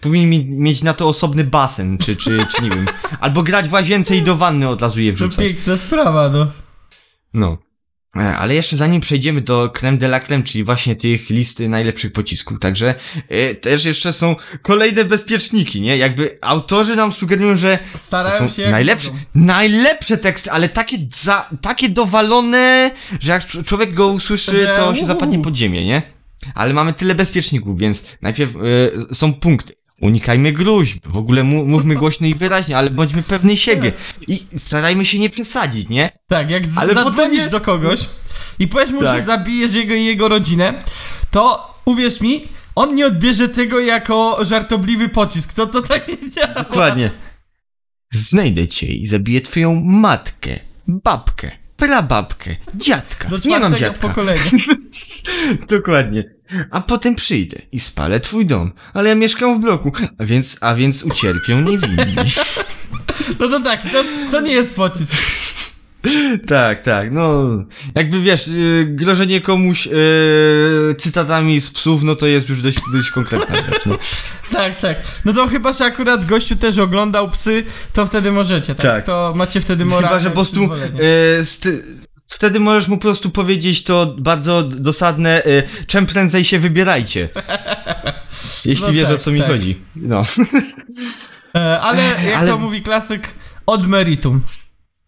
powinien 0.00 0.30
mi, 0.30 0.44
mieć 0.50 0.82
na 0.82 0.94
to 0.94 1.08
osobny 1.08 1.44
basen, 1.44 1.98
czy, 1.98 2.16
czy, 2.16 2.46
czy 2.56 2.62
nie 2.62 2.70
wiem, 2.70 2.86
albo 3.20 3.42
grać 3.42 3.68
w 3.68 3.72
łazience 3.72 4.16
i 4.16 4.22
do 4.22 4.36
wanny 4.36 4.68
od 4.68 4.82
razu 4.82 5.00
je 5.00 5.12
To 5.12 5.16
wrzucać. 5.16 5.46
piękna 5.46 5.76
sprawa, 5.76 6.28
no. 6.28 6.46
No. 7.34 7.58
E, 8.16 8.36
Ale 8.36 8.54
jeszcze 8.54 8.76
zanim 8.76 9.00
przejdziemy 9.00 9.40
do 9.40 9.70
creme 9.74 9.98
de 9.98 10.06
la 10.06 10.20
creme, 10.20 10.42
czyli 10.44 10.64
właśnie 10.64 10.96
tych 10.96 11.30
listy 11.30 11.68
najlepszych 11.68 12.12
pocisków, 12.12 12.58
także 12.60 12.94
e, 13.28 13.54
też 13.54 13.84
jeszcze 13.84 14.12
są 14.12 14.36
kolejne 14.62 15.04
bezpieczniki, 15.04 15.80
nie? 15.80 15.96
Jakby 15.96 16.38
autorzy 16.40 16.96
nam 16.96 17.12
sugerują, 17.12 17.56
że 17.56 17.78
to 18.32 18.38
są 18.38 18.48
się 18.48 18.62
jak 18.62 18.70
najlepsze, 18.70 19.08
mogą. 19.10 19.20
najlepsze 19.34 20.16
teksty, 20.18 20.50
ale 20.52 20.68
takie, 20.68 20.98
za, 21.14 21.48
takie 21.60 21.88
dowalone, 21.88 22.90
że 23.20 23.32
jak 23.32 23.42
cz- 23.44 23.64
człowiek 23.64 23.94
go 23.94 24.08
usłyszy, 24.08 24.52
Że 24.52 24.66
to 24.76 24.94
się 24.94 24.98
uhu. 25.00 25.06
zapadnie 25.06 25.38
pod 25.42 25.56
ziemię, 25.56 25.84
nie? 25.86 26.02
Ale 26.54 26.74
mamy 26.74 26.92
tyle 26.92 27.14
bezpieczników, 27.14 27.78
więc 27.78 28.16
najpierw 28.22 28.52
e, 28.56 29.14
są 29.14 29.34
punkty. 29.34 29.72
Unikajmy 30.02 30.52
gruźb, 30.52 30.98
w 31.06 31.16
ogóle 31.16 31.44
mówmy 31.44 31.94
głośno 31.94 32.26
i 32.26 32.34
wyraźnie, 32.34 32.76
ale 32.76 32.90
bądźmy 32.90 33.22
pewni 33.22 33.56
siebie. 33.56 33.92
I 34.28 34.42
starajmy 34.58 35.04
się 35.04 35.18
nie 35.18 35.30
przesadzić, 35.30 35.88
nie? 35.88 36.10
Tak, 36.28 36.50
jak 36.50 36.62
Ale 36.76 36.94
zadzwonisz 36.94 37.48
do 37.48 37.60
kogoś 37.60 38.00
i 38.58 38.68
powiesz 38.68 38.90
mu, 38.90 39.00
Tak. 39.00 39.16
że 39.20 39.26
zabijesz 39.26 39.74
jego 39.74 39.94
i 39.94 40.04
jego 40.04 40.28
rodzinę, 40.28 40.74
to 41.30 41.74
uwierz 41.84 42.20
mi, 42.20 42.44
on 42.74 42.94
nie 42.94 43.06
odbierze 43.06 43.48
tego 43.48 43.80
jako 43.80 44.38
żartobliwy 44.44 45.08
pocisk. 45.08 45.52
To 45.54 45.66
to 45.66 45.82
tak 45.82 46.08
nie 46.08 46.30
działa. 46.30 46.54
Dokładnie. 46.54 47.10
Znajdę 48.12 48.68
cię 48.68 48.86
i 48.86 49.06
zabiję 49.06 49.40
twoją 49.40 49.74
matkę, 49.84 50.58
babkę, 50.88 51.50
prababkę, 51.76 52.56
dziadka. 52.74 53.28
Do 53.28 53.38
Nie 53.44 53.58
mam 53.58 53.76
dziadka. 53.76 54.08
pokolenia. 54.08 54.40
Dokładnie. 55.70 56.24
A 56.70 56.80
potem 56.80 57.14
przyjdę 57.14 57.56
i 57.72 57.80
spalę 57.80 58.20
twój 58.20 58.46
dom, 58.46 58.72
ale 58.94 59.08
ja 59.08 59.14
mieszkam 59.14 59.58
w 59.58 59.60
bloku, 59.60 59.92
a 60.18 60.24
więc, 60.24 60.56
a 60.60 60.74
więc 60.74 61.02
ucierpią 61.04 61.60
niewinni. 61.60 62.14
No 63.40 63.48
to 63.48 63.60
tak, 63.60 63.82
to, 63.82 64.04
to 64.30 64.40
nie 64.40 64.52
jest 64.52 64.74
pocisk. 64.74 65.14
Tak, 66.46 66.82
tak, 66.82 67.12
no, 67.12 67.44
jakby 67.94 68.20
wiesz, 68.20 68.48
yy, 68.48 68.84
grożenie 68.84 69.40
komuś 69.40 69.86
yy, 69.86 69.92
cytatami 70.98 71.60
z 71.60 71.70
psów, 71.70 72.02
no 72.02 72.14
to 72.14 72.26
jest 72.26 72.48
już 72.48 72.62
dość, 72.62 72.78
dość 72.92 73.10
konkretna 73.10 73.56
rzecz, 73.56 73.86
no. 73.86 73.98
Tak, 74.58 74.80
tak. 74.80 74.96
No 75.24 75.32
to 75.32 75.48
chyba, 75.48 75.72
że 75.72 75.84
akurat 75.84 76.26
gościu 76.26 76.56
też 76.56 76.78
oglądał 76.78 77.30
psy, 77.30 77.64
to 77.92 78.06
wtedy 78.06 78.32
możecie, 78.32 78.74
tak? 78.74 78.86
Tak. 78.86 79.06
To 79.06 79.34
macie 79.36 79.60
wtedy 79.60 79.84
moralne 79.84 80.08
Chyba, 80.08 80.20
że 80.20 80.28
po 80.28 80.34
prostu 80.34 80.60
yy, 80.60 81.44
wtedy 82.34 82.60
możesz 82.60 82.88
mu 82.88 82.96
po 82.96 83.02
prostu 83.02 83.30
powiedzieć 83.30 83.84
to 83.84 84.14
bardzo 84.18 84.62
dosadne, 84.62 85.42
yy, 85.46 85.62
czym 85.86 86.06
prędzej 86.06 86.44
się 86.44 86.58
wybierajcie. 86.58 87.28
Jeśli 88.64 88.86
No 88.86 88.92
wiesz 88.92 89.06
tak, 89.06 89.16
o 89.16 89.18
co 89.18 89.30
mi 89.30 89.38
tak. 89.38 89.48
chodzi. 89.48 89.78
No. 89.96 90.22
E, 91.56 91.80
ale 91.80 92.02
jak 92.30 92.36
ale- 92.36 92.48
to 92.48 92.58
mówi 92.58 92.82
klasyk, 92.82 93.34
od 93.66 93.86
meritum. 93.86 94.42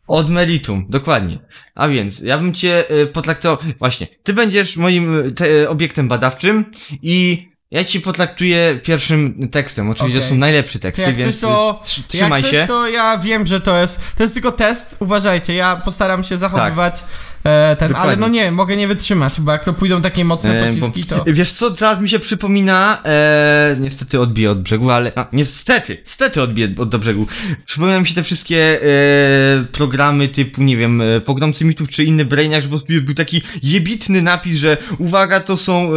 Od 0.06 0.30
meritum, 0.30 0.86
dokładnie. 0.88 1.38
A 1.74 1.88
więc, 1.88 2.20
ja 2.20 2.38
bym 2.38 2.55
cię 2.55 2.84
y, 3.02 3.06
potraktował. 3.06 3.59
Właśnie, 3.78 4.06
ty 4.22 4.32
będziesz 4.32 4.76
moim 4.76 5.18
y, 5.18 5.32
te, 5.32 5.46
y, 5.62 5.68
obiektem 5.68 6.09
badawczym 6.09 6.64
i 7.02 7.48
ja 7.74 7.84
ci 7.84 8.01
potraktuję 8.01 8.78
pierwszym 8.82 9.48
tekstem. 9.48 9.90
Oczywiście 9.90 10.18
to 10.18 10.24
Okej. 10.24 10.28
są 10.28 10.34
najlepsze 10.34 10.78
To 10.78 10.82
teksty, 10.82 11.02
jak 11.02 11.14
więc 11.14 11.40
coś 11.40 11.51
to, 11.51 11.80
tr- 11.84 12.06
trzymaj 12.09 12.42
jak 12.42 12.51
się. 12.51 12.59
Coś, 12.59 12.68
to 12.68 12.88
ja 12.88 13.18
wiem, 13.18 13.46
że 13.46 13.60
to 13.60 13.80
jest, 13.80 14.16
to 14.16 14.22
jest 14.22 14.34
tylko 14.34 14.52
test, 14.52 14.96
uważajcie, 15.01 15.55
ja 15.55 15.76
postaram 15.76 16.24
się 16.24 16.36
zachowywać 16.36 17.05
e, 17.44 17.76
ten, 17.76 17.94
ale 17.96 18.16
no 18.16 18.28
nie, 18.28 18.50
mogę 18.52 18.76
nie 18.76 18.88
wytrzymać, 18.88 19.40
bo 19.40 19.52
jak 19.52 19.64
to 19.64 19.72
pójdą 19.72 20.00
takie 20.00 20.24
mocne 20.24 20.62
E, 20.62 20.66
pociski, 20.66 21.04
bo- 21.10 21.16
to... 21.16 21.24
Wiesz 21.26 21.52
co, 21.52 21.70
teraz 21.70 22.00
mi 22.00 22.08
się 22.08 22.18
przypomina, 22.18 23.02
e, 23.04 23.76
niestety 23.80 24.20
odbiję 24.20 24.50
od 24.50 24.62
brzegu, 24.62 24.90
ale, 24.90 25.12
a, 25.16 25.26
niestety, 25.32 25.98
niestety 26.04 26.42
odbiję 26.42 26.74
od 26.78 26.88
do 26.88 26.98
brzegu. 26.98 27.26
Przypominają 27.64 28.00
mi 28.00 28.06
się 28.06 28.14
te 28.14 28.22
wszystkie 28.22 28.82
e, 28.82 29.64
programy 29.72 30.28
typu, 30.28 30.62
nie 30.62 30.76
wiem, 30.76 31.02
Pogromcy 31.24 31.64
Mitów 31.64 31.88
czy 31.88 32.04
inny 32.04 32.24
Brainiac, 32.24 32.62
że 32.62 32.68
po 32.68 32.76
prostu 32.78 33.02
był 33.02 33.14
taki 33.14 33.42
jebitny 33.62 34.22
napis, 34.22 34.58
że 34.58 34.76
uwaga, 34.98 35.40
to 35.40 35.56
są 35.56 35.90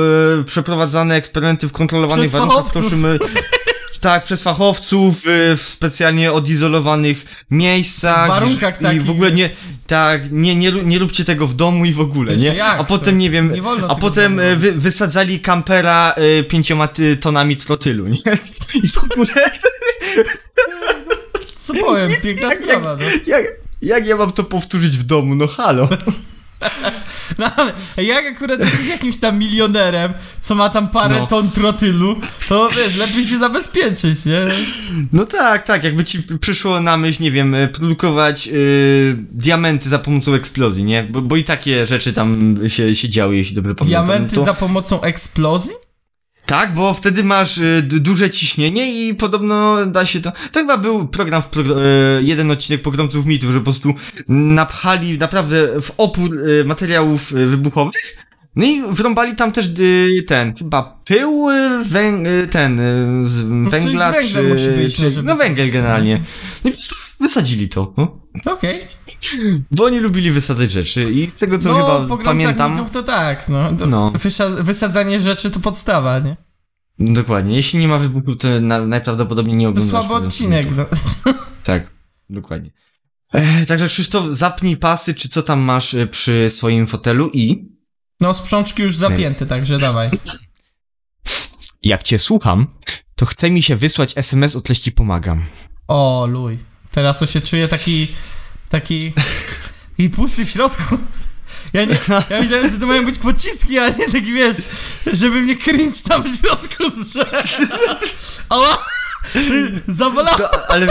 przeprowadzane 0.46 1.16
eksperymenty 1.16 1.68
w 1.68 1.72
kontrolowanych 1.72 2.32
warunkach, 2.32 2.72
prosimy... 2.74 3.20
Tak, 4.02 4.24
przez 4.24 4.44
fachowców, 4.44 5.24
e, 5.28 5.58
w 5.58 5.62
specjalnie 5.62 6.34
odizolowanych 6.34 7.46
miejscach. 7.52 8.26
W 8.26 8.30
warunkach 8.30 8.80
i 8.80 8.84
takich, 8.84 9.04
w 9.06 9.10
ogóle 9.10 9.32
nie, 9.32 9.50
tak, 9.88 10.32
nie, 10.32 10.56
nie, 10.56 10.72
nie 10.72 11.00
róbcie 11.00 11.24
tego 11.26 11.48
w 11.48 11.54
domu 11.54 11.86
i 11.86 11.94
w 11.94 12.00
ogóle, 12.00 12.38
nie? 12.38 12.48
jak 12.56 12.76
A 12.80 12.84
to? 12.84 12.84
potem, 12.84 13.18
nie 13.18 13.30
wiem, 13.30 13.54
Nie 13.54 13.62
a 13.90 13.96
potem 13.96 14.36
domu 14.38 14.58
wy, 14.58 14.72
wysadzali 14.72 15.40
kampera 15.40 16.14
e, 16.40 16.44
pięcioma 16.44 16.88
tonami 17.20 17.58
trotylu, 17.58 18.08
nie? 18.08 18.18
I 18.84 18.88
w 18.88 18.98
ogóle, 19.04 19.52
Co 21.58 21.74
powiem, 21.74 22.12
piękna 22.24 22.48
jak- 22.50 22.64
sprawa, 22.64 22.96
no. 22.96 23.06
jak, 23.28 23.46
jak 23.82 24.08
ja 24.08 24.16
mam 24.18 24.32
to 24.32 24.44
powtórzyć 24.44 24.98
w 24.98 25.04
domu, 25.04 25.36
no 25.36 25.48
halo. 25.48 25.90
No 27.38 27.52
ale 27.56 27.74
jak 28.04 28.26
akurat 28.26 28.60
jesteś 28.60 28.88
jakimś 28.88 29.18
tam 29.18 29.40
milionerem, 29.40 30.14
co 30.42 30.56
ma 30.56 30.70
tam 30.70 30.90
parę 30.90 31.20
No. 31.20 31.28
ton 31.28 31.52
trotylu, 31.52 32.16
to 32.50 32.70
wiesz, 32.70 32.96
lepiej 32.96 33.26
się 33.26 33.38
zabezpieczyć, 33.40 34.26
nie? 34.26 34.42
No 35.14 35.26
tak, 35.26 35.64
tak, 35.64 35.84
jakby 35.84 36.04
ci 36.04 36.24
przyszło 36.42 36.82
na 36.82 36.98
myśl, 36.98 37.24
nie 37.24 37.32
wiem, 37.32 37.56
produkować 37.74 38.48
e, 38.48 38.52
diamenty 39.32 39.90
za 39.90 40.00
pomocą 40.00 40.34
eksplozji, 40.34 40.84
nie? 40.84 41.04
Bo, 41.04 41.22
bo 41.22 41.36
i 41.36 41.44
takie 41.44 41.86
rzeczy 41.88 42.14
tam 42.14 42.58
się, 42.68 42.96
się 42.96 43.10
działy, 43.10 43.38
jeśli 43.38 43.56
dobrze 43.56 43.76
pamiętam. 43.76 44.06
Diamenty 44.06 44.36
no 44.36 44.42
to... 44.42 44.46
za 44.46 44.54
pomocą 44.54 45.02
eksplozji? 45.02 45.74
Tak, 46.48 46.74
bo 46.74 46.94
wtedy 46.94 47.24
masz 47.24 47.58
y, 47.58 47.82
duże 47.82 48.30
ciśnienie 48.30 49.08
i 49.08 49.16
podobno 49.16 49.86
da 49.86 50.06
się 50.06 50.22
to. 50.22 50.32
To 50.52 50.60
chyba 50.60 50.78
był 50.78 51.08
program, 51.08 51.42
w 51.42 51.50
progr- 51.50 51.78
y, 52.20 52.24
jeden 52.24 52.52
odcinek 52.52 52.82
pogromców 52.82 53.26
mitów, 53.26 53.52
że 53.52 53.60
po 53.60 53.64
prostu 53.64 53.94
napchali 54.30 55.18
naprawdę 55.18 55.82
w 55.82 55.92
opór 55.98 56.30
y, 56.38 56.66
materiałów 56.66 57.32
wybuchowych. 57.34 58.18
No 58.56 58.66
i 58.66 58.82
wrąbali 58.92 59.36
tam 59.36 59.52
też 59.52 59.70
ten, 60.28 60.56
chyba 60.56 61.00
pył, 61.06 61.48
węg- 61.92 62.48
ten, 62.52 62.80
y, 62.80 63.28
z 63.28 63.42
węgla, 63.70 64.12
węglem 64.12 64.24
czy, 64.34 64.44
musi 64.44 64.70
być, 64.70 64.96
czy 64.96 65.12
no, 65.16 65.22
no 65.24 65.36
węgiel 65.36 65.72
generalnie. 65.72 66.22
No 66.64 66.70
i 66.70 66.74
po 66.74 66.78
prostu 66.78 66.96
wysadzili 67.20 67.70
to, 67.70 67.94
no. 67.98 68.28
Okej. 68.54 68.72
Bo 69.72 69.86
oni 69.86 70.00
lubili 70.00 70.32
wysadzać 70.32 70.72
rzeczy 70.72 71.12
i 71.12 71.32
z 71.32 71.34
tego 71.34 71.60
co 71.60 71.70
No, 71.70 71.74
w 71.74 71.78
chyba 71.78 72.00
pogromcach 72.00 72.26
pamiętam. 72.26 72.72
mitów 72.72 72.92
to 72.92 73.04
tak, 73.04 73.50
no. 73.50 73.72
To 73.76 73.86
No. 73.86 74.14
wysadzanie 74.62 75.20
rzeczy 75.22 75.52
to 75.52 75.60
podstawa, 75.60 76.20
nie? 76.20 76.38
Dokładnie, 77.00 77.56
jeśli 77.56 77.80
nie 77.80 77.88
ma 77.88 77.98
wybuchu, 78.00 78.36
to 78.36 78.48
na, 78.62 78.86
najprawdopodobniej 78.86 79.56
nie 79.56 79.66
To 79.66 79.70
oglądasz. 79.70 79.92
słaby 79.92 80.08
pogromców 80.08 80.28
odcinek, 80.34 80.68
no. 80.76 80.86
Tak, 81.64 81.90
dokładnie. 82.30 82.72
E, 83.34 83.66
także 83.66 83.88
Krzysztof, 83.88 84.26
zapnij 84.30 84.78
pasy, 84.78 85.14
czy 85.16 85.30
co 85.30 85.44
tam 85.44 85.60
masz 85.60 85.94
e, 85.94 86.08
przy 86.08 86.50
swoim 86.50 86.88
fotelu 86.88 87.30
i... 87.34 87.72
No, 88.20 88.34
sprzączki 88.34 88.82
już 88.84 88.96
zapięte, 88.96 89.46
także 89.46 89.78
dawaj. 89.78 90.10
Jak 91.84 92.04
cię 92.04 92.20
słucham, 92.20 92.68
to 93.16 93.26
chce 93.26 93.50
mi 93.52 93.62
się 93.64 93.76
wysłać 93.76 94.14
SMS 94.18 94.56
o 94.56 94.62
treści 94.62 94.92
pomagam. 94.92 95.42
O, 95.88 96.28
luj. 96.30 96.58
Teraz 96.98 97.20
to 97.20 97.26
się 97.26 97.42
czuję 97.42 97.68
taki, 97.68 98.08
taki, 98.70 99.14
i 99.98 100.10
pusty 100.10 100.46
w 100.46 100.50
środku. 100.50 100.98
Ja, 101.74 101.86
nie, 101.86 101.98
ja 102.30 102.42
myślałem, 102.42 102.72
że 102.72 102.80
to 102.80 102.86
mają 102.86 103.06
być 103.06 103.18
pociski, 103.20 103.80
a 103.80 103.90
nie 103.90 104.06
taki, 104.06 104.34
wiesz, 104.34 104.56
żeby 105.14 105.42
mnie 105.42 105.56
cringe 105.56 105.98
tam 106.10 106.24
w 106.24 106.38
środku 106.40 106.84
zrzedł. 107.04 107.32
Ała! 108.50 108.86
Zabolało! 109.88 110.38
To, 110.38 110.70
ale... 110.72 110.88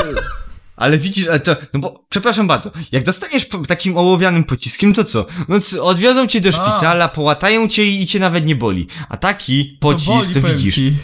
Ale 0.77 0.99
widzisz, 0.99 1.27
ale 1.29 1.41
to, 1.41 1.57
no 1.75 1.81
bo, 1.81 2.05
przepraszam 2.09 2.47
bardzo, 2.47 2.71
jak 2.93 3.05
dostaniesz 3.05 3.49
takim 3.69 3.97
ołowianym 3.97 4.45
pociskiem, 4.45 4.95
to 4.95 5.05
co? 5.05 5.27
No 5.49 5.59
odwiozą 5.85 6.27
cię 6.27 6.41
do 6.41 6.49
A. 6.49 6.53
szpitala, 6.53 7.09
połatają 7.09 7.69
cię 7.69 7.87
i, 7.87 8.03
i 8.03 8.07
cię 8.07 8.19
nawet 8.21 8.47
nie 8.47 8.57
boli. 8.57 8.87
A 9.09 9.17
taki 9.17 9.79
To 9.81 9.89
pocisk, 9.89 10.07
to, 10.09 10.13
boli, 10.13 10.35
powiem 10.35 10.57
widzisz, 10.57 10.75
ci. 10.75 10.97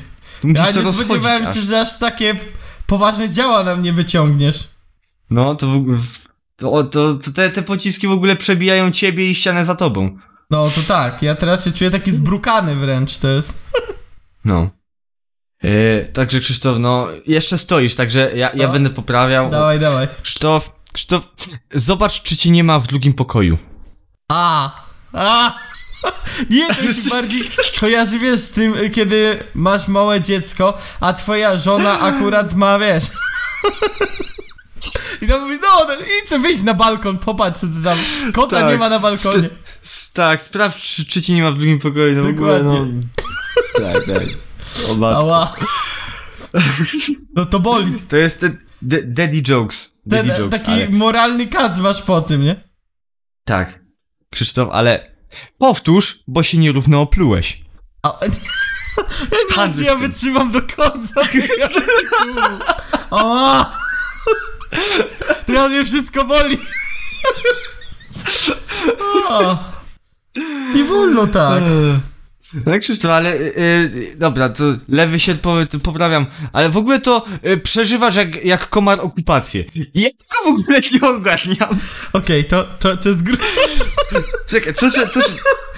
to 0.43 0.49
musisz 0.49 0.67
Ja 0.67 0.73
to 0.73 0.83
nie 0.83 0.93
spodziewałem 0.93 1.47
aż. 1.47 1.55
się, 1.55 1.61
że 1.61 1.81
aż 1.81 1.99
takie 1.99 2.37
poważne 2.87 3.31
działa 3.31 3.65
na 3.65 3.77
mnie 3.77 3.93
wyciągniesz. 3.93 4.72
No, 5.33 5.55
to, 5.55 5.67
w- 5.67 6.27
to, 6.57 6.85
to, 6.85 7.15
to 7.15 7.33
te, 7.33 7.51
te 7.51 7.63
pociski 7.63 8.09
w 8.09 8.11
ogóle 8.13 8.37
przebijają 8.37 8.91
ciebie 8.91 9.31
i 9.31 9.35
ścianę 9.35 9.65
za 9.65 9.75
tobą. 9.75 10.19
No 10.51 10.71
to 10.71 10.81
tak, 10.89 11.23
ja 11.23 11.35
teraz 11.35 11.65
się 11.65 11.73
czuję 11.73 11.91
taki 11.91 12.13
zbrukany 12.13 12.77
wręcz, 12.77 13.19
to 13.19 13.29
jest... 13.29 13.63
No. 14.45 14.71
Yy, 15.63 16.09
także 16.13 16.41
Krzysztof, 16.41 16.77
no, 16.79 17.07
jeszcze 17.27 17.59
stoisz, 17.59 17.95
także 17.95 18.31
ja, 18.35 18.51
ja 18.55 18.67
No. 18.67 18.73
będę 18.73 18.91
poprawiał. 18.91 19.51
Dawaj, 19.51 19.79
dawaj. 19.81 20.09
Krzysztof, 20.23 20.73
Krzysztof, 20.93 21.29
zobacz, 21.75 22.23
czy 22.23 22.37
cię 22.37 22.51
nie 22.51 22.65
ma 22.65 22.79
w 22.79 22.87
drugim 22.87 23.13
pokoju. 23.15 23.59
A! 24.33 24.73
A! 25.13 25.55
Nie, 26.51 26.67
to 26.69 26.75
się 26.75 27.11
bardziej 27.17 27.43
kojarzy, 27.81 28.19
wiesz, 28.19 28.41
z 28.41 28.51
tym, 28.51 28.75
kiedy 28.91 29.45
masz 29.55 29.89
małe 29.89 30.21
dziecko, 30.21 30.79
a 31.01 31.13
twoja 31.13 31.57
żona 31.57 32.01
akurat 32.11 32.55
ma, 32.55 32.79
wiesz... 32.79 33.05
I 35.23 35.29
to 35.29 35.39
mówi, 35.41 35.59
no, 35.63 35.87
no 35.89 35.95
idź 35.95 36.43
wyjść 36.43 36.63
na 36.63 36.75
balkon, 36.75 37.19
popatrz, 37.19 37.61
co 37.61 37.67
tam 37.85 37.99
kota 38.33 38.61
Tak. 38.61 38.73
nie 38.73 38.79
ma 38.79 38.89
na 38.89 38.99
balkonie. 38.99 39.51
Tak, 40.13 40.43
sprawdź, 40.43 40.95
czy, 40.95 41.07
czy 41.07 41.23
cię 41.23 41.35
nie 41.35 41.43
ma 41.43 41.51
w 41.51 41.57
drugim 41.57 41.79
pokoju, 41.79 42.17
no 42.17 42.23
w 42.23 42.27
ogóle, 42.27 42.63
no. 42.63 42.71
Dokładnie. 42.71 43.01
Tak, 43.75 44.07
tak. 44.07 44.23
O, 44.91 44.95
matko. 44.95 45.19
Ała. 45.19 45.53
No 47.35 47.47
to 47.47 47.61
boli. 47.61 48.01
To 48.09 48.17
jest 48.17 48.41
te 48.41 48.51
de, 48.83 49.03
daddy 49.03 49.43
jokes. 49.43 49.93
Ten 50.11 50.27
Daddy 50.27 50.43
jokes, 50.43 50.63
taki 50.63 50.73
ale, 50.73 50.89
moralny 50.89 51.47
kac 51.47 51.79
masz 51.79 52.03
po 52.03 52.21
tym, 52.21 52.43
nie? 52.45 52.69
Tak. 53.45 53.81
Krzysztof, 54.31 54.69
ale 54.73 55.17
powtórz, 55.59 56.19
bo 56.29 56.43
się 56.43 56.59
nierówno 56.59 57.01
oplułeś. 57.01 57.63
A, 58.03 58.19
ja 59.57 59.67
nie 59.67 59.85
ja 59.85 59.97
wytrzymam 59.97 60.53
do 60.53 60.63
końca. 60.63 61.21
Ała! 63.11 63.77
Ja 65.49 65.69
mnie 65.69 65.85
wszystko 65.85 66.25
boli. 66.25 66.59
O. 69.29 69.59
Nie 70.75 70.85
wolno 70.85 71.27
tak. 71.27 71.63
No 72.67 72.79
Krzysztof, 72.81 73.11
ale 73.11 73.35
y, 73.35 73.39
y, 73.59 74.17
dobra, 74.19 74.49
to 74.49 74.65
lewy 74.89 75.19
się 75.21 75.35
po, 75.35 75.57
to 75.71 75.79
poprawiam, 75.79 76.27
ale 76.53 76.71
w 76.71 76.77
ogóle 76.77 77.01
to 77.01 77.25
y, 77.47 77.57
przeżywasz 77.57 78.17
jak, 78.17 78.45
jak 78.45 78.69
komar 78.69 79.01
okupację. 79.01 79.65
Ja 79.95 80.09
tego 80.11 80.57
w 80.57 80.61
ogóle 80.61 80.81
nie 80.93 81.09
ogarniam. 81.09 81.79
Okej, 82.13 82.45
to, 82.45 82.65
to, 82.79 82.97
to 82.97 83.09
jest 83.09 83.23
gr... 83.23 83.37
Czekaj, 84.49 84.75
to, 84.75 84.91
to, 84.91 84.97
to, 85.07 85.21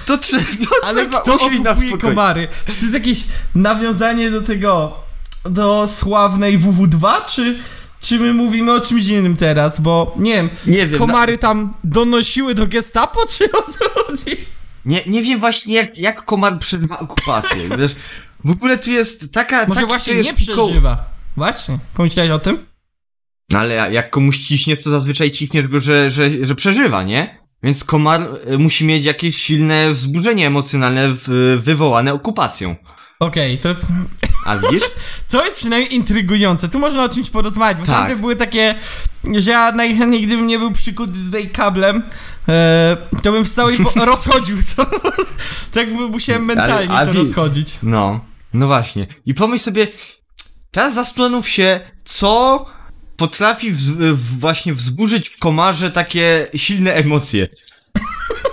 to, 0.06 0.18
to, 0.18 0.38
to 0.70 0.86
Ale 0.86 1.02
trzeba 1.02 1.20
kto 1.20 1.36
usiąść 1.36 1.62
na 1.62 1.74
spokojnie. 1.74 1.98
komary? 1.98 2.48
Czy 2.66 2.72
to 2.74 2.80
jest 2.82 2.94
jakieś 2.94 3.24
nawiązanie 3.54 4.30
do 4.30 4.40
tego, 4.40 4.96
do 5.44 5.86
sławnej 5.86 6.58
WW2, 6.58 7.24
czy, 7.26 7.58
czy 8.04 8.18
my 8.18 8.34
mówimy 8.34 8.72
o 8.72 8.80
czymś 8.80 9.06
innym 9.06 9.36
teraz? 9.36 9.80
Bo, 9.80 10.14
nie 10.18 10.32
wiem, 10.32 10.50
Nie 10.66 10.86
wiem, 10.86 10.98
komary 10.98 11.38
tam 11.38 11.74
donosiły 11.84 12.54
do 12.54 12.66
gestapo, 12.66 13.26
czy 13.26 13.52
o 13.52 13.62
co 13.62 13.90
chodzi? 13.94 14.36
Nie, 14.84 15.00
nie 15.06 15.22
wiem 15.22 15.40
właśnie 15.40 15.74
jak, 15.74 15.98
jak 15.98 16.24
komar 16.24 16.58
przeżywa 16.58 16.98
okupację, 16.98 17.68
wiesz. 17.78 17.96
W 18.44 18.50
ogóle 18.50 18.78
tu 18.78 18.90
jest 18.90 19.32
taka... 19.32 19.66
Może 19.66 19.86
właśnie 19.86 20.14
nie 20.14 20.34
przeżywa. 20.34 21.10
Właśnie, 21.36 21.78
pomyślałeś 21.94 22.30
o 22.32 22.38
tym? 22.38 22.66
No 23.50 23.58
ale 23.58 23.92
jak 23.92 24.10
komuś 24.10 24.38
ciśniesz, 24.38 24.82
to 24.82 24.90
zazwyczaj 24.90 25.30
ciśniesz 25.30 25.68
go, 25.68 25.80
że, 25.80 26.10
że, 26.10 26.30
że 26.46 26.54
przeżywa, 26.54 27.02
nie? 27.02 27.38
Więc 27.62 27.84
komar 27.84 28.20
y, 28.52 28.58
musi 28.58 28.84
mieć 28.84 29.04
jakieś 29.04 29.36
silne 29.36 29.90
wzburzenie 29.90 30.46
emocjonalne 30.46 31.14
wywołane 31.58 32.12
okupacją. 32.12 32.76
Okej, 33.20 33.58
to 33.58 33.74
A 34.44 34.56
widzisz? 34.58 34.82
to 35.30 35.44
jest 35.44 35.56
przynajmniej 35.58 35.94
intrygujące. 35.94 36.68
Tu 36.68 36.78
można 36.78 37.04
o 37.04 37.08
czymś 37.08 37.30
porozmawiać, 37.30 37.76
bo 37.80 37.86
Tak. 37.86 37.94
tamte 37.94 38.16
były 38.16 38.36
takie, 38.36 38.74
że 39.38 39.50
ja 39.50 39.72
najchętniej 39.72 40.22
gdybym 40.22 40.46
nie 40.46 40.58
był 40.58 40.72
przykuty 40.72 41.12
tutaj 41.26 41.50
kablem, 41.50 42.02
e, 42.48 42.96
to 43.22 43.32
bym 43.32 43.44
wstał 43.44 43.70
i 43.70 43.76
rozchodził 43.96 44.56
to. 44.76 44.86
tak 45.74 45.88
musiałem 46.10 46.44
mentalnie 46.44 46.94
ale 46.94 47.06
to 47.06 47.12
wi- 47.12 47.18
rozchodzić. 47.18 47.78
No, 47.82 48.20
no 48.52 48.66
właśnie. 48.66 49.06
I 49.26 49.34
pomyśl 49.34 49.64
sobie, 49.64 49.86
teraz 50.70 50.94
zastanów 50.94 51.48
się, 51.48 51.80
co 52.04 52.64
potrafi 53.16 53.72
wz, 53.72 53.88
w, 53.90 54.38
właśnie 54.40 54.74
wzburzyć 54.74 55.28
w 55.28 55.38
komarze 55.38 55.90
takie 55.90 56.46
silne 56.54 56.94
emocje. 56.94 57.48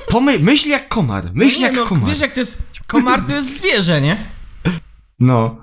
Pomy, 0.10 0.40
myśl 0.40 0.70
jak 0.70 0.88
komar, 0.88 1.30
myśl 1.34 1.58
Nie, 1.58 1.64
jak 1.64 1.76
no, 1.76 1.86
komar. 1.86 2.10
Wiesz 2.10 2.20
jak 2.20 2.34
to 2.34 2.40
jest, 2.40 2.64
komar 2.88 3.22
to 3.28 3.34
jest 3.34 3.58
zwierzę, 3.58 4.02
nie? 4.02 4.26
No, 5.20 5.56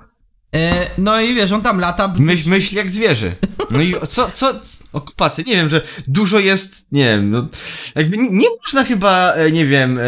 no 0.97 1.21
i 1.21 1.35
wiesz, 1.35 1.51
on 1.51 1.61
tam 1.61 1.79
lata, 1.79 2.13
myśl, 2.19 2.49
myśl 2.49 2.75
jak 2.75 2.89
zwierzę. 2.89 3.35
No 3.69 3.81
i 3.81 3.95
co, 4.07 4.29
co, 4.33 4.53
okupacja, 4.93 5.43
nie 5.47 5.53
wiem, 5.53 5.69
że 5.69 5.81
dużo 6.07 6.39
jest, 6.39 6.91
nie 6.91 7.03
wiem, 7.03 7.29
no, 7.29 7.47
jakby 7.95 8.17
nie, 8.17 8.47
można 8.65 8.83
chyba, 8.83 9.33
e, 9.33 9.51
nie 9.51 9.65
wiem, 9.65 9.99
e, 9.99 10.03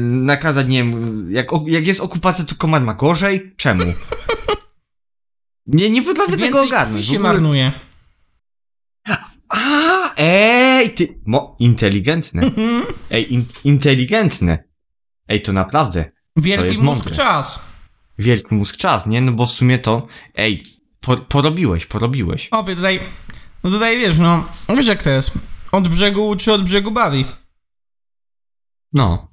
nakazać, 0.00 0.66
nie 0.66 0.78
wiem, 0.78 1.26
jak, 1.32 1.46
jak 1.66 1.86
jest 1.86 2.00
okupacja, 2.00 2.44
to 2.44 2.54
komar 2.54 2.82
ma 2.82 2.94
gorzej? 2.94 3.54
Czemu? 3.56 3.84
Nie, 5.70 5.90
nie 5.90 6.02
potrafię 6.02 6.36
tego 6.36 6.62
ogarnąć. 6.62 7.06
się 7.06 7.16
ogóle. 7.16 7.32
marnuje. 7.32 7.72
A, 9.48 10.14
ej, 10.16 10.90
ty, 10.94 11.20
mo, 11.26 11.56
inteligentne. 11.58 12.42
Ej, 13.10 13.34
in, 13.34 13.44
inteligentne. 13.64 14.64
Ej, 15.28 15.42
to 15.42 15.52
naprawdę. 15.52 16.04
Wielki 16.36 16.68
jest 16.68 16.82
mózg 16.82 17.04
mądre. 17.04 17.16
czas. 17.16 17.67
Wielki 18.18 18.54
mózg 18.54 18.76
czas, 18.76 19.06
nie? 19.06 19.20
No 19.20 19.32
bo 19.32 19.46
w 19.46 19.50
sumie 19.50 19.78
to, 19.78 20.06
ej, 20.36 20.62
po, 21.00 21.16
porobiłeś, 21.16 21.86
porobiłeś. 21.86 22.48
Obie 22.48 22.76
tutaj, 22.76 23.00
no 23.64 23.70
tutaj 23.70 23.98
wiesz, 23.98 24.18
no, 24.18 24.44
wiesz 24.76 24.86
jak 24.86 25.02
to 25.02 25.10
jest. 25.10 25.30
Od 25.72 25.88
brzegu 25.88 26.28
uczy, 26.28 26.52
od 26.52 26.64
brzegu 26.64 26.90
bawi. 26.90 27.24
No. 28.92 29.28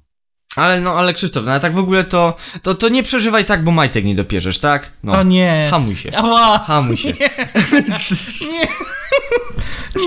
Ale 0.56 0.80
no, 0.80 0.98
ale 0.98 1.14
Krzysztof, 1.14 1.44
no 1.44 1.50
ale 1.50 1.60
tak 1.60 1.74
w 1.74 1.78
ogóle 1.78 2.04
to, 2.04 2.36
to, 2.62 2.74
to 2.74 2.88
nie 2.88 3.02
przeżywaj 3.02 3.44
tak, 3.44 3.64
bo 3.64 3.70
majtek 3.70 4.04
nie 4.04 4.14
dopierzesz, 4.14 4.58
tak? 4.58 4.92
No. 5.02 5.12
O 5.12 5.22
nie. 5.22 5.68
Hamuj 5.70 5.96
się. 5.96 6.16
Ała. 6.16 6.58
Hamuj 6.58 6.96
się. 6.96 7.12
Nie. 8.52 8.68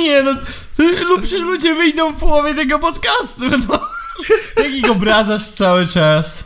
Nie 0.03 0.23
no, 0.23 0.31
lub 1.07 1.31
ludzie 1.31 1.75
wyjdą 1.75 2.13
w 2.13 2.19
połowie 2.19 2.53
tego 2.53 2.79
podcastu, 2.79 3.43
no. 3.49 3.79
Jaki 4.63 4.81
go 4.81 4.91
obrazasz 4.91 5.45
cały 5.45 5.87
czas. 5.87 6.43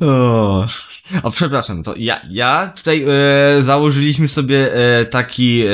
O, 0.00 0.66
o 1.22 1.30
przepraszam, 1.30 1.82
to 1.82 1.94
ja, 1.96 2.20
ja 2.30 2.72
tutaj 2.76 3.04
e, 3.58 3.62
założyliśmy 3.62 4.28
sobie 4.28 4.74
e, 4.74 5.04
taki 5.04 5.62
e, 5.62 5.70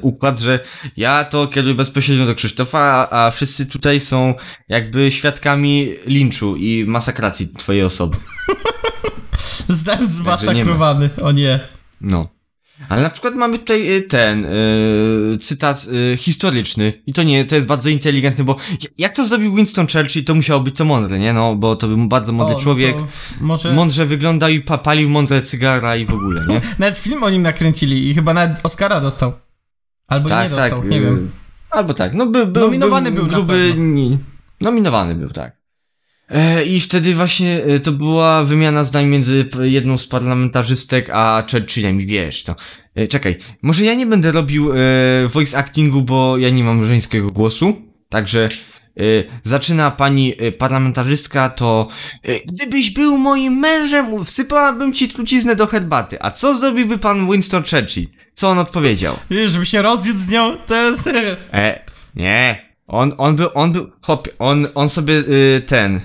układ, 0.00 0.40
że 0.40 0.60
ja 0.96 1.24
to 1.24 1.46
kieruję 1.46 1.74
bezpośrednio 1.74 2.26
do 2.26 2.34
Krzysztofa, 2.34 2.78
a, 2.80 3.26
a 3.26 3.30
wszyscy 3.30 3.66
tutaj 3.66 4.00
są 4.00 4.34
jakby 4.68 5.10
świadkami 5.10 5.94
linczu 6.06 6.56
i 6.56 6.84
masakracji 6.86 7.48
twojej 7.48 7.82
osoby. 7.82 8.16
Zdałem 9.68 10.06
zmasakrowany, 10.06 11.10
o 11.22 11.32
nie. 11.32 11.60
No. 12.00 12.37
Ale 12.88 13.02
na 13.02 13.10
przykład 13.10 13.34
mamy 13.34 13.58
tutaj 13.58 13.96
e, 13.96 14.00
ten 14.00 14.44
e, 14.44 14.48
cytat 15.40 15.86
e, 16.12 16.16
historyczny 16.16 16.92
i 17.06 17.12
to 17.12 17.22
nie, 17.22 17.44
to 17.44 17.54
jest 17.54 17.66
bardzo 17.66 17.88
inteligentny, 17.88 18.44
bo 18.44 18.56
jak 18.98 19.16
to 19.16 19.24
zrobił 19.24 19.54
Winston 19.54 19.86
Churchill, 19.86 20.24
to 20.24 20.34
musiało 20.34 20.60
być 20.60 20.76
to 20.76 20.84
mądre, 20.84 21.18
nie? 21.18 21.32
No, 21.32 21.54
bo 21.54 21.76
to 21.76 21.88
był 21.88 22.08
bardzo 22.08 22.32
mądry 22.32 22.56
O, 22.56 22.60
człowiek, 22.60 22.96
Może... 23.40 23.72
mądrze 23.72 24.06
wyglądał 24.06 24.50
i 24.50 24.60
pa, 24.60 24.78
palił 24.78 25.10
mądre 25.10 25.42
cygara 25.42 25.96
i 25.96 26.06
w 26.06 26.14
ogóle, 26.14 26.46
nie? 26.46 26.60
Nawet 26.78 26.98
film 26.98 27.22
o 27.22 27.30
nim 27.30 27.42
nakręcili 27.42 28.08
i 28.10 28.14
chyba 28.14 28.34
nawet 28.34 28.60
Oscara 28.62 29.00
dostał. 29.00 29.32
Albo 30.06 30.42
nie 30.42 30.50
dostał, 30.50 30.84
nie 30.84 30.96
y, 30.96 31.00
wiem. 31.00 31.30
Albo 31.70 31.94
tak, 31.94 32.14
no 32.14 32.26
by, 32.26 32.46
był, 32.46 32.62
Nominowany 32.62 33.12
był 33.12 33.26
na 33.26 33.32
gruby, 33.32 33.68
pewno. 33.68 33.84
nie, 33.84 34.18
Nominowany 34.60 35.14
był, 35.14 35.30
tak. 35.30 35.57
E, 36.30 36.64
I 36.64 36.80
wtedy 36.80 37.14
właśnie 37.14 37.64
e, 37.64 37.80
to 37.80 37.92
była 37.92 38.44
wymiana 38.44 38.84
zdań 38.84 39.06
między 39.06 39.48
jedną 39.62 39.98
z 39.98 40.06
parlamentarzystek 40.06 41.10
a 41.12 41.44
Churchillem 41.50 42.00
i 42.00 42.06
wiesz, 42.06 42.44
to... 42.44 42.56
E, 42.94 43.06
czekaj, 43.06 43.36
może 43.62 43.84
ja 43.84 43.94
nie 43.94 44.06
będę 44.06 44.32
robił 44.32 44.72
e, 44.72 44.76
voice 45.28 45.58
actingu, 45.58 46.02
bo 46.02 46.38
ja 46.38 46.50
nie 46.50 46.64
mam 46.64 46.84
żeńskiego 46.84 47.30
głosu, 47.30 47.76
także... 48.08 48.48
E, 48.98 49.02
zaczyna 49.42 49.90
pani 49.90 50.34
parlamentarzystka, 50.58 51.48
to 51.48 51.88
e, 52.24 52.40
gdybyś 52.46 52.90
był 52.90 53.18
moim 53.18 53.52
mężem, 53.52 54.24
wsypałabym 54.24 54.92
ci 54.92 55.08
truciznę 55.08 55.56
do 55.56 55.66
herbaty. 55.66 56.22
A 56.22 56.30
co 56.30 56.54
zrobiłby 56.54 56.98
pan 56.98 57.30
Winston 57.30 57.62
Churchill? 57.62 58.06
Co 58.34 58.48
on 58.50 58.58
odpowiedział? 58.58 59.16
Żeby 59.46 59.66
się 59.66 59.82
rozwiódł 59.82 60.20
z 60.20 60.30
nią, 60.30 60.56
to 60.66 60.76
jest... 60.76 61.06
E, 61.52 61.84
nie. 62.14 62.67
On, 62.88 63.12
on 63.18 63.36
był, 63.36 63.48
on 63.54 63.72
był, 63.72 63.90
hop, 64.02 64.28
on, 64.38 64.66
on 64.74 64.88
sobie 64.88 65.14
y, 65.14 65.62
ten, 65.66 65.96
y, 65.96 66.00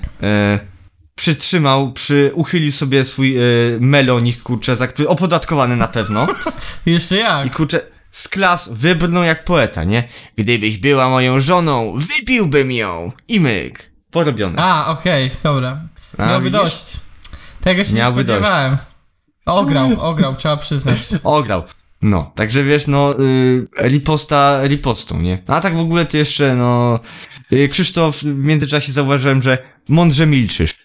przytrzymał, 1.16 1.94
przy, 1.94 2.32
uchylił 2.34 2.72
sobie 2.72 3.06
swój 3.06 3.38
y, 3.38 3.78
melonik, 3.80 4.44
kurczę, 4.44 4.76
za 4.76 4.88
który, 4.88 5.10
opodatkowany 5.10 5.76
na 5.76 5.88
pewno. 5.88 6.28
Jeszcze 6.86 7.16
I 7.16 7.20
jak? 7.20 7.56
kurczę, 7.56 7.80
z 8.12 8.28
klas 8.28 8.74
wybrnął 8.74 9.24
jak 9.24 9.44
poeta, 9.44 9.84
nie? 9.84 10.08
Gdybyś 10.38 10.78
była 10.78 11.10
moją 11.10 11.40
żoną, 11.40 11.94
wypiłbym 11.98 12.72
ją. 12.72 13.12
I 13.28 13.40
myk. 13.40 13.92
Porobione. 14.12 14.64
A, 14.64 14.88
okej, 14.88 15.32
dobra. 15.44 15.80
A, 16.18 16.26
Miałby 16.26 16.46
widzisz? 16.46 16.62
dość. 16.62 16.98
Tego 17.62 17.84
się 17.84 17.94
Miałby 17.94 18.22
nie 18.24 18.28
spodziewałem. 18.28 18.78
Ograł, 19.46 19.90
ograł, 20.10 20.36
trzeba 20.36 20.58
przyznać. 20.58 20.98
Ograł. 21.24 21.64
No, 22.04 22.32
także 22.36 22.64
wiesz, 22.64 22.88
no, 22.88 23.20
y, 23.20 23.68
riposta 23.78 24.60
ripostą, 24.64 25.22
nie? 25.22 25.44
A 25.48 25.62
tak 25.62 25.76
w 25.76 25.80
ogóle 25.80 26.06
ty 26.06 26.18
jeszcze, 26.18 26.56
no, 26.56 27.00
y, 27.54 27.70
Krzysztof, 27.70 28.18
w 28.18 28.24
międzyczasie 28.24 28.92
zauważyłem, 28.92 29.42
że 29.42 29.58
mądrze 29.90 30.26
milczysz. 30.26 30.76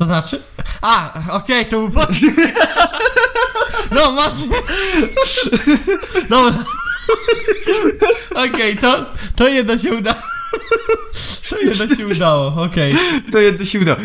To 0.00 0.06
znaczy? 0.06 0.42
A, 0.82 1.20
okej, 1.30 1.66
to 1.66 1.76
był 1.76 1.90
pod... 1.90 2.10
No, 3.90 4.12
masz... 4.12 4.34
Dobra. 6.30 6.64
Okej, 8.48 8.76
to, 8.76 9.06
to 9.36 9.48
jedno 9.48 9.78
się 9.78 9.94
udało. 9.94 10.37
To 11.50 11.58
jedno 11.58 11.96
się 11.96 12.06
udało, 12.06 12.46
okej. 12.62 12.94
To 13.32 13.38
jedno 13.38 13.64
się 13.64 13.80
udało. 13.80 13.98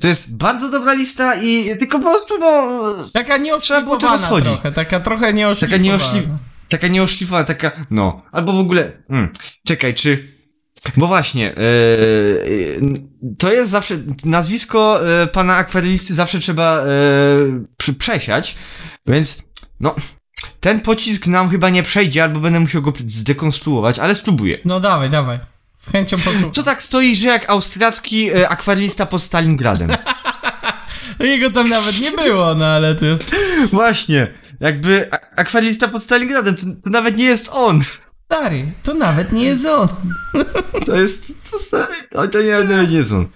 To 0.00 0.08
jest 0.08 0.36
bardzo 0.36 0.70
dobra 0.70 0.92
lista 0.94 1.34
i 1.42 1.76
tylko 1.78 1.98
po 1.98 2.04
prostu, 2.10 2.38
no, 2.38 2.80
Taka 3.12 3.36
to 3.38 3.42
nieoszlifowana 3.44 4.18
trochę, 4.40 4.72
taka 4.72 5.00
trochę 5.00 5.32
nieoszlifowana. 5.32 5.76
taka 5.78 5.84
nieoszli... 5.84 6.28
taka 6.68 6.88
nieoszlifowana, 6.88 7.44
taka, 7.44 7.70
no, 7.90 8.22
albo 8.32 8.52
w 8.52 8.58
ogóle, 8.58 8.92
mm, 9.10 9.28
czekaj, 9.66 9.94
czy, 9.94 10.34
bo 10.96 11.06
właśnie, 11.06 11.54
yy, 12.80 13.02
to 13.38 13.52
jest 13.52 13.70
zawsze, 13.70 13.94
nazwisko 14.24 15.00
yy, 15.20 15.26
pana 15.26 15.56
akwarelisty 15.56 16.14
zawsze 16.14 16.38
trzeba 16.38 16.84
yy, 16.86 17.64
przy, 17.76 17.94
przesiać, 17.94 18.54
więc, 19.06 19.42
no, 19.80 19.94
ten 20.60 20.80
pocisk 20.80 21.26
nam 21.26 21.48
chyba 21.48 21.70
nie 21.70 21.82
przejdzie, 21.82 22.22
albo 22.22 22.40
będę 22.40 22.60
musiał 22.60 22.82
go 22.82 22.92
zdekonstruować, 23.08 23.98
ale 23.98 24.14
spróbuję. 24.14 24.58
No 24.64 24.80
dawaj, 24.80 25.10
dawaj. 25.10 25.53
Z 25.76 25.90
chęcią 25.90 26.16
posłucham. 26.18 26.52
Co 26.52 26.62
tak 26.62 26.82
stoi, 26.82 27.16
że 27.16 27.28
jak 27.28 27.50
austriacki 27.50 28.24
yy, 28.24 28.48
akwarelista 28.48 29.06
pod 29.06 29.22
Stalingradem? 29.22 29.90
Jego 31.20 31.50
tam 31.50 31.68
nawet 31.68 32.00
nie 32.00 32.10
było, 32.10 32.54
no 32.54 32.66
ale 32.66 32.94
to 32.94 33.06
jest... 33.06 33.36
Właśnie, 33.72 34.26
jakby 34.60 35.10
akwarelista 35.36 35.88
pod 35.88 36.02
Stalingradem, 36.02 36.56
to, 36.56 36.62
to 36.84 36.90
nawet 36.90 37.16
nie 37.16 37.24
jest 37.24 37.48
on. 37.52 37.80
Stary, 38.24 38.72
to 38.82 38.94
nawet 38.94 39.32
nie 39.32 39.44
jest 39.44 39.66
on. 39.66 39.88
To 40.86 40.96
jest, 40.96 41.32
to, 41.50 41.58
stary, 41.58 41.94
to, 42.10 42.28
to 42.28 42.42
nie, 42.42 42.52
nawet 42.52 42.90
nie 42.90 42.96
jest 42.96 43.12
on. 43.12 43.28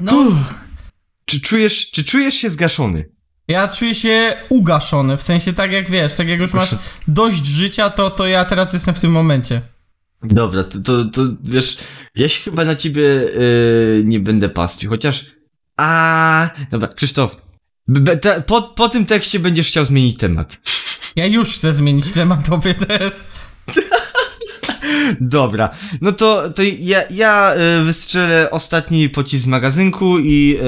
No, 0.00 0.32
Czy 1.24 1.40
czujesz, 1.40 1.90
czy 1.90 2.04
czujesz 2.04 2.34
się 2.34 2.50
zgaszony? 2.50 3.18
ja 3.48 3.68
czuję 3.68 3.94
się 3.94 4.36
ugaszony, 4.48 5.16
w 5.16 5.22
sensie 5.22 5.52
tak 5.52 5.72
jak 5.72 5.90
wiesz, 5.90 6.14
tak 6.14 6.28
jak 6.28 6.40
już 6.40 6.52
masz 6.52 6.74
dość 7.08 7.46
życia, 7.46 7.90
to, 7.90 8.10
to 8.10 8.26
ja 8.26 8.44
teraz 8.44 8.72
jestem 8.72 8.94
w 8.94 9.00
tym 9.00 9.10
momencie. 9.10 9.62
Dobra, 10.22 10.64
to, 10.64 10.78
to, 10.78 11.04
to 11.04 11.22
wiesz, 11.44 11.78
ja 12.14 12.28
się 12.28 12.50
chyba 12.50 12.64
na 12.64 12.74
ciebie 12.74 13.02
yy, 13.02 14.02
nie 14.04 14.20
będę 14.20 14.48
pastwił, 14.48 14.90
chociaż... 14.90 15.26
A, 15.76 16.50
dobra, 16.70 16.88
Krzysztof, 16.88 17.36
po, 18.46 18.62
po 18.62 18.88
tym 18.88 19.06
tekście 19.06 19.38
będziesz 19.38 19.68
chciał 19.68 19.84
zmienić 19.84 20.18
temat. 20.18 20.56
Ja 21.16 21.26
już 21.26 21.54
chcę 21.54 21.74
zmienić 21.74 22.12
temat 22.12 22.48
tobie 22.48 22.74
teraz. 22.74 23.24
Dobra, 25.20 25.70
no 26.00 26.12
to, 26.12 26.50
to 26.50 26.62
ja, 26.78 27.02
ja 27.10 27.54
y, 27.80 27.84
wystrzelę 27.84 28.50
ostatni 28.50 29.08
pocisk 29.08 29.44
z 29.44 29.46
magazynku 29.46 30.18
i 30.18 30.58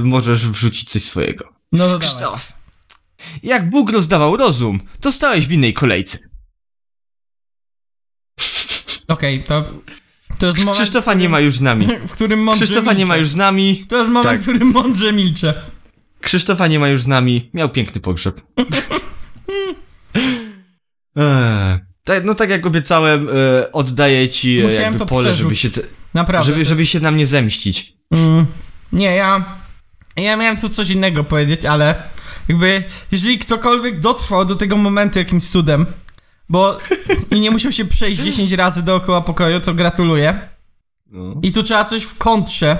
y, 0.00 0.04
możesz 0.04 0.48
wrzucić 0.48 0.90
coś 0.90 1.02
swojego. 1.02 1.44
No 1.72 1.78
to 1.78 1.84
dawaj. 1.84 2.00
Krzysztof, 2.00 2.52
jak 3.42 3.70
Bóg 3.70 3.90
rozdawał 3.90 4.36
rozum, 4.36 4.80
to 5.00 5.12
stałeś 5.12 5.46
w 5.46 5.52
innej 5.52 5.74
kolejce. 5.74 6.18
Okej, 9.08 9.42
to... 9.42 9.64
To 10.38 10.46
jest 10.46 10.58
moment, 10.58 10.76
Krzysztofa 10.76 11.14
nie 11.14 11.28
ma 11.28 11.40
już 11.40 11.56
z 11.56 11.60
nami. 11.60 11.86
w 12.08 12.12
którym 12.12 12.42
mądrze 12.42 12.64
Krzysztofa 12.64 12.92
nie 12.92 13.06
ma 13.06 13.14
milczę. 13.14 13.20
już 13.20 13.28
z 13.28 13.36
nami. 13.36 13.84
To 13.88 13.96
jest 13.96 14.10
moment, 14.10 14.26
Tak. 14.32 14.38
w 14.40 14.42
którym 14.42 14.68
mądrze 14.72 15.12
milczę. 15.12 15.54
Krzysztofa 16.20 16.66
nie 16.66 16.78
ma 16.78 16.88
już 16.88 17.02
z 17.02 17.06
nami. 17.06 17.50
Miał 17.54 17.68
piękny 17.68 18.00
pogrzeb. 18.00 18.40
Eee, 21.16 21.78
tak, 22.04 22.24
no 22.24 22.34
tak 22.34 22.50
jak 22.50 22.66
obiecałem, 22.66 23.28
e, 23.28 23.72
oddaję 23.72 24.28
ci 24.28 24.60
e, 24.60 24.64
Musiałem 24.64 24.98
to 24.98 25.06
pole, 25.06 25.24
przerzuć. 25.24 25.42
żeby 25.42 25.56
się, 25.56 25.70
te, 25.70 25.80
Naprawdę. 26.14 26.52
żeby, 26.52 26.64
żeby 26.64 26.86
się 26.86 27.00
na 27.00 27.10
mnie 27.10 27.26
zemścić. 27.26 27.92
Mm, 28.10 28.46
nie, 28.92 29.14
ja. 29.14 29.44
Ja 30.16 30.36
miałem 30.36 30.56
tu 30.56 30.68
coś 30.68 30.90
innego 30.90 31.24
powiedzieć, 31.24 31.64
ale 31.64 32.02
jakby, 32.48 32.84
jeżeli 33.12 33.38
ktokolwiek 33.38 34.00
dotrwał 34.00 34.44
do 34.44 34.54
tego 34.56 34.76
momentu 34.76 35.18
jakimś 35.18 35.44
cudem, 35.48 35.86
bo 36.48 36.78
i 37.30 37.40
nie 37.40 37.50
musiał 37.50 37.72
się 37.72 37.84
przejść 37.84 38.22
10 38.22 38.52
razy 38.52 38.82
dookoła 38.82 39.20
pokoju, 39.20 39.60
to 39.60 39.74
gratuluję. 39.74 40.40
No. 41.06 41.34
I 41.42 41.52
tu 41.52 41.62
trzeba 41.62 41.84
coś 41.84 42.02
w 42.02 42.18
kontrze 42.18 42.76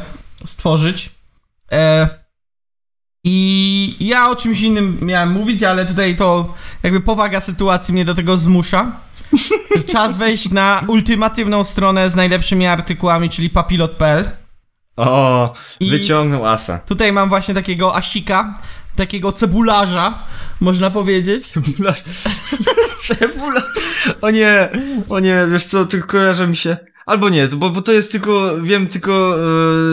stworzyć. 0.47 1.11
E, 1.73 2.09
I 3.25 3.97
ja 4.01 4.31
o 4.31 4.37
czymś 4.37 4.61
innym 4.61 4.99
miałem 5.03 5.33
mówić, 5.33 5.63
ale 5.63 5.85
tutaj 5.87 6.17
to 6.17 6.55
jakby 6.83 7.01
powaga 7.01 7.41
sytuacji 7.41 7.95
mnie 7.95 8.05
do 8.05 8.15
tego 8.15 8.37
zmusza. 8.37 8.93
Czas 9.93 10.17
wejść 10.17 10.51
na 10.51 10.83
ultimatywną 10.89 11.65
stronę 11.65 12.11
z 12.11 12.15
najlepszymi 12.15 12.67
artykułami, 12.67 13.29
czyli 13.31 13.51
papilot.pl. 13.51 14.31
O, 14.97 15.53
I- 15.81 15.91
wyciągnął 15.91 16.47
asa. 16.47 16.79
Tutaj 16.79 17.13
mam 17.13 17.29
właśnie 17.29 17.55
takiego 17.55 17.97
asika, 17.97 18.59
takiego 18.97 19.33
cebularza, 19.33 20.19
można 20.61 20.91
powiedzieć. 20.91 21.47
Cebula. 21.53 21.95
Cebula. 23.01 23.63
O 24.23 24.31
nie, 24.31 24.69
o 25.09 25.21
nie, 25.21 25.47
wiesz 25.53 25.65
co, 25.65 25.87
tylko 25.87 26.07
kojarzy 26.07 26.47
mi 26.47 26.57
się. 26.57 26.77
Albo 27.07 27.29
nie, 27.29 27.49
bo, 27.49 27.71
bo 27.71 27.83
to 27.83 27.93
jest 27.93 28.13
tylko, 28.13 28.63
wiem 28.63 28.87
tylko 28.87 29.37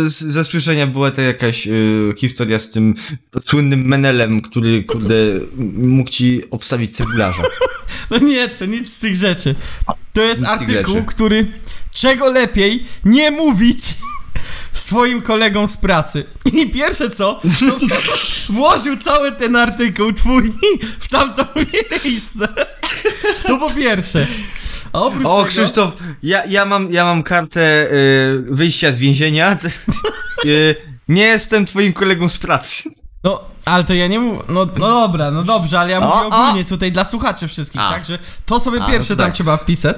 z, 0.05 0.13
ze 0.13 0.43
słyszenia 0.43 0.87
była 0.87 1.11
to 1.11 1.21
jakaś 1.21 1.67
e, 1.67 1.71
historia 2.17 2.59
z 2.59 2.71
tym 2.71 2.93
słynnym 3.41 3.85
Menelem, 3.85 4.41
który, 4.41 4.83
kurde, 4.83 5.15
mógł 5.77 6.09
ci 6.09 6.41
obstawić 6.51 6.95
cebularza. 6.95 7.43
No 8.09 8.17
nie, 8.17 8.47
to 8.49 8.65
nic 8.65 8.93
z 8.93 8.99
tych 8.99 9.15
rzeczy. 9.15 9.55
To 10.13 10.21
jest 10.21 10.41
Nic 10.41 10.49
artykuł, 10.49 11.03
który 11.03 11.47
czego 11.91 12.29
lepiej 12.29 12.85
nie 13.05 13.31
mówić 13.31 13.79
swoim 14.73 15.21
kolegom 15.21 15.67
z 15.67 15.77
pracy. 15.77 16.25
I 16.53 16.69
pierwsze 16.69 17.09
co, 17.09 17.39
to 17.59 17.95
włożył 18.53 18.97
cały 18.97 19.31
ten 19.31 19.55
artykuł 19.55 20.13
twój 20.13 20.53
w 20.99 21.07
tamto 21.07 21.45
miejsce. 22.05 22.47
To 23.47 23.57
po 23.57 23.69
pierwsze. 23.69 24.25
A 24.93 25.01
oprócz 25.01 25.25
O, 25.25 25.37
tego, 25.37 25.49
Krzysztof, 25.49 25.93
ja, 26.23 26.45
ja, 26.45 26.65
mam, 26.65 26.91
ja 26.91 27.05
mam 27.05 27.23
kartę 27.23 27.61
e, 27.61 27.89
wyjścia 28.49 28.91
z 28.91 28.97
więzienia. 28.97 29.51
E, 29.51 29.57
nie 31.07 31.23
jestem 31.23 31.65
twoim 31.65 31.93
kolegą 31.93 32.29
z 32.29 32.37
pracy. 32.37 32.83
No, 33.23 33.39
ale 33.65 33.83
to 33.83 33.93
ja 33.93 34.07
nie 34.07 34.19
mówię. 34.19 34.39
No, 34.49 34.65
no 34.79 35.01
dobra, 35.01 35.31
no 35.31 35.43
dobrze, 35.43 35.79
ale 35.79 35.91
ja 35.91 35.99
mówię 35.99 36.13
O, 36.13 36.23
o. 36.23 36.27
ogólnie 36.27 36.65
tutaj 36.65 36.91
dla 36.91 37.05
słuchaczy 37.05 37.47
wszystkich, 37.47 37.81
A. 37.81 37.91
także 37.91 38.17
to 38.45 38.59
sobie 38.59 38.83
A, 38.83 38.87
pierwsze 38.87 39.13
no 39.13 39.17
to 39.17 39.23
tam 39.23 39.27
tak. 39.27 39.35
trzeba 39.35 39.57
wpisać. 39.57 39.97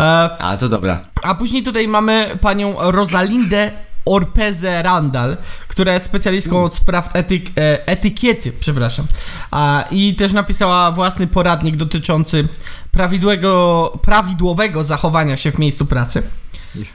E, 0.00 0.02
A, 0.38 0.56
to 0.56 0.68
dobra. 0.68 1.00
A 1.22 1.34
później 1.34 1.62
tutaj 1.62 1.88
mamy 1.88 2.38
panią 2.40 2.74
Rosalindę 2.78 3.70
Orpezę 4.10 4.82
Randall, 4.82 5.36
która 5.68 5.94
jest 5.94 6.06
specjalistką 6.06 6.64
od 6.64 6.74
spraw 6.74 7.10
etyk, 7.12 7.44
e, 7.58 7.88
etykiety, 7.88 8.52
przepraszam. 8.60 9.06
A, 9.50 9.84
I 9.90 10.14
też 10.14 10.32
napisała 10.32 10.92
własny 10.92 11.26
poradnik 11.26 11.76
dotyczący 11.76 12.48
prawidłowego, 12.92 13.92
prawidłowego 14.02 14.84
zachowania 14.84 15.36
się 15.36 15.52
w 15.52 15.58
miejscu 15.58 15.86
pracy. 15.86 16.22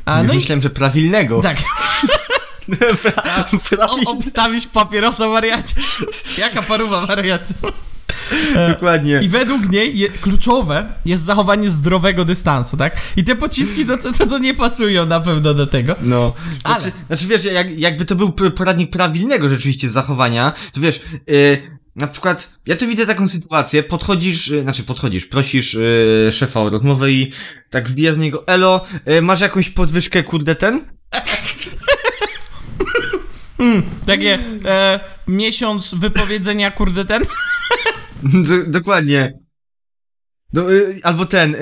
A, 0.06 0.24
no 0.24 0.34
i 0.34 0.36
myślałem, 0.36 0.62
że 0.62 0.70
prawilnego. 0.70 1.42
tak, 1.42 1.58
Pra, 3.70 3.88
o, 3.90 4.12
obstawić 4.12 4.68
papierosa 4.68 5.28
wariacie. 5.28 5.76
Jaka 6.38 6.62
paruwa 6.62 7.06
wariacie. 7.06 7.54
Dokładnie. 8.70 9.20
I 9.24 9.30
według 9.30 9.70
niej 9.70 9.98
je, 9.98 10.10
kluczowe 10.10 10.86
jest 11.06 11.24
zachowanie 11.24 11.70
zdrowego 11.70 12.26
dystansu, 12.26 12.78
tak? 12.78 12.98
I 13.18 13.24
te 13.24 13.36
pociski 13.36 13.86
to, 13.86 13.98
to, 13.98 14.28
to 14.28 14.38
nie 14.38 14.54
pasują 14.54 15.06
na 15.06 15.20
pewno 15.20 15.54
do 15.54 15.68
tego. 15.68 15.96
No, 16.02 16.34
Ale- 16.64 16.82
znaczy, 16.82 16.96
znaczy 17.08 17.28
wiesz, 17.28 17.46
jak, 17.46 17.80
jakby 17.80 18.06
to 18.06 18.16
był 18.16 18.32
poradnik 18.32 18.90
prawilnego 18.92 19.50
rzeczywiście 19.50 19.90
zachowania, 19.90 20.54
to 20.74 20.82
wiesz, 20.82 21.02
yy, 21.28 21.58
na 21.96 22.08
przykład, 22.08 22.54
ja 22.66 22.76
tu 22.76 22.88
widzę 22.88 23.06
taką 23.06 23.28
sytuację, 23.28 23.84
podchodzisz, 23.84 24.48
yy, 24.48 24.62
znaczy 24.62 24.84
podchodzisz, 24.84 25.26
prosisz 25.26 25.74
yy, 25.74 26.32
szefa 26.32 26.62
o 26.62 26.70
rozmowę 26.70 27.12
i 27.12 27.32
tak 27.70 27.90
wbijasz 27.90 28.16
do 28.16 28.22
niego, 28.22 28.48
elo, 28.48 28.86
yy, 29.06 29.22
masz 29.22 29.42
jakąś 29.42 29.70
podwyżkę, 29.70 30.24
kurde, 30.24 30.56
ten? 30.56 30.82
Takie 34.06 34.40
e, 34.66 35.00
miesiąc 35.28 35.94
wypowiedzenia, 35.96 36.72
kurde, 36.72 37.06
ten. 37.06 37.22
Dokładnie. 38.68 39.40
No, 40.54 40.70
yy, 40.70 41.00
albo 41.04 41.26
ten, 41.26 41.56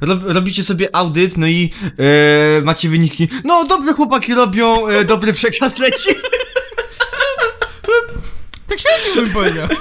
rob, 0.00 0.20
robicie 0.24 0.62
sobie 0.62 0.96
audyt, 0.96 1.36
no 1.36 1.46
i 1.46 1.72
yy, 1.82 2.62
macie 2.64 2.88
wyniki, 2.88 3.28
no 3.44 3.64
dobrze 3.64 3.92
chłopaki 3.92 4.34
robią, 4.34 4.88
yy, 4.88 5.04
dobry 5.04 5.32
przekaz 5.32 5.78
leci. 5.78 6.10
Tak 8.66 8.78
średnio 8.80 9.22
bym 9.22 9.32
powiedział. 9.32 9.68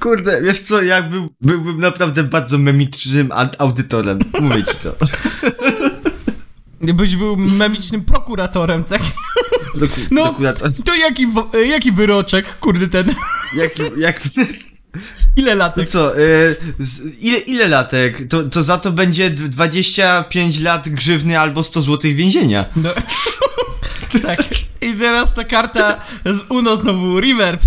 Kurde, 0.00 0.42
wiesz 0.42 0.60
co, 0.60 0.82
ja 0.82 1.02
był, 1.02 1.28
byłbym 1.40 1.80
naprawdę 1.80 2.24
bardzo 2.24 2.58
memicznym 2.58 3.30
audytorem, 3.58 4.18
mówię 4.40 4.64
ci 4.64 4.74
to. 4.82 4.96
Byś 6.94 7.16
był 7.16 7.36
memicznym 7.36 8.04
prokuratorem, 8.04 8.84
tak? 8.84 9.02
Doku, 9.76 10.00
No. 10.10 10.34
To 10.84 10.94
jaki, 10.94 11.26
e, 11.54 11.66
jaki 11.66 11.92
wyroczek, 11.92 12.58
kurde, 12.58 12.88
ten? 12.88 13.14
jak, 13.60 13.72
jak, 13.98 14.20
Ile 15.36 15.52
no 15.54 15.58
latek? 15.58 15.88
co, 15.88 16.18
y, 16.18 16.56
z, 16.78 17.22
ile, 17.22 17.38
ile 17.38 17.68
latek? 17.68 18.28
To, 18.28 18.42
to 18.42 18.62
za 18.64 18.78
to 18.78 18.92
będzie 18.92 19.30
d- 19.30 19.48
25 19.48 20.60
lat 20.60 20.88
grzywny 20.88 21.40
albo 21.40 21.62
100 21.62 21.82
złotych 21.82 22.16
więzienia. 22.16 22.64
No. 22.76 22.90
tak. 24.26 24.38
I 24.80 24.94
teraz 24.94 25.34
ta 25.34 25.44
karta 25.44 26.00
z 26.24 26.50
UNO 26.50 26.76
znowu, 26.76 27.20
reverb. 27.20 27.60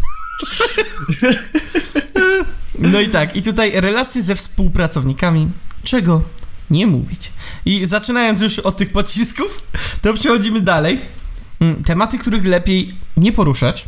No 2.80 3.00
i 3.02 3.10
tak, 3.10 3.36
i 3.36 3.42
tutaj 3.42 3.72
relacje 3.76 4.22
ze 4.22 4.36
współpracownikami. 4.36 5.52
Czego 5.84 6.24
nie 6.70 6.88
mówić? 6.88 7.32
I 7.66 7.86
zaczynając 7.86 8.42
już 8.42 8.60
od 8.60 8.78
tych 8.78 8.92
pocisków, 8.92 9.62
to 10.02 10.14
przechodzimy 10.14 10.62
dalej. 10.62 11.00
Mm, 11.60 11.84
Tematy, 11.84 12.18
których 12.18 12.46
lepiej 12.46 12.90
nie 13.18 13.32
poruszać. 13.32 13.86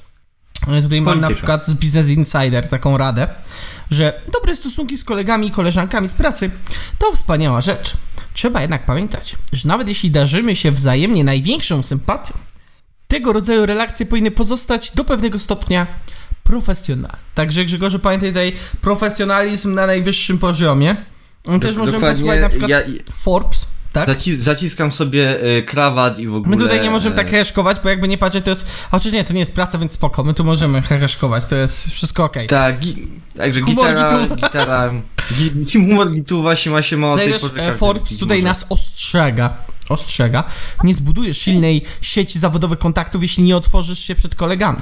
E, 0.68 0.82
Tutaj 0.82 1.02
mam 1.02 1.16
na 1.22 1.28
Polityka. 1.28 1.36
przykład 1.36 1.66
z 1.68 1.74
Business 1.74 2.10
Insider 2.10 2.68
taką 2.68 2.98
radę, 2.98 3.28
że 3.92 4.22
dobre 4.34 4.56
stosunki 4.56 4.98
z 4.98 5.04
kolegami 5.04 5.48
i 5.48 5.52
koleżankami 5.52 6.10
z 6.10 6.14
pracy 6.14 6.52
to 6.98 7.12
wspaniała 7.12 7.62
rzecz. 7.62 7.94
Trzeba 8.34 8.62
jednak 8.62 8.86
pamiętać, 8.86 9.36
że 9.54 9.68
nawet 9.68 9.88
jeśli 9.88 10.12
darzymy 10.12 10.56
się 10.56 10.72
wzajemnie 10.72 11.24
największą 11.24 11.84
sympatią, 11.84 12.34
tego 13.08 13.34
rodzaju 13.34 13.66
relacje 13.66 14.06
powinny 14.06 14.32
pozostać 14.32 14.92
do 14.96 15.04
pewnego 15.06 15.40
stopnia 15.40 15.88
profesjonalne. 16.44 17.18
Także 17.36 17.66
Grzegorzu, 17.66 18.00
pamiętaj 18.00 18.30
tutaj 18.30 18.54
profesjonalizm 18.82 19.74
na 19.74 19.88
najwyższym 19.88 20.38
poziomie. 20.38 20.96
Też 21.62 21.76
możemy 21.76 22.12
posłuchać 22.12 22.42
na 22.42 22.50
przykład 22.50 22.70
ja- 22.70 22.82
Forbes, 23.14 23.68
tak? 23.92 24.06
Zaci 24.06 24.36
zaciskam 24.36 24.92
sobie 24.92 25.44
y, 25.58 25.64
krawat 25.64 26.20
i 26.20 26.28
w 26.28 26.36
ogóle... 26.36 26.56
My 26.56 26.64
tutaj 26.64 26.82
nie 26.82 26.90
możemy 26.90 27.16
tak 27.16 27.28
e, 27.28 27.32
heheszkować, 27.32 27.78
bo 27.84 27.90
jakby 27.90 28.08
nie 28.08 28.18
patrzeć, 28.18 28.46
to 28.46 28.50
jest... 28.50 28.88
Chociaż 28.92 29.12
nie, 29.12 29.24
to 29.24 29.34
nie 29.34 29.40
jest 29.40 29.54
praca, 29.54 29.78
więc 29.78 29.94
spoko, 29.94 30.24
my 30.24 30.34
tu 30.34 30.44
możemy 30.44 30.82
heheszkować, 30.82 31.46
to 31.46 31.56
jest 31.56 31.92
wszystko 31.92 32.24
okej. 32.24 32.48
Tak, 32.48 32.80
gi 32.80 33.08
także 33.38 33.62
Humor 33.62 33.88
gitara, 33.88 34.28
gitara, 34.36 34.92
gi 35.66 35.74
humor 35.74 36.12
gituwa 36.12 36.56
się 36.56 36.72
ma 36.72 36.82
się 36.82 36.98
ma 36.98 37.14
o 37.14 37.18
tej 37.18 37.34
porze 37.34 37.68
e, 37.68 37.74
Forbes 37.74 38.18
tutaj 38.18 38.38
może. 38.38 38.48
nas 38.48 38.66
ostrzega. 38.70 39.54
Ostrzega. 39.90 40.44
Nie 40.84 40.96
zbudujesz 40.96 41.38
silnej 41.38 41.86
sieci 42.02 42.40
zawodowych 42.40 42.80
kontaktów, 42.80 43.22
jeśli 43.22 43.44
nie 43.44 43.58
otworzysz 43.58 44.00
się 44.00 44.16
przed 44.16 44.36
kolegami. 44.36 44.80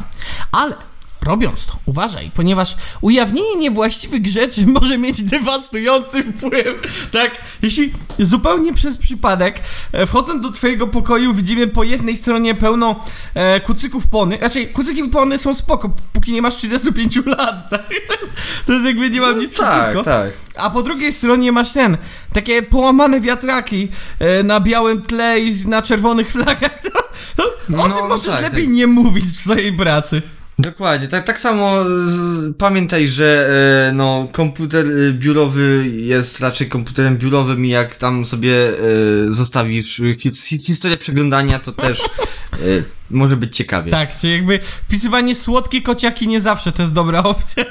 Ale 0.52 0.76
robiąc 1.22 1.66
to, 1.66 1.74
uważaj, 1.86 2.32
ponieważ 2.36 2.76
ujawnienie 3.02 3.56
niewłaściwych 3.56 4.28
rzeczy 4.28 4.68
może 4.80 4.98
mieć 4.98 5.24
dewastujący 5.24 6.24
wpływ. 6.24 7.10
Tak, 7.12 7.32
jeśli 7.62 7.94
zupełnie 8.20 8.74
przez 8.74 8.98
przypadek, 8.98 9.60
e, 9.92 10.06
wchodząc 10.06 10.44
do 10.44 10.52
twojego 10.52 10.88
pokoju, 10.88 11.34
widzimy 11.34 11.68
po 11.68 11.84
jednej 11.84 12.18
stronie 12.18 12.56
pełno 12.56 12.96
e, 13.34 13.60
kucyków 13.60 14.08
pony. 14.08 14.38
Raczej 14.42 14.68
kucyki 14.68 15.04
pony 15.04 15.38
są 15.38 15.54
spoko, 15.54 15.90
póki 16.14 16.34
nie 16.34 16.42
masz 16.42 16.56
35 16.56 17.16
lat, 17.38 17.70
tak? 17.70 17.88
To 17.88 18.14
jest, 18.14 18.32
to 18.66 18.74
jest 18.74 18.86
jakby 18.86 19.10
nie 19.10 19.22
mam 19.22 19.36
No 19.36 19.42
nic 19.42 19.54
tak, 19.54 19.80
przeciwko. 19.80 20.04
tak. 20.04 20.30
A 20.56 20.70
po 20.70 20.84
drugiej 20.84 21.14
stronie 21.14 21.52
masz 21.52 21.74
ten, 21.74 21.98
takie 22.34 22.62
połamane 22.64 23.22
wiatraki 23.22 23.88
e, 24.20 24.44
na 24.44 24.60
białym 24.60 25.02
tle 25.02 25.40
i 25.40 25.68
na 25.68 25.82
czerwonych 25.82 26.32
flagach. 26.32 26.82
To, 26.84 26.90
to 27.38 27.44
o 27.84 27.88
No, 27.88 27.96
tym 27.98 28.08
możesz 28.08 28.34
tak, 28.34 28.42
lepiej 28.42 28.64
tak. 28.66 28.74
nie 28.74 28.88
mówić 28.88 29.26
w 29.26 29.36
swojej 29.40 29.74
pracy. 29.74 30.22
Dokładnie, 30.60 31.08
tak, 31.08 31.26
tak 31.26 31.40
samo 31.40 31.84
z, 32.06 32.58
pamiętaj, 32.58 33.08
że 33.08 33.50
e, 33.90 33.94
no, 33.94 34.28
komputer 34.32 34.86
e, 34.88 35.12
biurowy 35.14 35.86
jest 35.96 36.40
raczej 36.40 36.68
komputerem 36.70 37.18
biurowym 37.18 37.66
i 37.66 37.70
jak 37.70 37.96
tam 37.96 38.26
sobie 38.26 38.70
e, 38.70 38.74
zostawisz 39.30 40.02
hi- 40.20 40.60
historię 40.64 40.98
przeglądania, 40.98 41.60
to 41.60 41.72
też 41.72 42.00
e, 42.02 42.58
może 43.12 43.36
być 43.38 43.56
ciekawie. 43.56 43.92
Tak, 43.92 44.18
czyli 44.20 44.34
jakby 44.34 44.60
wpisywanie 44.62 45.36
słodkie 45.36 45.82
kociaki 45.82 46.28
nie 46.28 46.42
zawsze 46.42 46.72
to 46.72 46.82
jest 46.82 46.94
dobra 46.94 47.24
opcja. 47.24 47.66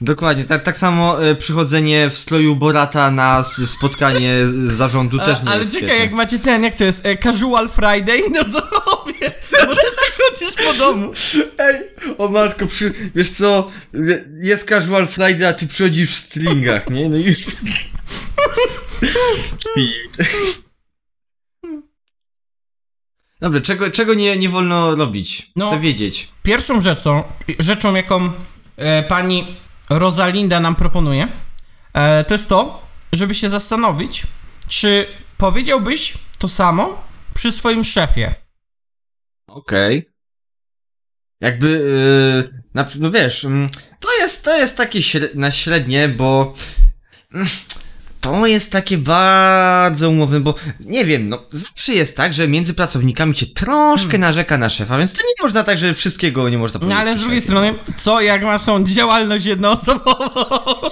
Dokładnie, 0.00 0.44
tak, 0.44 0.62
tak 0.62 0.76
samo 0.76 1.24
e, 1.24 1.34
przychodzenie 1.34 2.10
w 2.10 2.18
stroju 2.18 2.56
Borata 2.56 3.10
na 3.10 3.44
spotkanie 3.66 4.48
z- 4.48 4.72
zarządu 4.72 5.18
też 5.18 5.42
nie 5.42 5.48
Ale 5.50 5.60
jest 5.60 5.72
czekaj, 5.72 5.88
świetne. 5.88 6.04
jak 6.04 6.14
macie 6.14 6.38
ten, 6.38 6.62
jak 6.64 6.74
to 6.74 6.84
jest, 6.84 7.06
e, 7.06 7.16
Casual 7.16 7.68
Friday, 7.68 8.20
no 8.32 8.44
to 8.44 8.60
robię. 8.60 9.12
Może 9.66 9.80
chodzisz 10.42 10.66
po 10.66 10.74
domu. 10.74 11.12
Ej, 11.58 11.80
o 12.18 12.28
matko, 12.28 12.66
przy, 12.66 12.94
wiesz 13.14 13.30
co, 13.30 13.70
jest 14.42 14.68
casual 14.68 15.06
Friday, 15.06 15.48
a 15.48 15.52
ty 15.52 15.66
przychodzisz 15.66 16.10
w 16.10 16.14
stringach, 16.14 16.90
nie? 16.90 17.08
No 17.08 17.16
już... 17.16 17.38
Dobrze, 23.40 23.60
czego, 23.60 23.90
czego 23.90 24.14
nie, 24.14 24.36
nie 24.36 24.48
wolno 24.48 24.94
robić? 24.96 25.50
No. 25.56 25.66
Chcę 25.66 25.80
wiedzieć. 25.80 26.28
Pierwszą 26.42 26.80
rzeczą, 26.80 27.24
rzeczą 27.58 27.94
jaką 27.94 28.32
e, 28.76 29.02
pani 29.02 29.56
Rosalinda 29.90 30.60
nam 30.60 30.76
proponuje, 30.76 31.28
e, 31.94 32.24
to 32.24 32.34
jest 32.34 32.48
to, 32.48 32.86
żeby 33.12 33.34
się 33.34 33.48
zastanowić, 33.48 34.22
czy 34.68 35.06
powiedziałbyś 35.38 36.14
to 36.38 36.48
samo 36.48 37.04
przy 37.34 37.52
swoim 37.52 37.84
szefie. 37.84 38.34
Okej. 39.46 40.11
Jakby, 41.42 41.68
yy, 42.52 42.62
na, 42.74 42.86
no 42.98 43.10
wiesz, 43.10 43.44
mm, 43.44 43.68
to 44.00 44.08
jest, 44.20 44.44
to 44.44 44.56
jest 44.56 44.76
takie 44.76 45.00
na 45.34 45.52
średnie, 45.52 46.08
bo 46.08 46.54
mm, 47.34 47.46
to 48.20 48.46
jest 48.46 48.72
takie 48.72 48.98
bardzo 48.98 50.10
umowne, 50.10 50.40
bo 50.40 50.54
nie 50.80 51.04
wiem, 51.04 51.28
no 51.28 51.42
zawsze 51.52 51.92
jest 51.92 52.16
tak, 52.16 52.34
że 52.34 52.48
między 52.48 52.74
pracownikami 52.74 53.36
się 53.36 53.46
troszkę 53.46 54.18
narzeka 54.18 54.58
na 54.58 54.68
szefa, 54.70 54.98
więc 54.98 55.12
to 55.12 55.22
nie 55.22 55.42
można 55.42 55.64
tak, 55.64 55.78
że 55.78 55.94
wszystkiego 55.94 56.48
nie 56.48 56.58
można 56.58 56.80
Hmm. 56.80 56.88
No 56.90 56.96
powiedzieć. 56.96 57.12
ale 57.12 57.18
z 57.18 57.22
drugiej 57.22 57.40
strony, 57.42 57.74
co 57.96 58.20
jak 58.20 58.42
masz 58.42 58.64
tą 58.64 58.84
działalność 58.84 59.44
jednoosobową? 59.44 60.90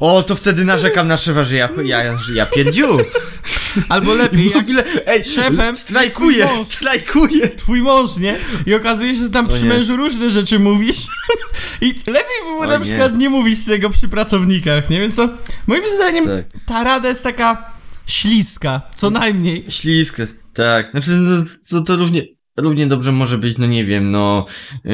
O, 0.00 0.22
to 0.22 0.36
wtedy 0.36 0.64
narzekam 0.64 1.08
na 1.08 1.16
szefa, 1.16 1.42
że 1.42 1.56
ja, 1.56 1.68
ja, 1.84 2.18
ja 2.34 2.46
pierdziu. 2.46 2.98
Albo 3.88 4.14
lepiej, 4.14 4.50
W 4.50 4.56
ogóle, 4.56 4.84
ej, 5.06 5.24
szefem 5.24 5.76
strajkuję, 5.76 6.36
jest 6.38 6.48
twój 6.50 6.58
mąż. 6.58 6.68
strajkuję. 6.74 7.48
twój 7.48 7.82
mąż, 7.82 8.16
nie? 8.16 8.36
I 8.66 8.74
okazuje 8.74 9.14
się, 9.14 9.20
że 9.20 9.30
tam 9.30 9.46
O 9.46 9.48
przy 9.48 9.62
nie. 9.62 9.68
mężu 9.68 9.96
różne 9.96 10.30
rzeczy 10.30 10.58
mówisz. 10.58 10.96
I 11.80 11.86
lepiej 11.86 12.40
było 12.44 12.58
O 12.58 12.66
na 12.66 12.78
nie. 12.78 12.84
przykład 12.84 13.18
nie 13.18 13.30
mówić 13.30 13.64
tego 13.64 13.90
przy 13.90 14.08
pracownikach, 14.08 14.90
nie? 14.90 15.00
Więc 15.00 15.16
to 15.16 15.28
moim 15.66 15.82
zdaniem 15.96 16.24
Tak. 16.26 16.44
ta 16.66 16.84
rada 16.84 17.08
jest 17.08 17.22
taka 17.22 17.72
śliska, 18.06 18.80
co 18.96 19.10
najmniej. 19.10 19.64
Ślisk 19.68 20.18
jest, 20.18 20.42
tak. 20.54 20.90
Znaczy, 20.90 21.10
no, 21.10 21.44
co 21.62 21.80
to 21.82 21.96
równie, 21.96 22.22
równie 22.56 22.86
dobrze 22.86 23.12
może 23.12 23.38
być, 23.38 23.58
no 23.58 23.66
nie 23.66 23.84
wiem, 23.84 24.10
no. 24.10 24.46
Yy, 24.84 24.90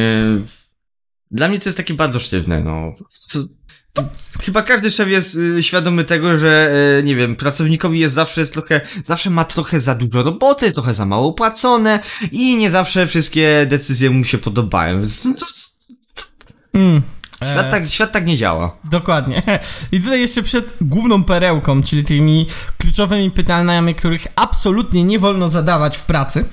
dla 1.30 1.48
mnie 1.48 1.58
to 1.58 1.68
jest 1.68 1.76
takie 1.78 1.94
bardzo 1.94 2.20
sztywne, 2.20 2.60
no. 2.60 2.94
Co, 3.08 3.38
to, 3.42 3.48
chyba 4.42 4.62
każdy 4.62 4.90
szef 4.90 5.08
jest 5.08 5.34
y, 5.34 5.62
świadomy 5.62 6.04
tego, 6.04 6.38
że, 6.38 6.72
y, 7.00 7.02
nie 7.02 7.16
wiem, 7.16 7.36
pracownikowi 7.36 7.98
jest 7.98 8.14
zawsze 8.14 8.40
jest 8.40 8.52
trochę, 8.52 8.80
zawsze 9.04 9.30
ma 9.30 9.44
trochę 9.44 9.80
za 9.80 9.94
dużo 9.94 10.22
roboty, 10.22 10.72
trochę 10.72 10.94
za 10.94 11.06
mało 11.06 11.32
płacone 11.32 12.00
i 12.32 12.56
nie 12.56 12.70
zawsze 12.70 13.06
wszystkie 13.06 13.66
decyzje 13.68 14.10
mu 14.10 14.24
się 14.24 14.38
podobają. 14.38 15.00
Więc 15.00 15.28
Mm. 16.74 17.02
świat, 17.36 17.66
E, 17.66 17.70
tak, 17.70 17.88
świat 17.88 18.12
tak 18.12 18.26
nie 18.26 18.36
działa. 18.36 18.76
Dokładnie. 18.84 19.42
I 19.92 20.00
tutaj 20.00 20.20
jeszcze 20.20 20.42
przed 20.42 20.74
główną 20.80 21.24
perełką, 21.24 21.82
czyli 21.82 22.04
tymi 22.04 22.46
kluczowymi 22.78 23.30
pytaniami, 23.30 23.94
których 23.94 24.26
absolutnie 24.36 25.04
nie 25.04 25.18
wolno 25.18 25.48
zadawać 25.48 25.96
w 25.96 26.02
pracy. 26.02 26.44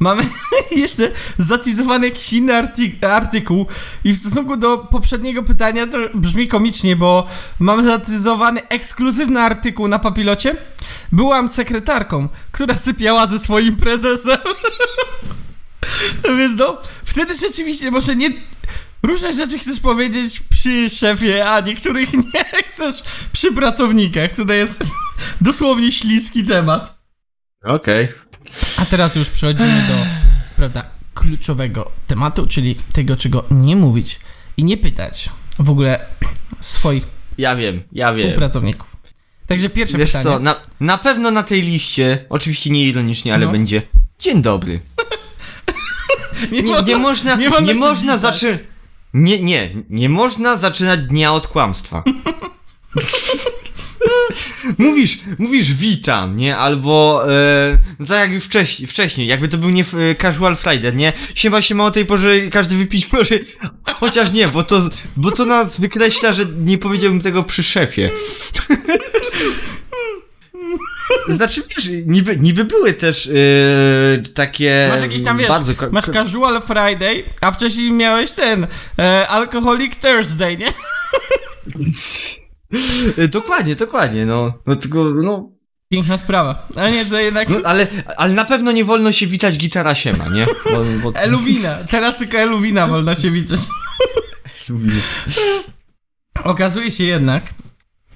Mamy 0.00 0.22
jeszcze 0.70 1.10
zatizowany 1.38 2.06
jakiś 2.06 2.32
inny 2.32 2.52
artyk- 2.52 3.06
artykuł 3.06 3.66
i 4.04 4.12
w 4.12 4.18
stosunku 4.18 4.56
do 4.56 4.78
poprzedniego 4.78 5.42
pytania 5.42 5.86
to 5.86 5.98
brzmi 6.14 6.48
komicznie, 6.48 6.96
bo 6.96 7.26
mamy 7.58 7.84
zatyzowany 7.84 8.68
ekskluzywny 8.68 9.40
artykuł 9.40 9.88
na 9.88 9.98
papilocie. 9.98 10.56
Byłam 11.12 11.48
sekretarką, 11.48 12.28
która 12.52 12.78
sypiała 12.78 13.26
ze 13.26 13.38
swoim 13.38 13.76
prezesem. 13.76 14.38
Więc 16.38 16.58
no, 16.58 16.78
wtedy 17.04 17.34
rzeczywiście 17.34 17.90
może 17.90 18.16
nie... 18.16 18.30
Różne 19.02 19.32
rzeczy 19.32 19.58
chcesz 19.58 19.80
powiedzieć 19.80 20.40
przy 20.40 20.90
szefie, 20.90 21.50
a 21.50 21.60
niektórych 21.60 22.12
nie 22.34 22.44
chcesz 22.72 23.02
przy 23.32 23.52
pracownikach. 23.52 24.32
Tutaj 24.32 24.56
jest 24.56 24.84
dosłownie 25.40 25.92
śliski 25.92 26.44
temat. 26.44 27.00
Okej. 27.64 28.29
A 28.76 28.84
teraz 28.86 29.16
już 29.16 29.30
przechodzimy 29.30 29.84
do, 29.88 29.94
prawda, 30.56 30.84
kluczowego 31.14 31.90
tematu, 32.06 32.46
czyli 32.46 32.74
tego, 32.92 33.16
czego 33.16 33.44
nie 33.50 33.76
mówić 33.76 34.20
i 34.56 34.64
nie 34.64 34.76
pytać 34.76 35.28
w 35.58 35.70
ogóle 35.70 36.06
swoich 36.60 37.04
Ja 37.38 37.56
wiem, 37.56 37.82
ja 37.92 38.12
wiem. 38.14 38.26
współpracowników. 38.26 38.96
Także 39.46 39.68
pierwsze 39.70 39.98
Wiesz 39.98 40.12
pytanie. 40.12 40.24
co, 40.24 40.38
na, 40.38 40.60
na 40.80 40.98
pewno 40.98 41.30
na 41.30 41.42
tej 41.42 41.62
liście, 41.62 42.24
oczywiście 42.28 42.70
nie 42.70 42.84
ironicznie, 42.86 43.34
ale 43.34 43.46
No. 43.46 43.52
będzie 43.52 43.82
dzień 44.18 44.42
dobry. 44.42 44.80
Nie, 46.52 46.62
nie 46.62 46.74
wolno- 46.74 46.98
można, 46.98 47.34
nie 47.36 47.48
nie, 47.60 47.66
się 47.66 47.74
można 47.74 48.16
witać. 48.16 48.20
zaczynać... 48.20 48.60
Nie, 49.14 49.40
nie, 49.42 49.70
nie 49.90 50.08
można 50.08 50.56
zaczynać 50.56 51.00
dnia 51.00 51.32
od 51.32 51.46
kłamstwa. 51.48 52.02
mówisz, 54.78 55.18
mówisz 55.38 55.72
witam, 55.72 56.36
nie? 56.36 56.56
Albo, 56.56 57.24
e, 57.32 57.78
no 57.98 58.06
tak 58.06 58.20
jak 58.20 58.32
już 58.32 58.44
wcześniej, 58.44 58.88
wcześniej, 58.88 59.26
jakby 59.26 59.48
to 59.48 59.58
był 59.58 59.70
nie 59.70 59.84
e, 60.10 60.14
casual 60.14 60.56
Friday, 60.56 60.94
nie? 60.94 61.12
Siema, 61.34 61.62
siema 61.62 61.84
o 61.84 61.90
tej 61.90 62.06
porze 62.06 62.40
każdy 62.40 62.76
wypić 62.76 63.12
może, 63.12 63.38
chociaż 63.84 64.32
nie, 64.32 64.48
bo 64.48 64.62
to, 64.62 64.90
bo 65.16 65.30
to 65.30 65.44
nas 65.44 65.80
wykreśla, 65.80 66.32
że 66.32 66.44
nie 66.56 66.78
powiedziałbym 66.78 67.20
tego 67.20 67.42
przy 67.42 67.62
szefie. 67.62 68.10
Znaczy, 71.28 71.62
wiesz, 71.76 71.88
niby, 72.06 72.36
niby 72.36 72.64
były 72.64 72.92
też 72.92 73.26
e, 73.26 74.22
takie 74.34 74.86
Masz 74.90 75.02
jakiś 75.02 75.22
tam, 75.22 75.38
wiesz, 75.38 75.48
bardzo 75.48 75.72
masz 75.90 76.04
casual 76.04 76.62
Friday, 76.62 77.24
a 77.40 77.52
wcześniej 77.52 77.92
miałeś 77.92 78.32
ten 78.32 78.66
e, 78.98 79.28
alcoholic 79.28 79.96
Thursday, 79.96 80.56
nie? 80.56 80.72
Dokładnie, 83.28 83.76
dokładnie, 83.76 84.26
no. 84.26 84.52
No 84.66 84.76
tylko, 84.76 85.04
no. 85.04 85.50
Piękna 85.88 86.18
sprawa. 86.18 86.68
A 86.76 86.88
nie, 86.88 87.04
to 87.04 87.20
jednak 87.20 87.48
no 87.48 87.56
ale, 87.64 87.86
ale 88.16 88.32
na 88.32 88.44
pewno 88.44 88.72
nie 88.72 88.84
wolno 88.84 89.12
się 89.12 89.26
witać 89.26 89.58
gitara 89.58 89.94
siema, 89.94 90.28
nie? 90.28 90.46
Bo, 90.46 90.84
bo... 91.02 91.18
Eluwina. 91.18 91.74
Teraz 91.90 92.18
tylko 92.18 92.38
Eluwina 92.38 92.86
wolno 92.86 93.14
się 93.14 93.30
widzieć. 93.30 93.60
Okazuje 96.44 96.90
się 96.90 97.04
jednak, 97.04 97.44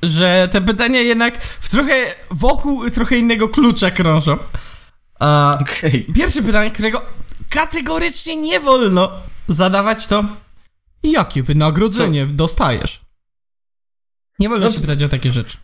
że 0.02 0.48
te 0.52 0.60
pytania 0.60 1.00
jednak 1.00 1.44
w 1.44 1.70
trochę 1.70 2.14
wokół 2.30 2.90
trochę 2.90 3.16
innego 3.18 3.48
klucza 3.48 3.90
krążą. 3.90 4.38
A 5.20 5.58
Okej. 5.60 6.06
pierwsze 6.14 6.42
pytanie, 6.42 6.70
którego 6.70 7.02
kategorycznie 7.50 8.36
nie 8.36 8.60
wolno 8.60 9.12
zadawać 9.48 10.06
to 10.06 10.24
jakie 11.02 11.42
wynagrodzenie 11.42 12.26
dostajesz? 12.26 13.03
Nie 14.38 14.48
wolno 14.48 14.66
No, 14.66 14.72
się 14.72 14.80
pytać 14.80 15.02
o 15.02 15.08
takie 15.08 15.30
rzeczy. 15.30 15.56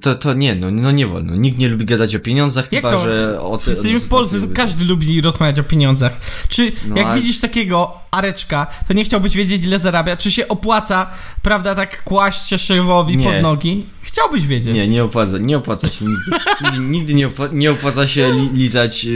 To, 0.00 0.14
to 0.14 0.34
nie, 0.34 0.54
no, 0.54 0.70
no 0.70 0.90
nie 0.90 1.06
wolno. 1.06 1.36
Nikt 1.36 1.58
nie 1.58 1.68
lubi 1.68 1.84
gadać 1.84 2.16
o 2.16 2.20
pieniądzach, 2.20 2.72
Jak 2.72 2.84
chyba, 2.84 2.96
to? 2.96 3.04
że 3.04 3.40
o 3.40 3.58
te- 3.58 3.70
Jesteśmy 3.70 4.00
w 4.00 4.08
Polsce, 4.08 4.40
to 4.40 4.46
każdy 4.54 4.84
lubi 4.84 5.20
rozmawiać 5.20 5.58
o 5.58 5.62
pieniądzach. 5.64 6.20
Czy 6.48 6.72
No, 6.88 6.96
jak 6.96 7.06
ale- 7.06 7.20
widzisz 7.20 7.40
takiego 7.40 7.94
areczka, 8.10 8.66
to 8.88 8.94
nie 8.94 9.04
chciałbyś 9.04 9.36
wiedzieć 9.36 9.64
ile 9.64 9.78
zarabia? 9.78 10.16
Czy 10.16 10.30
się 10.30 10.48
opłaca, 10.48 11.10
prawda, 11.42 11.74
tak 11.74 12.04
kłaść 12.04 12.48
się 12.48 12.58
szefowi 12.58 13.16
Nie. 13.16 13.24
pod 13.24 13.42
nogi? 13.42 13.84
Chciałbyś 14.02 14.46
wiedzieć. 14.46 14.74
Nie, 14.74 14.88
nie 14.88 15.04
opłaca, 15.04 15.38
nie 15.38 15.56
opłaca 15.56 15.88
się 15.88 16.04
nigdy. 16.04 16.78
nigdy, 16.80 17.14
nie, 17.14 17.26
opła, 17.26 17.48
nie 17.52 17.70
opłaca 17.70 18.06
się 18.06 18.30
li, 18.32 18.50
lizać 18.52 19.06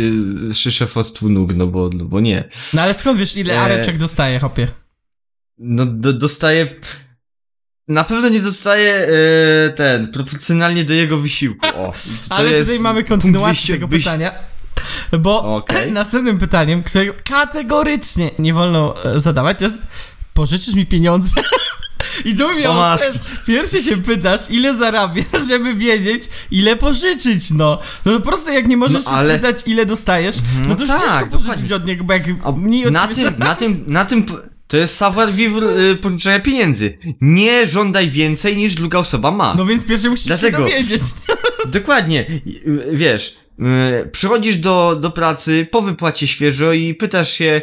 y, 0.51 0.55
szefostwu 0.73 1.29
nóg, 1.29 1.55
no 1.55 1.67
bo, 1.67 1.91
no 1.95 2.05
bo 2.05 2.21
nie. 2.21 2.45
No 2.75 2.83
ale 2.83 2.95
skąd 2.95 3.19
wiesz 3.19 3.37
ile 3.37 3.55
E, 3.55 3.61
areczek 3.61 3.99
dostaje, 3.99 4.41
hopie? 4.41 4.69
No 5.59 5.87
do, 5.87 6.13
dostaje... 6.13 6.75
Na 7.89 8.05
pewno 8.05 8.29
nie 8.29 8.41
dostaje 8.41 8.95
e, 9.67 9.71
ten, 9.71 10.09
proporcjonalnie 10.13 10.85
do 10.85 10.95
jego 10.95 11.19
wysiłku. 11.19 11.67
O, 11.67 11.93
Ale 12.37 12.59
tutaj 12.61 12.81
mamy 12.81 13.05
kontynuację 13.05 13.75
tego 13.75 13.87
wyjścia- 13.89 13.99
pytania. 14.05 14.33
Bo 15.21 15.57
Okej. 15.57 15.93
następnym 16.03 16.39
pytaniem, 16.39 16.83
którego 16.83 17.15
kategorycznie 17.29 18.31
nie 18.39 18.55
wolno 18.55 19.05
e, 19.05 19.21
zadawać, 19.21 19.63
jest 19.63 19.83
pożyczysz 20.35 20.75
mi 20.75 20.87
pieniądze? 20.87 21.31
I 22.25 22.35
to 22.37 22.55
miało 22.55 22.99
sens. 22.99 23.19
Pierwszy 23.47 23.83
się 23.83 23.97
pytasz, 23.97 24.41
ile 24.51 24.75
zarabiasz, 24.75 25.27
żeby 25.49 25.75
wiedzieć, 25.75 26.23
ile 26.51 26.77
pożyczyć, 26.77 27.51
no. 27.51 27.79
No 28.05 28.13
po 28.13 28.21
prostu 28.21 28.51
jak 28.53 28.69
nie 28.69 28.77
możesz 28.77 29.05
No, 29.05 29.11
się 29.11 29.17
ale- 29.17 29.35
spytać, 29.39 29.63
ile 29.67 29.87
dostajesz, 29.87 30.37
no, 30.63 30.69
No 30.69 30.75
to 30.75 30.81
już 30.81 30.89
tak, 30.89 31.01
ciężko 31.01 31.19
pożyczyć 31.27 31.41
dokładnie. 31.47 31.77
od 31.77 31.87
niego, 31.87 32.05
bo 32.05 32.13
jak 32.13 32.23
A 32.45 32.53
mniej 32.53 32.91
na 32.93 33.09
tym, 33.09 33.35
na 33.39 33.55
tym, 33.55 33.85
na 33.87 34.05
tym, 34.05 34.23
po- 34.23 34.56
to 34.77 34.81
jest 34.81 34.97
savoir 34.97 35.33
vivre 35.33 35.69
y, 35.91 35.97
pożyczenia 35.97 36.41
pieniędzy. 36.41 36.99
Nie 37.21 37.67
żądaj 37.67 38.11
więcej 38.11 38.57
niż 38.57 38.75
druga 38.75 38.99
osoba 38.99 39.31
ma. 39.31 39.55
No 39.59 39.67
więc 39.67 39.85
pierwszy 39.85 40.11
musisz 40.11 40.27
Dlatego. 40.27 40.59
się 40.59 40.65
dowiedzieć. 40.65 41.03
Dokładnie. 41.67 42.27
Y, 42.67 42.89
Wiesz, 42.93 43.37
y, 44.05 44.09
przychodzisz 44.09 44.57
do, 44.57 44.97
do 45.01 45.11
pracy 45.11 45.67
po 45.71 45.83
wypłacie 45.83 46.27
świeżo 46.27 46.73
i 46.73 46.95
pytasz 46.95 47.33
się 47.33 47.63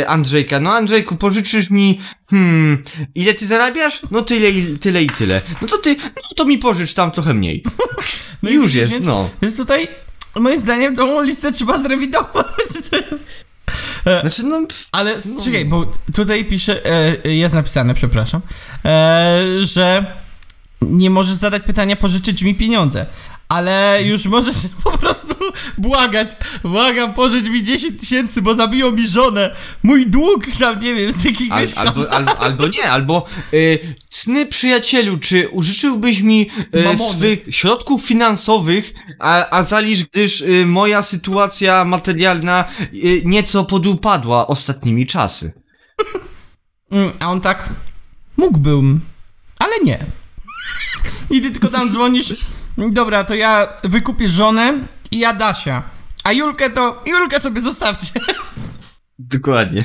y, 0.00 0.08
Andrzejka, 0.08 0.60
no 0.60 0.72
Andrzejku, 0.72 1.16
pożyczysz 1.16 1.70
mi, 1.70 2.00
hmm, 2.30 2.82
ile 3.14 3.34
ty 3.34 3.46
zarabiasz? 3.46 4.00
No 4.10 4.22
tyle, 4.22 4.50
i- 4.50 4.78
tyle 4.78 5.02
i 5.02 5.10
tyle. 5.10 5.40
No 5.62 5.68
to 5.68 5.78
ty, 5.78 5.96
no 6.16 6.22
to 6.36 6.44
mi 6.44 6.58
pożycz 6.58 6.94
tam 6.94 7.10
trochę 7.12 7.34
mniej. 7.34 7.62
No 8.42 8.50
I 8.50 8.54
już 8.54 8.74
jest, 8.74 8.92
więc, 8.92 9.04
no. 9.06 9.30
Więc 9.42 9.56
tutaj, 9.56 9.88
moim 10.40 10.58
zdaniem, 10.58 10.96
tą 10.96 11.22
listę 11.22 11.52
trzeba 11.52 11.78
zrewidować. 11.78 12.46
Znaczy, 14.20 14.42
no, 14.42 14.66
Ale 14.92 15.14
No. 15.36 15.44
czekaj, 15.44 15.64
bo 15.64 15.86
tutaj 16.14 16.44
pisze, 16.44 16.86
e, 17.24 17.32
jest 17.32 17.54
napisane, 17.54 17.94
przepraszam, 17.94 18.40
e, 18.84 19.44
że 19.60 20.04
nie 20.82 21.10
możesz 21.10 21.34
zadać 21.34 21.62
pytania, 21.62 21.96
pożyczyć 21.96 22.42
mi 22.42 22.54
pieniądze. 22.54 23.06
Ale 23.48 24.02
już 24.04 24.24
możesz 24.24 24.56
po 24.84 24.98
prostu 24.98 25.34
błagać. 25.78 26.28
Błagam, 26.64 27.14
pożycz 27.14 27.48
mi 27.48 27.62
10 27.62 28.00
tysięcy, 28.00 28.42
bo 28.42 28.54
zabiją 28.54 28.90
mi 28.90 29.08
żonę. 29.08 29.54
Mój 29.82 30.06
dług 30.06 30.44
tam, 30.58 30.78
nie 30.78 30.94
wiem, 30.94 31.12
z 31.12 31.26
al, 31.26 31.32
jakiegoś 31.32 31.74
albo, 31.74 32.12
albo, 32.12 32.38
albo 32.38 32.68
nie, 32.68 32.90
albo 32.90 33.26
y, 33.54 33.78
cny 34.24 34.46
przyjacielu, 34.46 35.18
czy 35.18 35.48
użyczyłbyś 35.48 36.20
mi 36.20 36.50
Mamony. 36.74 36.98
swych 36.98 37.38
środków 37.50 38.02
finansowych, 38.04 38.92
a, 39.18 39.50
a 39.50 39.62
zalisz, 39.62 40.04
gdyż 40.04 40.40
y, 40.40 40.64
moja 40.66 41.02
sytuacja 41.02 41.84
materialna 41.84 42.64
y, 42.94 43.22
nieco 43.24 43.64
podupadła 43.64 44.46
ostatnimi 44.46 45.06
czasy. 45.06 45.52
Mm, 46.92 47.12
A 47.20 47.30
on 47.30 47.40
tak, 47.40 47.68
mógłbym, 48.36 49.00
ale 49.58 49.72
nie. 49.84 50.06
I 51.30 51.40
ty 51.40 51.50
tylko 51.50 51.68
tam 51.68 51.88
dzwonisz, 51.90 52.34
dobra, 52.78 53.24
to 53.24 53.34
ja 53.34 53.68
wykupię 53.84 54.28
żonę 54.28 54.78
i 55.10 55.18
ja 55.18 55.32
Dasia. 55.32 55.82
A 56.24 56.32
Julkę 56.32 56.70
to, 56.70 57.02
Julkę 57.06 57.40
sobie 57.40 57.60
zostawcie. 57.60 58.20
Dokładnie. 59.18 59.84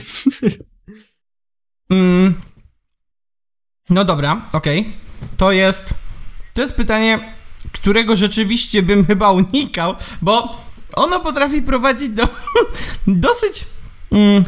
Mm. 1.90 2.34
No 3.90 4.06
dobra, 4.06 4.50
okej. 4.54 4.94
To 5.38 5.52
jest. 5.52 5.94
To 6.54 6.62
jest 6.62 6.76
pytanie, 6.76 7.34
którego 7.72 8.16
rzeczywiście 8.16 8.84
bym 8.84 9.06
chyba 9.10 9.32
unikał, 9.32 9.96
bo 10.22 10.62
ono 10.96 11.20
potrafi 11.20 11.62
prowadzić 11.62 12.10
do 12.10 12.28
dosyć 13.08 13.66
mm, 14.12 14.44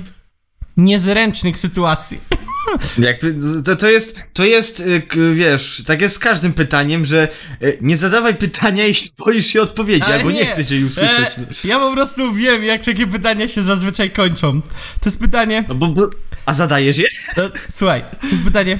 niezręcznych 0.77 1.59
sytuacji. 1.59 2.19
Jakby, 2.97 3.35
to, 3.63 3.75
to 3.75 3.89
jest, 3.89 4.19
to 4.33 4.45
jest, 4.45 4.79
y, 4.79 5.33
wiesz, 5.33 5.83
tak 5.85 6.01
jest 6.01 6.15
z 6.15 6.19
każdym 6.19 6.53
pytaniem, 6.53 7.05
że 7.05 7.27
y, 7.63 7.77
nie 7.81 7.97
zadawaj 7.97 8.35
pytania, 8.35 8.85
jeśli 8.85 9.11
boisz 9.25 9.45
się 9.45 9.61
odpowiedzi, 9.61 10.03
Ale 10.03 10.15
albo 10.15 10.31
nie, 10.31 10.45
chcesz 10.45 10.71
jej 10.71 10.83
usłyszeć. 10.83 11.29
E, 11.39 11.67
ja 11.67 11.79
po 11.79 11.93
prostu 11.93 12.33
wiem, 12.33 12.63
jak 12.63 12.83
takie 12.83 13.07
pytania 13.07 13.47
się 13.47 13.63
zazwyczaj 13.63 14.11
kończą. 14.11 14.61
To 14.61 15.05
jest 15.05 15.19
pytanie. 15.19 15.65
No 15.67 15.75
bo, 15.75 15.87
bo, 15.87 16.09
a 16.45 16.53
zadajesz 16.53 16.97
je? 16.97 17.07
To, 17.35 17.49
słuchaj, 17.69 18.03
to 18.21 18.27
jest 18.27 18.43
pytanie. 18.43 18.79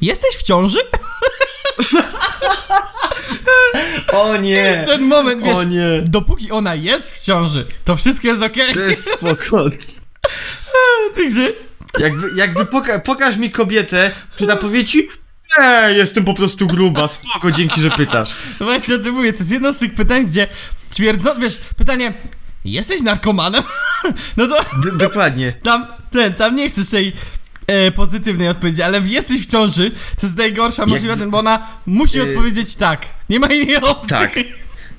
Jesteś 0.00 0.30
w 0.36 0.42
ciąży? 0.42 0.78
O 4.12 4.36
nie! 4.36 4.82
Ten 4.86 5.02
moment, 5.02 5.44
wiesz, 5.44 5.56
O 5.56 5.64
nie! 5.64 6.02
dopóki 6.02 6.50
ona 6.50 6.74
jest 6.74 7.14
w 7.14 7.24
ciąży, 7.24 7.66
to 7.84 7.96
wszystko 7.96 8.28
jest 8.28 8.42
okej. 8.42 8.74
To 8.74 8.80
jest 8.80 9.10
spoko. 9.10 9.70
Także 11.16 11.52
Jakby, 11.98 12.30
jakby 12.36 12.66
poka 12.66 12.98
pokaż 12.98 13.36
mi 13.36 13.50
kobietę, 13.50 14.10
która 14.34 14.56
powie 14.56 14.84
ci 14.84 15.08
nie, 15.58 15.94
jestem 15.94 16.24
po 16.24 16.34
prostu 16.34 16.66
gruba, 16.66 17.08
spoko, 17.08 17.50
dzięki, 17.50 17.80
że 17.80 17.90
pytasz. 17.90 18.34
Właśnie 18.60 18.94
o 18.94 18.98
tym 18.98 19.14
mówię, 19.14 19.32
to 19.32 19.38
jest 19.38 19.50
jedno 19.50 19.72
z 19.72 19.78
tych 19.78 19.94
pytań, 19.94 20.26
gdzie 20.26 20.46
twierdzą, 20.90 21.40
wiesz, 21.40 21.58
pytanie, 21.76 22.14
jesteś 22.64 23.00
narkomanem? 23.02 23.62
No 24.36 24.46
to 24.46 24.56
D 24.84 24.90
dokładnie. 24.98 25.52
tam, 25.62 25.86
ten, 26.10 26.34
tam 26.34 26.56
nie 26.56 26.68
chcesz 26.70 26.88
tej 26.88 27.12
e, 27.68 27.90
pozytywnej 27.92 28.48
odpowiedzi, 28.48 28.82
ale 28.82 29.00
jesteś 29.00 29.40
w 29.46 29.50
ciąży, 29.50 29.90
to 30.20 30.26
jest 30.26 30.38
najgorsza 30.38 30.86
możliwa, 30.86 31.16
ten, 31.16 31.30
bo 31.30 31.38
ona 31.38 31.66
musi 31.86 32.16
Yy, 32.18 32.22
odpowiedzieć 32.22 32.74
tak. 32.74 33.06
Nie 33.30 33.40
ma 33.40 33.46
innej 33.46 33.76
opcji. 33.76 34.08
tak. 34.08 34.38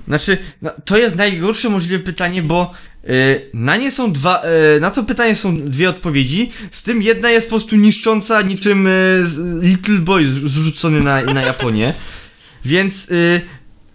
Znaczy, 0.08 0.38
no, 0.62 0.72
to 0.86 0.98
jest 0.98 1.16
najgorsze 1.16 1.70
możliwe 1.70 2.04
pytanie, 2.04 2.42
bo 2.44 2.72
y, 3.10 3.42
na 3.54 3.78
nie 3.78 3.92
są 3.92 4.12
dwa, 4.12 4.42
y, 4.78 4.80
na 4.80 4.92
to 4.92 5.04
pytanie 5.04 5.36
są 5.36 5.62
dwie 5.70 5.90
odpowiedzi, 5.90 6.52
z 6.72 6.84
tym 6.84 7.02
jedna 7.02 7.30
jest 7.30 7.46
po 7.46 7.50
prostu 7.56 7.76
niszcząca 7.76 8.42
niczym 8.42 8.88
z- 9.24 9.64
Little 9.64 10.00
Boy 10.00 10.26
zrzucony 10.30 11.00
na, 11.04 11.22
na 11.22 11.42
Japonię. 11.42 11.94
Więc 12.66 13.08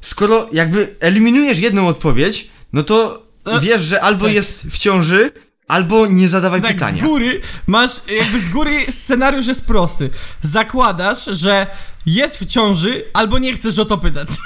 skoro 0.00 0.48
jakby 0.52 0.94
eliminujesz 1.00 1.58
jedną 1.58 1.88
odpowiedź, 1.88 2.48
no 2.72 2.82
to 2.82 3.22
wiesz, 3.62 3.82
że 3.82 4.00
albo 4.00 4.24
tak. 4.24 4.34
jest 4.34 4.66
w 4.70 4.78
ciąży, 4.78 5.30
albo 5.68 6.06
nie 6.06 6.28
zadawaj 6.28 6.62
Tak, 6.62 6.74
pytania. 6.74 7.02
z 7.02 7.04
góry 7.06 7.40
masz, 7.66 7.90
jakby 8.18 8.40
z 8.40 8.48
góry 8.48 8.92
scenariusz 8.92 9.46
jest 9.46 9.66
prosty. 9.66 10.10
Zakładasz, 10.40 11.24
że 11.24 11.66
jest 12.06 12.38
w 12.38 12.46
ciąży, 12.46 13.04
albo 13.12 13.38
nie 13.38 13.52
chcesz 13.54 13.78
o 13.78 13.84
to 13.84 13.98
pytać. 13.98 14.28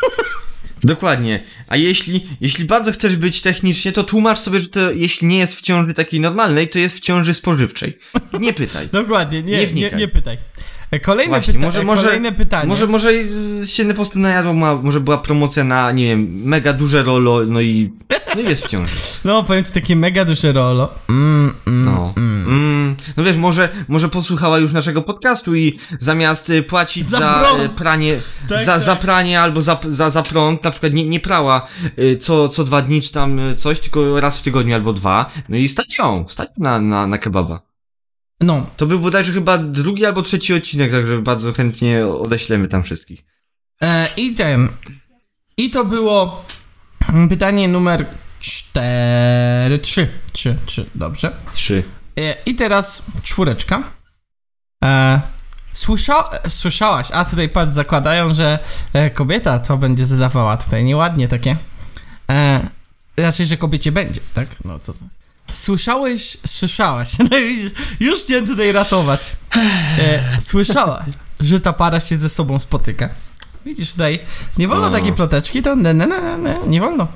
Dokładnie. 0.85 1.45
A 1.69 1.77
jeśli, 1.77 2.27
jeśli 2.41 2.65
bardzo 2.65 2.93
chcesz 2.93 3.17
być 3.17 3.41
technicznie, 3.41 3.93
to 3.93 4.05
tłumacz 4.05 4.39
sobie, 4.39 4.61
że 4.61 4.69
to 4.69 4.91
jeśli 4.91 5.27
nie 5.29 5.39
jest 5.39 5.55
w 5.59 5.61
ciąży 5.61 5.95
takiej 5.95 6.21
normalnej, 6.21 6.69
to 6.69 6.79
jest 6.79 6.97
w 6.97 7.01
ciąży 7.01 7.35
spożywczej. 7.35 7.99
Nie 8.41 8.53
pytaj. 8.53 8.89
Dokładnie, 8.93 9.43
nie, 9.43 9.67
Nie 9.67 9.73
nie, 9.73 9.91
nie, 9.91 10.09
pytaj. 10.09 10.39
Kolejne, 11.03 11.29
Właśnie, 11.31 11.55
pyta- 11.55 11.67
może- 11.67 11.83
może- 11.85 12.03
kolejne 12.05 12.33
pytanie. 12.33 12.69
Może, 12.69 12.87
może 12.87 13.11
y, 13.11 13.67
się 13.67 13.85
po 13.85 13.95
prostu 13.95 14.19
najadło, 14.19 14.53
ma, 14.55 14.75
może 14.75 15.01
była 15.01 15.19
promocja 15.19 15.65
na, 15.65 15.93
nie 15.93 16.05
wiem, 16.05 16.29
mega 16.45 16.73
duże 16.73 17.03
rolo, 17.03 17.41
no 17.47 17.61
i, 17.61 17.93
no 18.35 18.41
i 18.41 18.45
jest 18.45 18.65
w 18.65 18.69
ciąży. 18.69 18.95
No, 19.25 19.43
powiem 19.45 19.65
ci 19.65 19.73
takie 19.73 19.97
mega 19.97 20.25
duże 20.25 20.53
rolo. 20.53 20.95
Mm, 21.09 21.55
mm, 21.67 21.85
No. 21.85 22.13
Mm. 22.17 22.97
No 23.17 23.25
wiesz, 23.25 23.37
może, 23.37 23.69
może 23.89 24.09
posłuchała 24.09 24.59
już 24.59 24.73
naszego 24.73 25.03
podcastu 25.03 25.55
i 25.55 25.79
zamiast 25.99 26.51
y, 26.51 26.63
płacić 26.63 27.07
Za 27.09 27.19
za, 27.19 27.65
y, 27.65 27.69
pranie, 27.69 28.21
Tak, 28.49 28.59
za, 28.65 28.73
tak. 28.73 28.81
za 28.83 28.97
pranie 28.97 29.41
albo 29.41 29.63
za, 29.63 29.79
za, 29.89 30.11
za 30.11 30.23
prąd, 30.23 30.65
na 30.65 30.71
przykład 30.71 30.93
nie, 30.93 31.05
nie 31.05 31.21
prała 31.21 31.67
co, 32.21 32.49
co 32.49 32.65
dwa 32.65 32.83
dni 32.83 33.03
czy 33.03 33.13
tam 33.13 33.41
coś, 33.57 33.81
tylko 33.81 34.21
raz 34.21 34.39
w 34.39 34.43
tygodniu 34.43 34.75
albo 34.75 34.93
dwa, 34.93 35.31
no 35.49 35.57
i 35.57 35.69
stać 35.69 35.99
ją, 35.99 36.25
stać 36.29 36.49
na, 36.59 36.81
na, 36.81 37.07
na 37.07 37.19
kebaba. 37.19 37.68
No, 38.41 38.67
To 38.77 38.87
był 38.87 38.99
bodajże 38.99 39.33
chyba 39.33 39.59
drugi 39.59 40.07
albo 40.07 40.23
trzeci 40.23 40.55
odcinek, 40.55 40.91
także 40.91 41.19
bardzo 41.23 41.53
chętnie 41.53 42.07
odeślemy 42.07 42.69
tam 42.69 42.83
wszystkich. 42.85 43.25
e, 43.83 44.09
i 44.17 44.35
ten. 44.35 44.69
I 45.57 45.71
to 45.71 45.85
było 45.85 46.45
mm, 47.09 47.29
pytanie 47.29 47.69
numer 47.69 48.07
4, 48.41 49.79
3, 49.79 50.09
3, 50.33 50.57
3, 50.67 50.87
dobrze. 50.95 51.33
Trzy. 51.55 51.83
E, 52.19 52.37
I 52.47 52.55
teraz 52.55 53.03
czwóreczka. 53.23 53.83
E, 54.85 55.21
słysza, 55.73 56.31
słyszałaś, 56.49 57.09
a 57.13 57.25
tutaj 57.25 57.49
patrz, 57.49 57.73
zakładają, 57.73 58.35
że 58.35 58.59
e, 58.93 59.11
kobieta 59.11 59.59
to 59.59 59.77
będzie 59.79 60.07
zadawała 60.07 60.57
tutaj 60.57 60.85
nieładnie 60.85 61.29
takie. 61.29 61.57
E, 62.31 62.59
raczej, 63.17 63.47
że 63.47 63.57
kobiecie 63.57 63.93
będzie, 63.93 64.21
tak? 64.35 64.49
No 64.65 64.79
to. 64.79 64.95
Słyszałeś, 65.53 66.39
słyszałaś, 66.47 67.11
no 67.31 67.39
i 67.39 67.49
widzisz, 67.49 67.73
już 68.01 68.21
chciałem 68.21 68.47
tutaj 68.47 68.73
ratować. 68.73 69.33
E, 69.99 70.41
słyszałaś, 70.41 71.07
że 71.41 71.61
ta 71.61 71.73
para 71.73 72.01
się 72.01 72.19
ze 72.19 72.29
sobą 72.29 72.59
spotyka. 72.59 73.09
Widzisz 73.67 73.93
tutaj, 73.93 74.21
nie 74.59 74.69
wolno 74.69 74.87
O. 74.87 74.91
takiej 74.91 75.13
ploteczki, 75.13 75.63
to 75.63 75.77
ne, 75.77 75.95
ne, 75.95 76.07
ne, 76.07 76.39
ne, 76.39 76.57
nie 76.67 76.81
wolno. 76.81 77.07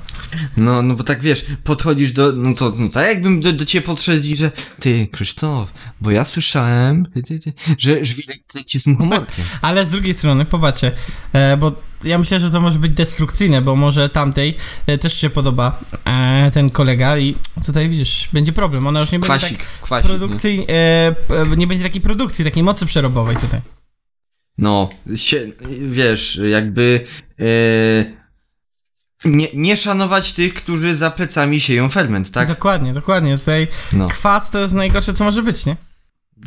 No, 0.57 0.81
no 0.81 0.95
bo 0.95 1.03
tak 1.03 1.21
wiesz, 1.21 1.45
podchodzisz 1.63 2.11
do, 2.11 2.31
no 2.31 2.53
co, 2.53 2.73
no 2.77 2.89
tak 2.89 3.07
jakbym 3.07 3.39
do, 3.41 3.53
do 3.53 3.65
ciebie 3.65 3.85
podszedł 3.85 4.27
i 4.27 4.37
że 4.37 4.51
ty, 4.79 5.07
Krzysztof, 5.11 5.73
bo 6.01 6.11
ja 6.11 6.25
słyszałem, 6.25 7.05
ty, 7.25 7.39
ty, 7.39 7.53
że 7.77 8.05
żwirek 8.05 8.39
leci 8.55 8.79
z 8.79 8.87
muchomorkiem. 8.87 9.45
Ale 9.61 9.85
z 9.85 9.89
drugiej 9.89 10.13
strony, 10.13 10.45
popatrzcie, 10.45 10.91
e, 11.33 11.57
bo 11.57 11.71
ja 12.03 12.17
myślę, 12.17 12.39
że 12.39 12.51
to 12.51 12.61
może 12.61 12.79
być 12.79 12.91
destrukcyjne, 12.91 13.61
bo 13.61 13.75
może 13.75 14.09
tamtej 14.09 14.55
e, 14.87 14.97
też 14.97 15.17
się 15.21 15.29
podoba 15.29 15.79
e, 16.05 16.51
ten 16.53 16.69
kolega 16.69 17.17
i 17.17 17.35
tutaj 17.65 17.89
widzisz, 17.89 18.29
będzie 18.33 18.53
problem. 18.53 18.87
Ona 18.87 18.99
już 18.99 19.11
nie 19.11 19.19
będzie 19.19 19.37
Kwasik, 19.37 19.57
tak 19.57 19.67
kwasik. 19.81 20.11
nie? 20.11 20.17
produkcyjnie, 20.17 20.67
e, 20.69 21.15
p- 21.27 21.45
nie 21.57 21.67
będzie 21.67 21.83
takiej 21.83 22.01
produkcji, 22.01 22.45
takiej 22.45 22.63
mocy 22.63 22.85
przerobowej 22.85 23.37
tutaj. 23.37 23.61
No, 24.57 24.89
się, 25.15 25.51
wiesz, 25.81 26.39
jakby 26.51 27.05
e, 27.39 28.22
nie, 29.25 29.47
nie 29.53 29.77
szanować 29.77 30.33
tych, 30.33 30.53
którzy 30.53 30.95
za 30.95 31.11
plecami 31.11 31.59
sieją 31.59 31.89
ferment, 31.89 32.31
tak? 32.31 32.47
Dokładnie, 32.47 32.93
dokładnie. 32.93 33.37
Tutaj 33.37 33.67
No, 33.93 34.07
kwas 34.07 34.49
to 34.49 34.59
jest 34.59 34.73
najgorsze, 34.73 35.13
co 35.13 35.23
może 35.23 35.43
być, 35.43 35.65
nie? 35.65 35.77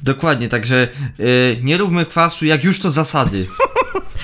Dokładnie, 0.02 0.48
także 0.48 0.88
y, 1.20 1.56
nie 1.62 1.78
róbmy 1.78 2.06
kwasu, 2.06 2.44
jak 2.44 2.64
już 2.64 2.78
to 2.80 2.90
zasady. 2.90 3.46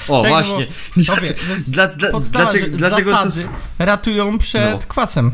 O, 0.08 0.22
Tak, 0.22 0.32
no 0.32 0.38
bo- 0.38 0.44
właśnie. 0.44 0.66
Dla, 1.68 1.86
dla, 1.86 2.10
podstawa, 2.10 2.52
dlatego 2.70 3.10
to. 3.10 3.30
zasady 3.30 3.48
ratują 3.78 4.38
przed 4.38 4.72
No. 4.72 4.78
kwasem. 4.88 5.30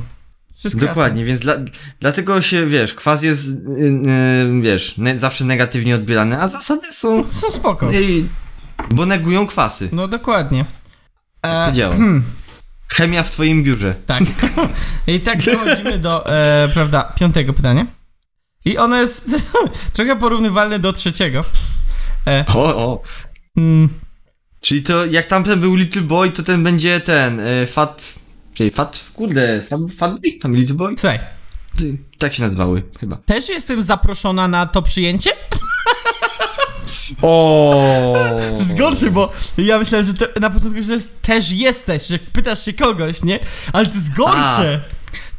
Wszystko 0.58 0.86
Dokładnie, 0.86 1.24
więc 1.24 1.40
dla, 1.40 1.54
dlatego 2.00 2.42
się, 2.42 2.66
wiesz, 2.66 2.94
kwas 2.94 3.22
jest, 3.22 3.48
y, 3.48 3.50
y, 4.58 4.60
wiesz, 4.60 4.98
ne, 4.98 5.18
zawsze 5.18 5.44
negatywnie 5.44 5.94
odbierany, 5.94 6.40
a 6.42 6.48
zasady 6.48 6.92
są. 6.92 7.24
Są 7.30 7.50
spoko. 7.50 7.92
y, 7.94 8.24
bo 8.90 9.06
negują 9.06 9.46
kwasy. 9.46 9.88
No 9.92 10.08
dokładnie. 10.08 10.64
E, 11.42 11.66
To 11.66 11.72
działa. 11.72 11.96
Chemia 12.88 13.22
w 13.22 13.30
twoim 13.30 13.62
biurze. 13.64 13.94
Tak. 14.06 14.22
I 15.06 15.20
tak 15.20 15.42
dochodzimy 15.42 15.98
do, 15.98 16.26
e, 16.36 16.68
prawda, 16.74 17.12
piątego 17.20 17.52
pytania. 17.52 17.86
I 18.64 18.76
ono 18.78 18.96
jest 19.00 19.30
trochę 19.92 20.16
porównywalne 20.16 20.78
do 20.78 20.92
trzeciego. 20.92 21.44
E, 22.26 22.44
O, 22.54 22.76
o. 22.76 23.02
mm, 23.56 23.88
Czyli 24.60 24.82
to, 24.82 25.06
jak 25.06 25.26
tamten 25.26 25.60
był 25.60 25.74
Little 25.74 26.02
Boy, 26.02 26.30
to 26.30 26.42
ten 26.42 26.64
będzie 26.64 27.00
ten, 27.00 27.40
y, 27.40 27.66
Fat, 27.66 28.14
czyli 28.54 28.70
Fat, 28.70 29.04
kurde, 29.14 29.62
Fat, 29.70 29.80
fat 29.98 30.10
Boy? 30.20 30.38
Tam 30.40 30.54
Little 30.56 30.74
Boy? 30.76 30.94
słuchaj, 30.98 31.18
Tak 32.18 32.34
się 32.34 32.42
nazywały, 32.42 32.82
chyba. 33.00 33.16
też 33.16 33.48
jestem 33.48 33.82
zaproszona 33.82 34.48
na 34.48 34.66
to 34.66 34.82
przyjęcie? 34.82 35.30
O. 37.22 37.74
To 38.54 38.58
jest 38.58 38.78
gorsze, 38.78 39.10
bo 39.10 39.32
ja 39.58 39.78
myślałem, 39.78 40.06
że 40.06 40.14
to, 40.14 40.40
na 40.40 40.50
początku, 40.50 40.82
że 40.82 40.98
też 41.22 41.50
jesteś, 41.50 42.06
że 42.06 42.18
pytasz 42.18 42.64
się 42.64 42.72
kogoś, 42.72 43.22
nie? 43.22 43.40
Ale 43.72 43.86
to 43.86 43.94
jest 43.94 44.12
gorsze. 44.14 44.80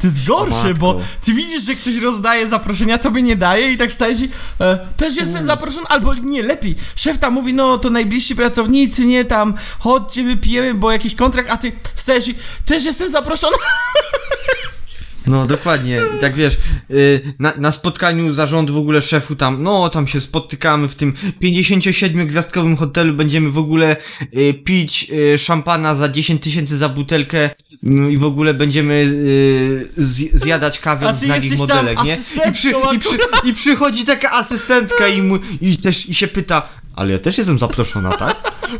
To 0.02 0.08
jest 0.08 0.28
gorsze, 0.28 0.74
bo 0.74 1.02
ty 1.26 1.34
widzisz, 1.34 1.64
że 1.64 1.76
ktoś 1.76 1.98
rozdaje 1.98 2.48
zaproszenia, 2.48 2.98
tobie 2.98 3.22
nie 3.22 3.36
daje 3.36 3.72
i 3.72 3.78
tak 3.78 3.92
stajesz 3.92 4.22
i 4.22 4.30
e, 4.60 4.88
też 4.98 5.18
jestem 5.18 5.46
zaproszony, 5.46 5.88
albo 5.88 6.14
nie, 6.14 6.44
lepiej. 6.44 6.76
Szef 6.96 7.18
tam 7.18 7.34
mówi, 7.34 7.54
no 7.54 7.78
to 7.78 7.90
najbliżsi 7.90 8.36
pracownicy, 8.36 9.06
nie, 9.06 9.26
tam 9.26 9.54
chodźcie, 9.80 10.24
wypijemy, 10.24 10.74
bo 10.74 10.92
jakiś 10.92 11.16
kontrakt, 11.16 11.52
a 11.52 11.58
ty 11.58 11.72
wstajesz 11.96 12.28
i 12.28 12.36
też 12.66 12.86
jestem 12.86 13.10
zaproszony. 13.10 13.58
No 15.28 15.46
dokładnie, 15.46 16.02
tak 16.22 16.36
wiesz, 16.36 16.58
y, 16.92 17.34
na, 17.40 17.54
na 17.58 17.72
spotkaniu 17.72 18.34
zarządu 18.34 18.74
w 18.74 18.78
ogóle 18.78 19.02
szefu 19.02 19.36
tam, 19.36 19.64
no 19.64 19.90
tam 19.90 20.08
się 20.08 20.22
spotykamy 20.22 20.88
w 20.88 20.96
tym 20.96 21.14
57-gwiazdkowym 21.42 22.78
hotelu, 22.78 23.14
będziemy 23.14 23.50
w 23.50 23.58
ogóle 23.58 23.98
y, 24.38 24.54
pić 24.54 25.08
y, 25.34 25.38
szampana 25.38 25.96
za 25.96 26.10
10 26.10 26.44
tysięcy 26.44 26.78
za 26.78 26.90
butelkę 26.90 27.50
mm, 27.84 28.12
i 28.12 28.18
w 28.18 28.24
ogóle 28.24 28.54
będziemy 28.54 28.94
y, 28.94 29.90
zj- 30.04 30.30
zjadać 30.38 30.80
kawę 30.80 31.06
jesteś 31.12 31.50
tam 31.60 31.68
modelek, 31.68 31.98
nie? 32.04 32.18
I, 32.50 32.54
przy, 32.54 32.70
i, 32.96 33.00
przy, 33.00 33.18
I 33.44 33.54
przychodzi 33.54 34.06
taka 34.06 34.32
asystentka 34.32 35.08
i, 35.08 35.22
mu, 35.22 35.40
i 35.62 35.78
też 35.78 36.10
i 36.10 36.14
się 36.14 36.28
pyta, 36.28 36.68
ale 36.96 37.12
ja 37.12 37.20
też 37.20 37.38
jestem 37.38 37.60
zaproszona, 37.60 38.10
tak? 38.18 38.36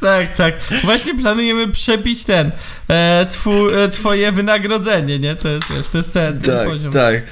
Tak, 0.00 0.34
tak. 0.36 0.54
Właśnie 0.84 1.14
planujemy 1.14 1.68
przepić 1.68 2.24
ten, 2.24 2.50
e, 2.88 3.26
twu, 3.30 3.70
e, 3.70 3.88
twoje 3.88 4.32
wynagrodzenie, 4.32 5.15
nie? 5.20 5.36
To 5.36 5.48
jest, 5.48 5.72
wiesz, 5.72 5.88
to 5.88 5.98
jest 5.98 6.12
ten, 6.12 6.40
ten 6.40 6.68
poziom. 6.68 6.92
tak. 6.92 7.22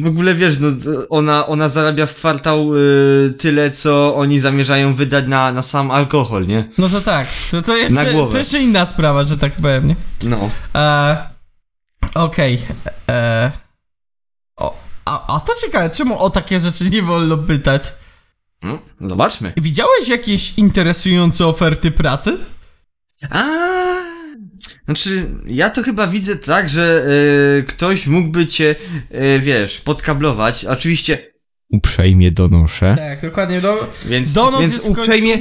W 0.00 0.06
ogóle 0.06 0.34
wiesz, 0.34 0.54
no, 0.60 0.68
ona, 1.10 1.46
ona 1.46 1.68
zarabia 1.68 2.06
w 2.06 2.14
kwartał 2.14 2.74
y, 2.76 3.34
tyle, 3.38 3.70
co 3.70 4.16
oni 4.16 4.40
zamierzają 4.40 4.94
wydać 4.94 5.24
na, 5.28 5.52
na 5.52 5.62
sam 5.62 5.90
alkohol, 5.90 6.46
nie? 6.46 6.68
No 6.78 6.88
to 6.88 7.00
tak, 7.00 7.26
to, 7.50 7.62
to, 7.62 7.76
jeszcze, 7.76 8.12
to 8.30 8.38
jeszcze 8.38 8.60
inna 8.60 8.86
sprawa, 8.86 9.24
że 9.24 9.38
tak 9.38 9.52
powiem, 9.52 9.88
nie? 9.88 9.96
No. 10.24 10.50
E, 10.74 11.16
Okej. 12.14 12.58
e, 13.10 13.50
o, 14.56 14.78
a, 15.04 15.36
a 15.36 15.40
to 15.40 15.52
ciekawe, 15.60 15.90
czemu 15.90 16.18
o 16.18 16.30
takie 16.30 16.60
rzeczy 16.60 16.90
nie 16.90 17.02
wolno 17.02 17.38
pytać? 17.38 17.94
no. 18.62 18.78
Zobaczmy. 19.00 19.52
Widziałeś 19.56 20.08
jakieś 20.08 20.58
interesujące 20.58 21.46
oferty 21.46 21.90
pracy? 21.90 22.38
A, 23.30 23.44
znaczy, 24.84 25.26
ja 25.46 25.70
to 25.70 25.82
chyba 25.82 26.06
widzę 26.06 26.36
tak, 26.36 26.70
że 26.70 27.06
y, 27.60 27.62
ktoś 27.62 28.06
mógłby 28.06 28.46
cię, 28.46 28.74
y, 29.14 29.40
wiesz, 29.40 29.80
podkablować. 29.80 30.64
Oczywiście 30.64 31.18
uprzejmie 31.70 32.30
donoszę. 32.30 32.94
Tak, 32.98 33.22
dokładnie. 33.22 33.60
No, 33.62 33.76
Więc, 34.06 34.32
Donos 34.32 34.60
więc 34.60 34.72
jest 34.72 34.84
w 34.84 34.86
końcu 34.86 35.00
uprzejmie. 35.00 35.38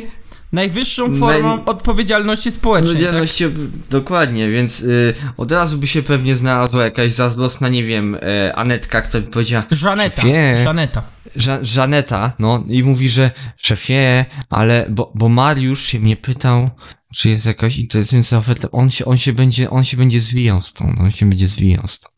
najwyższą 0.52 1.14
formą 1.20 1.58
Naj- 1.58 1.64
odpowiedzialności 1.66 2.52
społecznej. 2.52 2.94
tak? 2.96 2.96
Odpowiedzialności, 3.04 3.46
dokładnie, 3.90 4.50
więc 4.50 4.82
y, 4.82 5.14
od 5.38 5.52
razu 5.52 5.78
by 5.78 5.88
się 5.88 6.02
pewnie 6.04 6.36
znalazła 6.36 6.84
jakaś 6.84 7.12
zazdrosna, 7.12 7.70
nie 7.70 7.84
wiem, 7.84 8.16
y, 8.16 8.20
Anetka, 8.56 9.02
która 9.02 9.24
by 9.24 9.30
powiedziała, 9.32 9.64
Tak? 9.64 9.78
Żaneta. 9.80 10.22
Szefie. 10.22 10.64
Żaneta. 10.64 11.04
Ża- 11.38 11.60
Żaneta, 11.64 12.32
no, 12.40 12.64
i 12.70 12.84
mówi, 12.84 13.10
że 13.10 13.32
szefie, 13.58 14.26
ale, 14.50 14.86
bo, 14.90 15.12
bo 15.16 15.30
Mariusz 15.30 15.84
się 15.86 16.00
mnie 16.00 16.16
pytał, 16.18 16.70
czy 17.16 17.30
jest 17.30 17.46
jakaś 17.46 17.78
interesująca 17.78 18.38
oferta, 18.38 18.68
on 18.72 18.90
się, 18.90 19.06
on 19.06 19.18
się 19.18 19.34
będzie, 19.34 19.70
on 19.70 19.84
się 19.84 19.98
będzie 19.98 20.22
zwijał 20.22 20.62
stąd, 20.62 21.00
on 21.00 21.12
się 21.12 21.26
będzie 21.30 21.48
zwijał 21.48 21.88
stąd. 21.88 22.14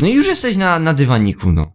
No 0.00 0.06
i 0.06 0.12
już 0.12 0.26
jesteś 0.26 0.56
na, 0.56 0.78
na 0.78 0.94
dywaniku, 0.94 1.52
no. 1.52 1.72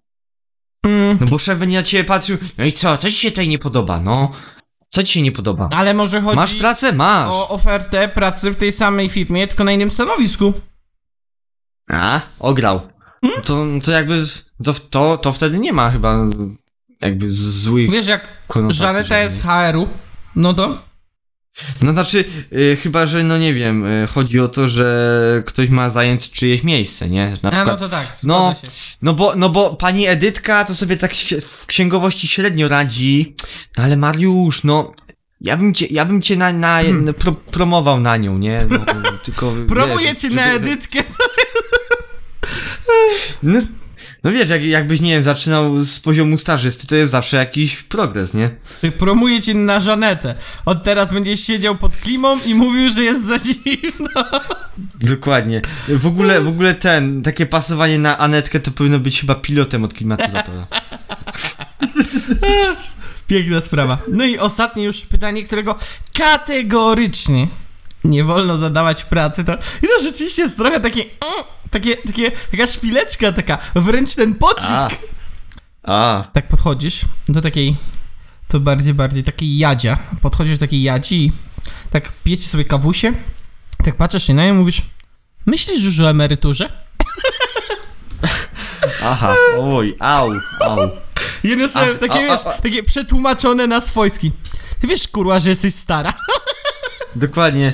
Mm, 0.85 1.17
No 1.21 1.27
bo 1.27 1.38
szef 1.39 1.59
będzie 1.59 1.77
na 1.77 1.84
ciebie 1.84 2.03
patrzył, 2.03 2.38
no 2.57 2.65
i 2.65 2.71
co, 2.71 2.97
co 2.97 3.07
ci 3.11 3.15
się 3.17 3.30
tutaj 3.30 3.47
nie 3.47 3.59
podoba, 3.59 3.99
no? 3.99 4.31
Co 4.89 5.03
ci 5.03 5.13
się 5.13 5.21
nie 5.21 5.31
podoba? 5.31 5.69
ale 5.75 5.93
może 5.93 6.21
chodzi 6.21 6.35
Masz 6.35 6.53
pracę? 6.53 6.93
Masz. 6.93 7.30
o 7.30 7.49
ofertę 7.49 8.07
pracy 8.09 8.51
w 8.51 8.55
tej 8.55 8.71
samej 8.71 9.09
firmie, 9.09 9.47
tylko 9.47 9.63
na 9.63 9.71
innym 9.71 9.91
stanowisku. 9.91 10.53
A, 11.89 12.21
ograł. 12.39 12.81
To, 13.43 13.65
to 13.84 13.91
jakby, 13.91 14.25
to, 14.63 14.73
to, 14.89 15.17
to 15.17 15.31
wtedy 15.34 15.59
nie 15.59 15.73
ma 15.73 15.91
chyba 15.91 16.17
jakby 17.01 17.31
z- 17.31 17.35
złych 17.63 17.89
Wiesz, 17.91 18.07
jak 18.07 18.27
konotacji. 18.47 18.80
Żaneta 18.80 19.03
żadnych. 19.03 19.23
jest 19.23 19.41
HR-u, 19.43 19.88
no 20.35 20.53
to 20.53 20.81
No 21.81 21.91
znaczy, 21.91 22.25
y, 22.53 22.77
chyba, 22.84 23.05
że 23.05 23.23
no 23.23 23.38
nie 23.38 23.53
wiem, 23.53 23.85
y, 23.85 24.07
chodzi 24.07 24.39
o 24.39 24.47
to, 24.47 24.67
że 24.67 25.43
ktoś 25.45 25.69
ma 25.69 25.89
zająć 25.89 26.31
czyjeś 26.31 26.63
miejsce, 26.63 27.09
nie? 27.09 27.38
Na 27.43 27.49
A 27.49 27.51
przykład, 27.51 27.67
no 27.67 27.77
to 27.77 27.89
tak, 27.89 28.17
no, 28.23 28.55
się. 28.61 28.67
no 29.01 29.13
bo, 29.13 29.35
no 29.35 29.49
bo 29.49 29.75
pani 29.75 30.07
Edytka 30.07 30.65
to 30.65 30.75
sobie 30.75 30.97
tak 30.97 31.13
w 31.41 31.65
księgowości 31.65 32.27
średnio 32.27 32.67
radzi, 32.67 33.35
no 33.77 33.84
ale 33.84 33.97
Mariusz, 33.97 34.63
no, 34.63 34.93
ja 35.41 35.57
bym 35.57 35.73
cię, 35.73 35.85
ja 35.91 36.05
bym 36.05 36.21
cię 36.21 36.35
na, 36.35 36.53
na, 36.53 36.84
na 36.84 37.13
pro, 37.13 37.31
promował 37.31 37.99
na 37.99 38.17
nią, 38.17 38.38
nie? 38.38 38.61
No, 38.69 38.80
tylko, 39.23 39.53
Promuję 39.67 40.13
wiesz, 40.13 40.21
cię 40.21 40.30
na 40.30 40.53
edytkę. 40.53 41.03
No, 43.43 43.59
no 44.23 44.31
wiesz, 44.31 44.49
jak, 44.49 44.63
jakbyś, 44.63 45.01
nie 45.01 45.11
wiem, 45.11 45.23
zaczynał 45.23 45.83
z 45.83 45.99
poziomu 45.99 46.37
stażysty, 46.37 46.87
to 46.87 46.95
jest 46.95 47.11
zawsze 47.11 47.37
jakiś 47.37 47.75
progres, 47.75 48.33
nie? 48.33 48.49
Promuję 48.99 49.41
cię 49.41 49.53
na 49.53 49.79
Żanetę. 49.79 50.35
Od 50.65 50.83
teraz 50.83 51.13
będziesz 51.13 51.39
siedział 51.39 51.75
pod 51.75 51.97
klimą 51.97 52.37
i 52.45 52.55
mówił, 52.55 52.89
że 52.89 53.03
jest 53.03 53.25
za 53.25 53.39
zimno. 53.39 54.09
Dokładnie. 55.13 55.61
W 55.87 56.07
ogóle, 56.07 56.41
w 56.41 56.47
ogóle 56.47 56.73
ten, 56.73 57.23
takie 57.23 57.45
pasowanie 57.45 57.99
na 57.99 58.17
Anetkę 58.17 58.59
to 58.59 58.71
powinno 58.71 58.99
być 58.99 59.21
chyba 59.21 59.35
pilotem 59.35 59.83
od 59.83 59.93
klimatyzatora. 59.93 60.67
Piękna 63.27 63.61
sprawa. 63.61 63.97
No 64.07 64.25
i 64.25 64.37
ostatnie 64.37 64.83
już 64.83 65.01
pytanie, 65.01 65.43
którego 65.43 65.79
kategorycznie 66.17 67.47
nie 68.03 68.23
wolno 68.23 68.57
zadawać 68.57 69.03
w 69.03 69.05
pracy, 69.05 69.43
to, 69.45 69.53
i 69.53 69.88
to 69.88 70.03
rzeczywiście 70.03 70.41
jest 70.41 70.57
trochę 70.57 70.80
takie, 70.80 71.01
mm, 71.01 71.45
takie, 71.71 71.95
takie, 71.97 72.31
taka 72.51 72.67
szpileczka 72.67 73.31
taka, 73.31 73.57
wręcz 73.75 74.15
ten 74.15 74.35
pocisk. 74.35 74.99
A, 75.84 76.23
Tak 76.34 76.47
podchodzisz 76.47 77.01
do 77.30 77.41
takiej, 77.41 77.75
to 78.47 78.59
bardziej, 78.59 78.93
bardziej 78.93 79.23
takiej 79.23 79.57
jadzia. 79.57 79.97
Podchodzisz 80.21 80.53
do 80.53 80.59
takiej 80.59 80.84
jadzi 80.84 81.25
i 81.25 81.31
tak 81.89 82.11
pijecie 82.23 82.47
sobie 82.47 82.65
kawusie, 82.65 83.13
tak 83.84 83.95
patrzysz 83.95 84.23
się 84.27 84.34
na 84.34 84.45
nią 84.45 84.53
i 84.53 84.57
mówisz, 84.57 84.81
myślisz 85.45 85.84
już 85.84 85.99
o 85.99 86.09
emeryturze? 86.09 86.69
aha, 89.03 89.35
oj, 89.59 89.95
au, 89.99 90.31
au. 90.61 90.77
Jedno 91.43 91.67
sobie, 91.67 91.91
A, 91.95 91.97
takie, 91.97 92.19
a, 92.19 92.21
wiesz, 92.21 92.45
a, 92.45 92.49
a. 92.53 92.61
takie 92.61 92.84
przetłumaczone 92.84 93.67
na 93.67 93.81
swojski. 93.81 94.31
Ty 94.80 94.88
wiesz, 94.88 95.07
kurwa, 95.07 95.39
że 95.39 95.49
jesteś 95.49 95.75
stara? 95.75 96.13
Dokładnie. 97.15 97.71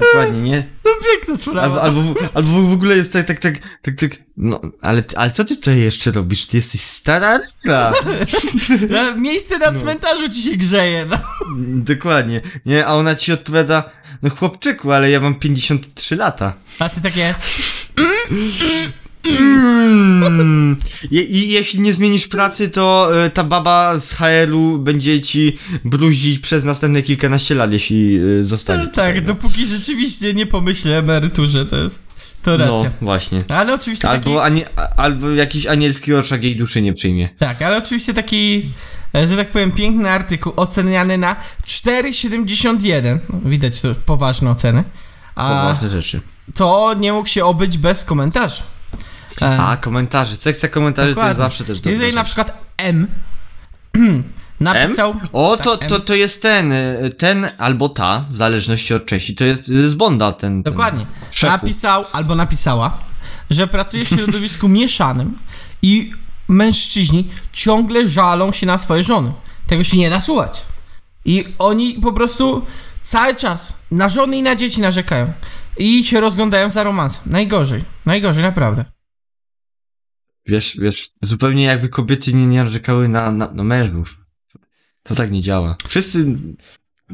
Dokładnie, 0.00 0.40
nie? 0.40 0.66
No 0.84 0.90
piękna 1.06 1.36
sprawa. 1.36 1.62
Albo, 1.62 1.82
albo, 1.82 2.02
w, 2.02 2.36
albo 2.36 2.62
w 2.62 2.72
ogóle 2.72 2.96
jest 2.96 3.12
tak, 3.12 3.26
tak, 3.26 3.38
tak, 3.40 3.54
tak, 3.82 3.94
tak, 3.94 4.10
no, 4.36 4.60
ale, 4.82 5.02
ale 5.16 5.30
co 5.30 5.44
ty 5.44 5.56
tutaj 5.56 5.78
jeszcze 5.78 6.10
robisz? 6.10 6.46
Ty 6.46 6.56
jesteś 6.56 6.80
stara? 6.80 7.40
No, 8.90 9.16
Miejsce 9.16 9.58
na 9.58 9.72
cmentarzu 9.72 10.28
ci 10.28 10.42
się 10.42 10.56
grzeje, 10.56 11.06
no. 11.06 11.18
dokładnie. 11.76 12.40
Nie, 12.66 12.86
a 12.86 12.94
ona 12.94 13.14
ci 13.14 13.32
odpowiada, 13.32 13.90
no 14.22 14.30
chłopczyku, 14.30 14.92
ale 14.92 15.10
ja 15.10 15.20
mam 15.20 15.34
53 15.34 16.16
lata. 16.16 16.54
A 16.78 16.88
ty 16.88 17.00
takie, 17.00 17.34
Mm. 17.98 18.92
I, 21.10 21.16
I 21.36 21.48
jeśli 21.48 21.80
nie 21.80 21.92
zmienisz 21.92 22.28
pracy, 22.28 22.68
to 22.70 23.10
y, 23.26 23.30
ta 23.30 23.44
baba 23.44 23.98
z 23.98 24.12
HR-u 24.12 24.78
będzie 24.78 25.20
ci 25.20 25.58
bruździć 25.84 26.38
przez 26.38 26.64
następne 26.64 27.02
kilkanaście 27.02 27.54
lat, 27.54 27.72
jeśli 27.72 28.18
y, 28.20 28.44
zostanie. 28.44 28.84
no 28.84 28.90
tak, 28.90 29.24
dopóki 29.24 29.66
rzeczywiście 29.66 30.34
nie 30.34 30.46
pomyślę 30.46 30.92
o 30.92 30.98
emeryturze, 30.98 31.66
to 31.66 31.76
jest... 31.76 32.02
To 32.42 32.56
racja. 32.56 32.74
No, 32.74 32.90
właśnie. 33.00 33.42
Ale 33.48 33.74
oczywiście 33.74 34.08
taki... 34.08 34.30
Albo, 34.38 34.44
a- 34.76 34.96
albo 34.96 35.30
jakiś 35.30 35.66
anielski 35.66 36.14
oczak 36.14 36.44
jej 36.44 36.56
duszy 36.56 36.82
nie 36.82 36.92
przyjmie. 36.92 37.28
Tak, 37.38 37.62
ale 37.62 37.76
oczywiście 37.76 38.14
taki, 38.14 38.70
e, 39.14 39.26
że 39.26 39.36
tak 39.36 39.50
powiem, 39.50 39.72
piękny 39.72 40.10
artykuł 40.10 40.52
oceniany 40.56 41.18
na 41.18 41.36
4,71. 41.68 43.18
No, 43.32 43.50
Widać 43.50 43.80
to 43.80 43.94
poważne 44.06 44.50
oceny. 44.50 44.84
A 45.34 45.48
Poważne 45.48 45.90
rzeczy. 45.90 46.20
to 46.54 46.94
nie 46.98 47.12
mógł 47.12 47.28
się 47.28 47.44
obyć 47.44 47.78
bez 47.78 48.04
komentarzy. 48.04 48.62
E, 49.42 49.58
A, 49.60 49.76
komentarze. 49.76 50.36
Sekcja 50.36 50.68
komentarzy 50.68 51.04
to 51.04 51.08
jest 51.08 51.16
dokładnie. 51.16 51.34
zawsze 51.34 51.64
też 51.64 51.80
dobra 51.80 51.92
Jeżeli 51.92 52.14
na 52.14 52.20
rzecz. 52.20 52.26
przykład 52.26 52.64
M 52.76 53.06
napisał... 54.60 55.14
O, 55.32 55.56
Tak, 55.56 55.64
to, 55.64 55.80
M. 55.80 55.88
to, 55.88 56.00
to 56.00 56.14
jest 56.14 56.42
ten, 56.42 56.72
y, 56.72 57.10
ten 57.18 57.48
albo 57.58 57.88
ta, 57.88 58.24
w 58.30 58.34
zależności 58.34 58.94
od 58.94 59.06
części. 59.06 59.34
To 59.34 59.44
jest 59.44 59.66
z 59.66 59.94
Bonda 59.94 60.32
ten. 60.32 60.62
ten 60.62 60.72
Dokładnie. 60.72 61.06
szefu. 61.30 61.52
Napisał 61.52 62.04
albo 62.12 62.34
napisała, 62.34 62.98
że 63.50 63.66
pracuje 63.66 64.04
w 64.04 64.08
środowisku 64.08 64.68
mieszanym 64.78 65.38
i 65.82 66.12
mężczyźni 66.48 67.28
ciągle 67.52 68.08
żalą 68.08 68.52
się 68.52 68.66
na 68.66 68.78
swoje 68.78 69.02
żony. 69.02 69.32
Tego 69.66 69.84
się 69.84 69.96
nie 69.96 70.10
da 70.10 70.20
słuchać. 70.20 70.62
I 71.24 71.44
oni 71.58 71.94
po 72.02 72.12
prostu 72.12 72.66
cały 73.00 73.34
czas 73.34 73.76
na 73.90 74.08
żony 74.08 74.36
i 74.36 74.42
na 74.42 74.56
dzieci 74.56 74.80
narzekają. 74.80 75.32
I 75.76 76.04
się 76.04 76.20
rozglądają 76.20 76.70
za 76.70 76.82
romansem. 76.82 77.22
Najgorzej. 77.26 77.84
Najgorzej, 78.06 78.42
naprawdę. 78.42 78.84
Wiesz, 80.46 80.76
wiesz, 80.80 81.10
zupełnie 81.22 81.64
jakby 81.64 81.88
kobiety 81.88 82.34
nie 82.34 82.62
narzekały 82.62 83.08
na, 83.08 83.30
na, 83.32 83.50
na 83.52 83.64
mężów. 83.64 84.16
To 85.02 85.14
tak 85.14 85.30
nie 85.30 85.42
działa. 85.42 85.76
Wszyscy, 85.88 86.26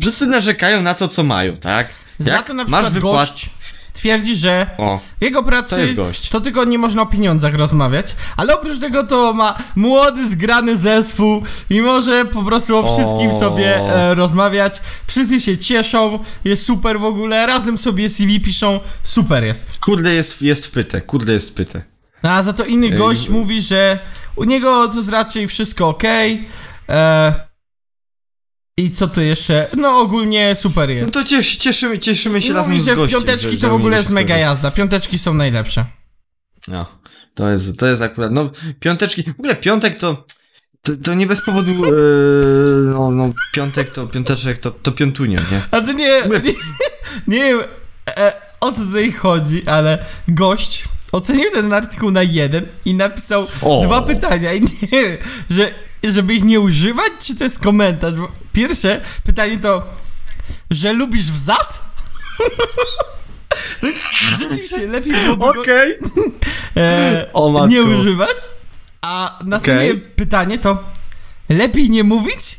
wszyscy 0.01 0.27
narzekają 0.27 0.83
na 0.83 0.95
to, 0.95 1.09
co 1.09 1.25
mają, 1.25 1.57
tak? 1.57 1.89
Za 2.19 2.33
Jak 2.33 2.47
to 2.47 2.55
na 2.55 2.65
masz 2.65 2.71
przykład 2.85 2.93
wykład... 2.93 3.31
gość 3.31 3.51
twierdzi, 3.93 4.37
że 4.37 4.67
O, 4.79 5.01
w 5.21 5.23
jego 5.23 5.43
pracy 5.43 5.95
To 5.97 6.11
to 6.31 6.41
tylko 6.41 6.65
nie 6.65 6.79
można 6.79 7.03
o 7.03 7.07
pieniądzach 7.07 7.55
rozmawiać, 7.55 8.17
ale 8.37 8.55
oprócz 8.59 8.79
tego 8.79 9.05
to 9.05 9.33
ma 9.33 9.55
młody, 9.77 10.29
zgrany 10.31 10.77
zespół 10.77 11.43
i 11.71 11.81
może 11.81 12.25
po 12.25 12.43
prostu 12.45 12.77
o 12.77 12.95
wszystkim 12.95 13.31
O. 13.31 13.41
sobie 13.41 13.77
e, 13.77 14.15
rozmawiać. 14.15 14.83
Wszyscy 15.07 15.41
się 15.41 15.59
cieszą, 15.59 16.19
jest 16.45 16.65
super 16.65 17.01
w 17.01 17.05
ogóle, 17.05 17.47
razem 17.47 17.79
sobie 17.79 18.09
CV 18.09 18.41
piszą, 18.41 18.81
super 19.03 19.45
jest. 19.45 19.79
kurde 19.81 20.15
jest, 20.15 20.43
jest 20.43 20.67
wpyte, 20.67 21.01
kurde 21.01 21.33
jest 21.33 21.51
wpyte. 21.51 21.83
No, 22.23 22.31
A 22.31 22.43
za 22.43 22.53
to 22.53 22.65
inny 22.65 22.91
gość 22.91 23.29
no- 23.29 23.35
mówi, 23.35 23.63
że 23.63 23.99
u 24.37 24.45
niego 24.45 24.89
to 24.89 24.97
jest 24.97 25.09
raczej 25.09 25.47
wszystko 25.49 25.89
ok. 25.89 26.03
E, 26.89 27.35
I 28.77 28.91
co 28.91 29.09
to 29.09 29.21
jeszcze? 29.21 29.71
No 29.77 29.99
ogólnie 30.01 30.57
super 30.57 30.89
No 30.89 30.95
jest. 30.95 31.15
to 31.15 31.25
ciesz, 31.25 31.57
cieszymy, 31.57 31.99
cieszymy 31.99 32.41
się 32.41 32.51
I 32.51 32.53
razem 32.53 32.73
mówi, 32.73 32.83
z 32.85 32.87
że 32.87 32.97
gościem. 32.97 33.21
piąteczki 33.21 33.53
że- 33.53 33.59
to 33.59 33.71
w 33.71 33.75
ogóle 33.75 33.97
jest 33.97 34.11
mega 34.11 34.37
jazda. 34.37 34.71
Piąteczki 34.71 35.19
są 35.19 35.35
najlepsze. 35.35 35.85
No, 36.69 36.87
to 37.35 37.51
jest, 37.51 37.79
to 37.79 37.87
jest 37.87 38.03
akurat, 38.03 38.33
no, 38.33 38.51
piąteczki, 38.81 39.23
w 39.23 39.29
ogóle 39.31 39.57
piątek 39.57 39.99
to, 39.99 40.25
to, 40.83 40.93
to 41.05 41.15
nie 41.15 41.27
bez 41.27 41.41
powodu, 41.43 41.71
e, 41.87 41.91
no, 42.85 43.11
no, 43.11 43.31
piątek 43.55 43.89
to, 43.91 44.07
piąteczek 44.07 44.61
to, 44.61 44.71
to 44.71 44.93
piątunio, 44.93 45.41
nie? 45.41 45.61
A 45.71 45.81
to 45.81 45.93
nie, 45.93 46.23
nie, 46.45 46.53
nie 47.29 47.39
wiem 47.45 47.61
e, 48.17 48.33
o 48.61 48.73
co 48.73 48.81
tutaj 48.85 49.13
chodzi, 49.13 49.67
ale 49.69 50.05
gość 50.29 50.85
ocenił 51.13 51.51
ten 51.51 51.73
artykuł 51.73 52.11
na 52.11 52.23
jeden 52.23 52.67
i 52.85 52.95
napisał 52.95 53.47
O. 53.63 53.83
dwa 53.87 54.03
pytania 54.03 54.53
i 54.53 54.63
nie 54.63 55.19
że, 55.51 55.71
żeby 56.05 56.35
ich 56.35 56.45
nie 56.45 56.61
używać, 56.61 57.13
czy 57.21 57.35
to 57.35 57.45
jest 57.45 57.59
komentarz? 57.59 58.15
Bo 58.15 58.33
pierwsze 58.53 59.01
pytanie 59.25 59.59
to, 59.59 59.83
że 60.71 60.93
lubisz 60.93 61.31
wzad? 61.31 61.83
Rzeczywiście 64.39 64.87
lepiej 64.87 65.13
byłoby 65.13 65.55
go 65.55 65.65
e, 66.77 67.27
O 67.33 67.67
nie 67.67 67.83
używać. 67.83 68.37
A 69.01 69.39
następnie 69.45 69.91
Okej. 69.91 70.01
pytanie 70.01 70.59
to 70.59 70.85
lepiej 71.49 71.91
nie 71.91 72.05
mówić? 72.05 72.59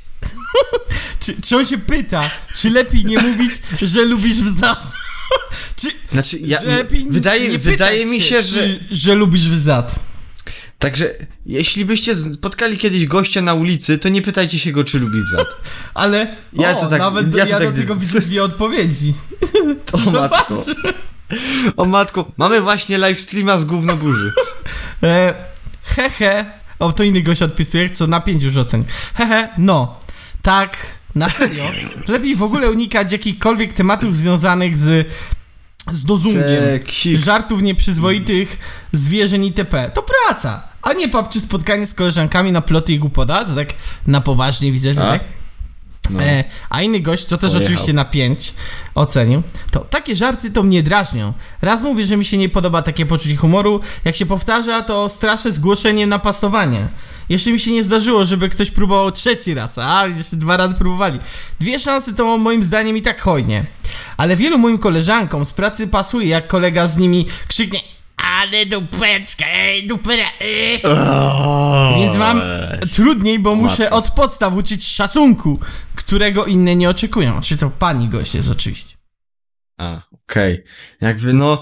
czy, 1.19 1.41
czy 1.41 1.57
on 1.57 1.65
się 1.65 1.77
pyta, 1.77 2.29
czy 2.55 2.69
lepiej 2.69 3.05
nie 3.05 3.19
mówić, 3.19 3.51
że 3.81 4.01
lubisz 4.01 4.41
wzad? 4.41 4.83
czy 5.81 5.87
Znaczy, 6.11 6.37
ja, 6.39 6.59
wydaje, 7.09 7.49
nie 7.49 7.59
wydaje 7.59 8.05
mi 8.05 8.21
się, 8.21 8.43
że, 8.43 8.59
czy, 8.59 8.79
że 8.91 9.15
lubisz 9.15 9.49
wzad? 9.49 9.99
także, 10.79 11.09
jeśli 11.45 11.85
byście 11.85 12.15
spotkali 12.15 12.77
kiedyś 12.77 13.05
gościa 13.05 13.41
na 13.41 13.53
ulicy, 13.53 13.97
to 13.97 14.09
nie 14.09 14.21
pytajcie 14.21 14.59
się 14.59 14.71
go, 14.71 14.83
czy 14.83 14.99
lubi 14.99 15.23
wzad. 15.23 15.47
Ale 15.93 16.35
Ja 16.53 16.77
o, 16.77 16.81
to 16.81 16.87
tak- 16.87 16.99
nawet 16.99 17.35
ja 17.35 17.45
to 17.45 17.51
ja 17.51 17.59
tak 17.59 17.71
do 17.71 17.77
tego 17.77 17.95
widzę 17.95 18.19
dwie 18.19 18.43
odpowiedzi. 18.43 19.13
O 20.07 20.11
matko. 20.11 20.55
O 21.77 21.85
matko, 21.85 22.31
mamy 22.37 22.61
właśnie 22.61 22.97
live 22.97 23.19
streama 23.19 23.59
z 23.59 23.65
gównoburzy. 23.65 24.33
E, 25.03 25.33
hehe. 25.83 26.45
O, 26.79 26.93
to 26.93 27.03
inny 27.03 27.21
gość 27.21 27.41
odpisuje, 27.41 27.89
co 27.89 28.07
na 28.07 28.19
pięć 28.19 28.43
już 28.43 28.57
oceń. 28.57 28.85
Hehe, 29.13 29.49
no. 29.57 29.99
Tak, 30.41 30.77
na 31.15 31.29
serio. 31.29 31.63
Lepiej 32.07 32.35
w 32.35 32.43
ogóle 32.43 32.71
unikać 32.71 33.11
jakichkolwiek 33.11 33.73
tematów 33.73 34.15
związanych 34.15 34.77
z, 34.77 35.07
z. 35.91 36.33
Seksik. 36.33 37.19
Żartów 37.19 37.61
nieprzyzwoitych, 37.61 38.59
zwierzeń 38.93 39.45
itp. 39.45 39.91
To 39.93 40.03
praca, 40.03 40.63
a 40.81 40.93
nie 40.93 41.09
pub 41.09 41.29
czy 41.29 41.39
spotkanie 41.41 41.85
z 41.85 41.93
koleżankami 41.93 42.51
na 42.51 42.61
ploty 42.61 42.93
i 42.93 42.99
głupoda. 42.99 43.45
To 43.45 43.55
tak 43.55 43.69
na 44.07 44.21
poważnie 44.21 44.71
widzę, 44.71 44.93
że 44.93 45.07
A? 45.07 45.11
tak. 45.11 45.21
No. 46.09 46.23
E, 46.23 46.43
a 46.69 46.81
inny 46.81 46.99
gość, 46.99 47.25
co 47.25 47.37
też 47.37 47.51
Pojechał. 47.51 47.61
oczywiście 47.61 47.93
na 47.93 48.05
5 48.05 48.53
ocenił, 48.95 49.43
to 49.71 49.79
takie 49.79 50.15
żarty 50.15 50.51
to 50.51 50.63
mnie 50.63 50.83
drażnią. 50.83 51.33
Raz 51.61 51.81
mówię, 51.81 52.05
że 52.05 52.17
mi 52.17 52.25
się 52.25 52.37
nie 52.37 52.49
podoba 52.49 52.81
takie 52.81 53.05
poczucie 53.05 53.35
humoru, 53.35 53.79
jak 54.05 54.15
się 54.15 54.25
powtarza, 54.25 54.81
to 54.81 55.09
straszę 55.09 55.51
zgłoszeniem 55.51 56.09
napastowania. 56.09 56.87
Jeszcze 57.29 57.51
mi 57.51 57.59
się 57.59 57.71
nie 57.71 57.83
zdarzyło, 57.83 58.25
żeby 58.25 58.49
ktoś 58.49 58.71
próbował 58.71 59.11
trzeci 59.11 59.53
raz, 59.53 59.77
a 59.77 60.07
jeszcze 60.07 60.35
dwa 60.35 60.57
razy 60.57 60.75
próbowali. 60.75 61.19
Dwie 61.59 61.79
szanse 61.79 62.13
to 62.13 62.37
moim 62.37 62.63
zdaniem 62.63 62.97
i 62.97 63.01
tak 63.01 63.21
hojnie. 63.21 63.65
Ale 64.17 64.35
wielu 64.35 64.57
moim 64.57 64.77
koleżankom 64.77 65.45
z 65.45 65.53
pracy 65.53 65.87
pasuje, 65.87 66.27
jak 66.27 66.47
kolega 66.47 66.87
z 66.87 66.97
nimi 66.97 67.25
krzyknie 67.47 67.79
ale 68.41 68.65
dupeczka, 68.65 69.45
ej, 69.47 69.87
dupera, 69.87 70.25
ej. 70.39 70.81
Więc 71.99 72.17
mam 72.17 72.41
trudniej, 72.93 73.39
bo 73.39 73.55
muszę 73.55 73.83
matko. 73.83 73.97
od 73.97 74.11
podstaw 74.11 74.53
uczyć 74.53 74.87
szacunku, 74.87 75.59
którego 75.95 76.45
inne 76.45 76.75
nie 76.75 76.89
oczekują. 76.89 77.41
Czy 77.41 77.57
to 77.57 77.69
pani 77.69 78.07
gość 78.07 78.35
jest 78.35 78.49
oczywiście. 78.49 78.97
A, 79.77 80.01
okej. 80.11 80.63
Jakby 81.01 81.33
no. 81.33 81.61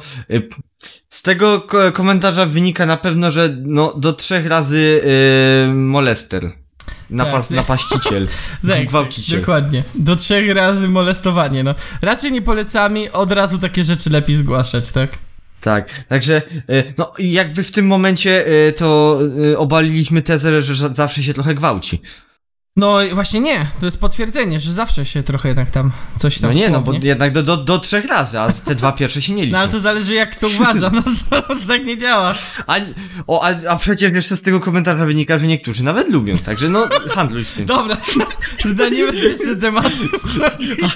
Z 1.08 1.22
tego 1.22 1.62
ko- 1.62 1.92
komentarza 1.92 2.46
wynika 2.46 2.86
na 2.86 2.98
pewno, 2.98 3.32
że 3.32 3.56
no 3.64 3.94
do 3.98 4.14
trzech 4.14 4.46
razy 4.46 5.02
y, 5.70 5.74
molester. 5.74 6.52
Napas, 7.10 7.48
Tak. 7.48 7.58
napaściciel. 7.58 8.28
gwałciciel. 8.88 9.40
dokładnie. 9.40 9.84
Do 9.96 10.16
trzech 10.16 10.56
razy 10.56 10.88
molestowanie, 10.88 11.64
no. 11.64 11.76
Raczej 12.02 12.32
nie 12.32 12.42
polecamy 12.42 13.12
od 13.12 13.32
razu 13.32 13.58
takie 13.58 13.84
rzeczy 13.84 14.10
lepiej 14.10 14.36
zgłaszać, 14.36 14.92
tak? 14.92 15.10
Tak, 15.62 15.90
także 16.08 16.42
y, 16.70 16.94
no 16.98 17.14
jakby 17.20 17.64
w 17.64 17.72
tym 17.72 17.88
momencie 17.88 18.48
y, 18.68 18.72
to 18.74 19.20
y, 19.52 19.58
obaliliśmy 19.58 20.22
tezę, 20.22 20.62
że 20.62 20.94
zawsze 20.94 21.24
się 21.24 21.34
trochę 21.34 21.56
gwałci. 21.56 22.02
No 22.78 22.98
właśnie 23.14 23.40
nie, 23.40 23.68
to 23.80 23.86
jest 23.86 23.98
potwierdzenie, 24.00 24.60
że 24.60 24.74
zawsze 24.74 25.06
się 25.06 25.24
trochę 25.24 25.48
jednak 25.48 25.72
tam 25.72 25.92
coś 26.20 26.40
tam 26.40 26.50
No 26.50 26.54
nie, 26.58 26.70
no 26.70 26.80
bo 26.82 26.92
słownie. 26.92 27.08
jednak 27.08 27.32
do, 27.34 27.44
do, 27.44 27.58
do 27.58 27.80
trzech 27.80 28.06
razy, 28.06 28.40
a 28.40 28.52
te 28.52 28.76
dwa 28.76 28.92
pierwsze 28.92 29.22
się 29.22 29.34
nie 29.34 29.42
No 29.42 29.46
liczą. 29.46 29.58
ale 29.58 29.68
to 29.70 29.80
zależy 29.80 30.14
jak 30.14 30.36
to 30.36 30.48
uważa, 30.48 30.90
no 30.90 31.02
to, 31.30 31.42
to 31.42 31.56
tak 31.68 31.86
nie 31.86 31.98
działa. 31.98 32.34
A, 32.68 32.76
o, 33.28 33.44
a, 33.44 33.50
a 33.70 33.76
przecież 33.76 34.12
jeszcze 34.12 34.38
z 34.38 34.42
tego 34.42 34.60
komentarza 34.60 35.06
wynika, 35.06 35.38
że 35.38 35.48
niektórzy 35.48 35.84
nawet 35.84 36.10
lubią, 36.10 36.36
także 36.36 36.70
no 36.70 36.88
handluj 37.10 37.46
z 37.46 37.54
tym. 37.54 37.66
Dobra, 37.66 37.96
to 38.64 38.70
na 38.84 38.90
niebezpieczny 38.90 39.56
temat. 39.56 39.92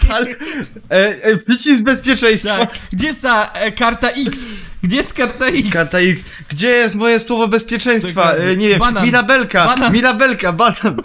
Ale, 0.09 0.25
e, 0.29 1.23
e, 1.23 1.37
przycisk 1.37 1.81
bezpieczeństwa. 1.83 2.57
Tak, 2.57 2.79
gdzie 2.91 3.07
jest 3.07 3.21
ta 3.21 3.51
e, 3.53 3.71
karta 3.71 4.09
X? 4.09 4.39
Gdzie 4.83 4.97
jest 4.97 5.13
karta 5.13 5.45
X? 5.45 5.69
Karta 5.71 5.99
X. 5.99 6.23
Gdzie 6.49 6.67
jest 6.67 6.95
moje 6.95 7.19
słowo 7.19 7.47
bezpieczeństwa? 7.47 8.13
Dokładnie. 8.23 8.45
E, 8.45 8.57
nie 8.57 8.69
wiem, 8.69 8.79
Banan. 8.79 9.05
Mirabelka, 9.05 9.65
Banan. 9.65 9.93
Mirabelka, 9.93 10.53
banan. 10.53 10.95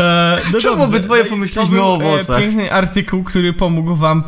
E, 0.00 0.38
no 0.52 0.60
Czemu 0.60 0.76
dobrze. 0.76 0.84
obydwoje 0.84 1.22
No 1.22 1.26
i 1.26 1.30
pomyśleliśmy 1.30 1.76
to 1.76 1.82
był, 1.82 1.90
o 1.90 1.94
owocach? 2.14 2.38
E, 2.38 2.42
piękny 2.42 2.72
artykuł, 2.72 3.24
który 3.24 3.52
pomógł 3.52 3.94
wam, 3.94 4.22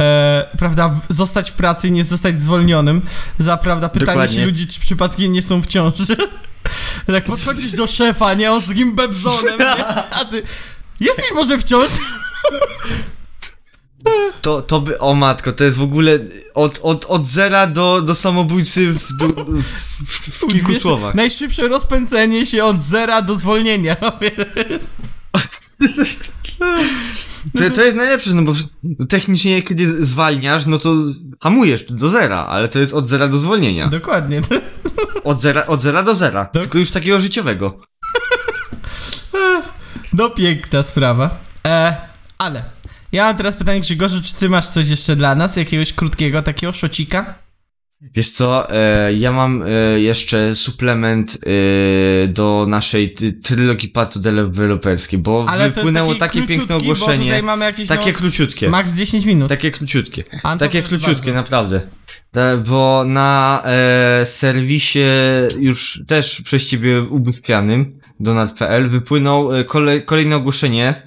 e, 0.00 0.46
prawda, 0.58 0.88
w- 0.88 1.14
zostać 1.14 1.50
w 1.50 1.54
pracy 1.54 1.88
i 1.88 1.92
nie 1.92 2.04
zostać 2.04 2.40
zwolnionym 2.40 3.02
za, 3.38 3.56
prawda, 3.56 3.88
pytanie 3.88 4.06
Dokładnie. 4.12 4.36
się 4.36 4.46
ludzi, 4.46 4.66
czy 4.66 4.80
przypadkiem 4.80 5.32
nie 5.32 5.42
są 5.42 5.62
w 5.62 5.66
ciąży. 5.66 6.16
tak 7.06 7.24
podchodzisz 7.24 7.72
do 7.72 7.86
szefa, 7.86 8.34
nie, 8.34 8.52
on 8.52 8.60
z 8.62 8.68
takim 8.68 8.94
bebzonem, 8.94 9.58
nie? 9.58 9.86
a 9.86 10.24
ty, 10.24 10.42
jesteś 11.00 11.24
może 11.34 11.58
w 11.58 11.64
ciąży? 11.64 11.98
To, 14.42 14.62
to 14.62 14.80
by, 14.80 14.98
o 14.98 15.14
matko, 15.14 15.52
to 15.52 15.64
jest 15.64 15.76
w 15.76 15.82
ogóle 15.82 16.18
od, 16.54 16.80
od, 16.82 17.04
od 17.04 17.26
zera 17.26 17.66
do, 17.66 18.02
do 18.02 18.14
samobójcy 18.14 18.92
w, 18.92 19.16
du- 19.16 19.44
w, 19.46 19.62
w, 19.62 20.28
w 20.28 20.46
kilku 20.46 20.72
Wiesz, 20.72 20.82
słowach. 20.82 21.14
Najszybsze 21.14 21.68
rozpędzenie 21.68 22.46
się 22.46 22.64
od 22.64 22.82
zera 22.82 23.22
do 23.22 23.36
zwolnienia. 23.36 23.96
To, 27.58 27.70
to 27.74 27.82
jest 27.82 27.96
najlepsze, 27.96 28.34
no 28.34 28.42
bo 28.42 28.52
technicznie 29.08 29.62
kiedy 29.62 30.04
zwalniasz, 30.04 30.66
no 30.66 30.78
to 30.78 30.94
hamujesz 31.40 31.92
do 31.92 32.08
zera, 32.08 32.46
ale 32.46 32.68
to 32.68 32.78
jest 32.78 32.94
od 32.94 33.08
zera 33.08 33.28
do 33.28 33.38
zwolnienia. 33.38 33.88
Dokładnie. 33.88 34.40
Od 35.24 35.40
zera, 35.40 35.66
od 35.66 35.82
zera 35.82 36.02
do 36.02 36.14
zera. 36.14 36.46
Tylko 36.46 36.78
już 36.78 36.90
takiego 36.90 37.20
życiowego. 37.20 37.78
No 40.12 40.30
piękna 40.30 40.82
sprawa. 40.82 41.36
E, 41.66 41.96
ale 42.38 42.64
ja 43.12 43.24
mam 43.24 43.36
teraz 43.36 43.56
pytanie 43.56 43.80
Grzegorzu, 43.80 44.22
czy 44.22 44.34
ty 44.34 44.48
masz 44.48 44.66
coś 44.68 44.88
jeszcze 44.88 45.16
dla 45.16 45.34
nas? 45.34 45.56
Jakiegoś 45.56 45.92
krótkiego 45.92 46.42
takiego 46.42 46.72
szocika? 46.72 47.34
Wiesz 48.00 48.30
co, 48.30 48.70
e, 48.70 49.12
ja 49.12 49.32
mam 49.32 49.62
e, 49.66 50.00
jeszcze 50.00 50.54
suplement 50.54 51.38
e, 52.24 52.28
do 52.28 52.66
naszej 52.68 53.14
ty, 53.14 53.32
trylogii 53.32 53.88
patu 53.88 54.20
deweloperskiej, 54.20 55.18
bo 55.18 55.44
Ale 55.48 55.58
to 55.58 55.64
jest 55.64 55.74
wypłynęło 55.76 56.14
taki 56.14 56.38
takie 56.38 56.38
piękne 56.38 56.56
króciutki, 56.66 56.88
Bo 56.88 56.94
tutaj 56.94 57.14
ogłoszenie. 57.16 57.42
mamy 57.42 57.64
jakieś 57.64 57.88
Takie 57.88 58.12
no, 58.12 58.18
króciutkie. 58.18 58.68
max 58.70 58.92
10 58.92 59.24
minut. 59.24 59.48
Takie 59.48 59.70
króciutkie. 59.70 60.24
A, 60.42 60.52
to 60.52 60.58
Takie 60.58 60.82
proszę 60.82 60.88
króciutkie, 60.98 61.32
bardzo. 61.32 61.32
naprawdę. 61.32 61.80
Ta- 62.32 62.56
Bo 62.56 63.04
na 63.06 63.62
e, 63.66 64.26
serwisie 64.26 65.04
już 65.60 66.00
też 66.06 66.42
przez 66.42 66.66
ciebie 66.66 67.02
ubóstwianym, 67.02 68.00
donat.pl, 68.20 68.88
wypłynął 68.88 69.54
e, 69.56 69.64
kole, 69.64 70.00
kolejne 70.00 70.36
ogłoszenie. 70.36 71.02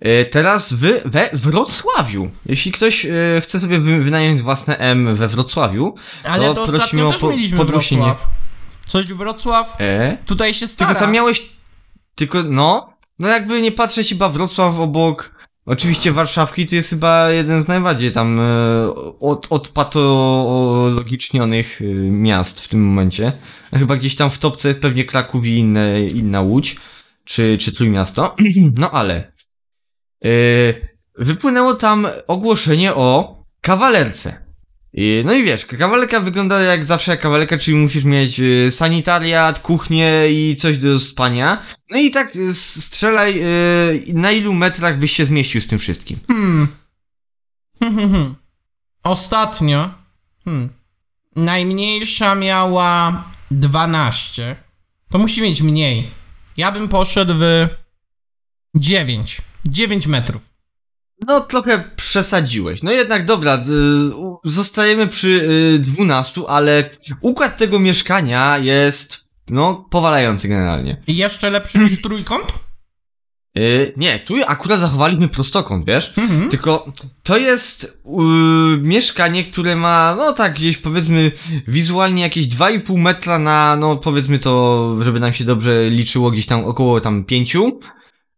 E, 0.00 0.24
teraz 0.24 0.72
w, 0.72 0.80
we 1.04 1.30
Wrocławiu. 1.32 2.30
Jeśli 2.46 2.72
ktoś 2.72 3.06
e, 3.06 3.10
chce 3.40 3.60
sobie 3.60 3.80
wy- 3.80 4.04
wynająć 4.04 4.42
własne 4.42 4.78
M 4.78 5.14
we 5.16 5.28
Wrocławiu, 5.28 5.94
Ale 6.24 6.54
to, 6.54 6.66
to 6.66 6.72
prosimy 6.72 7.06
o 7.06 7.12
po- 7.12 7.30
podgłośnienie. 7.56 8.04
Wrocław. 8.04 8.26
Coś 8.86 9.12
Wrocław 9.12 9.76
e, 9.80 10.16
tutaj 10.26 10.54
się 10.54 10.68
stara. 10.68 10.88
tylko 10.88 11.00
tam 11.04 11.12
miałeś, 11.12 11.42
tylko 12.14 12.42
no, 12.42 12.92
no 13.18 13.28
jakby 13.28 13.62
nie 13.62 13.72
patrzeć 13.72 14.08
chyba 14.08 14.28
Wrocław 14.28 14.78
obok 14.78 15.36
Oczywiście 15.66 16.12
Warszawki 16.12 16.66
to 16.66 16.76
jest 16.76 16.90
chyba 16.90 17.30
jeden 17.30 17.62
z 17.62 17.68
najbardziej 17.68 18.12
tam 18.12 18.40
e, 18.40 18.42
od, 19.20 19.46
odpatologicznionych 19.50 21.80
miast 22.10 22.60
w 22.60 22.68
tym 22.68 22.84
momencie. 22.86 23.32
Chyba 23.74 23.96
gdzieś 23.96 24.16
tam 24.16 24.30
w 24.30 24.38
topce 24.38 24.74
pewnie 24.74 25.04
Kraków 25.04 25.46
i 25.46 25.56
inne, 25.58 26.00
inna 26.00 26.40
Łódź, 26.40 26.76
czy, 27.24 27.58
czy 27.60 27.72
Trójmiasto. 27.72 28.34
No 28.78 28.90
ale 28.90 29.32
wypłynęło 31.18 31.74
tam 31.74 32.06
ogłoszenie 32.26 32.94
o 32.94 33.42
kawalerce. 33.60 34.46
I, 34.92 35.22
no 35.26 35.34
i 35.34 35.44
wiesz, 35.44 35.66
kawalerka 35.66 36.20
wygląda 36.20 36.60
jak 36.60 36.84
zawsze 36.84 37.10
jak 37.10 37.20
kawalerka, 37.20 37.58
czyli 37.58 37.76
musisz 37.76 38.04
mieć 38.04 38.40
e, 38.40 38.70
sanitariat, 38.70 39.58
kuchnię 39.58 40.10
i 40.30 40.56
coś 40.56 40.78
do 40.78 41.00
spania. 41.00 41.62
No 41.90 41.98
i 41.98 42.10
tak 42.10 42.32
strzelaj, 42.52 43.42
na 44.06 44.32
ilu 44.32 44.52
metrach 44.52 44.98
byś 44.98 45.12
się 45.12 45.26
zmieścił 45.26 45.60
z 45.60 45.66
tym 45.66 45.78
wszystkim. 45.78 46.18
Hmm. 46.26 46.68
Hmm, 47.80 47.98
hmm, 47.98 48.14
hmm. 48.14 48.34
Ostatnio. 49.02 49.90
Hmm. 50.44 50.70
Najmniejsza 51.36 52.34
miała 52.34 53.24
12. 53.50 54.56
To 55.10 55.18
musi 55.18 55.42
mieć 55.42 55.62
mniej. 55.62 56.10
Ja 56.56 56.72
bym 56.72 56.88
poszedł 56.88 57.34
w 57.34 57.68
9. 58.74 59.40
9 59.66 60.06
metrów. 60.06 60.56
No 61.26 61.40
trochę 61.40 61.84
przesadziłeś. 61.96 62.82
No 62.82 62.92
jednak 62.92 63.24
dobra, 63.24 63.62
zostajemy 64.44 65.08
przy 65.08 65.28
y, 65.74 65.78
12, 65.78 66.40
ale 66.48 66.90
układ 67.20 67.58
tego 67.58 67.78
mieszkania 67.78 68.58
jest, 68.58 69.24
no, 69.50 69.86
powalający 69.90 70.48
generalnie. 70.48 71.02
I 71.06 71.16
jeszcze 71.16 71.50
lepszy 71.50 71.78
niż 71.78 72.02
trójkąt? 72.02 72.52
Y, 73.58 73.92
nie, 73.96 74.18
tu 74.18 74.34
akurat 74.46 74.80
zachowaliśmy 74.80 75.28
prostokąt, 75.28 75.86
wiesz? 75.86 76.12
Mhm. 76.18 76.48
Tylko 76.50 76.92
to 77.22 77.36
jest 77.36 77.84
y, 77.84 78.08
mieszkanie, 78.82 79.44
które 79.44 79.76
ma, 79.76 80.14
no 80.18 80.32
tak, 80.32 80.54
gdzieś 80.54 80.76
powiedzmy 80.76 81.32
wizualnie 81.68 82.22
jakieś 82.22 82.46
2,5 82.48 82.98
metra 82.98 83.38
na, 83.38 83.76
no 83.76 83.96
powiedzmy 83.96 84.38
to, 84.38 84.96
żeby 85.04 85.20
nam 85.20 85.32
się 85.32 85.44
dobrze 85.44 85.90
liczyło, 85.90 86.30
gdzieś 86.30 86.46
tam 86.46 86.64
około 86.64 87.00
tam 87.00 87.24
5. 87.24 87.56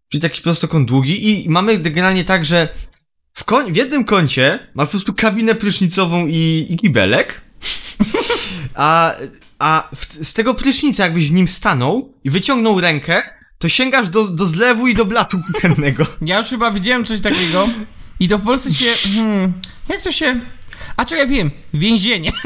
Czyli 0.09 0.22
taki 0.22 0.43
prostokąt 0.43 0.89
długi 0.89 1.44
i 1.44 1.48
mamy 1.48 1.78
generalnie 1.78 2.24
tak, 2.24 2.44
że 2.44 2.68
w, 3.32 3.44
koń, 3.44 3.72
w 3.72 3.76
jednym 3.76 4.05
kącie 4.05 4.59
ma 4.74 4.85
po 4.85 4.90
prostu 4.90 5.14
kabinę 5.14 5.55
prysznicową 5.55 6.26
i, 6.26 6.66
i 6.82 6.93
a, 8.74 9.14
a 9.59 9.89
w, 9.97 10.26
z 10.26 10.32
tego 10.32 10.55
prysznica 10.55 11.05
jakbyś 11.05 11.28
w 11.28 11.32
nim 11.32 11.48
stanął 11.48 12.14
i 12.24 12.30
wyciągnął 12.30 12.80
rękę, 12.80 13.22
to 13.59 13.68
sięgasz 13.68 14.09
do, 14.09 14.28
do 14.28 14.47
zlewu 14.47 14.86
i 14.86 14.94
do 14.94 15.05
blatu 15.05 15.39
kuchennego. 15.52 16.06
Ja 16.22 16.39
już 16.39 16.48
chyba 16.48 16.70
widziałem 16.70 17.05
coś 17.05 17.20
takiego. 17.20 17.68
I 18.20 18.28
to 18.28 18.39
w 18.39 18.43
Polsce 18.43 18.74
się. 18.74 19.09
Hmm. 19.14 19.52
Jak 19.89 20.02
to 20.02 20.12
się. 20.12 20.40
A 20.97 21.05
czekaj, 21.05 21.29
wiem. 21.29 21.51
Więzienie. 21.75 22.33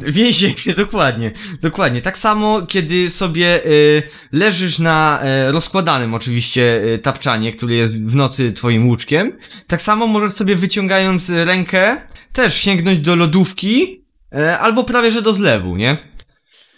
Więzienie, 0.00 0.76
dokładnie, 0.76 1.32
dokładnie. 1.60 2.00
Tak 2.00 2.18
samo, 2.18 2.62
kiedy 2.62 3.10
sobie 3.10 3.66
y, 3.66 4.02
leżysz 4.32 4.78
na 4.78 5.20
y, 5.48 5.52
rozkładanym 5.52 6.14
oczywiście 6.14 6.82
y, 6.94 6.98
tapczanie, 6.98 7.52
który 7.52 7.74
jest 7.74 7.92
w 7.92 8.14
nocy 8.16 8.52
twoim 8.52 8.88
łóżkiem, 8.88 9.38
tak 9.66 9.82
samo 9.82 10.06
możesz 10.06 10.32
sobie 10.32 10.56
wyciągając 10.56 11.30
rękę 11.30 11.96
też 12.32 12.54
sięgnąć 12.54 12.98
do 12.98 13.16
lodówki 13.16 14.04
y, 14.34 14.56
albo 14.56 14.84
prawie 14.84 15.10
że 15.10 15.22
do 15.22 15.32
zlewu, 15.32 15.76
nie? 15.76 15.96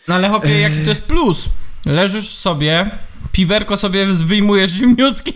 No 0.09 0.15
ale 0.15 0.29
chłopie, 0.29 0.61
jaki 0.61 0.79
to 0.79 0.91
jest 0.91 1.03
plus? 1.03 1.45
Leżysz 1.87 2.29
sobie, 2.29 2.91
piwerko 3.33 3.77
sobie 3.77 4.07
wyjmujesz 4.07 4.71
zimniutkie. 4.79 5.33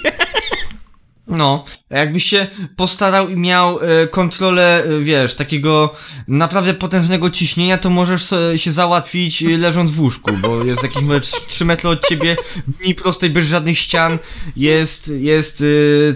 No, 1.26 1.64
jakbyś 1.90 2.24
się 2.24 2.46
postarał 2.76 3.28
i 3.28 3.36
miał 3.36 3.80
e, 3.80 4.08
kontrolę, 4.08 4.84
e, 4.84 5.00
wiesz, 5.00 5.34
takiego 5.34 5.94
naprawdę 6.28 6.74
potężnego 6.74 7.30
ciśnienia, 7.30 7.78
to 7.78 7.90
możesz 7.90 8.34
się 8.56 8.72
załatwić 8.72 9.42
e, 9.42 9.58
leżąc 9.58 9.92
w 9.92 10.00
łóżku, 10.00 10.30
bo 10.42 10.64
jest 10.64 10.82
jakieś 10.82 11.02
może 11.02 11.20
3 11.20 11.64
metry 11.64 11.88
od 11.88 12.06
ciebie, 12.08 12.36
linii 12.80 12.94
prostej, 12.94 13.30
bez 13.30 13.46
żadnych 13.46 13.78
ścian, 13.78 14.18
jest, 14.56 15.08
jest 15.08 15.64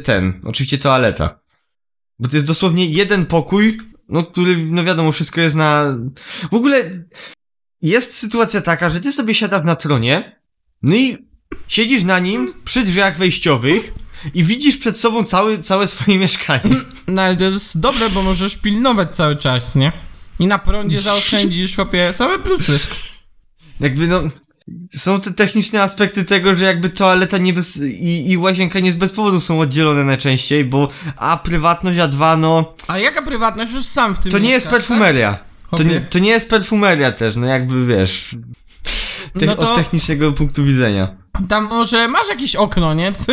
ten, 0.05 0.41
oczywiście 0.45 0.79
toaleta. 0.79 1.41
Bo 2.19 2.29
to 2.29 2.37
jest 2.37 2.47
dosłownie 2.47 2.87
jeden 2.87 3.27
pokój, 3.27 3.79
no, 4.09 4.23
który, 4.23 4.57
no 4.57 4.85
wiadomo, 4.85 5.13
wszystko 5.13 5.41
jest 5.41 5.57
na... 5.57 5.99
W 6.51 6.55
ogóle 6.55 7.05
jest 7.83 8.15
sytuacja 8.15 8.61
taka, 8.61 8.91
że 8.91 9.01
ty 9.01 9.13
sobie 9.13 9.35
siadasz 9.35 9.65
na 9.65 9.77
tronie, 9.77 10.41
no 10.83 10.97
i 10.97 11.17
siedzisz 11.69 12.05
na 12.05 12.19
nim 12.19 12.55
przy 12.65 12.83
drzwiach 12.83 13.19
wejściowych, 13.19 13.93
i 14.35 14.45
widzisz 14.45 14.77
przed 14.77 14.99
sobą 14.99 15.24
cały, 15.24 15.59
całe 15.59 15.86
swoje 15.86 16.19
mieszkanie. 16.19 16.70
No 17.09 17.23
ale 17.23 17.36
to 17.36 17.45
jest 17.45 17.81
dobre, 17.81 18.11
bo 18.11 18.23
możesz 18.23 18.57
pilnować 18.57 19.16
cały 19.16 19.36
czas, 19.36 19.74
nie? 19.74 19.93
I 20.39 20.47
na 20.47 20.59
prądzie 20.59 21.01
zaoszczędzisz, 21.01 21.77
chłopie, 21.77 22.12
same 22.12 22.39
plusy. 22.39 22.78
Jakby 23.81 24.09
no. 24.09 24.23
Są 24.97 25.20
te 25.20 25.32
techniczne 25.32 25.82
aspekty 25.82 26.24
tego, 26.24 26.57
że 26.57 26.65
jakby 26.65 26.90
toaleta 26.90 27.39
nie 27.39 27.53
bez, 27.53 27.82
i, 27.82 28.31
i 28.31 28.36
łazienka 28.36 28.81
nie 28.81 28.93
bez 28.93 29.12
powodu 29.12 29.40
są 29.40 29.61
oddzielone 29.61 30.05
najczęściej, 30.05 30.65
bo 30.65 30.89
a 31.16 31.36
prywatność, 31.36 31.99
a 31.99 32.09
dwa 32.09 32.36
no. 32.36 32.74
A 32.89 32.99
jaka 32.99 33.23
prywatność 33.23 33.73
już 33.73 33.85
sam 33.85 34.15
w 34.15 34.19
tym 34.19 34.32
To 34.32 34.39
nie 34.39 34.51
jest 34.51 34.66
mieszkasz, 34.66 34.78
perfumeria. 34.89 35.39
To 35.70 35.82
nie, 35.82 36.01
to 36.01 36.19
nie 36.19 36.31
jest 36.31 36.51
perfumeria 36.51 37.12
też, 37.12 37.36
no 37.36 37.47
jakby 37.47 37.86
wiesz. 37.86 38.36
Te, 39.39 39.47
No 39.47 39.55
to- 39.56 39.70
Od 39.73 39.77
technicznego 39.78 40.32
punktu 40.32 40.65
widzenia. 40.65 41.16
Tam 41.48 41.65
może 41.65 42.09
masz 42.09 42.28
jakieś 42.28 42.56
okno, 42.56 42.94
nie? 42.94 43.12
Co. 43.16 43.32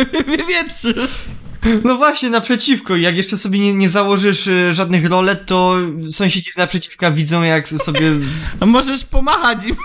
No 1.84 1.96
właśnie, 1.96 2.30
naprzeciwko. 2.30 2.96
Jak 2.96 3.16
jeszcze 3.16 3.36
sobie 3.36 3.58
nie, 3.58 3.74
nie 3.74 3.88
założysz 3.88 4.46
y, 4.46 4.74
żadnych 4.74 5.06
rolet, 5.06 5.46
to 5.46 5.76
sąsiedzi 6.10 6.52
z 6.52 6.56
naprzeciwka 6.56 7.10
widzą, 7.10 7.42
jak 7.42 7.68
sobie. 7.68 8.12
A 8.60 8.66
możesz 8.76 9.04
pomachać 9.04 9.58
im. 9.66 9.76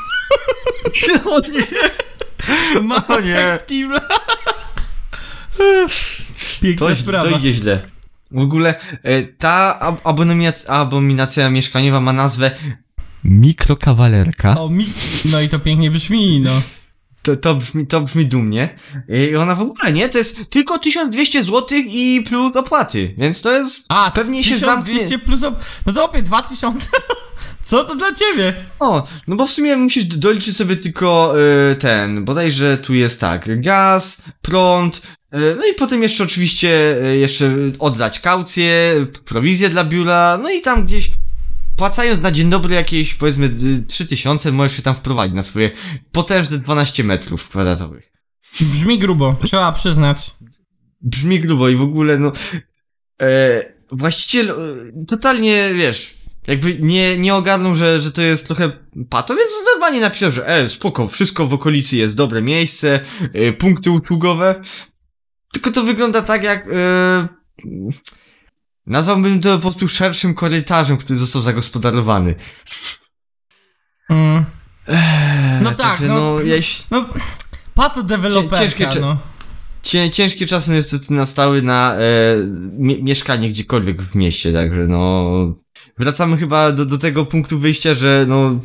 O 1.26 1.39
nie! 1.39 2.81
Machać 2.81 3.26
nie. 3.26 3.57
z 3.60 3.64
kibla. 3.64 4.02
Piękna 6.61 6.88
To, 6.88 6.95
sprawa. 6.95 7.30
to 7.30 7.38
idzie 7.38 7.53
źle. 7.53 7.80
W 8.31 8.39
ogóle 8.39 8.76
e, 9.03 9.23
ta 9.23 9.80
ab 9.80 9.95
abominacja, 10.03 10.69
abominacja 10.69 11.49
mieszkaniowa 11.49 11.99
ma 12.02 12.14
nazwę 12.14 12.52
Mikrokawalerka. 13.23 14.60
O, 14.61 14.69
mi... 14.69 14.85
No 15.31 15.41
i 15.41 15.49
to 15.49 15.60
pięknie 15.60 15.91
brzmi, 15.91 16.39
no. 16.41 16.52
To, 17.22 17.35
to, 17.35 17.56
brzmi, 17.56 17.88
to 17.88 18.02
brzmi 18.02 18.26
dumnie. 18.26 18.76
I 19.31 19.35
ona 19.35 19.56
w 19.56 19.61
ogóle 19.61 19.93
nie, 19.93 20.10
to 20.10 20.18
jest 20.18 20.49
tylko 20.49 20.80
1200 20.80 21.43
zł 21.43 21.77
i 21.88 22.23
plus 22.27 22.56
opłaty, 22.56 23.15
więc 23.18 23.41
to 23.41 23.52
jest... 23.52 23.85
A, 23.89 24.11
Pewnie 24.11 24.43
się 24.43 24.56
1200 24.56 25.10
zamknie. 25.10 25.19
plus... 25.19 25.43
Op... 25.43 25.60
No 25.85 25.93
to 25.93 26.06
opie 26.06 26.22
2000. 26.22 26.88
Co 27.64 27.84
to 27.84 27.95
dla 27.95 28.14
ciebie? 28.14 28.53
O, 28.80 29.07
no 29.27 29.35
bo 29.35 29.48
w 29.48 29.52
sumie 29.52 29.77
musisz 29.77 30.06
doliczyć 30.06 30.57
sobie 30.57 30.76
tylko 30.77 31.34
e, 31.72 31.76
ten, 31.76 32.26
bodajże 32.26 32.77
tu 32.77 32.93
jest 32.93 33.22
tak, 33.22 33.61
gaz, 33.61 34.22
prąd, 34.41 35.02
e, 35.31 35.39
no 35.56 35.65
i 35.65 35.73
potem 35.73 36.03
jeszcze 36.03 36.23
oczywiście 36.23 36.98
e, 37.03 37.18
jeszcze 37.18 37.52
oddać 37.80 38.19
kaucję, 38.19 38.93
prowizję 39.26 39.69
dla 39.69 39.84
biura, 39.84 40.39
no 40.43 40.52
i 40.52 40.61
tam 40.61 40.85
gdzieś 40.85 41.11
płacając 41.76 42.22
na 42.22 42.31
dzień 42.31 42.49
dobry 42.49 42.76
jakieś 42.76 43.14
powiedzmy 43.14 43.49
d- 43.49 43.81
3000 43.88 44.52
możesz 44.52 44.77
się 44.77 44.81
tam 44.84 44.95
wprowadzić 44.95 45.35
na 45.35 45.43
swoje 45.43 45.72
potężne 46.11 46.57
12 46.57 47.03
metrów 47.03 47.49
kwadratowych. 47.49 48.11
Brzmi 48.61 48.99
grubo, 48.99 49.35
trzeba 49.45 49.72
przyznać. 49.72 50.31
brzmi 51.02 51.39
grubo 51.39 51.69
i 51.69 51.76
w 51.76 51.81
ogóle, 51.81 52.18
no, 52.18 52.31
e, 53.22 53.64
właściciel 53.91 54.49
e, 54.49 55.06
totalnie, 55.06 55.69
wiesz, 55.73 56.14
jakby 56.48 56.77
nie, 56.80 57.18
nie 57.18 57.35
ogarnął, 57.35 57.76
że, 57.76 58.02
że 58.02 58.11
to 58.11 58.22
jest 58.22 58.48
trochę 58.48 58.72
pato, 59.10 59.35
więc 59.35 59.49
normalnie 59.73 59.99
napisał, 60.02 60.31
że 60.31 60.48
e, 60.48 60.69
spoko, 60.69 61.07
wszystko 61.07 61.48
w 61.48 61.53
okolicy 61.53 61.98
jest 61.98 62.15
dobre 62.15 62.41
miejsce, 62.41 62.99
e, 63.34 63.53
punkty 63.53 63.91
usługowe, 63.91 64.61
tylko 65.53 65.72
to 65.72 65.84
wygląda 65.84 66.22
tak 66.22 66.43
jak, 66.43 66.68
e, 66.73 67.27
nazwałbym 68.92 69.40
to 69.42 69.56
po 69.56 69.62
prostu 69.62 69.88
szerszym 69.88 70.34
korytarzem, 70.34 70.98
który 70.98 71.16
został 71.16 71.42
zagospodarowany. 71.42 72.36
Mm. 74.10 74.46
Eee, 74.88 75.64
No 75.64 75.72
tak, 75.76 76.00
no- 76.02 76.08
no, 76.08 76.40
jeś, 76.42 76.84
No, 76.92 77.06
pato 77.76 78.04
deweloperka, 78.04 78.58
ciężkie 78.60 78.88
cze- 78.88 79.00
no. 79.00 79.18
Cię, 79.84 80.10
ciężkie 80.10 80.46
czasy 80.46 80.72
niestety 80.72 81.14
nastały 81.14 81.62
na 81.62 81.96
e, 81.96 82.00
mie 82.78 83.04
mieszkanie 83.04 83.50
gdziekolwiek 83.50 84.02
w 84.02 84.16
mieście, 84.16 84.54
także 84.54 84.88
no... 84.88 85.32
Wracamy 85.98 86.38
chyba 86.38 86.72
do, 86.72 86.86
do 86.86 86.98
tego 86.98 87.26
punktu 87.26 87.60
wyjścia, 87.60 87.94
że 87.94 88.26
no... 88.28 88.60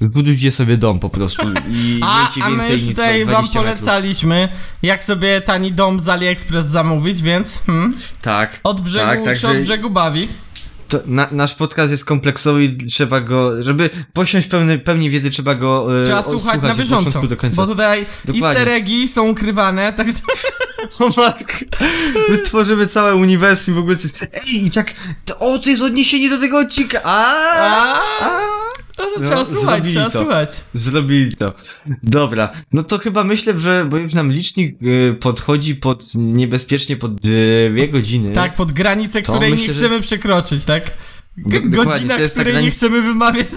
Zbudujcie 0.00 0.52
sobie 0.52 0.76
dom 0.76 0.98
po 1.00 1.10
prostu 1.10 1.42
i 1.72 2.00
A, 2.02 2.28
a 2.42 2.48
my 2.50 2.72
już 2.72 2.82
tutaj 2.82 3.24
20 3.24 3.32
wam 3.32 3.42
metrów. 3.42 3.54
polecaliśmy, 3.54 4.48
jak 4.82 5.04
sobie 5.04 5.40
tani 5.40 5.72
dom 5.72 6.00
z 6.00 6.08
AliExpress 6.08 6.66
zamówić, 6.66 7.22
więc 7.22 7.62
hmm, 7.66 7.96
Tak. 8.22 8.60
od 8.64 8.80
brzegu 8.80 9.06
tak, 9.06 9.18
czy 9.18 9.24
także 9.24 9.48
od 9.50 9.56
brzegu 9.56 9.90
bawi. 9.90 10.28
na, 11.06 11.28
nasz 11.30 11.54
podcast 11.54 11.90
jest 11.90 12.04
kompleksowy 12.04 12.64
i 12.64 12.76
trzeba 12.76 13.20
go, 13.20 13.62
żeby 13.62 13.90
posiąść 14.12 14.46
pełny, 14.46 14.78
pełni 14.78 15.10
wiedzy, 15.10 15.30
trzeba 15.30 15.54
go 15.54 16.02
e, 16.02 16.04
Trzeba 16.06 16.22
słuchać 16.22 16.62
na 16.62 16.74
bieżąco, 16.74 17.22
do 17.26 17.36
końca. 17.36 17.56
bo 17.56 17.66
tutaj 17.66 18.06
Dokładnie. 18.24 18.48
easter 18.48 18.68
eggi 18.68 19.08
są 19.08 19.28
ukrywane, 19.28 19.92
tak 19.96 20.06
O 20.98 21.08
matko, 21.20 21.54
my 22.28 22.38
tworzymy 22.38 22.86
całe 22.86 23.14
uniwersum 23.16 23.74
i 23.74 23.76
w 23.76 23.80
ogóle. 23.80 23.96
Ej, 24.46 24.66
i 24.66 24.70
tak, 24.70 24.94
to, 25.24 25.38
o, 25.38 25.58
to 25.58 25.70
jest 25.70 25.82
odniesienie 25.82 26.30
do 26.30 26.38
tego 26.40 26.58
odcinka, 26.58 27.00
a, 27.04 27.34
A, 28.20 28.38
no 28.98 29.04
to 29.04 29.20
No, 29.20 29.26
trzeba 29.26 29.44
słuchać, 29.44 29.84
trzeba 29.88 30.10
to. 30.10 30.18
słuchać. 30.18 30.50
Zrobili 30.74 31.32
to. 31.36 31.52
Dobra, 32.02 32.50
no 32.72 32.82
to 32.82 32.98
chyba 32.98 33.24
myślę, 33.24 33.58
że, 33.58 33.86
bo 33.90 33.96
już 33.96 34.12
nam 34.12 34.32
licznik 34.32 34.76
y, 34.82 35.14
podchodzi 35.20 35.74
pod, 35.74 36.04
niebezpiecznie 36.14 36.96
pod 36.96 37.14
dwie 37.20 37.88
godziny. 37.88 38.32
Tak, 38.32 38.54
pod 38.54 38.72
granicę, 38.72 39.22
To 39.22 39.32
której 39.32 39.50
nie 39.50 39.56
myślę, 39.58 39.74
że- 39.74 39.80
chcemy 39.80 40.00
przekroczyć, 40.00 40.64
tak? 40.64 40.90
G- 41.36 41.60
godzina, 41.70 42.14
której 42.30 42.54
nie 42.54 42.60
granic- 42.60 42.72
chcemy 42.74 43.02
wymawiać. 43.02 43.48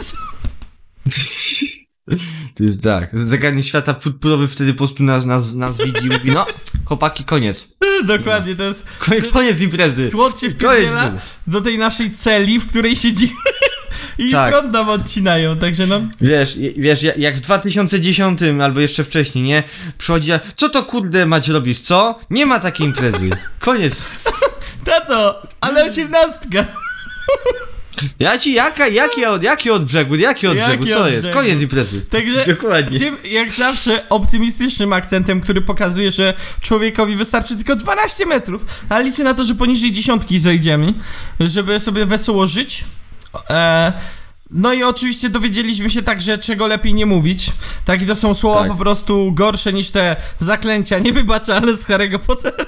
To 2.56 2.64
jest 2.64 2.84
tak. 2.84 3.10
Zagadnie 3.22 3.64
świata 3.70 3.94
pudpurowy 3.94 4.48
wtedy 4.48 4.74
po 4.74 4.78
prostu 4.78 5.04
nas, 5.04 5.26
nas, 5.26 5.56
nas 5.56 5.78
widzi 5.78 6.06
i 6.06 6.10
mówi, 6.10 6.32
no, 6.32 6.46
chłopaki, 6.86 7.24
koniec. 7.24 7.78
Dokładnie, 8.06 8.56
to 8.56 8.64
jest 8.64 8.88
Koniec, 9.00 9.32
koniec 9.32 9.62
imprezy. 9.62 10.10
słod 10.10 10.40
się 10.40 10.50
wpierdziela 10.50 11.12
do 11.48 11.62
tej 11.62 11.78
naszej 11.78 12.12
celi, 12.12 12.60
w 12.60 12.68
której 12.68 12.96
siedzimy 12.96 13.32
i 14.18 14.30
Tak. 14.30 14.54
prąd 14.54 14.74
nam 14.74 14.90
odcinają, 14.90 15.58
także 15.58 15.88
no... 15.88 16.02
Wiesz, 16.22 16.58
wiesz, 16.78 17.04
jak- 17.18 17.38
w 17.38 17.40
2010 17.42 18.40
albo 18.64 18.80
jeszcze 18.80 19.04
wcześniej, 19.04 19.44
nie? 19.44 19.64
Przychodzi, 19.98 20.32
co 20.56 20.70
to 20.70 20.84
kurde 20.84 21.26
mać 21.26 21.48
robisz, 21.48 21.80
co? 21.80 22.20
Nie 22.30 22.46
ma 22.46 22.60
takiej 22.60 22.88
imprezy. 22.88 23.30
Koniec. 23.60 24.16
Tato, 24.86 25.48
ale 25.62 25.86
osiemnastka. 25.86 26.66
Ja 28.20 28.38
ci, 28.38 28.54
jaka, 28.54 28.88
jaki 28.88 29.26
od, 29.26 29.44
jaki 29.44 29.72
od 29.72 29.86
brzegu, 29.86 30.16
jaki 30.16 30.48
od 30.48 30.58
Jaki 30.58 30.78
brzegu, 30.78 30.94
co 30.98 31.04
od 31.04 31.12
jest? 31.12 31.22
brzegu? 31.24 31.38
Koniec 31.40 31.62
imprezy. 31.62 32.02
Także 32.06 32.46
Dokładnie. 32.46 33.00
tym, 33.00 33.18
jak 33.32 33.52
zawsze, 33.52 34.10
optymistycznym 34.10 34.94
akcentem, 34.94 35.42
który 35.42 35.62
pokazuje, 35.62 36.12
że 36.12 36.34
człowiekowi 36.62 37.16
wystarczy 37.16 37.56
tylko 37.56 37.76
12 37.76 38.26
metrów, 38.26 38.66
ale 38.90 39.04
liczy 39.04 39.24
na 39.24 39.34
to, 39.34 39.44
że 39.44 39.56
poniżej 39.56 39.92
dziesiątki 39.92 40.40
zejdziemy, 40.40 40.94
żeby 41.40 41.80
sobie 41.80 42.06
wesoło 42.06 42.48
żyć. 42.48 42.84
E, 43.50 43.94
no 44.52 44.74
i 44.74 44.84
oczywiście 44.84 45.30
dowiedzieliśmy 45.30 45.90
się 45.90 46.02
także, 46.02 46.38
czego 46.38 46.68
lepiej 46.68 46.94
nie 46.94 47.06
mówić. 47.06 47.52
Tak, 47.86 48.02
i 48.02 48.06
to 48.06 48.16
są 48.16 48.34
słowa 48.34 48.60
Tak. 48.60 48.72
po 48.72 48.78
prostu 48.78 49.32
gorsze 49.34 49.74
niż 49.74 49.90
te 49.90 50.16
zaklęcia 50.40 51.00
niewybaczalne 51.00 51.78
z 51.78 51.88
Harry'ego 51.88 52.20
Pottera. 52.20 52.66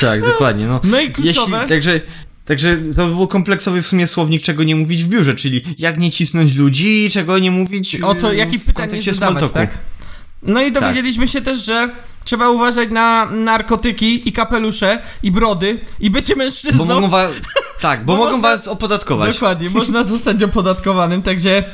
Tak, 0.00 0.20
dokładnie, 0.20 0.66
no. 0.66 0.80
No 0.84 1.00
i 1.00 1.10
kluczowe... 1.10 1.56
Jeśli, 1.56 1.68
także, 1.68 2.00
także 2.44 2.76
to 2.96 3.06
by 3.06 3.14
był 3.14 3.26
kompleksowy 3.26 3.82
w 3.82 3.86
sumie 3.86 4.06
słownik, 4.06 4.42
czego 4.42 4.64
nie 4.64 4.76
mówić 4.76 5.04
w 5.04 5.08
biurze, 5.08 5.34
czyli 5.34 5.62
jak 5.78 5.98
nie 5.98 6.10
cisnąć 6.10 6.54
ludzi, 6.54 7.10
czego 7.12 7.38
nie 7.38 7.50
mówić 7.50 7.96
O 8.02 8.14
co, 8.14 8.32
yy, 8.32 8.38
jakich 8.38 8.62
w 8.62 8.64
pytań 8.64 8.82
nie 8.82 8.88
kontekście 8.88 9.14
zadawać, 9.14 9.52
tak? 9.52 9.78
No 10.44 10.62
i 10.62 10.72
dowiedzieliśmy 10.72 11.28
się 11.28 11.40
też, 11.40 11.64
że 11.64 11.90
trzeba 12.24 12.48
uważać 12.48 12.90
na 12.90 13.24
narkotyki 13.30 14.28
i 14.28 14.32
kapelusze 14.32 15.02
i 15.22 15.30
brody 15.30 15.80
i 16.00 16.10
bycie 16.10 16.36
mężczyzną. 16.36 16.86
Bo 16.86 16.94
mogą 16.94 17.08
was, 17.08 17.30
tak, 17.80 18.04
bo, 18.04 18.12
Bo 18.12 18.18
mogą 18.18 18.30
można- 18.30 18.48
was 18.48 18.68
opodatkować. 18.68 19.34
Dokładnie, 19.34 19.70
można 19.80 20.04
zostać 20.04 20.42
opodatkowanym, 20.42 21.22
także 21.22 21.64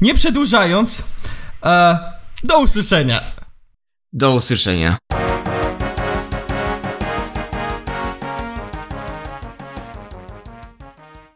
nie 0.00 0.14
przedłużając, 0.14 1.02
e, 1.64 1.98
do 2.44 2.60
usłyszenia. 2.60 3.20
Do 4.12 4.34
usłyszenia. 4.34 4.96